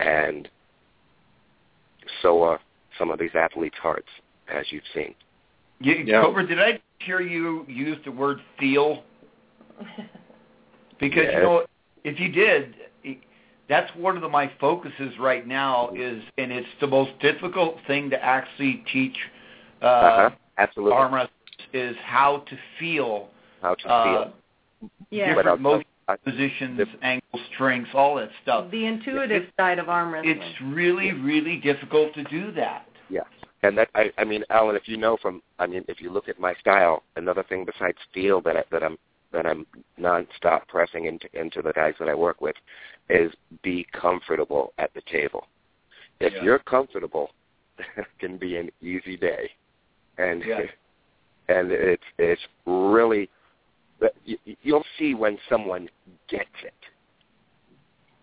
and 0.00 0.48
so 2.22 2.42
are 2.42 2.60
some 2.98 3.10
of 3.10 3.18
these 3.18 3.30
athletes' 3.34 3.76
hearts, 3.80 4.08
as 4.52 4.66
you've 4.70 4.82
seen. 4.94 5.14
You, 5.80 5.94
yeah. 6.06 6.22
Cobra, 6.22 6.46
did 6.46 6.60
I 6.60 6.80
hear 6.98 7.20
you 7.20 7.64
use 7.68 7.98
the 8.04 8.12
word 8.12 8.38
feel? 8.58 9.02
Because 11.00 11.24
yeah. 11.30 11.38
you 11.38 11.42
know, 11.44 11.66
if 12.04 12.20
you 12.20 12.30
did, 12.30 12.74
that's 13.70 13.90
one 13.96 14.16
of 14.16 14.22
the, 14.22 14.28
my 14.28 14.52
focuses 14.60 15.18
right 15.18 15.46
now 15.46 15.90
is, 15.96 16.22
and 16.36 16.52
it's 16.52 16.68
the 16.80 16.86
most 16.86 17.12
difficult 17.20 17.76
thing 17.86 18.10
to 18.10 18.22
actually 18.22 18.84
teach 18.92 19.16
uh, 19.80 19.86
uh-huh. 19.86 20.30
Absolutely. 20.58 20.92
arm 20.92 21.14
wrestlers 21.14 21.30
is 21.72 21.96
how 22.04 22.44
to 22.50 22.58
feel. 22.78 23.28
How 23.62 23.74
to 23.76 23.88
uh, 23.88 24.04
feel. 24.04 24.90
Yeah. 25.10 25.34
Different 25.34 25.60
motion 25.60 25.86
positions, 26.16 26.80
angles, 27.02 27.42
strengths, 27.54 27.90
all 27.94 28.16
that 28.16 28.30
stuff. 28.42 28.70
The 28.70 28.86
intuitive 28.86 29.44
it, 29.44 29.52
side 29.56 29.78
of 29.78 29.88
arm 29.88 30.12
wrestling. 30.12 30.40
It's 30.40 30.60
really, 30.62 31.12
really 31.12 31.56
difficult 31.58 32.14
to 32.14 32.24
do 32.24 32.52
that. 32.52 32.86
Yes. 33.08 33.26
And 33.62 33.76
that 33.76 33.88
I, 33.94 34.10
I 34.16 34.24
mean, 34.24 34.44
Alan, 34.50 34.76
if 34.76 34.88
you 34.88 34.96
know 34.96 35.18
from, 35.20 35.42
I 35.58 35.66
mean, 35.66 35.84
if 35.88 36.00
you 36.00 36.10
look 36.10 36.28
at 36.28 36.40
my 36.40 36.54
style, 36.54 37.02
another 37.16 37.42
thing 37.42 37.64
besides 37.64 37.98
feel 38.14 38.40
that 38.42 38.56
I, 38.56 38.64
that 38.70 38.82
I'm 38.82 38.96
that 39.32 39.46
I'm 39.46 39.66
nonstop 39.98 40.66
pressing 40.68 41.06
into 41.06 41.28
into 41.38 41.62
the 41.62 41.72
guys 41.72 41.94
that 42.00 42.08
I 42.08 42.14
work 42.14 42.40
with 42.40 42.56
is 43.08 43.32
be 43.62 43.86
comfortable 43.92 44.72
at 44.78 44.92
the 44.94 45.02
table. 45.10 45.46
If 46.20 46.32
yeah. 46.32 46.42
you're 46.42 46.58
comfortable, 46.58 47.30
it 47.78 48.06
can 48.18 48.38
be 48.38 48.56
an 48.56 48.70
easy 48.80 49.16
day, 49.16 49.50
and 50.18 50.42
yeah. 50.46 50.60
and 51.48 51.70
it's 51.70 52.02
it's 52.18 52.42
really 52.66 53.28
you'll 54.62 54.84
see 54.98 55.14
when 55.14 55.38
someone 55.48 55.88
gets 56.28 56.48
it. 56.64 56.74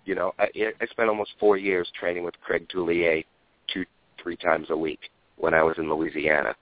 You 0.06 0.16
know, 0.16 0.34
I, 0.40 0.48
I 0.82 0.86
spent 0.88 1.10
almost 1.10 1.32
four 1.40 1.58
years 1.58 1.90
training 2.00 2.24
with 2.24 2.40
Craig 2.42 2.68
Tullier 2.70 3.24
two 3.72 3.86
three 4.22 4.38
times 4.38 4.68
a 4.70 4.78
week 4.78 5.00
when 5.36 5.54
I 5.54 5.64
was 5.64 5.76
in 5.78 5.90
Louisiana, 5.90 6.56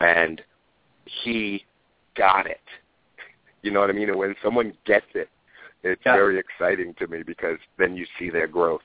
and 0.00 0.40
he 1.22 1.64
got 2.16 2.46
it. 2.46 2.60
You 3.62 3.70
know 3.70 3.80
what 3.80 3.88
I 3.88 3.94
mean? 3.94 4.10
And 4.10 4.18
when 4.18 4.34
someone 4.42 4.74
gets 4.84 5.06
it, 5.14 5.30
it's 5.82 6.02
yeah. 6.04 6.14
very 6.14 6.38
exciting 6.38 6.94
to 6.98 7.06
me 7.06 7.22
because 7.22 7.56
then 7.78 7.96
you 7.96 8.04
see 8.18 8.28
their 8.28 8.46
growth, 8.46 8.82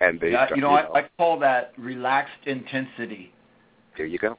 and 0.00 0.18
they. 0.18 0.32
Yeah, 0.32 0.46
start, 0.46 0.56
you 0.56 0.62
know, 0.62 0.70
I, 0.70 0.98
I 0.98 1.08
call 1.16 1.38
that 1.38 1.72
relaxed 1.78 2.44
intensity. 2.44 3.32
There 3.96 4.04
you 4.04 4.18
go. 4.18 4.36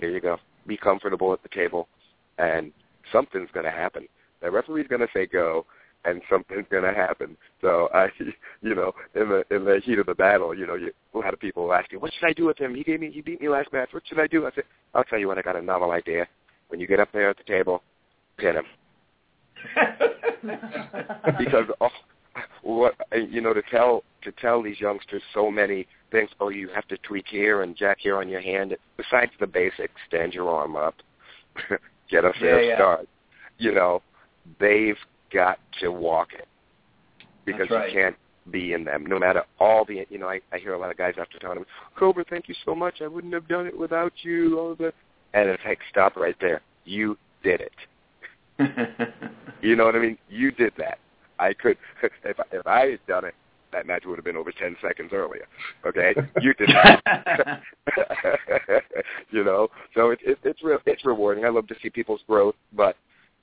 There 0.00 0.10
you 0.10 0.20
go. 0.20 0.38
Be 0.66 0.76
comfortable 0.76 1.32
at 1.32 1.40
the 1.44 1.50
table, 1.50 1.86
and 2.38 2.72
something's 3.12 3.50
going 3.52 3.66
to 3.66 3.72
happen. 3.72 4.08
The 4.40 4.50
referee's 4.50 4.88
going 4.88 5.00
to 5.00 5.08
say 5.14 5.26
go, 5.26 5.66
and 6.04 6.20
something's 6.28 6.66
going 6.70 6.82
to 6.82 6.92
happen. 6.92 7.36
So 7.60 7.88
I, 7.94 8.08
you 8.60 8.74
know, 8.74 8.92
in 9.14 9.28
the 9.28 9.44
in 9.54 9.64
the 9.64 9.80
heat 9.84 9.98
of 9.98 10.06
the 10.06 10.14
battle, 10.14 10.56
you 10.56 10.66
know, 10.66 10.74
you, 10.74 10.92
a 11.14 11.18
lot 11.18 11.34
of 11.34 11.40
people 11.40 11.72
ask 11.72 11.92
you, 11.92 12.00
"What 12.00 12.12
should 12.12 12.26
I 12.26 12.32
do 12.32 12.46
with 12.46 12.58
him? 12.58 12.74
He 12.74 12.82
gave 12.82 13.00
me, 13.00 13.10
he 13.10 13.20
beat 13.20 13.40
me 13.40 13.48
last 13.48 13.72
match. 13.72 13.90
What 13.92 14.02
should 14.06 14.20
I 14.20 14.26
do?" 14.26 14.46
I 14.46 14.50
said, 14.54 14.64
"I'll 14.94 15.04
tell 15.04 15.18
you 15.18 15.28
what. 15.28 15.38
I 15.38 15.42
got 15.42 15.56
a 15.56 15.62
novel 15.62 15.92
idea. 15.92 16.26
When 16.68 16.80
you 16.80 16.86
get 16.86 17.00
up 17.00 17.12
there 17.12 17.30
at 17.30 17.36
the 17.36 17.44
table, 17.44 17.82
pin 18.38 18.56
him." 18.56 18.64
because 21.38 21.66
oh, 21.80 21.88
what 22.62 22.94
you 23.12 23.40
know 23.40 23.52
to 23.52 23.62
tell 23.70 24.02
to 24.22 24.32
tell 24.32 24.62
these 24.62 24.80
youngsters 24.80 25.22
so 25.34 25.50
many 25.50 25.86
things. 26.10 26.30
Oh, 26.40 26.48
you 26.48 26.68
have 26.74 26.86
to 26.88 26.96
tweak 26.98 27.26
here 27.28 27.62
and 27.62 27.76
jack 27.76 27.98
here 28.00 28.16
on 28.16 28.28
your 28.28 28.40
hand. 28.40 28.76
Besides 28.96 29.32
the 29.40 29.46
basics, 29.46 29.94
stand 30.08 30.34
your 30.34 30.48
arm 30.50 30.76
up, 30.76 30.94
get 32.10 32.24
a 32.24 32.32
fair 32.34 32.62
Yeah, 32.62 32.68
yeah. 32.70 32.76
start. 32.76 33.08
You 33.58 33.74
know, 33.74 34.02
they've 34.58 34.96
got 35.32 35.58
to 35.80 35.88
walk 35.90 36.28
it 36.34 36.46
because 37.44 37.68
right. 37.70 37.88
you 37.88 37.94
can't 37.94 38.16
be 38.50 38.72
in 38.72 38.84
them. 38.84 39.06
No 39.06 39.18
matter 39.18 39.42
all 39.60 39.84
the, 39.84 40.04
you 40.10 40.18
know, 40.18 40.28
I, 40.28 40.40
I 40.52 40.58
hear 40.58 40.74
a 40.74 40.78
lot 40.78 40.90
of 40.90 40.96
guys 40.96 41.14
after 41.20 41.38
tournament, 41.38 41.68
Cobra, 41.96 42.24
thank 42.28 42.48
you 42.48 42.54
so 42.64 42.74
much. 42.74 43.00
I 43.00 43.06
wouldn't 43.06 43.32
have 43.34 43.46
done 43.48 43.66
it 43.66 43.78
without 43.78 44.12
you. 44.22 44.58
All 44.58 44.74
the, 44.74 44.92
and 45.34 45.48
it's 45.48 45.62
like, 45.64 45.78
stop 45.90 46.16
right 46.16 46.36
there. 46.40 46.60
You 46.84 47.16
did 47.42 47.60
it. 47.60 47.72
You 49.62 49.76
know 49.76 49.84
what 49.84 49.94
I 49.94 50.00
mean? 50.00 50.18
You 50.28 50.50
did 50.50 50.72
that. 50.76 50.98
I 51.38 51.54
could, 51.54 51.78
if 52.02 52.36
if 52.50 52.66
I 52.66 52.86
had 52.86 53.06
done 53.06 53.24
it, 53.24 53.34
that 53.72 53.86
match 53.86 54.04
would 54.06 54.16
have 54.16 54.24
been 54.24 54.36
over 54.36 54.52
ten 54.52 54.76
seconds 54.82 55.10
earlier. 55.12 55.46
Okay, 55.86 56.14
you 56.40 56.54
did 56.58 56.68
that. 56.68 57.62
you 59.30 59.44
know, 59.44 59.68
so 59.94 60.10
it, 60.10 60.18
it, 60.24 60.38
it's 60.44 60.62
real, 60.62 60.78
it's 60.86 61.04
rewarding. 61.04 61.44
I 61.44 61.48
love 61.48 61.66
to 61.68 61.76
see 61.82 61.90
people's 61.90 62.22
growth, 62.26 62.54
but 62.74 62.96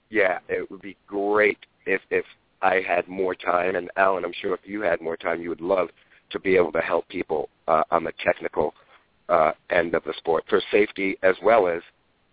yeah, 0.09 0.39
it 0.47 0.69
would 0.69 0.82
be 0.82 0.97
great 1.07 1.59
if 1.86 2.01
if 2.09 2.25
I 2.61 2.82
had 2.88 3.07
more 3.07 3.36
time. 3.36 3.75
And 3.75 3.89
Alan, 3.95 4.25
I'm 4.25 4.34
sure 4.41 4.53
if 4.53 4.61
you 4.65 4.82
had 4.82 5.01
more 5.01 5.17
time, 5.17 5.41
you 5.41 5.49
would 5.49 5.61
love 5.61 5.89
to 6.32 6.39
be 6.39 6.55
able 6.55 6.71
to 6.73 6.82
help 6.82 7.07
people 7.07 7.49
uh, 7.67 7.84
on 7.91 8.03
the 8.03 8.13
technical 8.23 8.73
uh, 9.30 9.51
end 9.69 9.93
of 9.93 10.03
the 10.03 10.13
sport 10.17 10.43
for 10.49 10.61
safety 10.71 11.17
as 11.23 11.36
well 11.43 11.67
as 11.67 11.82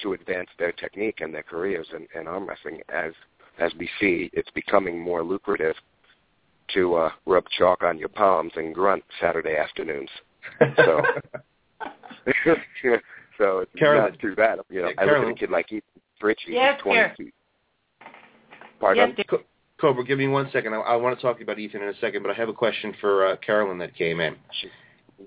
to 0.01 0.13
advance 0.13 0.49
their 0.59 0.73
technique 0.73 1.21
and 1.21 1.33
their 1.33 1.43
careers 1.43 1.87
in, 1.95 2.07
in 2.19 2.27
arm 2.27 2.47
wrestling 2.47 2.81
as 2.89 3.13
as 3.59 3.73
we 3.79 3.89
see 3.99 4.29
it's 4.35 4.51
becoming 4.51 5.01
more 5.01 5.23
lucrative 5.23 5.75
to 6.75 6.95
uh, 6.95 7.11
rub 7.27 7.45
chalk 7.59 7.83
on 7.83 7.99
your 7.99 8.09
palms 8.09 8.53
and 8.57 8.75
grunt 8.75 9.05
Saturday 9.21 9.57
afternoons. 9.57 10.11
So, 10.77 11.03
so 13.39 13.59
it's 13.61 13.73
Carolyn. 13.79 14.11
not 14.13 14.19
too 14.21 14.35
bad. 14.35 14.59
You 14.71 14.83
know, 14.83 14.89
Yeah, 14.89 14.95
I 14.99 15.05
look 15.05 15.13
at 15.13 15.19
Carolyn. 15.19 15.33
a 15.33 15.35
kid 15.35 15.51
like 15.51 15.67
Ethan 15.73 15.83
Fritchie, 16.21 16.53
Yes, 16.53 16.81
who's 16.83 16.93
Care. 16.95 17.15
22. 17.17 17.33
Pardon? 18.81 19.15
Yes, 19.17 19.27
Co- 19.29 19.43
Cobra, 19.81 20.05
give 20.05 20.19
me 20.19 20.29
one 20.29 20.49
second. 20.53 20.75
I, 20.75 20.79
I 20.79 20.97
want 20.97 21.17
to 21.19 21.23
talk 21.23 21.37
to 21.37 21.41
you 21.41 21.45
about 21.45 21.59
Ethan 21.59 21.83
in 21.83 21.89
a 21.89 21.99
second, 22.01 22.23
but 22.23 22.31
I 22.31 22.35
have 22.35 22.49
a 22.49 22.53
question 22.55 22.95
for 23.01 23.27
uh, 23.27 23.37
Carolyn 23.37 23.79
that 23.79 23.95
came 23.95 24.21
in. 24.21 24.37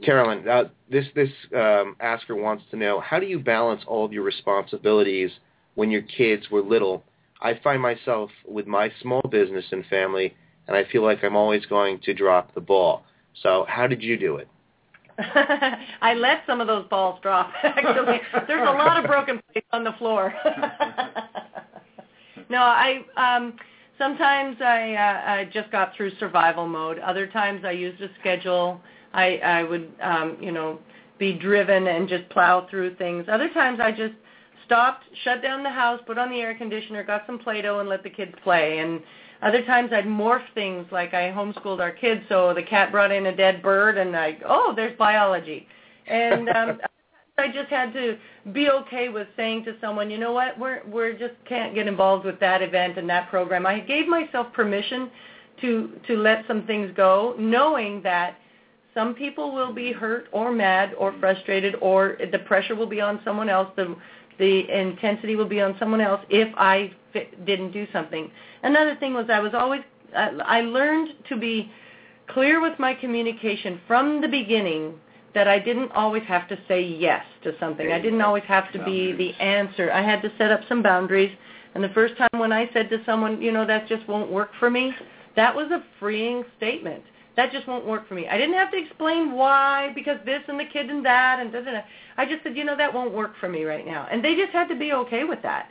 Carolyn, 0.03 0.47
uh, 0.47 0.65
this 0.91 1.05
this 1.15 1.29
um, 1.55 1.95
asker 1.99 2.35
wants 2.35 2.63
to 2.69 2.77
know 2.77 2.99
how 2.99 3.19
do 3.19 3.25
you 3.25 3.39
balance 3.39 3.81
all 3.87 4.05
of 4.05 4.13
your 4.13 4.23
responsibilities 4.23 5.31
when 5.75 5.89
your 5.89 6.03
kids 6.03 6.49
were 6.51 6.61
little? 6.61 7.03
I 7.41 7.59
find 7.63 7.81
myself 7.81 8.29
with 8.47 8.67
my 8.67 8.91
small 9.01 9.21
business 9.31 9.65
and 9.71 9.83
family, 9.87 10.35
and 10.69 10.77
I 10.77 10.85
feel 10.91 11.03
like 11.03 11.23
I'm 11.23 11.35
always 11.35 11.65
going 11.65 11.99
to 12.01 12.13
drop 12.13 12.53
the 12.53 12.61
ball. 12.61 13.03
So, 13.41 13.65
how 13.67 13.87
did 13.87 14.03
you 14.03 14.17
do 14.17 14.35
it? 14.35 14.47
I 16.01 16.13
let 16.13 16.43
some 16.45 16.61
of 16.61 16.67
those 16.67 16.85
balls 16.89 17.19
drop. 17.23 17.51
Actually, 17.63 18.21
there's 18.47 18.67
a 18.67 18.71
lot 18.71 18.97
of 18.97 19.09
broken 19.09 19.41
plates 19.51 19.67
on 19.73 19.83
the 19.83 19.93
floor. 19.93 20.33
no, 22.49 22.59
I 22.59 23.03
um 23.17 23.55
sometimes 23.97 24.57
I 24.61 24.93
uh, 24.93 25.31
I 25.31 25.49
just 25.51 25.71
got 25.71 25.95
through 25.95 26.11
survival 26.19 26.67
mode. 26.67 26.99
Other 26.99 27.25
times 27.25 27.63
I 27.65 27.71
used 27.71 27.99
a 28.01 28.09
schedule. 28.19 28.79
I 29.11 29.37
I 29.37 29.63
would 29.63 29.91
um 30.01 30.37
you 30.39 30.51
know 30.51 30.77
be 31.17 31.33
driven 31.33 31.87
and 31.87 32.07
just 32.07 32.29
plow 32.29 32.67
through 32.69 32.95
things. 32.95 33.25
Other 33.29 33.49
times 33.49 33.79
I 33.81 33.91
just 33.91 34.13
stopped, 34.65 35.03
shut 35.23 35.41
down 35.41 35.63
the 35.63 35.69
house, 35.69 35.99
put 36.05 36.19
on 36.19 36.29
the 36.29 36.37
air 36.37 36.55
conditioner, 36.55 37.03
got 37.03 37.23
some 37.25 37.39
Play-Doh 37.39 37.79
and 37.79 37.89
let 37.89 38.03
the 38.03 38.09
kids 38.09 38.33
play. 38.43 38.77
And 38.77 39.01
other 39.41 39.63
times 39.65 39.91
I'd 39.93 40.05
morph 40.05 40.43
things 40.53 40.85
like 40.91 41.13
I 41.13 41.31
homeschooled 41.31 41.79
our 41.79 41.91
kids, 41.91 42.21
so 42.27 42.53
the 42.53 42.63
cat 42.63 42.91
brought 42.91 43.11
in 43.11 43.27
a 43.27 43.35
dead 43.35 43.61
bird 43.61 43.97
and 43.97 44.15
I, 44.15 44.37
oh, 44.45 44.73
there's 44.75 44.97
biology. 44.97 45.67
And 46.07 46.49
um, 46.49 46.79
I 47.37 47.47
just 47.47 47.69
had 47.69 47.93
to 47.93 48.17
be 48.51 48.69
okay 48.69 49.09
with 49.09 49.27
saying 49.37 49.63
to 49.65 49.75
someone, 49.79 50.09
you 50.09 50.17
know 50.17 50.33
what, 50.33 50.59
we're 50.59 50.81
we're 50.85 51.13
just 51.13 51.35
can't 51.47 51.73
get 51.73 51.87
involved 51.87 52.25
with 52.25 52.39
that 52.41 52.61
event 52.61 52.97
and 52.97 53.09
that 53.09 53.29
program. 53.29 53.65
I 53.65 53.79
gave 53.79 54.07
myself 54.07 54.51
permission 54.53 55.09
to 55.61 55.93
to 56.07 56.17
let 56.17 56.45
some 56.47 56.65
things 56.65 56.91
go, 56.95 57.35
knowing 57.39 58.01
that 58.03 58.37
some 58.93 59.13
people 59.13 59.53
will 59.53 59.73
be 59.73 59.91
hurt 59.93 60.27
or 60.31 60.51
mad 60.51 60.93
or 60.97 61.13
frustrated 61.19 61.75
or 61.81 62.17
the 62.31 62.39
pressure 62.39 62.75
will 62.75 62.87
be 62.87 62.99
on 62.99 63.21
someone 63.23 63.47
else. 63.47 63.69
The 63.75 63.95
the 64.39 64.69
intensity 64.71 65.35
will 65.35 65.47
be 65.47 65.61
on 65.61 65.75
someone 65.77 66.01
else 66.01 66.21
if 66.29 66.47
I 66.55 66.91
didn't 67.45 67.71
do 67.71 67.85
something. 67.93 68.31
Another 68.63 68.95
thing 68.95 69.13
was 69.13 69.27
I 69.31 69.39
was 69.39 69.53
always 69.53 69.81
I, 70.15 70.29
I 70.45 70.61
learned 70.61 71.09
to 71.29 71.37
be 71.37 71.71
clear 72.27 72.61
with 72.61 72.77
my 72.79 72.93
communication 72.93 73.79
from 73.87 74.21
the 74.21 74.27
beginning 74.27 74.95
that 75.35 75.47
I 75.47 75.59
didn't 75.59 75.91
always 75.91 76.23
have 76.23 76.47
to 76.49 76.57
say 76.67 76.81
yes 76.81 77.23
to 77.43 77.53
something. 77.59 77.91
I 77.91 77.99
didn't 77.99 78.21
always 78.21 78.43
have 78.47 78.71
to 78.73 78.83
be 78.83 79.11
the 79.11 79.33
answer. 79.43 79.91
I 79.91 80.01
had 80.01 80.21
to 80.23 80.31
set 80.37 80.51
up 80.51 80.61
some 80.67 80.81
boundaries. 80.81 81.35
And 81.75 81.83
the 81.83 81.89
first 81.89 82.17
time 82.17 82.39
when 82.39 82.51
I 82.51 82.69
said 82.73 82.89
to 82.89 83.03
someone, 83.05 83.41
you 83.41 83.51
know, 83.51 83.65
that 83.65 83.87
just 83.87 84.07
won't 84.07 84.31
work 84.31 84.49
for 84.59 84.71
me, 84.71 84.91
that 85.35 85.55
was 85.55 85.69
a 85.71 85.83
freeing 85.99 86.43
statement. 86.57 87.03
That 87.39 87.53
just 87.53 87.67
won't 87.69 87.85
work 87.85 88.05
for 88.05 88.15
me. 88.15 88.27
I 88.27 88.37
didn't 88.37 88.55
have 88.55 88.69
to 88.71 88.77
explain 88.77 89.31
why, 89.31 89.93
because 89.95 90.17
this 90.25 90.41
and 90.49 90.59
the 90.59 90.65
kid 90.65 90.89
and 90.89 91.05
that 91.05 91.39
and 91.39 91.53
da 91.53 91.61
da 91.61 91.71
da. 91.71 91.81
I 92.17 92.25
just 92.25 92.43
said, 92.43 92.57
you 92.57 92.65
know, 92.65 92.75
that 92.75 92.93
won't 92.93 93.13
work 93.13 93.31
for 93.39 93.47
me 93.47 93.63
right 93.63 93.85
now. 93.85 94.09
And 94.11 94.21
they 94.21 94.35
just 94.35 94.51
had 94.51 94.67
to 94.67 94.75
be 94.75 94.91
okay 94.91 95.23
with 95.23 95.41
that. 95.43 95.69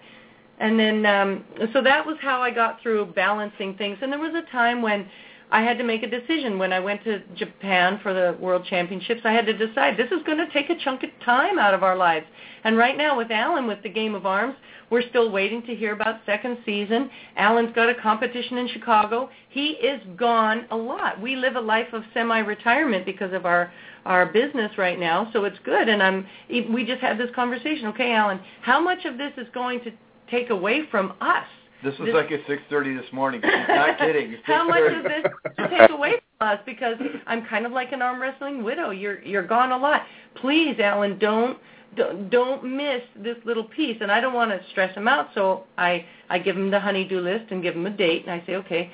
And 0.61 0.81
then, 0.81 1.05
um, 1.05 1.45
so 1.75 1.83
that 1.83 2.07
was 2.07 2.17
how 2.23 2.41
I 2.41 2.53
got 2.53 2.81
through 2.81 3.13
balancing 3.13 3.77
things. 3.77 3.99
And 4.01 4.11
there 4.11 4.19
was 4.19 4.35
a 4.35 4.51
time 4.51 4.81
when 4.81 5.11
I 5.51 5.61
had 5.61 5.77
to 5.77 5.85
make 5.85 6.03
a 6.03 6.09
decision. 6.09 6.59
When 6.59 6.73
I 6.73 6.81
went 6.81 7.05
to 7.05 7.21
Japan 7.37 8.01
for 8.03 8.15
the 8.15 8.39
World 8.41 8.65
Championships, 8.65 9.21
I 9.27 9.33
had 9.33 9.45
to 9.45 9.53
decide 9.53 9.99
this 9.99 10.11
is 10.11 10.23
going 10.25 10.39
to 10.39 10.51
take 10.55 10.71
a 10.71 10.79
chunk 10.83 11.03
of 11.03 11.11
time 11.23 11.59
out 11.59 11.75
of 11.75 11.83
our 11.83 11.97
lives. 11.97 12.25
And 12.65 12.79
right 12.79 12.97
now 12.97 13.15
with 13.15 13.31
Alan, 13.31 13.67
with 13.67 13.83
the 13.83 13.91
Game 13.91 14.15
of 14.15 14.25
Arms, 14.25 14.55
we're 14.91 15.09
still 15.09 15.31
waiting 15.31 15.63
to 15.63 15.75
hear 15.75 15.93
about 15.93 16.21
second 16.27 16.59
season. 16.65 17.11
Alan's 17.37 17.75
got 17.75 17.89
a 17.89 17.95
competition 17.95 18.59
in 18.59 18.69
Chicago. 18.69 19.29
He 19.51 19.71
is 19.71 20.01
gone 20.17 20.67
a 20.71 20.77
lot. 20.77 21.21
We 21.21 21.37
live 21.37 21.57
a 21.57 21.61
life 21.61 21.93
of 21.93 22.03
semi-retirement 22.15 23.05
because 23.05 23.33
of 23.33 23.47
our 23.47 23.73
our 24.05 24.25
business 24.27 24.71
right 24.79 24.99
now, 24.99 25.29
so 25.35 25.45
it's 25.45 25.59
good. 25.65 25.89
And 25.89 26.03
I'm 26.03 26.27
we 26.73 26.85
just 26.85 27.01
had 27.01 27.19
this 27.19 27.31
conversation. 27.35 27.87
Okay, 27.89 28.13
Alan, 28.13 28.41
how 28.63 28.81
much 28.81 29.05
of 29.05 29.19
this 29.19 29.33
is 29.37 29.47
going 29.53 29.81
to 29.81 29.91
take 30.31 30.51
away 30.51 30.83
from 30.91 31.13
us? 31.21 31.45
This 31.85 31.97
was 31.99 32.07
This- 32.07 32.15
like 32.15 32.33
at 32.33 32.45
6:30 32.47 32.97
this 33.01 33.13
morning. 33.13 33.41
She's 33.45 33.69
not 33.69 33.99
kidding. 33.99 34.37
How 34.45 34.67
much 34.67 34.81
of 34.93 35.03
this 35.05 35.25
to 35.59 35.69
take 35.69 35.91
away 35.91 36.15
from 36.39 36.49
us? 36.49 36.59
Because 36.65 36.97
I'm 37.27 37.45
kind 37.47 37.67
of 37.67 37.73
like 37.73 37.93
an 37.93 38.01
arm 38.03 38.21
wrestling 38.21 38.65
widow. 38.65 38.91
You're 38.91 39.21
you're 39.23 39.47
gone 39.47 39.73
a 39.73 39.77
lot. 39.79 40.03
Please, 40.37 40.77
Alan, 40.81 41.19
don't 41.19 41.59
don't 41.97 42.31
don't 42.31 42.65
miss 42.65 43.03
this 43.17 43.37
little 43.45 43.65
piece. 43.65 43.99
And 44.01 44.11
I 44.11 44.21
don't 44.21 44.35
want 44.35 44.51
to 44.51 44.61
stress 44.71 44.95
him 44.97 45.09
out, 45.09 45.29
so 45.35 45.65
I 45.77 46.05
I 46.29 46.39
give 46.39 46.57
him 46.57 46.71
the 46.71 46.81
honeydew 46.81 47.21
list 47.21 47.51
and 47.51 47.63
give 47.63 47.75
him 47.75 47.87
a 47.87 47.91
date, 47.91 48.27
and 48.27 48.31
I 48.31 48.45
say, 48.47 48.57
okay, 48.57 48.91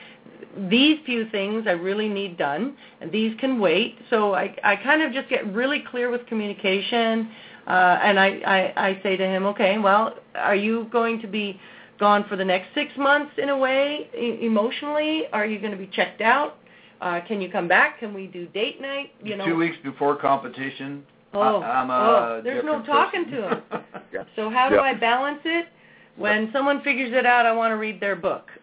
these 0.70 0.98
few 1.04 1.28
things 1.30 1.64
I 1.66 1.72
really 1.72 2.08
need 2.08 2.36
done, 2.36 2.76
and 3.00 3.10
these 3.10 3.38
can 3.40 3.58
wait. 3.58 3.98
So 4.10 4.34
I 4.34 4.56
I 4.62 4.76
kind 4.76 5.02
of 5.02 5.12
just 5.12 5.28
get 5.28 5.46
really 5.52 5.82
clear 5.90 6.10
with 6.10 6.26
communication, 6.26 7.30
uh, 7.66 7.98
and 8.02 8.18
I, 8.18 8.28
I 8.46 8.88
I 8.88 9.00
say 9.02 9.16
to 9.16 9.24
him, 9.26 9.46
okay, 9.46 9.78
well, 9.78 10.14
are 10.34 10.56
you 10.56 10.88
going 10.92 11.20
to 11.22 11.26
be 11.26 11.60
gone 11.98 12.24
for 12.28 12.36
the 12.36 12.44
next 12.44 12.68
six 12.74 12.92
months 12.96 13.32
in 13.38 13.48
a 13.48 13.56
way 13.56 14.08
e- 14.16 14.44
emotionally? 14.44 15.24
Are 15.32 15.46
you 15.46 15.58
going 15.58 15.72
to 15.72 15.78
be 15.78 15.86
checked 15.88 16.20
out? 16.20 16.58
Uh, 17.00 17.20
can 17.26 17.40
you 17.40 17.50
come 17.50 17.68
back? 17.68 17.98
Can 17.98 18.14
we 18.14 18.26
do 18.26 18.46
date 18.46 18.80
night? 18.80 19.10
You 19.22 19.36
know, 19.36 19.46
Two 19.46 19.56
weeks 19.56 19.76
before 19.82 20.16
competition. 20.16 21.04
Oh, 21.34 21.60
I, 21.62 21.86
oh, 21.88 22.40
there's 22.42 22.64
no 22.64 22.82
talking 22.82 23.24
person. 23.24 23.40
to 23.40 23.48
him. 23.48 23.62
Yeah. 24.12 24.22
So 24.36 24.48
how 24.48 24.68
do 24.68 24.76
Yeah. 24.76 24.82
I 24.82 24.94
balance 24.94 25.40
it? 25.44 25.66
When 26.16 26.50
someone 26.52 26.82
figures 26.82 27.12
it 27.12 27.26
out, 27.26 27.46
I 27.46 27.52
want 27.52 27.72
to 27.72 27.76
read 27.76 27.98
their 27.98 28.14
book. 28.14 28.48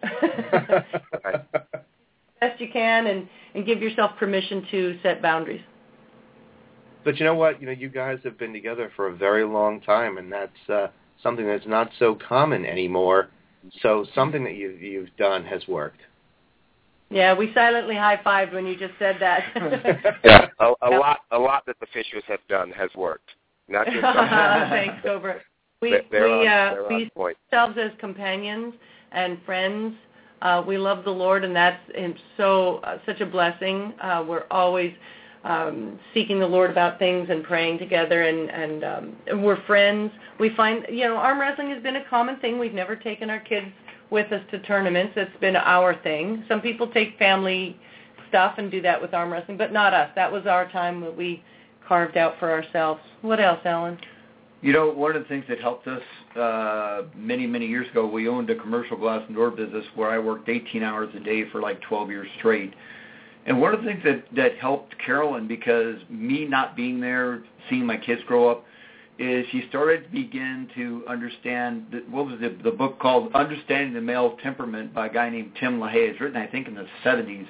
Best 2.40 2.58
you 2.58 2.70
can, 2.72 3.06
and 3.06 3.28
and 3.54 3.66
give 3.66 3.82
yourself 3.82 4.12
permission 4.18 4.66
to 4.70 4.98
set 5.02 5.20
boundaries. 5.20 5.60
But 7.04 7.18
you 7.18 7.26
know 7.26 7.34
what? 7.34 7.60
You 7.60 7.66
know, 7.66 7.72
you 7.72 7.90
guys 7.90 8.18
have 8.24 8.38
been 8.38 8.54
together 8.54 8.90
for 8.96 9.08
a 9.08 9.14
very 9.14 9.44
long 9.44 9.82
time, 9.82 10.16
and 10.16 10.32
that's 10.32 10.70
uh, 10.70 10.86
something 11.22 11.46
that's 11.46 11.66
not 11.66 11.90
so 11.98 12.14
common 12.14 12.64
anymore. 12.64 13.28
So 13.82 14.06
something 14.14 14.42
that 14.44 14.54
you've 14.54 14.80
you've 14.80 15.14
done 15.18 15.44
has 15.44 15.68
worked. 15.68 16.00
Yeah, 17.12 17.34
we 17.34 17.52
silently 17.54 17.94
high 17.96 18.18
fived 18.24 18.54
when 18.54 18.66
you 18.66 18.76
just 18.76 18.94
said 18.98 19.16
that. 19.20 19.42
Yeah, 20.24 20.48
a, 20.60 20.72
a 20.82 20.90
lot, 20.90 21.20
a 21.30 21.38
lot 21.38 21.64
that 21.66 21.78
the 21.80 21.86
Fishers 21.92 22.22
have 22.28 22.40
done 22.48 22.70
has 22.72 22.90
worked. 22.96 23.30
Not 23.68 23.86
just. 23.86 24.00
Thanks, 24.02 24.96
Cobra. 25.02 25.40
We 25.80 26.00
They're- 26.10 26.24
we 26.38 26.46
on- 26.48 26.78
uh, 26.78 26.88
we 26.88 27.10
point. 27.14 27.36
ourselves 27.52 27.78
as 27.78 27.90
companions 28.00 28.74
and 29.12 29.38
friends 29.44 29.94
Uh, 30.42 30.60
we 30.66 30.76
love 30.76 31.04
the 31.04 31.10
Lord, 31.10 31.44
and 31.44 31.54
that's 31.54 31.80
and 31.96 32.14
so 32.36 32.78
uh, 32.78 32.98
such 33.06 33.20
a 33.20 33.26
blessing. 33.26 33.92
Uh, 34.02 34.24
we're 34.26 34.46
always 34.50 34.92
um, 35.44 35.98
seeking 36.14 36.38
the 36.40 36.46
Lord 36.46 36.70
about 36.70 36.98
things 36.98 37.28
and 37.30 37.44
praying 37.44 37.78
together, 37.78 38.22
and 38.24 38.50
and, 38.50 38.84
um, 38.84 39.16
we're 39.44 39.62
friends. 39.66 40.10
We 40.40 40.48
find 40.56 40.84
you 40.88 41.04
know 41.06 41.16
arm 41.16 41.38
wrestling 41.40 41.70
has 41.70 41.82
been 41.82 41.96
a 41.96 42.04
common 42.08 42.36
thing. 42.40 42.58
We've 42.58 42.74
never 42.74 42.96
taken 42.96 43.30
our 43.30 43.38
kids 43.40 43.66
with 44.12 44.30
us 44.30 44.42
to 44.52 44.60
tournaments. 44.60 45.14
It's 45.16 45.36
been 45.40 45.56
our 45.56 46.00
thing. 46.02 46.44
Some 46.46 46.60
people 46.60 46.86
take 46.86 47.18
family 47.18 47.76
stuff 48.28 48.54
and 48.58 48.70
do 48.70 48.80
that 48.82 49.00
with 49.00 49.14
arm 49.14 49.32
wrestling, 49.32 49.56
but 49.56 49.72
not 49.72 49.92
us. 49.94 50.10
That 50.14 50.30
was 50.30 50.46
our 50.46 50.70
time 50.70 51.00
that 51.00 51.16
we 51.16 51.42
carved 51.88 52.16
out 52.16 52.38
for 52.38 52.50
ourselves. 52.52 53.00
What 53.22 53.40
else, 53.40 53.60
Alan? 53.64 53.98
You 54.60 54.72
know, 54.72 54.90
one 54.90 55.16
of 55.16 55.22
the 55.22 55.28
things 55.28 55.44
that 55.48 55.60
helped 55.60 55.88
us 55.88 56.02
uh, 56.38 57.02
many, 57.16 57.46
many 57.46 57.66
years 57.66 57.88
ago, 57.90 58.06
we 58.06 58.28
owned 58.28 58.48
a 58.50 58.54
commercial 58.54 58.96
glass 58.96 59.22
and 59.26 59.34
door 59.34 59.50
business 59.50 59.84
where 59.96 60.08
I 60.10 60.18
worked 60.18 60.48
18 60.48 60.82
hours 60.82 61.08
a 61.16 61.20
day 61.20 61.50
for 61.50 61.60
like 61.60 61.80
12 61.80 62.10
years 62.10 62.28
straight. 62.38 62.72
And 63.44 63.60
one 63.60 63.74
of 63.74 63.80
the 63.80 63.86
things 63.86 64.02
that, 64.04 64.24
that 64.36 64.56
helped 64.58 64.94
Carolyn, 65.04 65.48
because 65.48 65.96
me 66.08 66.44
not 66.46 66.76
being 66.76 67.00
there, 67.00 67.42
seeing 67.68 67.84
my 67.84 67.96
kids 67.96 68.22
grow 68.26 68.48
up, 68.48 68.64
is 69.18 69.46
she 69.52 69.64
started 69.68 70.04
to 70.04 70.10
begin 70.10 70.68
to 70.74 71.04
understand 71.06 72.02
what 72.10 72.26
was 72.26 72.40
the, 72.40 72.56
the 72.62 72.70
book 72.70 72.98
called 72.98 73.32
Understanding 73.34 73.92
the 73.92 74.00
Male 74.00 74.36
Temperament 74.42 74.94
by 74.94 75.06
a 75.06 75.12
guy 75.12 75.28
named 75.28 75.52
Tim 75.60 75.78
LaHaye. 75.78 76.10
It's 76.10 76.20
written, 76.20 76.40
I 76.40 76.46
think, 76.46 76.66
in 76.66 76.74
the 76.74 76.86
70s. 77.04 77.46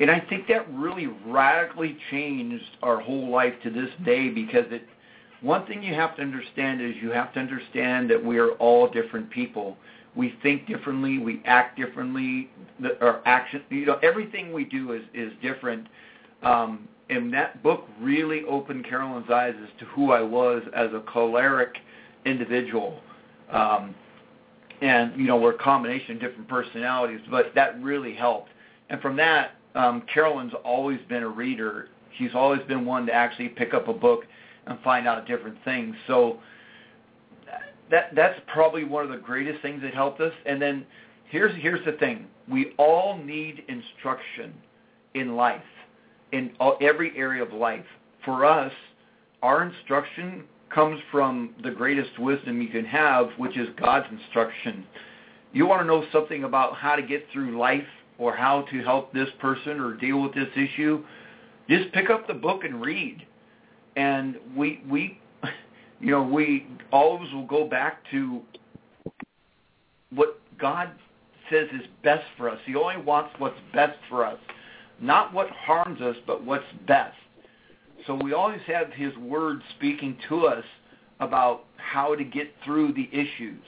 And 0.00 0.10
I 0.10 0.20
think 0.20 0.48
that 0.48 0.72
really 0.72 1.08
radically 1.26 1.96
changed 2.10 2.76
our 2.82 3.00
whole 3.00 3.30
life 3.30 3.54
to 3.62 3.70
this 3.70 3.90
day 4.04 4.28
because 4.28 4.64
it 4.70 4.82
one 5.40 5.66
thing 5.66 5.82
you 5.82 5.92
have 5.92 6.16
to 6.16 6.22
understand 6.22 6.80
is 6.80 6.94
you 7.02 7.10
have 7.10 7.34
to 7.34 7.40
understand 7.40 8.08
that 8.10 8.24
we 8.24 8.38
are 8.38 8.52
all 8.52 8.88
different 8.88 9.28
people. 9.28 9.76
We 10.16 10.34
think 10.42 10.66
differently, 10.66 11.18
we 11.18 11.42
act 11.44 11.76
differently, 11.76 12.48
the, 12.80 12.98
our 13.04 13.20
action, 13.26 13.62
you 13.68 13.84
know, 13.84 13.98
everything 14.02 14.54
we 14.54 14.64
do 14.64 14.92
is 14.92 15.02
is 15.12 15.32
different. 15.42 15.86
Um, 16.42 16.88
and 17.10 17.32
that 17.32 17.62
book 17.62 17.86
really 18.00 18.44
opened 18.44 18.86
Carolyn's 18.86 19.30
eyes 19.30 19.54
as 19.62 19.68
to 19.78 19.84
who 19.86 20.12
I 20.12 20.22
was 20.22 20.62
as 20.74 20.90
a 20.92 21.00
choleric 21.00 21.76
individual. 22.24 23.00
Um, 23.50 23.94
and 24.80 25.18
you 25.18 25.26
know, 25.26 25.36
we're 25.36 25.54
a 25.54 25.58
combination 25.58 26.16
of 26.16 26.20
different 26.20 26.48
personalities, 26.48 27.20
but 27.30 27.52
that 27.54 27.80
really 27.82 28.14
helped. 28.14 28.50
And 28.90 29.00
from 29.00 29.16
that, 29.16 29.52
um, 29.74 30.02
Carolyn's 30.12 30.52
always 30.64 31.00
been 31.08 31.22
a 31.22 31.28
reader. 31.28 31.88
She's 32.18 32.34
always 32.34 32.60
been 32.68 32.84
one 32.84 33.06
to 33.06 33.12
actually 33.12 33.48
pick 33.48 33.74
up 33.74 33.88
a 33.88 33.92
book 33.92 34.24
and 34.66 34.78
find 34.80 35.06
out 35.06 35.26
different 35.26 35.56
things. 35.64 35.94
So 36.06 36.38
that 37.90 38.14
that's 38.14 38.38
probably 38.46 38.84
one 38.84 39.04
of 39.04 39.10
the 39.10 39.16
greatest 39.18 39.60
things 39.62 39.82
that 39.82 39.94
helped 39.94 40.20
us. 40.20 40.32
And 40.46 40.60
then 40.60 40.86
here's 41.28 41.54
here's 41.60 41.84
the 41.84 41.92
thing: 41.92 42.26
we 42.48 42.72
all 42.78 43.18
need 43.18 43.64
instruction 43.68 44.54
in 45.14 45.36
life, 45.36 45.62
in 46.34 46.52
all, 46.60 46.76
every 46.80 47.16
area 47.16 47.42
of 47.42 47.52
life. 47.52 47.84
For 48.24 48.44
us, 48.44 48.72
our 49.42 49.62
instruction 49.62 50.44
comes 50.74 51.00
from 51.10 51.54
the 51.62 51.70
greatest 51.70 52.18
wisdom 52.18 52.60
you 52.60 52.68
can 52.68 52.84
have, 52.84 53.28
which 53.36 53.56
is 53.56 53.68
God's 53.80 54.06
instruction. 54.10 54.84
You 55.52 55.66
want 55.66 55.82
to 55.82 55.86
know 55.86 56.04
something 56.12 56.44
about 56.44 56.74
how 56.74 56.96
to 56.96 57.02
get 57.02 57.26
through 57.32 57.58
life 57.58 57.86
or 58.18 58.34
how 58.34 58.62
to 58.70 58.82
help 58.82 59.12
this 59.12 59.28
person 59.40 59.80
or 59.80 59.94
deal 59.94 60.20
with 60.22 60.34
this 60.34 60.48
issue, 60.56 61.04
just 61.68 61.92
pick 61.92 62.10
up 62.10 62.26
the 62.26 62.34
book 62.34 62.64
and 62.64 62.80
read 62.80 63.24
and 63.96 64.36
we 64.56 64.82
we 64.88 65.18
you 66.00 66.10
know 66.10 66.22
we 66.22 66.66
always 66.92 67.32
will 67.32 67.46
go 67.46 67.66
back 67.68 67.98
to 68.10 68.40
what 70.10 70.40
God 70.58 70.90
says 71.50 71.68
is 71.74 71.86
best 72.02 72.24
for 72.36 72.48
us. 72.48 72.58
He 72.64 72.74
only 72.74 72.96
wants 72.96 73.34
what's 73.38 73.58
best 73.72 73.98
for 74.08 74.24
us, 74.24 74.38
not 75.00 75.32
what 75.32 75.50
harms 75.50 76.00
us, 76.00 76.16
but 76.26 76.44
what's 76.44 76.64
best. 76.86 77.16
So 78.06 78.14
we 78.14 78.32
always 78.32 78.60
have 78.66 78.92
His 78.92 79.16
Word 79.16 79.62
speaking 79.76 80.16
to 80.28 80.46
us 80.46 80.64
about 81.20 81.64
how 81.76 82.14
to 82.14 82.24
get 82.24 82.52
through 82.64 82.92
the 82.92 83.08
issues. 83.12 83.62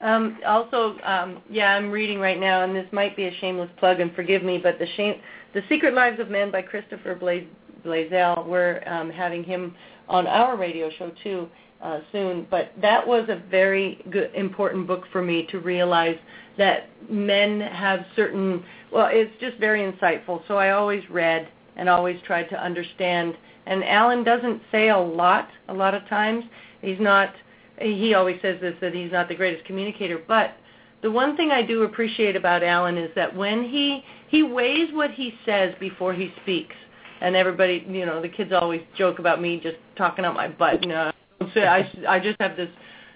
Um, 0.00 0.38
also, 0.44 0.98
um, 1.04 1.40
yeah, 1.48 1.76
I'm 1.76 1.90
reading 1.90 2.18
right 2.18 2.38
now, 2.38 2.64
and 2.64 2.74
this 2.74 2.86
might 2.90 3.16
be 3.16 3.26
a 3.26 3.34
shameless 3.40 3.70
plug, 3.78 4.00
and 4.00 4.12
forgive 4.14 4.42
me, 4.42 4.58
but 4.58 4.78
the 4.78 4.86
shame, 4.96 5.20
the 5.54 5.62
Secret 5.68 5.94
Lives 5.94 6.18
of 6.18 6.28
Men 6.28 6.50
by 6.50 6.62
Christopher 6.62 7.14
Blaze, 7.14 7.46
Blaisdell. 7.82 8.44
We're 8.48 8.82
um, 8.86 9.10
having 9.10 9.44
him 9.44 9.74
on 10.08 10.26
our 10.26 10.56
radio 10.56 10.90
show 10.98 11.12
too 11.22 11.48
uh, 11.82 12.00
soon. 12.12 12.46
But 12.50 12.72
that 12.80 13.06
was 13.06 13.28
a 13.28 13.42
very 13.50 14.04
good, 14.10 14.32
important 14.34 14.86
book 14.86 15.04
for 15.10 15.22
me 15.22 15.46
to 15.50 15.58
realize 15.58 16.16
that 16.58 16.88
men 17.10 17.60
have 17.60 18.04
certain. 18.14 18.64
Well, 18.92 19.08
it's 19.10 19.32
just 19.40 19.58
very 19.58 19.80
insightful. 19.90 20.46
So 20.48 20.56
I 20.56 20.70
always 20.70 21.02
read 21.10 21.48
and 21.76 21.88
always 21.88 22.20
tried 22.26 22.48
to 22.50 22.62
understand. 22.62 23.36
And 23.66 23.84
Alan 23.84 24.24
doesn't 24.24 24.62
say 24.70 24.90
a 24.90 24.98
lot. 24.98 25.48
A 25.68 25.74
lot 25.74 25.94
of 25.94 26.06
times, 26.08 26.44
he's 26.80 27.00
not. 27.00 27.34
He 27.80 28.14
always 28.14 28.40
says 28.42 28.60
this 28.60 28.74
that 28.80 28.94
he's 28.94 29.12
not 29.12 29.28
the 29.28 29.34
greatest 29.34 29.64
communicator, 29.64 30.20
but 30.28 30.56
the 31.02 31.10
one 31.10 31.36
thing 31.36 31.50
I 31.50 31.62
do 31.62 31.82
appreciate 31.82 32.36
about 32.36 32.62
Alan 32.62 32.96
is 32.96 33.10
that 33.16 33.34
when 33.34 33.64
he 33.64 34.04
he 34.28 34.42
weighs 34.42 34.92
what 34.92 35.10
he 35.10 35.34
says 35.44 35.74
before 35.80 36.14
he 36.14 36.32
speaks 36.42 36.76
and 37.22 37.36
everybody, 37.36 37.86
you 37.88 38.04
know, 38.04 38.20
the 38.20 38.28
kids 38.28 38.52
always 38.52 38.82
joke 38.98 39.20
about 39.20 39.40
me 39.40 39.60
just 39.62 39.76
talking 39.96 40.24
out 40.24 40.34
my 40.34 40.48
butt. 40.48 40.84
No, 40.84 41.12
I 41.40 41.88
I 42.08 42.18
just 42.18 42.36
have 42.40 42.56
this, 42.56 42.68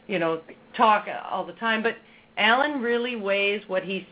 you 0.07 0.19
know, 0.19 0.41
talk 0.77 1.07
all 1.29 1.45
the 1.45 1.55
time. 1.55 1.83
But 1.83 1.97
Alan 2.39 2.81
really 2.81 3.17
weighs 3.17 3.63
what 3.67 3.83
he 3.83 4.07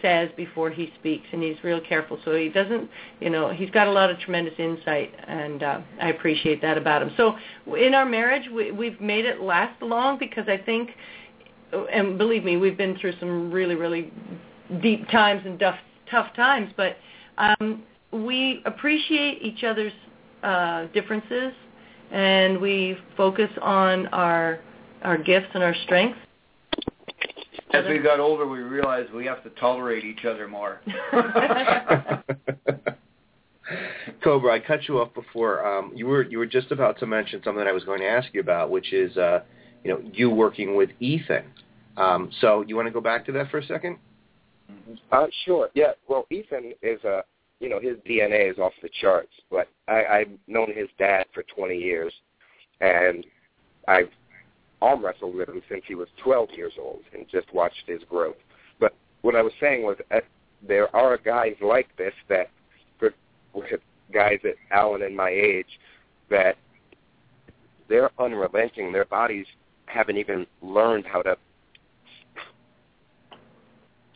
says 0.00 0.30
before 0.36 0.70
he 0.70 0.92
speaks, 1.00 1.26
and 1.32 1.42
he's 1.42 1.56
real 1.64 1.80
careful. 1.80 2.18
So 2.24 2.36
he 2.36 2.48
doesn't, 2.48 2.88
you 3.20 3.28
know, 3.28 3.50
he's 3.52 3.70
got 3.70 3.88
a 3.88 3.90
lot 3.90 4.10
of 4.10 4.18
tremendous 4.20 4.54
insight, 4.58 5.12
and 5.26 5.62
uh, 5.62 5.80
I 6.00 6.10
appreciate 6.10 6.62
that 6.62 6.78
about 6.78 7.02
him. 7.02 7.10
So 7.16 7.36
in 7.74 7.94
our 7.94 8.06
marriage, 8.06 8.48
we, 8.54 8.70
we've 8.70 9.00
made 9.00 9.24
it 9.24 9.40
last 9.40 9.82
long 9.82 10.18
because 10.18 10.48
I 10.48 10.56
think, 10.56 10.90
and 11.92 12.16
believe 12.16 12.44
me, 12.44 12.56
we've 12.56 12.78
been 12.78 12.96
through 12.98 13.14
some 13.18 13.50
really, 13.50 13.74
really 13.74 14.12
deep 14.82 15.08
times 15.10 15.42
and 15.44 15.58
tough, 15.58 15.78
tough 16.10 16.34
times, 16.36 16.72
but 16.76 16.96
um, 17.38 17.82
we 18.24 18.62
appreciate 18.64 19.42
each 19.42 19.64
other's 19.64 19.92
uh, 20.42 20.86
differences, 20.94 21.52
and 22.10 22.60
we 22.60 22.96
focus 23.16 23.50
on 23.60 24.06
our 24.08 24.60
our 25.02 25.18
gifts 25.18 25.48
and 25.54 25.62
our 25.62 25.74
strengths. 25.84 26.18
As 27.72 27.84
we 27.88 27.98
got 27.98 28.20
older, 28.20 28.46
we 28.46 28.60
realized 28.60 29.12
we 29.12 29.26
have 29.26 29.42
to 29.44 29.50
tolerate 29.50 30.04
each 30.04 30.24
other 30.24 30.48
more. 30.48 30.80
Cobra, 34.22 34.54
I 34.54 34.60
cut 34.60 34.88
you 34.88 35.00
off 35.00 35.12
before. 35.14 35.66
Um, 35.66 35.92
you 35.94 36.06
were 36.06 36.22
you 36.22 36.38
were 36.38 36.46
just 36.46 36.70
about 36.70 36.98
to 37.00 37.06
mention 37.06 37.42
something 37.42 37.58
that 37.58 37.68
I 37.68 37.72
was 37.72 37.84
going 37.84 38.00
to 38.00 38.08
ask 38.08 38.28
you 38.32 38.40
about, 38.40 38.70
which 38.70 38.92
is 38.92 39.16
uh, 39.16 39.40
you 39.84 39.90
know 39.90 40.00
you 40.12 40.30
working 40.30 40.76
with 40.76 40.90
Ethan. 41.00 41.44
Um, 41.96 42.30
so 42.40 42.62
you 42.66 42.76
want 42.76 42.86
to 42.86 42.92
go 42.92 43.00
back 43.00 43.24
to 43.26 43.32
that 43.32 43.50
for 43.50 43.58
a 43.58 43.66
second? 43.66 43.98
Uh, 45.10 45.26
sure. 45.44 45.70
Yeah. 45.74 45.92
Well, 46.08 46.26
Ethan 46.30 46.72
is 46.82 47.02
a 47.04 47.22
you 47.60 47.68
know, 47.68 47.80
his 47.80 47.96
DNA 48.08 48.50
is 48.50 48.58
off 48.58 48.72
the 48.82 48.90
charts. 49.00 49.32
But 49.50 49.68
I, 49.88 50.04
I've 50.04 50.30
known 50.46 50.72
his 50.74 50.88
dad 50.98 51.26
for 51.32 51.42
20 51.42 51.76
years, 51.76 52.12
and 52.80 53.24
I've 53.88 54.10
arm 54.82 55.04
wrestled 55.04 55.34
with 55.34 55.48
him 55.48 55.62
since 55.68 55.82
he 55.88 55.94
was 55.94 56.08
12 56.22 56.50
years 56.54 56.74
old 56.78 57.00
and 57.14 57.26
just 57.30 57.52
watched 57.54 57.84
his 57.86 58.00
growth. 58.08 58.36
But 58.78 58.94
what 59.22 59.34
I 59.34 59.42
was 59.42 59.52
saying 59.60 59.82
was 59.84 59.96
uh, 60.14 60.20
there 60.66 60.94
are 60.94 61.16
guys 61.16 61.54
like 61.62 61.88
this 61.96 62.12
that, 62.28 62.50
with 63.00 63.14
guys 64.12 64.38
at 64.44 64.54
Alan 64.70 65.02
and 65.02 65.16
my 65.16 65.30
age, 65.30 65.80
that 66.28 66.56
they're 67.88 68.10
unrelenting. 68.18 68.92
Their 68.92 69.06
bodies 69.06 69.46
haven't 69.86 70.18
even 70.18 70.46
learned 70.60 71.06
how 71.06 71.22
to 71.22 71.36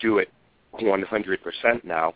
do 0.01 0.19
it 0.19 0.31
100% 0.75 1.85
now 1.85 2.15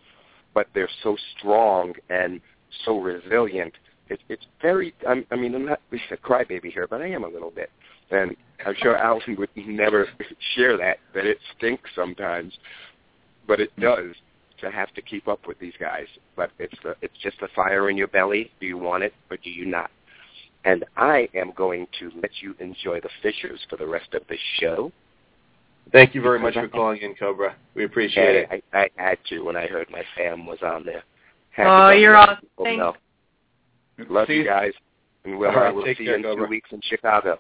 but 0.55 0.69
they're 0.75 0.89
so 1.03 1.17
strong 1.37 1.95
and 2.09 2.41
so 2.85 3.01
resilient. 3.01 3.75
It, 4.09 4.21
it's 4.29 4.45
very. 4.63 4.95
I'm, 5.09 5.27
I 5.31 5.37
mean, 5.37 5.55
I'm 5.55 5.67
not 5.67 5.81
a 5.93 6.17
crybaby 6.17 6.73
here, 6.73 6.87
but 6.89 7.01
I 7.01 7.09
am 7.09 7.25
a 7.25 7.29
little 7.29 7.51
bit, 7.51 7.71
and 8.11 8.37
I'm 8.65 8.75
sure 8.79 8.97
Allison 8.97 9.37
would 9.37 9.51
never 9.57 10.09
share 10.57 10.77
that. 10.77 10.99
That 11.15 11.27
it 11.27 11.39
stinks 11.57 11.91
sometimes, 11.95 12.53
but 13.47 13.61
it 13.61 13.71
does 13.81 14.15
to 14.61 14.71
have 14.71 14.93
to 14.95 15.03
keep 15.03 15.29
up 15.29 15.47
with 15.47 15.59
these 15.59 15.75
guys. 15.81 16.07
But 16.37 16.51
it's 16.59 16.77
the, 16.83 16.97
it's 17.03 17.17
just 17.23 17.41
the 17.41 17.49
fire 17.55 17.91
in 17.91 17.97
your 17.97 18.09
belly. 18.09 18.51
Do 18.61 18.67
you 18.67 18.79
want 18.79 19.03
it 19.03 19.15
or 19.31 19.37
do 19.37 19.51
you 19.51 19.67
not? 19.67 19.91
And 20.65 20.85
I 20.97 21.29
am 21.35 21.53
going 21.55 21.87
to 22.01 22.11
let 22.23 22.31
you 22.41 22.55
enjoy 22.59 23.01
the 23.01 23.11
Fishers 23.23 23.61
for 23.69 23.77
the 23.77 23.87
rest 23.87 24.15
of 24.15 24.23
the 24.29 24.37
show. 24.61 24.91
Thank 25.93 26.15
you 26.15 26.23
very 26.23 26.39
much 26.39 26.55
for 26.55 26.69
calling 26.69 27.01
in, 27.03 27.15
Cobra. 27.15 27.55
We 27.75 27.85
appreciate 27.85 28.49
hey, 28.49 28.57
it. 28.57 28.65
I, 28.73 28.79
I 28.79 28.91
had 28.97 29.19
to 29.29 29.41
when 29.41 29.57
I 29.57 29.67
heard 29.67 29.89
my 29.91 30.03
fam 30.17 30.47
was 30.47 30.59
on 30.63 30.85
there. 30.85 31.05
Had 31.51 31.67
oh, 31.67 31.91
you're 31.91 32.17
awesome. 32.17 32.47
Thanks. 32.63 32.99
Love 34.09 34.27
see 34.27 34.35
you 34.35 34.45
guys. 34.45 34.73
And 35.25 35.39
we'll, 35.39 35.53
right, 35.53 35.75
we'll 35.75 35.85
see 35.85 35.95
care, 35.95 36.05
you 36.07 36.15
in 36.17 36.23
Cobra. 36.23 36.47
two 36.47 36.51
weeks 36.51 36.69
in 36.73 36.81
Chicago. 36.83 37.39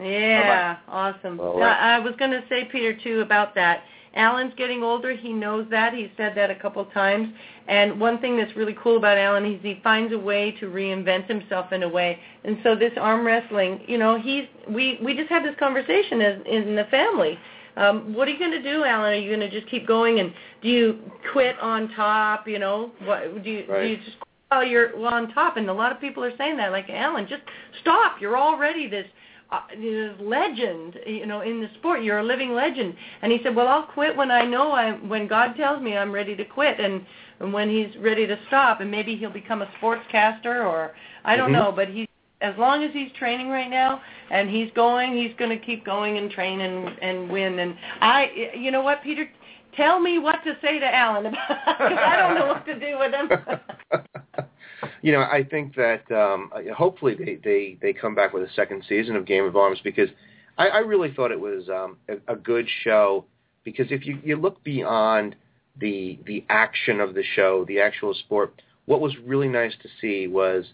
Yeah, 0.00 0.78
awesome. 0.88 1.38
All 1.38 1.60
right. 1.60 1.76
I, 1.76 1.96
I 1.96 1.98
was 1.98 2.14
going 2.18 2.30
to 2.30 2.42
say, 2.48 2.64
Peter, 2.72 2.96
too, 3.04 3.20
about 3.20 3.54
that. 3.54 3.82
Alan's 4.14 4.52
getting 4.56 4.82
older. 4.82 5.14
He 5.14 5.32
knows 5.32 5.66
that. 5.70 5.94
He's 5.94 6.08
said 6.16 6.34
that 6.36 6.50
a 6.50 6.54
couple 6.54 6.84
times. 6.86 7.32
And 7.68 8.00
one 8.00 8.18
thing 8.18 8.36
that's 8.36 8.56
really 8.56 8.76
cool 8.82 8.96
about 8.96 9.18
Alan 9.18 9.44
is 9.44 9.60
he 9.62 9.80
finds 9.84 10.12
a 10.12 10.18
way 10.18 10.52
to 10.58 10.66
reinvent 10.66 11.28
himself 11.28 11.72
in 11.72 11.84
a 11.84 11.88
way. 11.88 12.18
And 12.44 12.58
so 12.64 12.74
this 12.74 12.92
arm 12.96 13.24
wrestling, 13.24 13.82
you 13.86 13.98
know, 13.98 14.18
he's 14.18 14.44
we 14.68 14.98
we 15.04 15.14
just 15.14 15.28
had 15.28 15.44
this 15.44 15.54
conversation 15.58 16.20
as 16.20 16.40
in 16.46 16.74
the 16.74 16.84
family. 16.90 17.38
Um, 17.76 18.14
what 18.14 18.28
are 18.28 18.30
you 18.30 18.38
going 18.38 18.50
to 18.50 18.62
do, 18.62 18.84
Alan? 18.84 19.12
Are 19.12 19.14
you 19.14 19.34
going 19.34 19.48
to 19.48 19.50
just 19.50 19.70
keep 19.70 19.86
going? 19.86 20.20
And 20.20 20.32
do 20.62 20.68
you 20.68 20.98
quit 21.32 21.58
on 21.60 21.88
top? 21.94 22.46
You 22.48 22.58
know, 22.58 22.92
what 23.04 23.42
do 23.42 23.50
you 23.50 23.64
Right. 23.68 23.82
do? 23.82 23.88
You 23.88 23.96
just 23.98 24.16
while 24.48 24.64
you're 24.64 24.96
well, 24.96 25.14
on 25.14 25.32
top? 25.32 25.56
And 25.56 25.70
a 25.70 25.72
lot 25.72 25.92
of 25.92 26.00
people 26.00 26.24
are 26.24 26.36
saying 26.36 26.56
that, 26.56 26.72
like 26.72 26.90
Alan, 26.90 27.26
just 27.28 27.42
stop. 27.80 28.20
You're 28.20 28.36
already 28.36 28.88
this 28.88 29.06
uh, 29.52 29.60
this 29.80 30.14
legend, 30.20 30.98
you 31.06 31.26
know, 31.26 31.40
in 31.40 31.60
the 31.60 31.68
sport. 31.78 32.02
You're 32.02 32.18
a 32.20 32.24
living 32.24 32.52
legend. 32.54 32.94
And 33.22 33.32
he 33.32 33.38
said, 33.42 33.54
well, 33.54 33.66
I'll 33.68 33.82
quit 33.82 34.16
when 34.16 34.30
I 34.30 34.44
know 34.44 34.72
I 34.72 34.92
when 34.92 35.26
God 35.26 35.54
tells 35.56 35.82
me 35.82 35.96
I'm 35.96 36.12
ready 36.12 36.36
to 36.36 36.44
quit, 36.44 36.78
and 36.80 37.04
and 37.40 37.52
when 37.52 37.68
He's 37.70 37.96
ready 38.00 38.26
to 38.26 38.38
stop, 38.48 38.80
and 38.80 38.90
maybe 38.90 39.16
he'll 39.16 39.30
become 39.30 39.62
a 39.62 39.70
sportscaster 39.80 40.64
or 40.66 40.92
I 41.24 41.36
don't 41.36 41.50
Mhm. 41.50 41.52
know, 41.52 41.72
but 41.72 41.88
he. 41.88 42.09
As 42.40 42.56
long 42.56 42.82
as 42.82 42.90
he's 42.92 43.12
training 43.12 43.48
right 43.48 43.68
now 43.68 44.00
and 44.30 44.48
he's 44.48 44.70
going, 44.74 45.16
he's 45.16 45.32
going 45.38 45.50
to 45.50 45.64
keep 45.64 45.84
going 45.84 46.16
and 46.18 46.30
train 46.30 46.60
and 46.60 46.98
and 47.02 47.30
win. 47.30 47.58
And 47.58 47.76
I, 48.00 48.52
you 48.56 48.70
know 48.70 48.82
what, 48.82 49.02
Peter, 49.02 49.28
tell 49.76 50.00
me 50.00 50.18
what 50.18 50.42
to 50.44 50.56
say 50.62 50.78
to 50.78 50.94
Alan 50.94 51.24
because 51.48 51.98
I 51.98 52.16
don't 52.16 52.34
know 52.34 52.46
what 52.46 52.64
to 52.66 52.78
do 52.78 52.98
with 52.98 53.12
him. 53.12 54.46
you 55.02 55.12
know, 55.12 55.20
I 55.20 55.44
think 55.48 55.74
that 55.76 56.10
um, 56.10 56.50
hopefully 56.76 57.14
they, 57.14 57.38
they, 57.42 57.78
they 57.80 57.92
come 57.92 58.14
back 58.14 58.32
with 58.32 58.42
a 58.42 58.52
second 58.54 58.84
season 58.88 59.16
of 59.16 59.26
Game 59.26 59.44
of 59.44 59.56
Arms 59.56 59.78
because 59.82 60.08
I, 60.58 60.68
I 60.68 60.78
really 60.78 61.12
thought 61.12 61.30
it 61.30 61.40
was 61.40 61.68
um, 61.68 61.96
a, 62.08 62.32
a 62.32 62.36
good 62.36 62.68
show 62.84 63.24
because 63.64 63.86
if 63.90 64.06
you, 64.06 64.18
you 64.22 64.36
look 64.36 64.62
beyond 64.64 65.36
the 65.78 66.18
the 66.26 66.44
action 66.48 67.00
of 67.00 67.14
the 67.14 67.22
show, 67.34 67.64
the 67.66 67.80
actual 67.80 68.12
sport, 68.12 68.60
what 68.86 69.00
was 69.00 69.16
really 69.24 69.48
nice 69.48 69.72
to 69.82 69.88
see 70.00 70.26
was 70.26 70.64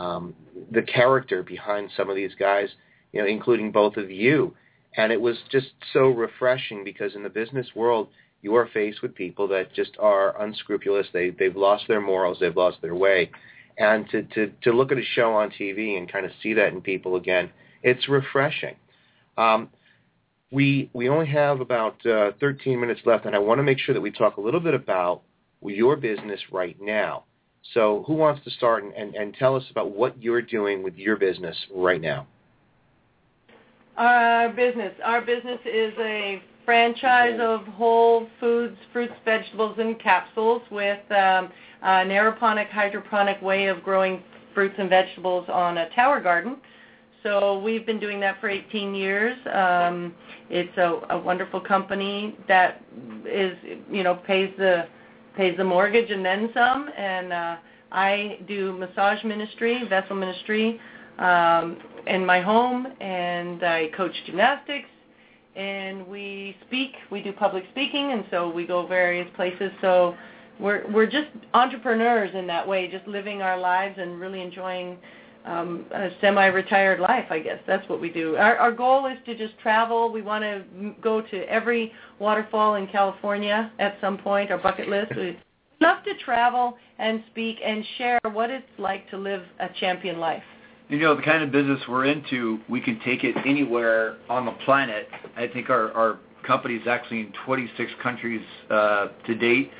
um, 0.00 0.34
the 0.72 0.82
character 0.82 1.42
behind 1.42 1.90
some 1.96 2.08
of 2.08 2.16
these 2.16 2.34
guys, 2.38 2.68
you 3.12 3.20
know, 3.20 3.26
including 3.26 3.70
both 3.70 3.96
of 3.96 4.10
you. 4.10 4.54
And 4.96 5.12
it 5.12 5.20
was 5.20 5.36
just 5.50 5.68
so 5.92 6.08
refreshing 6.08 6.84
because 6.84 7.14
in 7.14 7.22
the 7.22 7.28
business 7.28 7.66
world, 7.74 8.08
you 8.42 8.54
are 8.54 8.68
faced 8.72 9.02
with 9.02 9.14
people 9.14 9.46
that 9.48 9.74
just 9.74 9.96
are 10.00 10.40
unscrupulous. 10.42 11.06
They 11.12 11.30
they've 11.30 11.54
lost 11.54 11.84
their 11.86 12.00
morals. 12.00 12.38
They've 12.40 12.56
lost 12.56 12.78
their 12.80 12.94
way. 12.94 13.30
And 13.78 14.08
to 14.10 14.22
to 14.22 14.52
to 14.62 14.72
look 14.72 14.90
at 14.90 14.98
a 14.98 15.04
show 15.14 15.34
on 15.34 15.50
TV 15.50 15.98
and 15.98 16.10
kind 16.10 16.24
of 16.24 16.32
see 16.42 16.54
that 16.54 16.72
in 16.72 16.80
people 16.80 17.16
again, 17.16 17.50
it's 17.82 18.08
refreshing. 18.08 18.76
Um, 19.36 19.68
we 20.50 20.90
we 20.94 21.08
only 21.08 21.26
have 21.26 21.60
about 21.60 22.04
uh, 22.06 22.32
13 22.40 22.80
minutes 22.80 23.02
left, 23.04 23.26
and 23.26 23.36
I 23.36 23.38
want 23.38 23.58
to 23.58 23.62
make 23.62 23.78
sure 23.78 23.94
that 23.94 24.00
we 24.00 24.10
talk 24.10 24.38
a 24.38 24.40
little 24.40 24.60
bit 24.60 24.74
about 24.74 25.22
your 25.62 25.96
business 25.96 26.40
right 26.50 26.76
now. 26.80 27.24
So, 27.74 28.04
who 28.06 28.14
wants 28.14 28.42
to 28.44 28.50
start 28.50 28.84
and, 28.84 28.92
and, 28.94 29.14
and 29.14 29.34
tell 29.34 29.54
us 29.54 29.64
about 29.70 29.90
what 29.92 30.20
you're 30.20 30.42
doing 30.42 30.82
with 30.82 30.96
your 30.96 31.16
business 31.16 31.56
right 31.74 32.00
now? 32.00 32.26
Our 33.96 34.48
business. 34.50 34.94
Our 35.04 35.20
business 35.20 35.60
is 35.66 35.92
a 35.98 36.42
franchise 36.64 37.38
of 37.40 37.66
whole 37.66 38.28
foods, 38.38 38.76
fruits, 38.92 39.12
vegetables, 39.24 39.76
and 39.78 39.98
capsules 40.00 40.62
with 40.70 41.00
um, 41.10 41.50
an 41.82 42.08
aeroponic, 42.08 42.70
hydroponic 42.70 43.40
way 43.42 43.66
of 43.66 43.82
growing 43.82 44.22
fruits 44.54 44.74
and 44.78 44.88
vegetables 44.88 45.46
on 45.48 45.78
a 45.78 45.88
tower 45.90 46.20
garden. 46.20 46.56
So 47.22 47.58
we've 47.58 47.84
been 47.84 48.00
doing 48.00 48.20
that 48.20 48.40
for 48.40 48.48
18 48.48 48.94
years. 48.94 49.36
Um, 49.52 50.14
it's 50.48 50.76
a, 50.78 51.00
a 51.10 51.18
wonderful 51.18 51.60
company 51.60 52.36
that 52.48 52.82
is, 53.26 53.56
you 53.90 54.02
know, 54.02 54.14
pays 54.14 54.52
the 54.56 54.86
pays 55.36 55.56
the 55.56 55.64
mortgage 55.64 56.10
and 56.10 56.24
then 56.24 56.50
some. 56.54 56.88
And 56.96 57.32
uh, 57.32 57.56
I 57.92 58.38
do 58.46 58.72
massage 58.72 59.22
ministry, 59.24 59.82
vessel 59.88 60.16
ministry, 60.16 60.80
um, 61.18 61.76
in 62.06 62.24
my 62.24 62.40
home, 62.40 62.86
and 63.00 63.62
I 63.62 63.88
coach 63.96 64.12
gymnastics, 64.26 64.88
and 65.54 66.06
we 66.06 66.56
speak. 66.66 66.92
We 67.10 67.22
do 67.22 67.32
public 67.32 67.64
speaking, 67.72 68.12
and 68.12 68.24
so 68.30 68.50
we 68.50 68.66
go 68.66 68.86
various 68.86 69.28
places. 69.36 69.70
So 69.82 70.16
we're 70.58 70.90
we're 70.90 71.06
just 71.06 71.28
entrepreneurs 71.52 72.30
in 72.34 72.46
that 72.46 72.66
way, 72.66 72.90
just 72.90 73.06
living 73.06 73.42
our 73.42 73.58
lives 73.58 73.96
and 73.98 74.18
really 74.18 74.40
enjoying 74.40 74.96
um, 75.44 75.86
a 75.92 76.10
semi-retired 76.20 77.00
life. 77.00 77.26
I 77.30 77.38
guess 77.38 77.58
that's 77.66 77.88
what 77.88 78.00
we 78.00 78.10
do. 78.10 78.36
Our 78.36 78.56
our 78.56 78.72
goal 78.72 79.06
is 79.06 79.18
to 79.26 79.36
just 79.36 79.58
travel. 79.58 80.12
We 80.12 80.22
want 80.22 80.42
to 80.44 80.94
go 81.00 81.20
to 81.20 81.36
every 81.48 81.92
waterfall 82.18 82.76
in 82.76 82.86
California 82.86 83.72
at 83.78 83.96
some 84.00 84.18
point. 84.18 84.50
Our 84.50 84.58
bucket 84.58 84.88
list. 84.88 85.12
We 85.16 85.38
love 85.80 86.04
to 86.04 86.14
travel 86.24 86.76
and 86.98 87.22
speak 87.30 87.58
and 87.64 87.84
share 87.96 88.18
what 88.32 88.50
it's 88.50 88.66
like 88.78 89.08
to 89.10 89.16
live 89.16 89.42
a 89.58 89.68
champion 89.80 90.18
life. 90.18 90.42
You 90.88 90.98
know, 90.98 91.14
the 91.14 91.22
kind 91.22 91.42
of 91.42 91.52
business 91.52 91.80
we're 91.88 92.06
into, 92.06 92.58
we 92.68 92.80
can 92.80 93.00
take 93.04 93.22
it 93.22 93.36
anywhere 93.46 94.16
on 94.28 94.44
the 94.44 94.52
planet. 94.64 95.06
I 95.36 95.46
think 95.46 95.70
our, 95.70 95.92
our 95.92 96.18
company 96.44 96.74
is 96.74 96.86
actually 96.88 97.20
in 97.20 97.32
26 97.46 97.92
countries 98.02 98.44
uh, 98.70 99.08
to 99.24 99.34
date. 99.36 99.70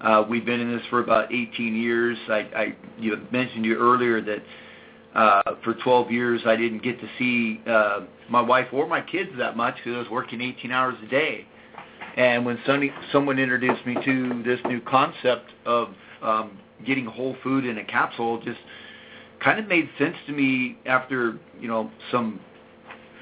Uh, 0.00 0.24
we've 0.28 0.44
been 0.44 0.60
in 0.60 0.70
this 0.70 0.86
for 0.90 1.00
about 1.00 1.32
18 1.32 1.74
years. 1.74 2.16
I, 2.28 2.38
I 2.54 2.76
you 2.98 3.16
mentioned 3.32 3.64
you 3.64 3.76
earlier 3.76 4.20
that 4.20 4.42
uh, 5.14 5.42
for 5.62 5.74
12 5.74 6.10
years 6.10 6.42
I 6.46 6.56
didn't 6.56 6.82
get 6.82 7.00
to 7.00 7.08
see 7.18 7.60
uh, 7.68 8.00
my 8.28 8.40
wife 8.40 8.68
or 8.72 8.86
my 8.86 9.00
kids 9.00 9.30
that 9.38 9.56
much 9.56 9.76
because 9.76 9.94
I 9.94 9.98
was 9.98 10.10
working 10.10 10.40
18 10.40 10.70
hours 10.70 10.96
a 11.02 11.06
day. 11.06 11.46
And 12.16 12.46
when 12.46 12.58
somebody, 12.64 12.92
someone 13.12 13.38
introduced 13.38 13.84
me 13.86 13.96
to 14.04 14.42
this 14.44 14.60
new 14.66 14.80
concept 14.80 15.50
of 15.66 15.88
um, 16.22 16.58
getting 16.86 17.06
whole 17.06 17.36
food 17.42 17.64
in 17.64 17.78
a 17.78 17.84
capsule, 17.84 18.40
just 18.40 18.60
kind 19.42 19.58
of 19.58 19.66
made 19.66 19.88
sense 19.98 20.16
to 20.26 20.32
me 20.32 20.78
after 20.86 21.38
you 21.60 21.66
know 21.66 21.90
some 22.12 22.40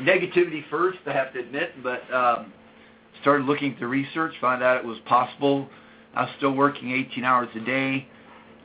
negativity 0.01 0.63
first, 0.71 0.99
I 1.07 1.13
have 1.13 1.33
to 1.33 1.41
admit, 1.41 1.83
but 1.83 2.03
um, 2.13 2.53
started 3.21 3.47
looking 3.47 3.77
to 3.79 3.87
research, 3.87 4.35
found 4.41 4.63
out 4.63 4.77
it 4.77 4.85
was 4.85 4.99
possible. 5.07 5.69
I 6.15 6.23
was 6.23 6.31
still 6.37 6.53
working 6.53 6.91
18 6.91 7.25
hours 7.25 7.49
a 7.55 7.61
day, 7.61 8.07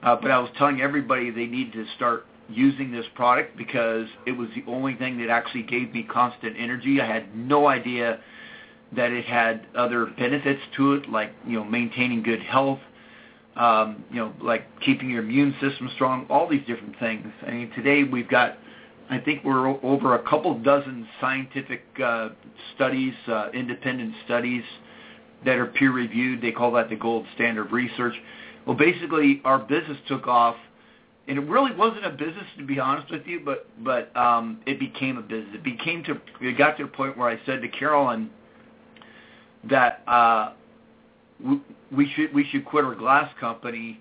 uh, 0.04 0.18
but 0.22 0.32
I 0.32 0.40
was 0.40 0.50
telling 0.58 0.82
everybody 0.82 1.32
they 1.32 1.46
need 1.46 1.72
to 1.74 1.86
start 1.96 2.26
using 2.50 2.92
this 2.92 3.06
product 3.16 3.58
because 3.58 4.08
it 4.26 4.32
was 4.32 4.50
the 4.56 4.64
only 4.72 4.96
thing 4.96 5.18
that 5.20 5.30
actually 5.30 5.64
gave 5.64 5.94
me 5.94 6.04
constant 6.04 6.56
energy. 6.58 7.02
I 7.02 7.06
had 7.06 7.36
no 7.36 7.68
idea 7.68 8.20
that 8.96 9.12
it 9.12 9.26
had 9.26 9.68
other 9.76 10.06
benefits 10.06 10.62
to 10.78 10.94
it, 10.94 11.10
like 11.10 11.32
you 11.46 11.58
know 11.58 11.66
maintaining 11.66 12.24
good 12.24 12.42
health, 12.42 12.80
um, 13.58 14.04
you 14.12 14.18
know, 14.18 14.34
like 14.42 14.66
keeping 14.82 15.10
your 15.10 15.24
immune 15.24 15.56
system 15.60 15.90
strong, 15.96 16.28
all 16.30 16.48
these 16.48 16.66
different 16.68 16.98
things. 17.00 17.28
I 17.46 17.52
mean, 17.52 17.72
today 17.76 18.04
we've 18.04 18.30
got, 18.30 18.58
I 19.10 19.18
think 19.18 19.44
we're 19.44 19.68
over 19.84 20.16
a 20.16 20.30
couple 20.30 20.58
dozen 20.60 21.08
scientific 21.20 21.84
uh, 22.04 22.30
studies, 22.76 23.14
uh, 23.28 23.50
independent 23.54 24.14
studies 24.26 24.64
that 25.44 25.58
are 25.58 25.66
peer 25.66 25.92
reviewed. 25.92 26.42
They 26.42 26.52
call 26.52 26.72
that 26.74 26.90
the 26.90 26.96
gold 26.96 27.26
standard 27.34 27.68
of 27.68 27.72
research. 27.72 28.14
Well, 28.66 28.78
basically, 28.78 29.42
our 29.44 29.60
business 29.60 29.98
took 30.08 30.28
off, 30.28 30.56
and 31.28 31.38
it 31.38 31.42
really 31.42 31.74
wasn't 31.76 32.06
a 32.06 32.10
business 32.10 32.46
to 32.58 32.66
be 32.66 32.80
honest 32.80 33.12
with 33.12 33.26
you, 33.26 33.42
but 33.44 33.68
but 33.84 34.16
um, 34.16 34.60
it 34.66 34.80
became 34.80 35.18
a 35.18 35.22
business. 35.22 35.56
It 35.56 35.64
became 35.64 36.04
to 36.06 36.20
it 36.42 36.58
got 36.58 36.78
to 36.78 36.84
a 36.84 36.88
point 36.88 37.18
where 37.18 37.30
I 37.30 37.40
said 37.46 37.62
to 37.62 37.68
Carolyn 37.68 38.30
that. 39.70 40.02
Uh, 40.08 40.54
we- 41.44 41.62
we 41.92 42.10
should 42.16 42.34
we 42.34 42.44
should 42.46 42.66
quit 42.66 42.84
our 42.84 42.96
glass 42.96 43.32
company 43.40 44.00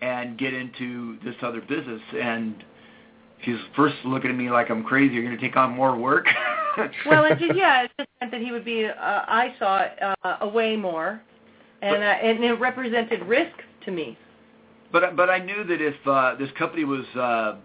and 0.00 0.38
get 0.38 0.54
into 0.54 1.18
this 1.24 1.34
other 1.42 1.60
business 1.60 2.00
and 2.14 2.64
she's 3.44 3.58
first 3.76 3.96
looking 4.04 4.30
at 4.30 4.36
me 4.36 4.48
like 4.48 4.70
I'm 4.70 4.84
crazy 4.84 5.14
you're 5.14 5.24
going 5.24 5.36
to 5.36 5.42
take 5.42 5.56
on 5.56 5.72
more 5.72 5.96
work 5.96 6.26
well, 7.06 7.24
it 7.24 7.38
just, 7.38 7.54
yeah, 7.54 7.82
it 7.82 7.90
just 7.98 8.08
meant 8.20 8.32
that 8.32 8.40
he 8.40 8.50
would 8.50 8.64
be. 8.64 8.86
Uh, 8.86 8.92
I 8.98 9.54
saw 9.58 9.80
it 9.82 9.98
uh, 10.02 10.36
away 10.40 10.76
more, 10.76 11.20
and 11.82 11.96
uh, 12.02 12.06
and 12.06 12.42
it 12.42 12.52
represented 12.54 13.22
risk 13.26 13.52
to 13.84 13.90
me. 13.90 14.16
But 14.92 15.16
but 15.16 15.30
I 15.30 15.38
knew 15.38 15.64
that 15.64 15.80
if 15.80 15.94
uh 16.06 16.34
this 16.38 16.50
company 16.58 16.84
was 16.84 17.04
uh 17.16 17.56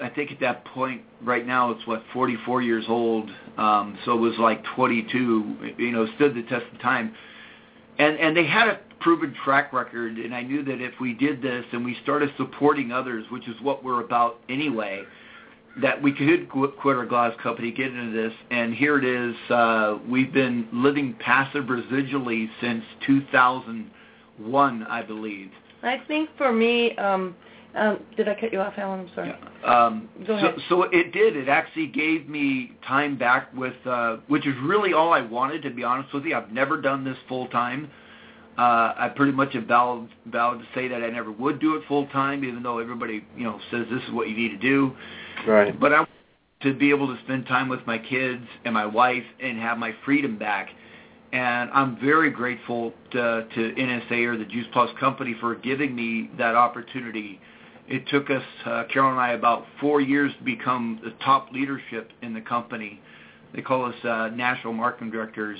I 0.00 0.08
think 0.08 0.32
at 0.32 0.40
that 0.40 0.64
point 0.66 1.02
right 1.22 1.46
now 1.46 1.70
it's 1.70 1.86
what 1.86 2.02
44 2.12 2.62
years 2.62 2.84
old 2.88 3.30
um 3.56 3.98
so 4.04 4.12
it 4.12 4.20
was 4.20 4.34
like 4.38 4.62
22 4.76 5.74
you 5.78 5.90
know 5.90 6.06
stood 6.16 6.34
the 6.34 6.42
test 6.42 6.66
of 6.72 6.80
time. 6.80 7.14
And 7.98 8.18
and 8.18 8.36
they 8.36 8.46
had 8.46 8.68
a 8.68 8.80
proven 9.00 9.34
track 9.44 9.72
record 9.72 10.18
and 10.18 10.34
I 10.34 10.42
knew 10.42 10.62
that 10.64 10.80
if 10.80 10.94
we 11.00 11.14
did 11.14 11.42
this 11.42 11.64
and 11.72 11.84
we 11.84 11.96
started 12.02 12.30
supporting 12.36 12.92
others 12.92 13.24
which 13.30 13.48
is 13.48 13.56
what 13.62 13.82
we're 13.82 14.04
about 14.04 14.38
anyway 14.48 15.02
that 15.80 16.02
we 16.02 16.12
could 16.12 16.50
qu- 16.50 16.68
quit 16.80 16.96
our 16.96 17.06
glass 17.06 17.34
company 17.42 17.72
get 17.72 17.86
into 17.86 18.12
this. 18.12 18.32
And 18.50 18.74
here 18.74 18.98
it 18.98 19.04
is 19.04 19.34
uh 19.50 19.98
we've 20.08 20.32
been 20.32 20.68
living 20.72 21.14
passive 21.18 21.64
residually 21.64 22.48
since 22.60 22.84
2001 23.06 24.82
I 24.84 25.02
believe 25.02 25.50
I 25.82 26.00
think 26.06 26.30
for 26.36 26.52
me, 26.52 26.96
um, 26.96 27.34
Um, 27.74 28.00
did 28.16 28.28
I 28.28 28.34
cut 28.34 28.52
you 28.52 28.60
off, 28.60 28.74
Alan? 28.76 29.00
I'm 29.00 29.10
sorry. 29.14 29.28
Yeah. 29.30 29.84
Um, 29.86 30.08
Go 30.26 30.34
ahead. 30.34 30.54
So, 30.68 30.82
so 30.82 30.82
it 30.92 31.12
did. 31.12 31.36
It 31.36 31.48
actually 31.48 31.86
gave 31.86 32.28
me 32.28 32.72
time 32.86 33.16
back 33.16 33.48
with, 33.56 33.74
uh, 33.86 34.18
which 34.28 34.46
is 34.46 34.54
really 34.62 34.92
all 34.92 35.12
I 35.14 35.22
wanted, 35.22 35.62
to 35.62 35.70
be 35.70 35.82
honest 35.82 36.12
with 36.12 36.24
you. 36.24 36.36
I've 36.36 36.52
never 36.52 36.80
done 36.80 37.02
this 37.02 37.16
full 37.28 37.48
time. 37.48 37.90
Uh, 38.58 38.92
I 38.98 39.10
pretty 39.16 39.32
much 39.32 39.54
have 39.54 39.64
vowed, 39.64 40.10
vowed 40.26 40.58
to 40.58 40.66
say 40.74 40.86
that 40.88 41.02
I 41.02 41.08
never 41.08 41.32
would 41.32 41.58
do 41.60 41.76
it 41.76 41.82
full 41.88 42.06
time, 42.08 42.44
even 42.44 42.62
though 42.62 42.78
everybody, 42.78 43.24
you 43.34 43.44
know, 43.44 43.58
says 43.70 43.86
this 43.90 44.02
is 44.02 44.12
what 44.12 44.28
you 44.28 44.36
need 44.36 44.50
to 44.50 44.58
do. 44.58 44.94
Right. 45.46 45.78
But 45.80 45.94
I 45.94 46.06
to 46.60 46.74
be 46.74 46.90
able 46.90 47.08
to 47.08 47.20
spend 47.24 47.46
time 47.46 47.68
with 47.68 47.84
my 47.86 47.98
kids 47.98 48.44
and 48.64 48.72
my 48.74 48.86
wife 48.86 49.24
and 49.40 49.58
have 49.58 49.78
my 49.78 49.92
freedom 50.04 50.38
back. 50.38 50.68
And 51.32 51.70
I'm 51.70 51.98
very 51.98 52.30
grateful 52.30 52.92
to, 53.12 53.46
to 53.54 53.74
NSA 53.74 54.26
or 54.26 54.36
the 54.36 54.44
Juice 54.44 54.66
Plus 54.72 54.90
company 55.00 55.34
for 55.40 55.54
giving 55.54 55.94
me 55.96 56.30
that 56.36 56.54
opportunity. 56.54 57.40
It 57.88 58.06
took 58.08 58.30
us, 58.30 58.42
uh, 58.66 58.84
Carol 58.92 59.10
and 59.12 59.18
I, 59.18 59.32
about 59.32 59.64
four 59.80 60.02
years 60.02 60.30
to 60.38 60.44
become 60.44 61.00
the 61.02 61.12
top 61.24 61.50
leadership 61.50 62.10
in 62.20 62.34
the 62.34 62.42
company. 62.42 63.00
They 63.54 63.62
call 63.62 63.86
us 63.86 63.94
uh, 64.04 64.28
national 64.34 64.74
marketing 64.74 65.10
directors. 65.10 65.58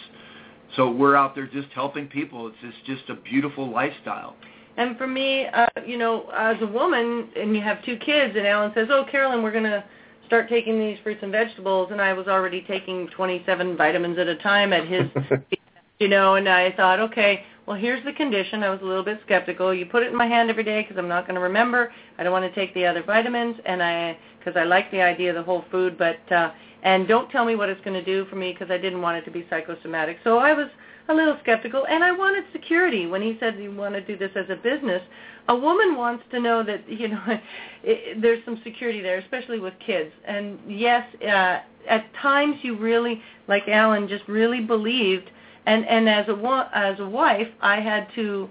So 0.77 0.91
we're 0.91 1.17
out 1.17 1.35
there 1.35 1.47
just 1.47 1.69
helping 1.75 2.07
people. 2.07 2.49
It's 2.49 2.57
just, 2.61 2.85
just 2.99 3.11
a 3.11 3.15
beautiful 3.23 3.71
lifestyle. 3.71 4.37
And 4.77 4.97
for 4.97 5.07
me, 5.07 5.47
uh, 5.47 5.67
you 5.87 5.99
know, 5.99 6.31
as 6.35 6.57
a 6.61 6.67
woman, 6.67 7.29
and 7.37 7.55
you 7.55 7.63
have 7.63 7.85
two 7.85 7.97
kids, 7.97 8.35
and 8.37 8.47
Alan 8.47 8.73
says, 8.75 8.89
"Oh, 8.91 9.05
Carolyn, 9.11 9.43
we're 9.43 9.53
to 9.65 9.85
start 10.27 10.49
taking 10.49 10.79
these 10.79 10.99
fruits 11.03 11.21
and 11.23 11.33
vegetables," 11.33 11.91
and 11.91 12.01
I 12.01 12.13
was 12.13 12.29
already 12.29 12.63
taking 12.63 13.09
27 13.09 13.77
vitamins 13.77 14.19
at 14.19 14.29
a 14.29 14.37
time 14.37 14.73
at 14.73 14.87
his, 14.87 15.03
you 16.01 16.09
know, 16.09 16.35
and 16.37 16.49
I 16.49 16.73
thought, 16.73 17.01
okay, 17.01 17.45
well, 17.67 17.77
here's 17.77 18.05
the 18.05 18.13
condition. 18.13 18.63
I 18.63 18.71
was 18.71 18.81
a 18.83 18.85
little 18.85 19.05
bit 19.05 19.21
skeptical. 19.25 19.73
You 19.73 19.87
put 19.87 20.03
it 20.03 20.09
in 20.09 20.17
my 20.17 20.27
hand 20.27 20.51
every 20.51 20.65
day 20.65 20.83
because 20.83 20.97
I'm 20.97 21.09
not 21.09 21.27
going 21.27 21.37
to 21.37 21.41
remember. 21.41 21.93
I 22.19 22.25
don't 22.25 22.33
want 22.33 22.53
to 22.53 22.61
take 22.61 22.75
the 22.75 22.85
other 22.85 23.03
vitamins, 23.03 23.57
and 23.65 23.83
I 23.83 24.19
because 24.39 24.57
I 24.57 24.65
like 24.65 24.91
the 24.91 25.01
idea 25.01 25.31
of 25.31 25.37
the 25.37 25.43
whole 25.43 25.65
food, 25.71 25.97
but 25.97 26.21
uh, 26.33 26.51
and 26.83 27.07
don't 27.07 27.31
tell 27.31 27.45
me 27.45 27.55
what 27.55 27.69
it's 27.69 27.81
going 27.83 27.95
to 27.95 28.05
do 28.05 28.25
for 28.27 28.37
me 28.37 28.53
because 28.53 28.71
I 28.71 28.79
didn't 28.79 29.01
want 29.01 29.17
it 29.17 29.25
to 29.27 29.31
be 29.31 29.47
psychosomatic. 29.49 30.19
So 30.25 30.39
I 30.39 30.53
was 30.53 30.69
a 31.09 31.15
little 31.15 31.37
skeptical, 31.43 31.87
and 31.87 32.05
I 32.05 32.13
wanted 32.13 32.45
security. 32.53 33.07
When 33.07 33.23
he 33.23 33.37
said 33.41 33.59
you 33.59 33.75
want 33.75 33.95
to 33.95 34.01
do 34.01 34.17
this 34.17 34.31
as 34.37 34.47
a 34.51 34.57
business, 34.57 35.03
a 35.49 35.57
woman 35.57 35.97
wants 35.97 36.25
to 36.31 36.41
know 36.41 36.63
that 36.63 36.89
you 36.89 37.09
know 37.09 37.23
it, 37.83 38.21
there's 38.23 38.45
some 38.45 38.61
security 38.63 39.01
there, 39.01 39.19
especially 39.19 39.59
with 39.59 39.75
kids. 39.85 40.13
And 40.25 40.59
yes, 40.69 41.07
uh, 41.23 41.61
at 41.89 42.07
times 42.21 42.57
you 42.63 42.77
really, 42.77 43.21
like 43.49 43.69
Alan, 43.69 44.09
just 44.09 44.27
really 44.29 44.61
believed. 44.61 45.31
And 45.67 45.87
and 45.87 46.09
as 46.09 46.29
a 46.29 46.71
as 46.75 46.99
a 47.01 47.09
wife, 47.09 47.49
I 47.61 47.81
had 47.81 48.09
to 48.15 48.49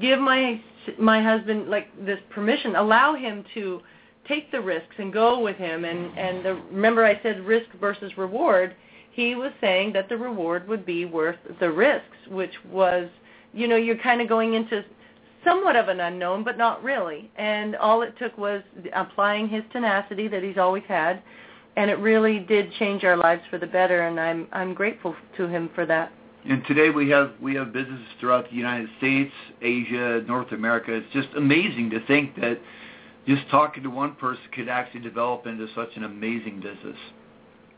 give 0.00 0.18
my 0.18 0.60
my 0.98 1.22
husband 1.22 1.68
like 1.68 1.88
this 2.04 2.18
permission, 2.30 2.76
allow 2.76 3.14
him 3.14 3.44
to 3.54 3.80
take 4.28 4.50
the 4.50 4.60
risks 4.60 4.94
and 4.98 5.12
go 5.12 5.40
with 5.40 5.56
him. 5.56 5.84
And 5.84 6.16
and 6.18 6.44
the, 6.44 6.54
remember, 6.70 7.04
I 7.04 7.20
said 7.22 7.40
risk 7.40 7.66
versus 7.80 8.12
reward 8.16 8.74
he 9.12 9.34
was 9.34 9.52
saying 9.60 9.92
that 9.92 10.08
the 10.08 10.16
reward 10.16 10.66
would 10.68 10.86
be 10.86 11.04
worth 11.04 11.36
the 11.60 11.70
risks, 11.70 12.16
which 12.28 12.52
was, 12.70 13.08
you 13.52 13.68
know, 13.68 13.76
you're 13.76 13.98
kind 13.98 14.22
of 14.22 14.28
going 14.28 14.54
into 14.54 14.82
somewhat 15.44 15.76
of 15.76 15.88
an 15.88 16.00
unknown, 16.00 16.42
but 16.42 16.56
not 16.56 16.82
really. 16.82 17.30
And 17.36 17.76
all 17.76 18.02
it 18.02 18.16
took 18.18 18.36
was 18.38 18.62
applying 18.94 19.48
his 19.48 19.62
tenacity 19.70 20.28
that 20.28 20.42
he's 20.42 20.56
always 20.56 20.84
had, 20.88 21.22
and 21.76 21.90
it 21.90 21.98
really 21.98 22.38
did 22.38 22.72
change 22.78 23.04
our 23.04 23.16
lives 23.16 23.42
for 23.50 23.58
the 23.58 23.66
better. 23.66 24.06
And 24.06 24.18
I'm 24.18 24.48
I'm 24.52 24.72
grateful 24.72 25.14
to 25.36 25.46
him 25.46 25.70
for 25.74 25.84
that. 25.86 26.12
And 26.48 26.64
today 26.66 26.88
we 26.88 27.10
have 27.10 27.32
we 27.40 27.54
have 27.54 27.72
businesses 27.72 28.06
throughout 28.18 28.48
the 28.48 28.56
United 28.56 28.88
States, 28.96 29.32
Asia, 29.60 30.22
North 30.26 30.52
America. 30.52 30.92
It's 30.92 31.12
just 31.12 31.28
amazing 31.36 31.90
to 31.90 32.04
think 32.06 32.34
that 32.36 32.58
just 33.28 33.42
talking 33.50 33.82
to 33.82 33.90
one 33.90 34.14
person 34.16 34.42
could 34.52 34.68
actually 34.68 35.00
develop 35.00 35.46
into 35.46 35.68
such 35.74 35.90
an 35.96 36.04
amazing 36.04 36.60
business. 36.60 36.96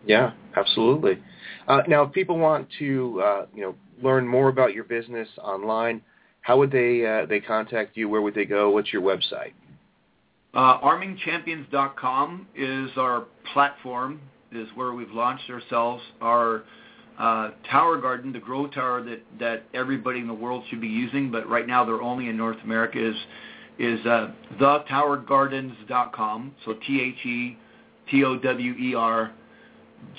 Yeah, 0.07 0.33
absolutely. 0.57 1.23
Uh, 1.67 1.83
now, 1.89 2.03
if 2.03 2.13
people 2.13 2.39
want 2.39 2.69
to, 2.79 3.23
uh, 3.25 3.47
you 3.55 3.63
know, 3.63 3.75
learn 4.03 4.27
more 4.27 4.49
about 4.49 4.75
your 4.75 4.85
business 4.85 5.29
online, 5.39 6.03
how 6.43 6.59
would 6.59 6.71
they 6.71 7.07
uh, 7.07 7.27
they 7.27 7.41
contact 7.41 7.97
you? 7.97 8.09
Where 8.09 8.21
would 8.21 8.35
they 8.35 8.45
go? 8.45 8.71
What's 8.71 8.93
your 8.93 9.03
website? 9.03 9.53
Uh, 10.53 10.79
armingchampions.com 10.81 12.47
is 12.55 12.91
our 12.97 13.25
platform. 13.53 14.21
Is 14.53 14.69
where 14.75 14.93
we've 14.93 15.11
launched 15.11 15.51
ourselves. 15.51 16.03
Our 16.21 16.65
uh, 17.19 17.51
tower 17.71 17.99
garden, 17.99 18.33
the 18.33 18.39
grow 18.41 18.67
tower 18.67 19.03
that 19.05 19.23
that 19.41 19.63
everybody 19.73 20.21
in 20.21 20.27
the 20.27 20.35
world 20.35 20.65
should 20.69 20.81
be 20.81 20.89
using, 20.89 21.31
but 21.31 21.49
right 21.49 21.67
now 21.67 21.85
they're 21.85 22.03
only 22.03 22.29
in 22.29 22.37
North 22.37 22.59
America. 22.63 22.99
Is 22.99 23.17
is 23.79 24.05
uh, 24.07 24.33
thetowergardens.com. 24.61 26.55
So 26.65 26.75
T 26.87 27.01
H 27.01 27.27
E 27.27 27.59
T 28.11 28.23
O 28.23 28.39
W 28.39 28.73
E 28.75 28.95
R 28.95 29.33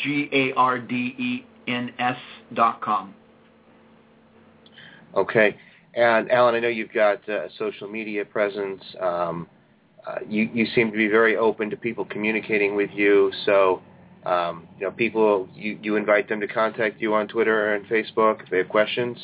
G 0.02 0.30
A 0.32 0.53
R 0.53 0.80
D 0.80 1.16
E 1.18 1.45
N 1.68 1.91
S 1.99 2.18
dot 2.53 2.82
com. 2.82 3.14
Okay. 5.16 5.57
And 5.94 6.30
Alan, 6.30 6.56
I 6.56 6.60
know 6.60 6.68
you've 6.68 6.94
got 6.94 7.28
uh, 7.30 7.45
a 7.45 7.49
social 7.57 7.88
media 7.88 8.26
presence. 8.26 8.84
Um, 8.99 9.48
uh, 10.06 10.20
you, 10.28 10.49
you 10.53 10.66
seem 10.76 10.91
to 10.91 10.98
be 10.98 11.07
very 11.07 11.38
open 11.38 11.70
to 11.70 11.78
people 11.78 12.06
communicating 12.06 12.76
with 12.76 12.90
you. 12.94 13.32
So, 13.45 13.82
um, 14.26 14.68
you 14.78 14.86
know, 14.86 14.91
people, 14.91 15.48
you, 15.56 15.80
you 15.82 15.95
invite 15.95 16.28
them 16.28 16.40
to 16.41 16.48
contact 16.48 17.02
you 17.02 17.14
on 17.14 17.28
Twitter 17.28 17.76
and 17.76 17.86
Facebook 17.86 18.44
if 18.44 18.49
they 18.49 18.57
have 18.57 18.70
questions. 18.70 19.18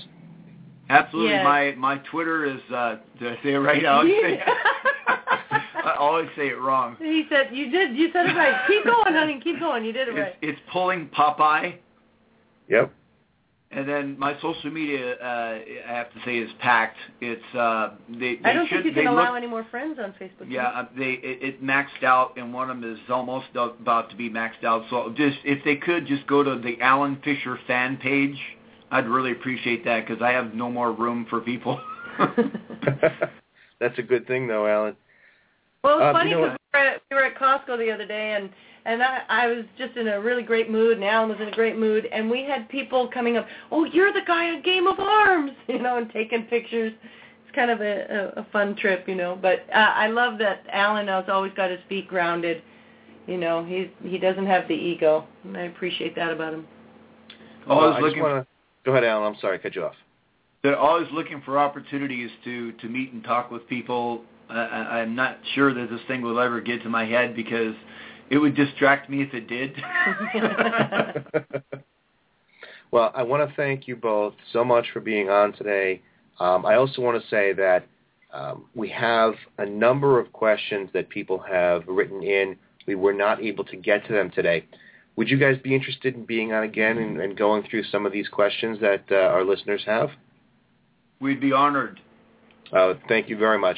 Absolutely. 0.90 1.32
Yes. 1.32 1.44
My 1.46 1.74
my 1.78 1.98
Twitter 2.00 2.46
is 2.46 2.60
uh 2.74 2.98
did 3.18 3.32
I 3.32 3.44
say 3.44 3.54
it 3.54 3.58
right? 3.60 3.86
I 3.86 3.90
always 3.90 4.14
say, 4.22 4.44
I 5.84 5.95
always 5.98 6.30
say 6.36 6.48
it 6.49 6.60
wrong. 6.60 6.95
He 6.99 7.26
said 7.30 7.49
you 7.52 7.70
did. 7.70 7.95
You 7.95 8.10
said 8.12 8.28
it 8.28 8.36
right. 8.36 8.66
Keep 8.68 8.86
going, 8.86 9.14
honey. 9.14 9.40
Keep 9.44 9.60
going. 9.60 9.86
You 9.86 9.91
did 9.94 10.08
it 10.08 10.12
It's, 10.12 10.20
right. 10.20 10.36
it's 10.41 10.60
pulling 10.72 11.08
Popeye. 11.10 11.76
Yep. 12.68 12.94
And 13.74 13.88
then 13.88 14.20
my 14.20 14.36
social 14.41 14.70
media, 14.70 15.14
uh, 15.16 15.60
I 15.88 15.94
have 15.94 16.12
to 16.14 16.20
say, 16.26 16.40
is 16.40 16.49
packed. 16.60 16.98
It's 17.22 17.41
uh, 17.56 17.91
they. 18.10 18.36
they 18.36 18.41
I 18.44 18.53
don't 18.53 18.68
should, 18.68 18.84
think 18.84 18.86
you 18.88 18.91
they 18.94 19.03
can 19.03 19.16
look, 19.16 19.24
allow 19.24 19.36
any 19.36 19.48
more 19.48 19.66
friends 19.72 19.98
on 19.98 20.14
Facebook. 20.20 20.49
Yeah, 20.49 20.68
uh, 20.68 20.88
they 20.98 21.12
it, 21.24 21.41
it 21.41 21.64
maxed 21.64 22.03
out, 22.03 22.38
and 22.38 22.53
one 22.53 22.70
of 22.70 22.82
them 22.82 22.91
is 22.94 22.99
almost 23.10 23.48
about 23.56 24.10
to 24.10 24.16
be 24.18 24.30
maxed 24.30 24.66
out. 24.66 24.84
So 24.90 25.14
just 25.16 25.38
if 25.45 25.64
they 25.64 25.78
could 25.78 26.06
just 26.06 26.28
go 26.28 26.44
to 26.44 26.60
the 26.62 26.82
Alan 26.82 27.18
Fisher 27.24 27.58
fan 27.66 27.95
page, 27.95 28.38
I'd 28.91 29.08
really 29.08 29.32
appreciate 29.32 29.86
that 29.86 30.06
because 30.06 30.22
I 30.22 30.32
have 30.32 30.53
no 30.53 30.70
more 30.70 30.91
room 30.91 31.26
for 31.30 31.40
people. 31.40 31.80
That's 33.80 33.98
a 33.98 34.03
good 34.03 34.28
thing, 34.28 34.48
though, 34.48 34.68
Alan. 34.68 34.98
Well, 35.84 35.98
it's 35.99 36.06
Um, 36.06 36.14
funny 36.16 36.30
you 36.32 36.36
know 36.38 36.41
because 36.44 36.58
we, 36.74 36.80
were 36.80 36.86
at- 36.86 37.02
we 37.10 37.16
were 37.18 37.24
at 37.26 37.36
Costco 37.36 37.78
the 37.78 37.91
other 37.91 38.06
day, 38.06 38.34
and 38.34 38.49
and 38.86 39.03
I, 39.03 39.22
I 39.30 39.48
was 39.48 39.66
just 39.78 39.95
in 39.95 40.08
a 40.08 40.20
really 40.20 40.41
great 40.44 40.70
mood, 40.72 40.98
and 40.98 41.03
Alan 41.06 41.30
was 41.30 41.40
in 41.40 41.48
a 41.48 41.52
great 41.52 41.78
mood, 41.78 42.08
and 42.08 42.30
we 42.30 42.44
had 42.44 42.68
people 42.70 43.08
coming 43.08 43.38
up. 43.38 43.48
Oh, 43.72 43.84
you're 43.86 44.12
the 44.12 44.22
guy 44.26 44.49
on 44.49 44.62
Game 44.64 44.88
of 44.88 44.99
Arms, 44.99 45.52
you 45.68 45.80
know, 45.80 45.98
and 45.98 46.12
taking 46.12 46.44
pictures. 46.44 46.91
It's 47.45 47.56
kind 47.56 47.70
of 47.70 47.82
a, 47.82 48.32
a, 48.38 48.41
a 48.41 48.48
fun 48.52 48.76
trip, 48.76 49.08
you 49.08 49.16
know. 49.16 49.38
But 49.40 49.66
uh, 49.74 49.78
I 49.78 50.08
love 50.08 50.40
that 50.40 50.64
Alan 50.72 51.08
has 51.08 51.26
always 51.28 51.53
got 51.53 51.70
his 51.70 51.80
feet 51.90 52.08
grounded. 52.08 52.64
You 53.28 53.38
know, 53.38 53.64
he's 53.64 53.88
he 54.03 54.18
doesn't 54.18 54.48
have 54.48 54.68
the 54.68 54.74
ego, 54.74 55.26
and 55.44 55.56
I 55.56 55.64
appreciate 55.64 56.16
that 56.16 56.32
about 56.32 56.53
him. 56.56 56.68
always 57.68 57.82
Well, 57.82 57.94
I 57.94 57.94
just 57.94 58.02
looking. 58.03 58.24
wanna... 58.24 58.48
Go 58.84 58.91
ahead, 58.94 59.03
Alan. 59.03 59.32
I'm 59.34 59.40
sorry, 59.40 59.60
I 59.60 59.62
cut 59.62 59.76
you 59.76 59.86
off. 59.86 59.94
They're 60.64 60.78
always 60.78 61.08
looking 61.12 61.41
for 61.45 61.60
opportunities 61.60 62.32
to 62.45 62.72
to 62.74 62.88
meet 62.90 63.14
and 63.14 63.24
talk 63.24 63.52
with 63.52 63.68
people. 63.68 64.24
I, 64.52 64.64
I- 64.65 64.99
I'm 65.02 65.15
not 65.15 65.38
sure 65.56 65.73
that 65.73 65.90
this 65.90 66.02
thing 66.07 66.22
will 66.22 66.40
ever 66.40 66.61
get 66.61 66.84
to 66.84 66.90
my 66.90 67.06
head 67.06 67.36
because 67.36 67.76
it 68.30 68.38
would 68.38 68.56
distract 68.56 69.10
me 69.10 69.22
if 69.22 69.34
it 69.34 69.48
did. 69.48 69.76
well, 72.91 73.11
I 73.15 73.23
want 73.23 73.48
to 73.49 73.56
thank 73.56 73.88
you 73.88 73.95
both 73.95 74.34
so 74.53 74.64
much 74.64 74.86
for 74.94 74.99
being 74.99 75.30
on 75.30 75.53
today. 75.53 76.02
Um, 76.40 76.65
I 76.65 76.76
also 76.76 77.02
want 77.02 77.22
to 77.22 77.30
say 77.30 77.53
that 77.53 77.88
um, 78.34 78.65
we 78.76 78.90
have 78.90 79.34
a 79.57 79.65
number 79.65 80.19
of 80.19 80.32
questions 80.32 80.90
that 80.94 81.10
people 81.10 81.40
have 81.40 81.84
written 81.88 82.23
in. 82.23 82.57
We 82.88 82.95
were 82.95 83.14
not 83.14 83.41
able 83.44 83.64
to 83.65 83.76
get 83.78 84.07
to 84.07 84.14
them 84.14 84.32
today. 84.32 84.65
Would 85.18 85.30
you 85.30 85.38
guys 85.38 85.57
be 85.61 85.76
interested 85.76 86.15
in 86.15 86.26
being 86.26 86.53
on 86.53 86.64
again 86.64 86.98
and, 86.98 87.19
and 87.19 87.38
going 87.38 87.64
through 87.69 87.84
some 87.84 88.06
of 88.06 88.14
these 88.14 88.30
questions 88.30 88.80
that 88.80 89.03
uh, 89.11 89.15
our 89.15 89.44
listeners 89.44 89.84
have? 89.86 90.10
We'd 91.19 91.41
be 91.41 91.52
honored. 91.52 91.99
Uh, 92.72 92.94
thank 93.10 93.28
you 93.30 93.38
very 93.38 93.60
much. 93.60 93.78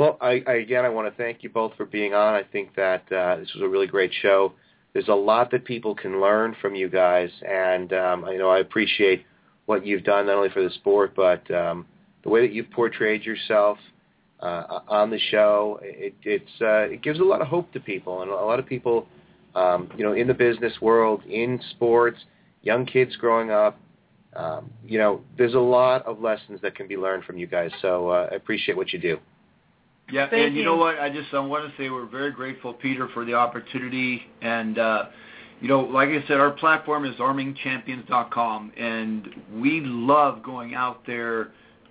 Well, 0.00 0.16
I, 0.22 0.42
I, 0.46 0.52
again, 0.54 0.86
I 0.86 0.88
want 0.88 1.14
to 1.14 1.22
thank 1.22 1.42
you 1.42 1.50
both 1.50 1.74
for 1.76 1.84
being 1.84 2.14
on. 2.14 2.32
I 2.32 2.42
think 2.42 2.74
that 2.74 3.02
uh, 3.12 3.36
this 3.36 3.52
was 3.52 3.62
a 3.62 3.68
really 3.68 3.86
great 3.86 4.10
show. 4.22 4.54
There's 4.94 5.08
a 5.08 5.14
lot 5.14 5.50
that 5.50 5.66
people 5.66 5.94
can 5.94 6.22
learn 6.22 6.56
from 6.62 6.74
you 6.74 6.88
guys, 6.88 7.28
and 7.46 7.92
um, 7.92 8.24
I 8.24 8.36
know 8.36 8.48
I 8.48 8.60
appreciate 8.60 9.26
what 9.66 9.84
you've 9.84 10.02
done 10.02 10.24
not 10.24 10.36
only 10.36 10.48
for 10.48 10.62
the 10.62 10.70
sport, 10.70 11.12
but 11.14 11.50
um, 11.50 11.84
the 12.22 12.30
way 12.30 12.40
that 12.40 12.54
you've 12.54 12.70
portrayed 12.70 13.26
yourself 13.26 13.76
uh, 14.40 14.80
on 14.88 15.10
the 15.10 15.18
show. 15.18 15.78
It, 15.82 16.14
it's 16.22 16.62
uh, 16.62 16.88
it 16.90 17.02
gives 17.02 17.20
a 17.20 17.24
lot 17.24 17.42
of 17.42 17.48
hope 17.48 17.70
to 17.74 17.78
people, 17.78 18.22
and 18.22 18.30
a 18.30 18.34
lot 18.34 18.58
of 18.58 18.64
people, 18.64 19.06
um, 19.54 19.90
you 19.98 20.02
know, 20.02 20.14
in 20.14 20.26
the 20.26 20.32
business 20.32 20.72
world, 20.80 21.22
in 21.28 21.60
sports, 21.72 22.16
young 22.62 22.86
kids 22.86 23.16
growing 23.16 23.50
up. 23.50 23.78
Um, 24.34 24.70
you 24.82 24.96
know, 24.96 25.20
there's 25.36 25.52
a 25.52 25.60
lot 25.60 26.06
of 26.06 26.22
lessons 26.22 26.58
that 26.62 26.74
can 26.74 26.88
be 26.88 26.96
learned 26.96 27.24
from 27.24 27.36
you 27.36 27.46
guys. 27.46 27.70
So 27.82 28.08
uh, 28.08 28.30
I 28.32 28.36
appreciate 28.36 28.78
what 28.78 28.94
you 28.94 28.98
do. 28.98 29.18
Yeah, 30.12 30.28
Thank 30.28 30.46
and 30.46 30.54
you 30.54 30.60
you. 30.60 30.66
know 30.66 30.76
what? 30.76 30.98
I 30.98 31.08
just 31.08 31.32
I 31.32 31.38
want 31.40 31.70
to 31.70 31.82
say 31.82 31.90
we're 31.90 32.06
very 32.06 32.32
grateful, 32.32 32.74
Peter, 32.74 33.08
for 33.14 33.24
the 33.24 33.34
opportunity. 33.34 34.22
And 34.42 34.78
uh, 34.78 35.06
you 35.60 35.68
know, 35.68 35.80
like 35.80 36.08
I 36.08 36.22
said, 36.26 36.38
our 36.38 36.50
platform 36.50 37.04
is 37.04 37.14
armingchampions.com, 37.16 38.72
and 38.76 39.28
we 39.54 39.80
love 39.82 40.42
going 40.42 40.74
out 40.74 41.06
there, 41.06 41.50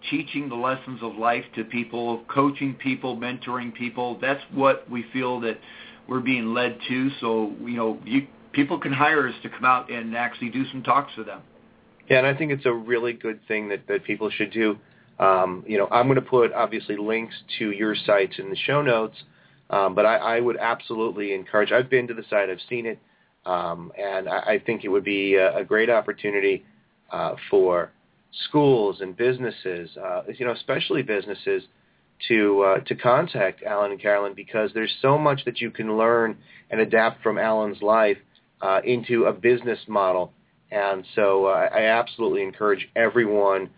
teaching 0.10 0.50
the 0.50 0.56
lessons 0.56 1.00
of 1.02 1.16
life 1.16 1.46
to 1.56 1.64
people, 1.64 2.24
coaching 2.28 2.74
people, 2.76 3.16
mentoring 3.16 3.74
people. 3.74 4.18
That's 4.20 4.42
what 4.54 4.90
we 4.90 5.06
feel 5.14 5.40
that 5.42 5.60
we're 6.08 6.22
being 6.22 6.54
led 6.54 6.78
to. 6.88 7.10
So 7.22 7.54
you 7.62 7.78
know, 7.78 8.00
you, 8.06 8.28
people 8.52 8.80
can 8.80 8.92
hire 8.92 9.28
us 9.28 9.36
to 9.44 9.50
come 9.50 9.66
out 9.66 9.92
and 9.92 10.16
actually 10.16 10.50
do 10.50 10.66
some 10.72 10.84
talks 10.84 11.14
for 11.14 11.24
them. 11.24 11.42
Yeah, 12.10 12.18
and 12.18 12.28
I 12.28 12.34
think 12.34 12.52
it's 12.52 12.66
a 12.66 12.74
really 12.74 13.14
good 13.14 13.40
thing 13.48 13.70
that, 13.70 13.88
that 13.88 14.04
people 14.04 14.32
should 14.32 14.52
do. 14.52 14.78
Um, 15.20 15.64
you 15.68 15.78
know, 15.78 15.88
I'm 15.92 16.08
going 16.08 16.16
to 16.16 16.22
put 16.22 16.54
obviously 16.54 16.96
links 16.98 17.36
to 17.60 17.72
your 17.72 17.96
sites 17.96 18.36
in 18.40 18.50
the 18.50 18.56
show 18.56 18.82
notes, 18.82 19.18
um, 19.70 19.94
but 19.94 20.06
I, 20.06 20.16
I 20.16 20.40
would 20.40 20.58
absolutely 20.58 21.34
encourage. 21.34 21.72
I've 21.72 21.90
been 21.90 22.08
to 22.08 22.14
the 22.14 22.24
site, 22.30 22.50
I've 22.50 22.60
seen 22.70 22.86
it, 22.86 23.00
um, 23.46 23.92
and 23.98 24.30
I, 24.30 24.40
I 24.40 24.60
think 24.66 24.84
it 24.84 24.90
would 24.90 25.04
be 25.04 25.36
a, 25.36 25.58
a 25.58 25.64
great 25.66 25.90
opportunity 25.90 26.64
uh, 27.12 27.36
for 27.50 27.92
schools 28.48 29.02
and 29.02 29.16
businesses, 29.16 29.90
uh, 29.98 30.24
you 30.38 30.46
know, 30.46 30.54
especially 30.54 31.02
businesses, 31.02 31.64
to 32.28 32.62
uh, 32.62 32.80
to 32.82 32.96
contact 32.96 33.64
Alan 33.64 33.92
and 33.92 34.02
Carolyn 34.02 34.34
because 34.34 34.72
there's 34.74 34.94
so 35.02 35.18
much 35.18 35.46
that 35.46 35.62
you 35.62 35.72
can 35.72 35.98
learn 35.98 36.38
and 36.70 36.82
adapt 36.82 37.24
from 37.24 37.38
Alan's 37.38 37.82
life 37.82 38.18
uh, 38.62 38.82
into 38.84 39.26
a 39.26 39.34
business 39.34 39.80
model. 39.88 40.34
And 40.72 41.06
so 41.16 41.46
uh, 41.46 41.70
I 41.74 41.86
absolutely 41.86 42.44
encourage 42.44 42.90
everyone 42.96 43.70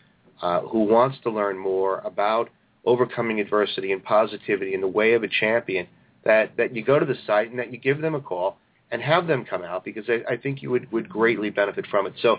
uh, 0.41 0.61
who 0.61 0.79
wants 0.83 1.17
to 1.23 1.29
learn 1.29 1.57
more 1.57 1.99
about 1.99 2.49
overcoming 2.85 3.39
adversity 3.39 3.91
and 3.91 4.03
positivity 4.03 4.73
in 4.73 4.81
the 4.81 4.87
way 4.87 5.13
of 5.13 5.23
a 5.23 5.27
champion 5.27 5.87
that, 6.25 6.55
that 6.57 6.75
you 6.75 6.83
go 6.83 6.99
to 6.99 7.05
the 7.05 7.15
site 7.27 7.49
and 7.49 7.59
that 7.59 7.71
you 7.71 7.77
give 7.77 8.01
them 8.01 8.15
a 8.15 8.21
call 8.21 8.57
and 8.91 9.01
have 9.01 9.27
them 9.27 9.45
come 9.45 9.63
out 9.63 9.85
because 9.85 10.05
I, 10.09 10.33
I 10.33 10.37
think 10.37 10.61
you 10.61 10.69
would, 10.71 10.91
would 10.91 11.07
greatly 11.07 11.49
benefit 11.49 11.85
from 11.87 12.07
it. 12.07 12.13
So 12.21 12.37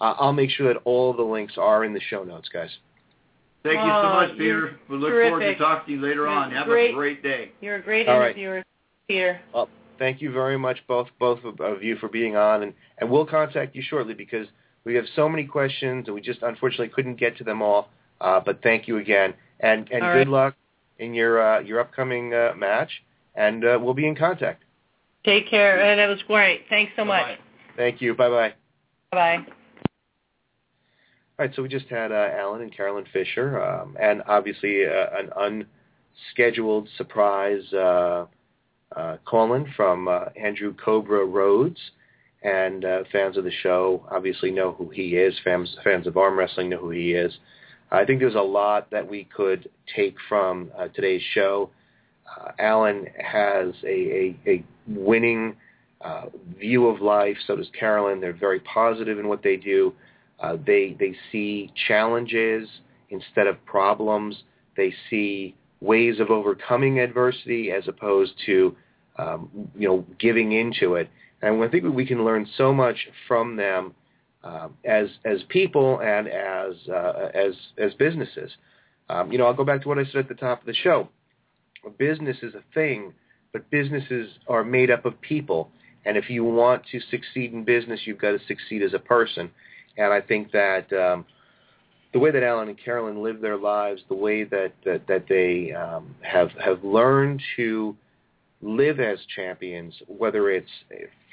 uh, 0.00 0.14
I'll 0.18 0.32
make 0.32 0.50
sure 0.50 0.72
that 0.72 0.80
all 0.84 1.12
the 1.12 1.22
links 1.22 1.54
are 1.56 1.84
in 1.84 1.94
the 1.94 2.00
show 2.00 2.24
notes, 2.24 2.48
guys. 2.52 2.70
Thank 3.62 3.78
you 3.78 3.90
so 3.90 4.02
Oh, 4.08 4.12
much, 4.12 4.28
you're 4.36 4.66
Peter. 4.68 4.80
We 4.90 4.96
look 4.98 5.10
forward 5.10 5.40
to 5.40 5.54
talking 5.56 5.86
to 5.86 6.00
you 6.00 6.06
later 6.06 6.28
on. 6.28 6.50
Have 6.50 6.66
great. 6.66 6.90
a 6.90 6.94
great 6.94 7.22
day. 7.22 7.52
You're 7.62 7.76
a 7.76 7.82
great 7.82 8.06
All 8.08 8.18
right. 8.18 8.36
interviewer, 8.36 8.62
Peter. 9.08 9.40
Well, 9.54 9.70
thank 9.98 10.20
you 10.20 10.32
very 10.32 10.58
much, 10.58 10.78
both 10.86 11.08
both 11.18 11.42
of, 11.44 11.60
of 11.60 11.82
you, 11.82 11.96
for 11.96 12.08
being 12.08 12.36
on, 12.36 12.62
and, 12.62 12.74
and 12.98 13.10
we'll 13.10 13.24
contact 13.24 13.74
you 13.74 13.82
shortly 13.82 14.12
because 14.12 14.46
we 14.84 14.94
have 14.94 15.04
so 15.16 15.28
many 15.28 15.44
questions 15.44 16.04
and 16.06 16.14
we 16.14 16.20
just 16.20 16.42
unfortunately 16.42 16.88
couldn't 16.88 17.16
get 17.16 17.36
to 17.38 17.44
them 17.44 17.62
all. 17.62 17.88
Uh, 18.20 18.40
but 18.44 18.62
thank 18.62 18.86
you 18.86 18.98
again, 18.98 19.34
and 19.60 19.88
and 19.90 20.02
All 20.02 20.12
good 20.12 20.18
right. 20.18 20.28
luck 20.28 20.54
in 20.98 21.14
your 21.14 21.42
uh, 21.42 21.60
your 21.60 21.80
upcoming 21.80 22.32
uh, 22.32 22.52
match, 22.56 22.90
and 23.34 23.64
uh, 23.64 23.78
we'll 23.80 23.94
be 23.94 24.06
in 24.06 24.14
contact. 24.14 24.62
Take 25.24 25.48
care. 25.48 25.80
And 25.80 25.98
that 25.98 26.06
was 26.06 26.22
great. 26.26 26.62
Thanks 26.68 26.92
so 26.96 27.04
much. 27.04 27.22
Bye-bye. 27.22 27.38
Thank 27.76 28.00
you. 28.00 28.14
Bye 28.14 28.28
bye 28.28 28.54
bye. 29.10 29.36
Bye. 29.36 29.46
All 31.36 31.44
right, 31.44 31.54
so 31.56 31.62
we 31.62 31.68
just 31.68 31.86
had 31.86 32.12
uh, 32.12 32.28
Alan 32.38 32.62
and 32.62 32.74
Carolyn 32.74 33.06
Fisher, 33.12 33.60
um, 33.60 33.96
and 34.00 34.22
obviously 34.28 34.84
uh, 34.86 35.06
an 35.18 35.66
unscheduled 36.36 36.88
surprise 36.96 37.64
uh, 37.72 38.26
uh, 38.94 39.16
call-in 39.24 39.66
from 39.76 40.06
uh, 40.06 40.26
Andrew 40.40 40.72
Cobra 40.74 41.24
Rhodes. 41.24 41.80
And 42.44 42.84
uh, 42.84 43.04
fans 43.10 43.36
of 43.36 43.44
the 43.44 43.50
show 43.62 44.06
obviously 44.10 44.50
know 44.50 44.72
who 44.72 44.90
he 44.90 45.16
is. 45.16 45.34
Fans, 45.42 45.76
fans 45.82 46.06
of 46.06 46.16
arm 46.16 46.38
wrestling 46.38 46.68
know 46.68 46.78
who 46.78 46.90
he 46.90 47.12
is. 47.12 47.36
I 47.90 48.04
think 48.04 48.20
there's 48.20 48.34
a 48.34 48.40
lot 48.40 48.90
that 48.90 49.08
we 49.08 49.24
could 49.24 49.70
take 49.94 50.16
from 50.28 50.70
uh, 50.78 50.88
today's 50.88 51.22
show. 51.32 51.70
Uh, 52.38 52.50
Alan 52.58 53.06
has 53.18 53.72
a, 53.84 54.36
a, 54.46 54.50
a 54.50 54.64
winning 54.86 55.56
uh, 56.02 56.26
view 56.58 56.86
of 56.86 57.00
life. 57.00 57.36
So 57.46 57.56
does 57.56 57.70
Carolyn. 57.78 58.20
They're 58.20 58.32
very 58.32 58.60
positive 58.60 59.18
in 59.18 59.26
what 59.26 59.42
they 59.42 59.56
do. 59.56 59.94
Uh, 60.40 60.56
they 60.66 60.96
they 60.98 61.14
see 61.32 61.72
challenges 61.88 62.68
instead 63.10 63.46
of 63.46 63.64
problems. 63.64 64.42
They 64.76 64.92
see 65.08 65.54
ways 65.80 66.20
of 66.20 66.30
overcoming 66.30 66.98
adversity 66.98 67.70
as 67.70 67.88
opposed 67.88 68.32
to 68.46 68.76
um, 69.16 69.48
you 69.74 69.88
know 69.88 70.04
giving 70.18 70.52
into 70.52 70.96
it. 70.96 71.08
And 71.44 71.62
I 71.62 71.68
think 71.68 71.84
we 71.84 72.06
can 72.06 72.24
learn 72.24 72.48
so 72.56 72.72
much 72.72 72.96
from 73.28 73.56
them 73.56 73.94
uh, 74.42 74.68
as 74.84 75.08
as 75.24 75.42
people 75.48 76.00
and 76.00 76.26
as 76.28 76.74
uh, 76.88 77.30
as 77.34 77.54
as 77.78 77.92
businesses. 77.94 78.50
Um, 79.10 79.30
you 79.30 79.36
know, 79.36 79.46
I'll 79.46 79.54
go 79.54 79.64
back 79.64 79.82
to 79.82 79.88
what 79.88 79.98
I 79.98 80.04
said 80.06 80.16
at 80.16 80.28
the 80.28 80.34
top 80.34 80.60
of 80.60 80.66
the 80.66 80.74
show. 80.74 81.08
A 81.86 81.90
business 81.90 82.38
is 82.42 82.54
a 82.54 82.62
thing, 82.72 83.12
but 83.52 83.68
businesses 83.70 84.30
are 84.48 84.64
made 84.64 84.90
up 84.90 85.04
of 85.04 85.20
people. 85.20 85.70
And 86.06 86.16
if 86.16 86.30
you 86.30 86.44
want 86.44 86.82
to 86.92 87.00
succeed 87.10 87.52
in 87.52 87.64
business, 87.64 88.00
you've 88.04 88.18
got 88.18 88.32
to 88.32 88.40
succeed 88.46 88.82
as 88.82 88.94
a 88.94 88.98
person. 88.98 89.50
And 89.98 90.12
I 90.12 90.20
think 90.20 90.50
that 90.52 90.90
um, 90.92 91.26
the 92.14 92.18
way 92.18 92.30
that 92.30 92.42
Alan 92.42 92.68
and 92.68 92.78
Carolyn 92.82 93.22
live 93.22 93.40
their 93.40 93.58
lives, 93.58 94.02
the 94.08 94.14
way 94.14 94.44
that 94.44 94.72
that, 94.84 95.06
that 95.08 95.26
they 95.28 95.72
um, 95.72 96.14
have 96.22 96.50
have 96.52 96.82
learned 96.82 97.42
to 97.56 97.94
live 98.62 98.98
as 98.98 99.18
champions, 99.36 99.94
whether 100.06 100.50
it's 100.50 100.70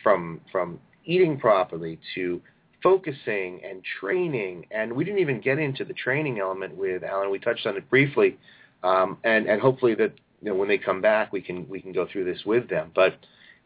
from 0.03 0.41
from 0.52 0.80
eating 1.06 1.40
properly 1.40 1.99
to 2.15 2.41
focusing 2.84 3.61
and 3.64 3.84
training, 3.99 4.65
and 4.72 4.91
we 4.91 5.03
didn't 5.03 5.19
even 5.19 5.40
get 5.40 5.60
into 5.60 5.86
the 5.86 5.94
training 5.94 6.40
element 6.40 6.76
with 6.76 7.03
Alan. 7.03 7.30
We 7.30 7.40
touched 7.40 7.65
on 7.65 7.78
it 7.78 7.90
briefly, 7.90 8.38
um, 8.84 9.18
and 9.23 9.48
and 9.48 9.61
hopefully 9.61 9.95
that 9.95 10.14
you 10.41 10.49
know 10.49 10.56
when 10.56 10.68
they 10.68 10.78
come 10.78 11.02
back, 11.02 11.32
we 11.32 11.41
can 11.41 11.68
we 11.69 11.82
can 11.82 11.91
go 11.91 12.07
through 12.11 12.26
this 12.26 12.44
with 12.45 12.69
them. 12.69 12.91
But 12.94 13.18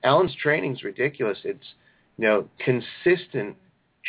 Alan's 0.03 0.35
training 0.35 0.75
is 0.75 0.83
ridiculous. 0.83 1.37
It's 1.43 1.65
you 2.17 2.25
know 2.25 2.49
consistent 2.59 3.55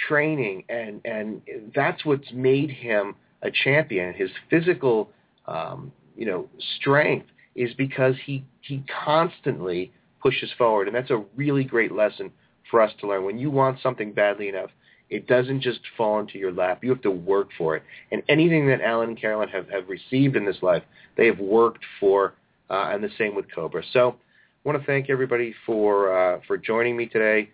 training, 0.09 0.65
and 0.69 1.01
and 1.05 1.43
that's 1.75 2.05
what's 2.05 2.31
made 2.33 2.71
him 2.71 3.15
a 3.43 3.51
champion. 3.51 4.15
His 4.15 4.31
physical, 4.51 5.11
um, 5.47 5.93
you 6.17 6.27
know, 6.27 6.49
strength 6.79 7.29
is 7.55 7.73
because 7.75 8.15
he 8.25 8.45
he 8.61 8.85
constantly 9.05 9.93
pushes 10.27 10.51
forward, 10.59 10.89
and 10.89 10.97
that's 10.97 11.11
a 11.11 11.25
really 11.37 11.63
great 11.63 11.93
lesson 11.93 12.33
for 12.71 12.81
us 12.81 12.93
to 13.01 13.07
learn. 13.07 13.25
When 13.25 13.39
you 13.39 13.51
want 13.51 13.79
something 13.81 14.13
badly 14.13 14.49
enough, 14.49 14.71
it 15.09 15.29
doesn't 15.29 15.61
just 15.61 15.79
fall 15.97 16.19
into 16.19 16.37
your 16.37 16.51
lap. 16.53 16.83
You 16.83 16.91
have 16.91 17.03
to 17.03 17.13
work 17.13 17.51
for 17.57 17.77
it. 17.77 17.85
And 18.11 18.23
anything 18.29 18.67
that 18.69 18.81
Alan 18.81 19.11
and 19.11 19.21
Carolyn 19.21 19.49
have, 19.51 19.69
have 19.69 19.89
received 19.89 20.35
in 20.35 20.45
this 20.45 20.63
life, 20.63 20.83
they 21.17 21.27
have 21.27 21.39
worked 21.39 21.85
for, 22.01 22.35
uh, 22.71 22.91
and 22.93 23.05
the 23.05 23.11
same 23.17 23.37
with 23.37 23.47
Cobra. 23.55 23.83
So 23.93 24.17
I 24.19 24.69
want 24.69 24.81
to 24.81 24.87
thank 24.87 25.09
everybody 25.09 25.55
for 25.65 26.17
uh, 26.17 26.41
for 26.49 26.59
joining 26.59 26.97
me 26.97 27.07
today. 27.07 27.51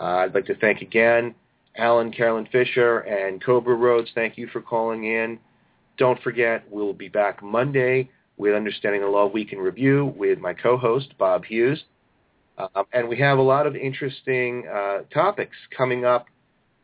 Uh, 0.00 0.04
I'd 0.22 0.34
like 0.34 0.46
to 0.46 0.56
thank 0.56 0.80
again 0.82 1.32
Alan, 1.76 2.10
Carolyn 2.10 2.48
Fisher, 2.50 2.98
and 3.00 3.42
Cobra 3.44 3.76
Rhodes. 3.76 4.10
Thank 4.14 4.36
you 4.36 4.48
for 4.48 4.60
calling 4.60 5.04
in. 5.04 5.38
Don't 5.96 6.20
forget, 6.22 6.64
we'll 6.70 6.92
be 6.92 7.08
back 7.08 7.42
Monday 7.42 8.10
with 8.36 8.54
Understanding 8.54 9.00
the 9.00 9.06
Law 9.06 9.26
Week 9.26 9.52
in 9.52 9.58
Review 9.58 10.12
with 10.16 10.38
my 10.38 10.52
co-host, 10.52 11.14
Bob 11.18 11.44
Hughes. 11.44 11.84
Uh, 12.58 12.84
and 12.92 13.08
we 13.08 13.18
have 13.18 13.38
a 13.38 13.42
lot 13.42 13.66
of 13.66 13.76
interesting 13.76 14.64
uh, 14.72 14.98
topics 15.12 15.56
coming 15.76 16.04
up 16.04 16.26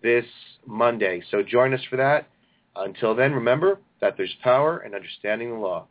this 0.02 0.26
Monday. 0.66 1.22
So 1.30 1.42
join 1.42 1.72
us 1.72 1.80
for 1.88 1.96
that. 1.96 2.28
Until 2.76 3.14
then, 3.14 3.32
remember 3.32 3.80
that 4.00 4.16
there's 4.16 4.34
power 4.42 4.82
in 4.84 4.94
understanding 4.94 5.50
the 5.50 5.56
law. 5.56 5.86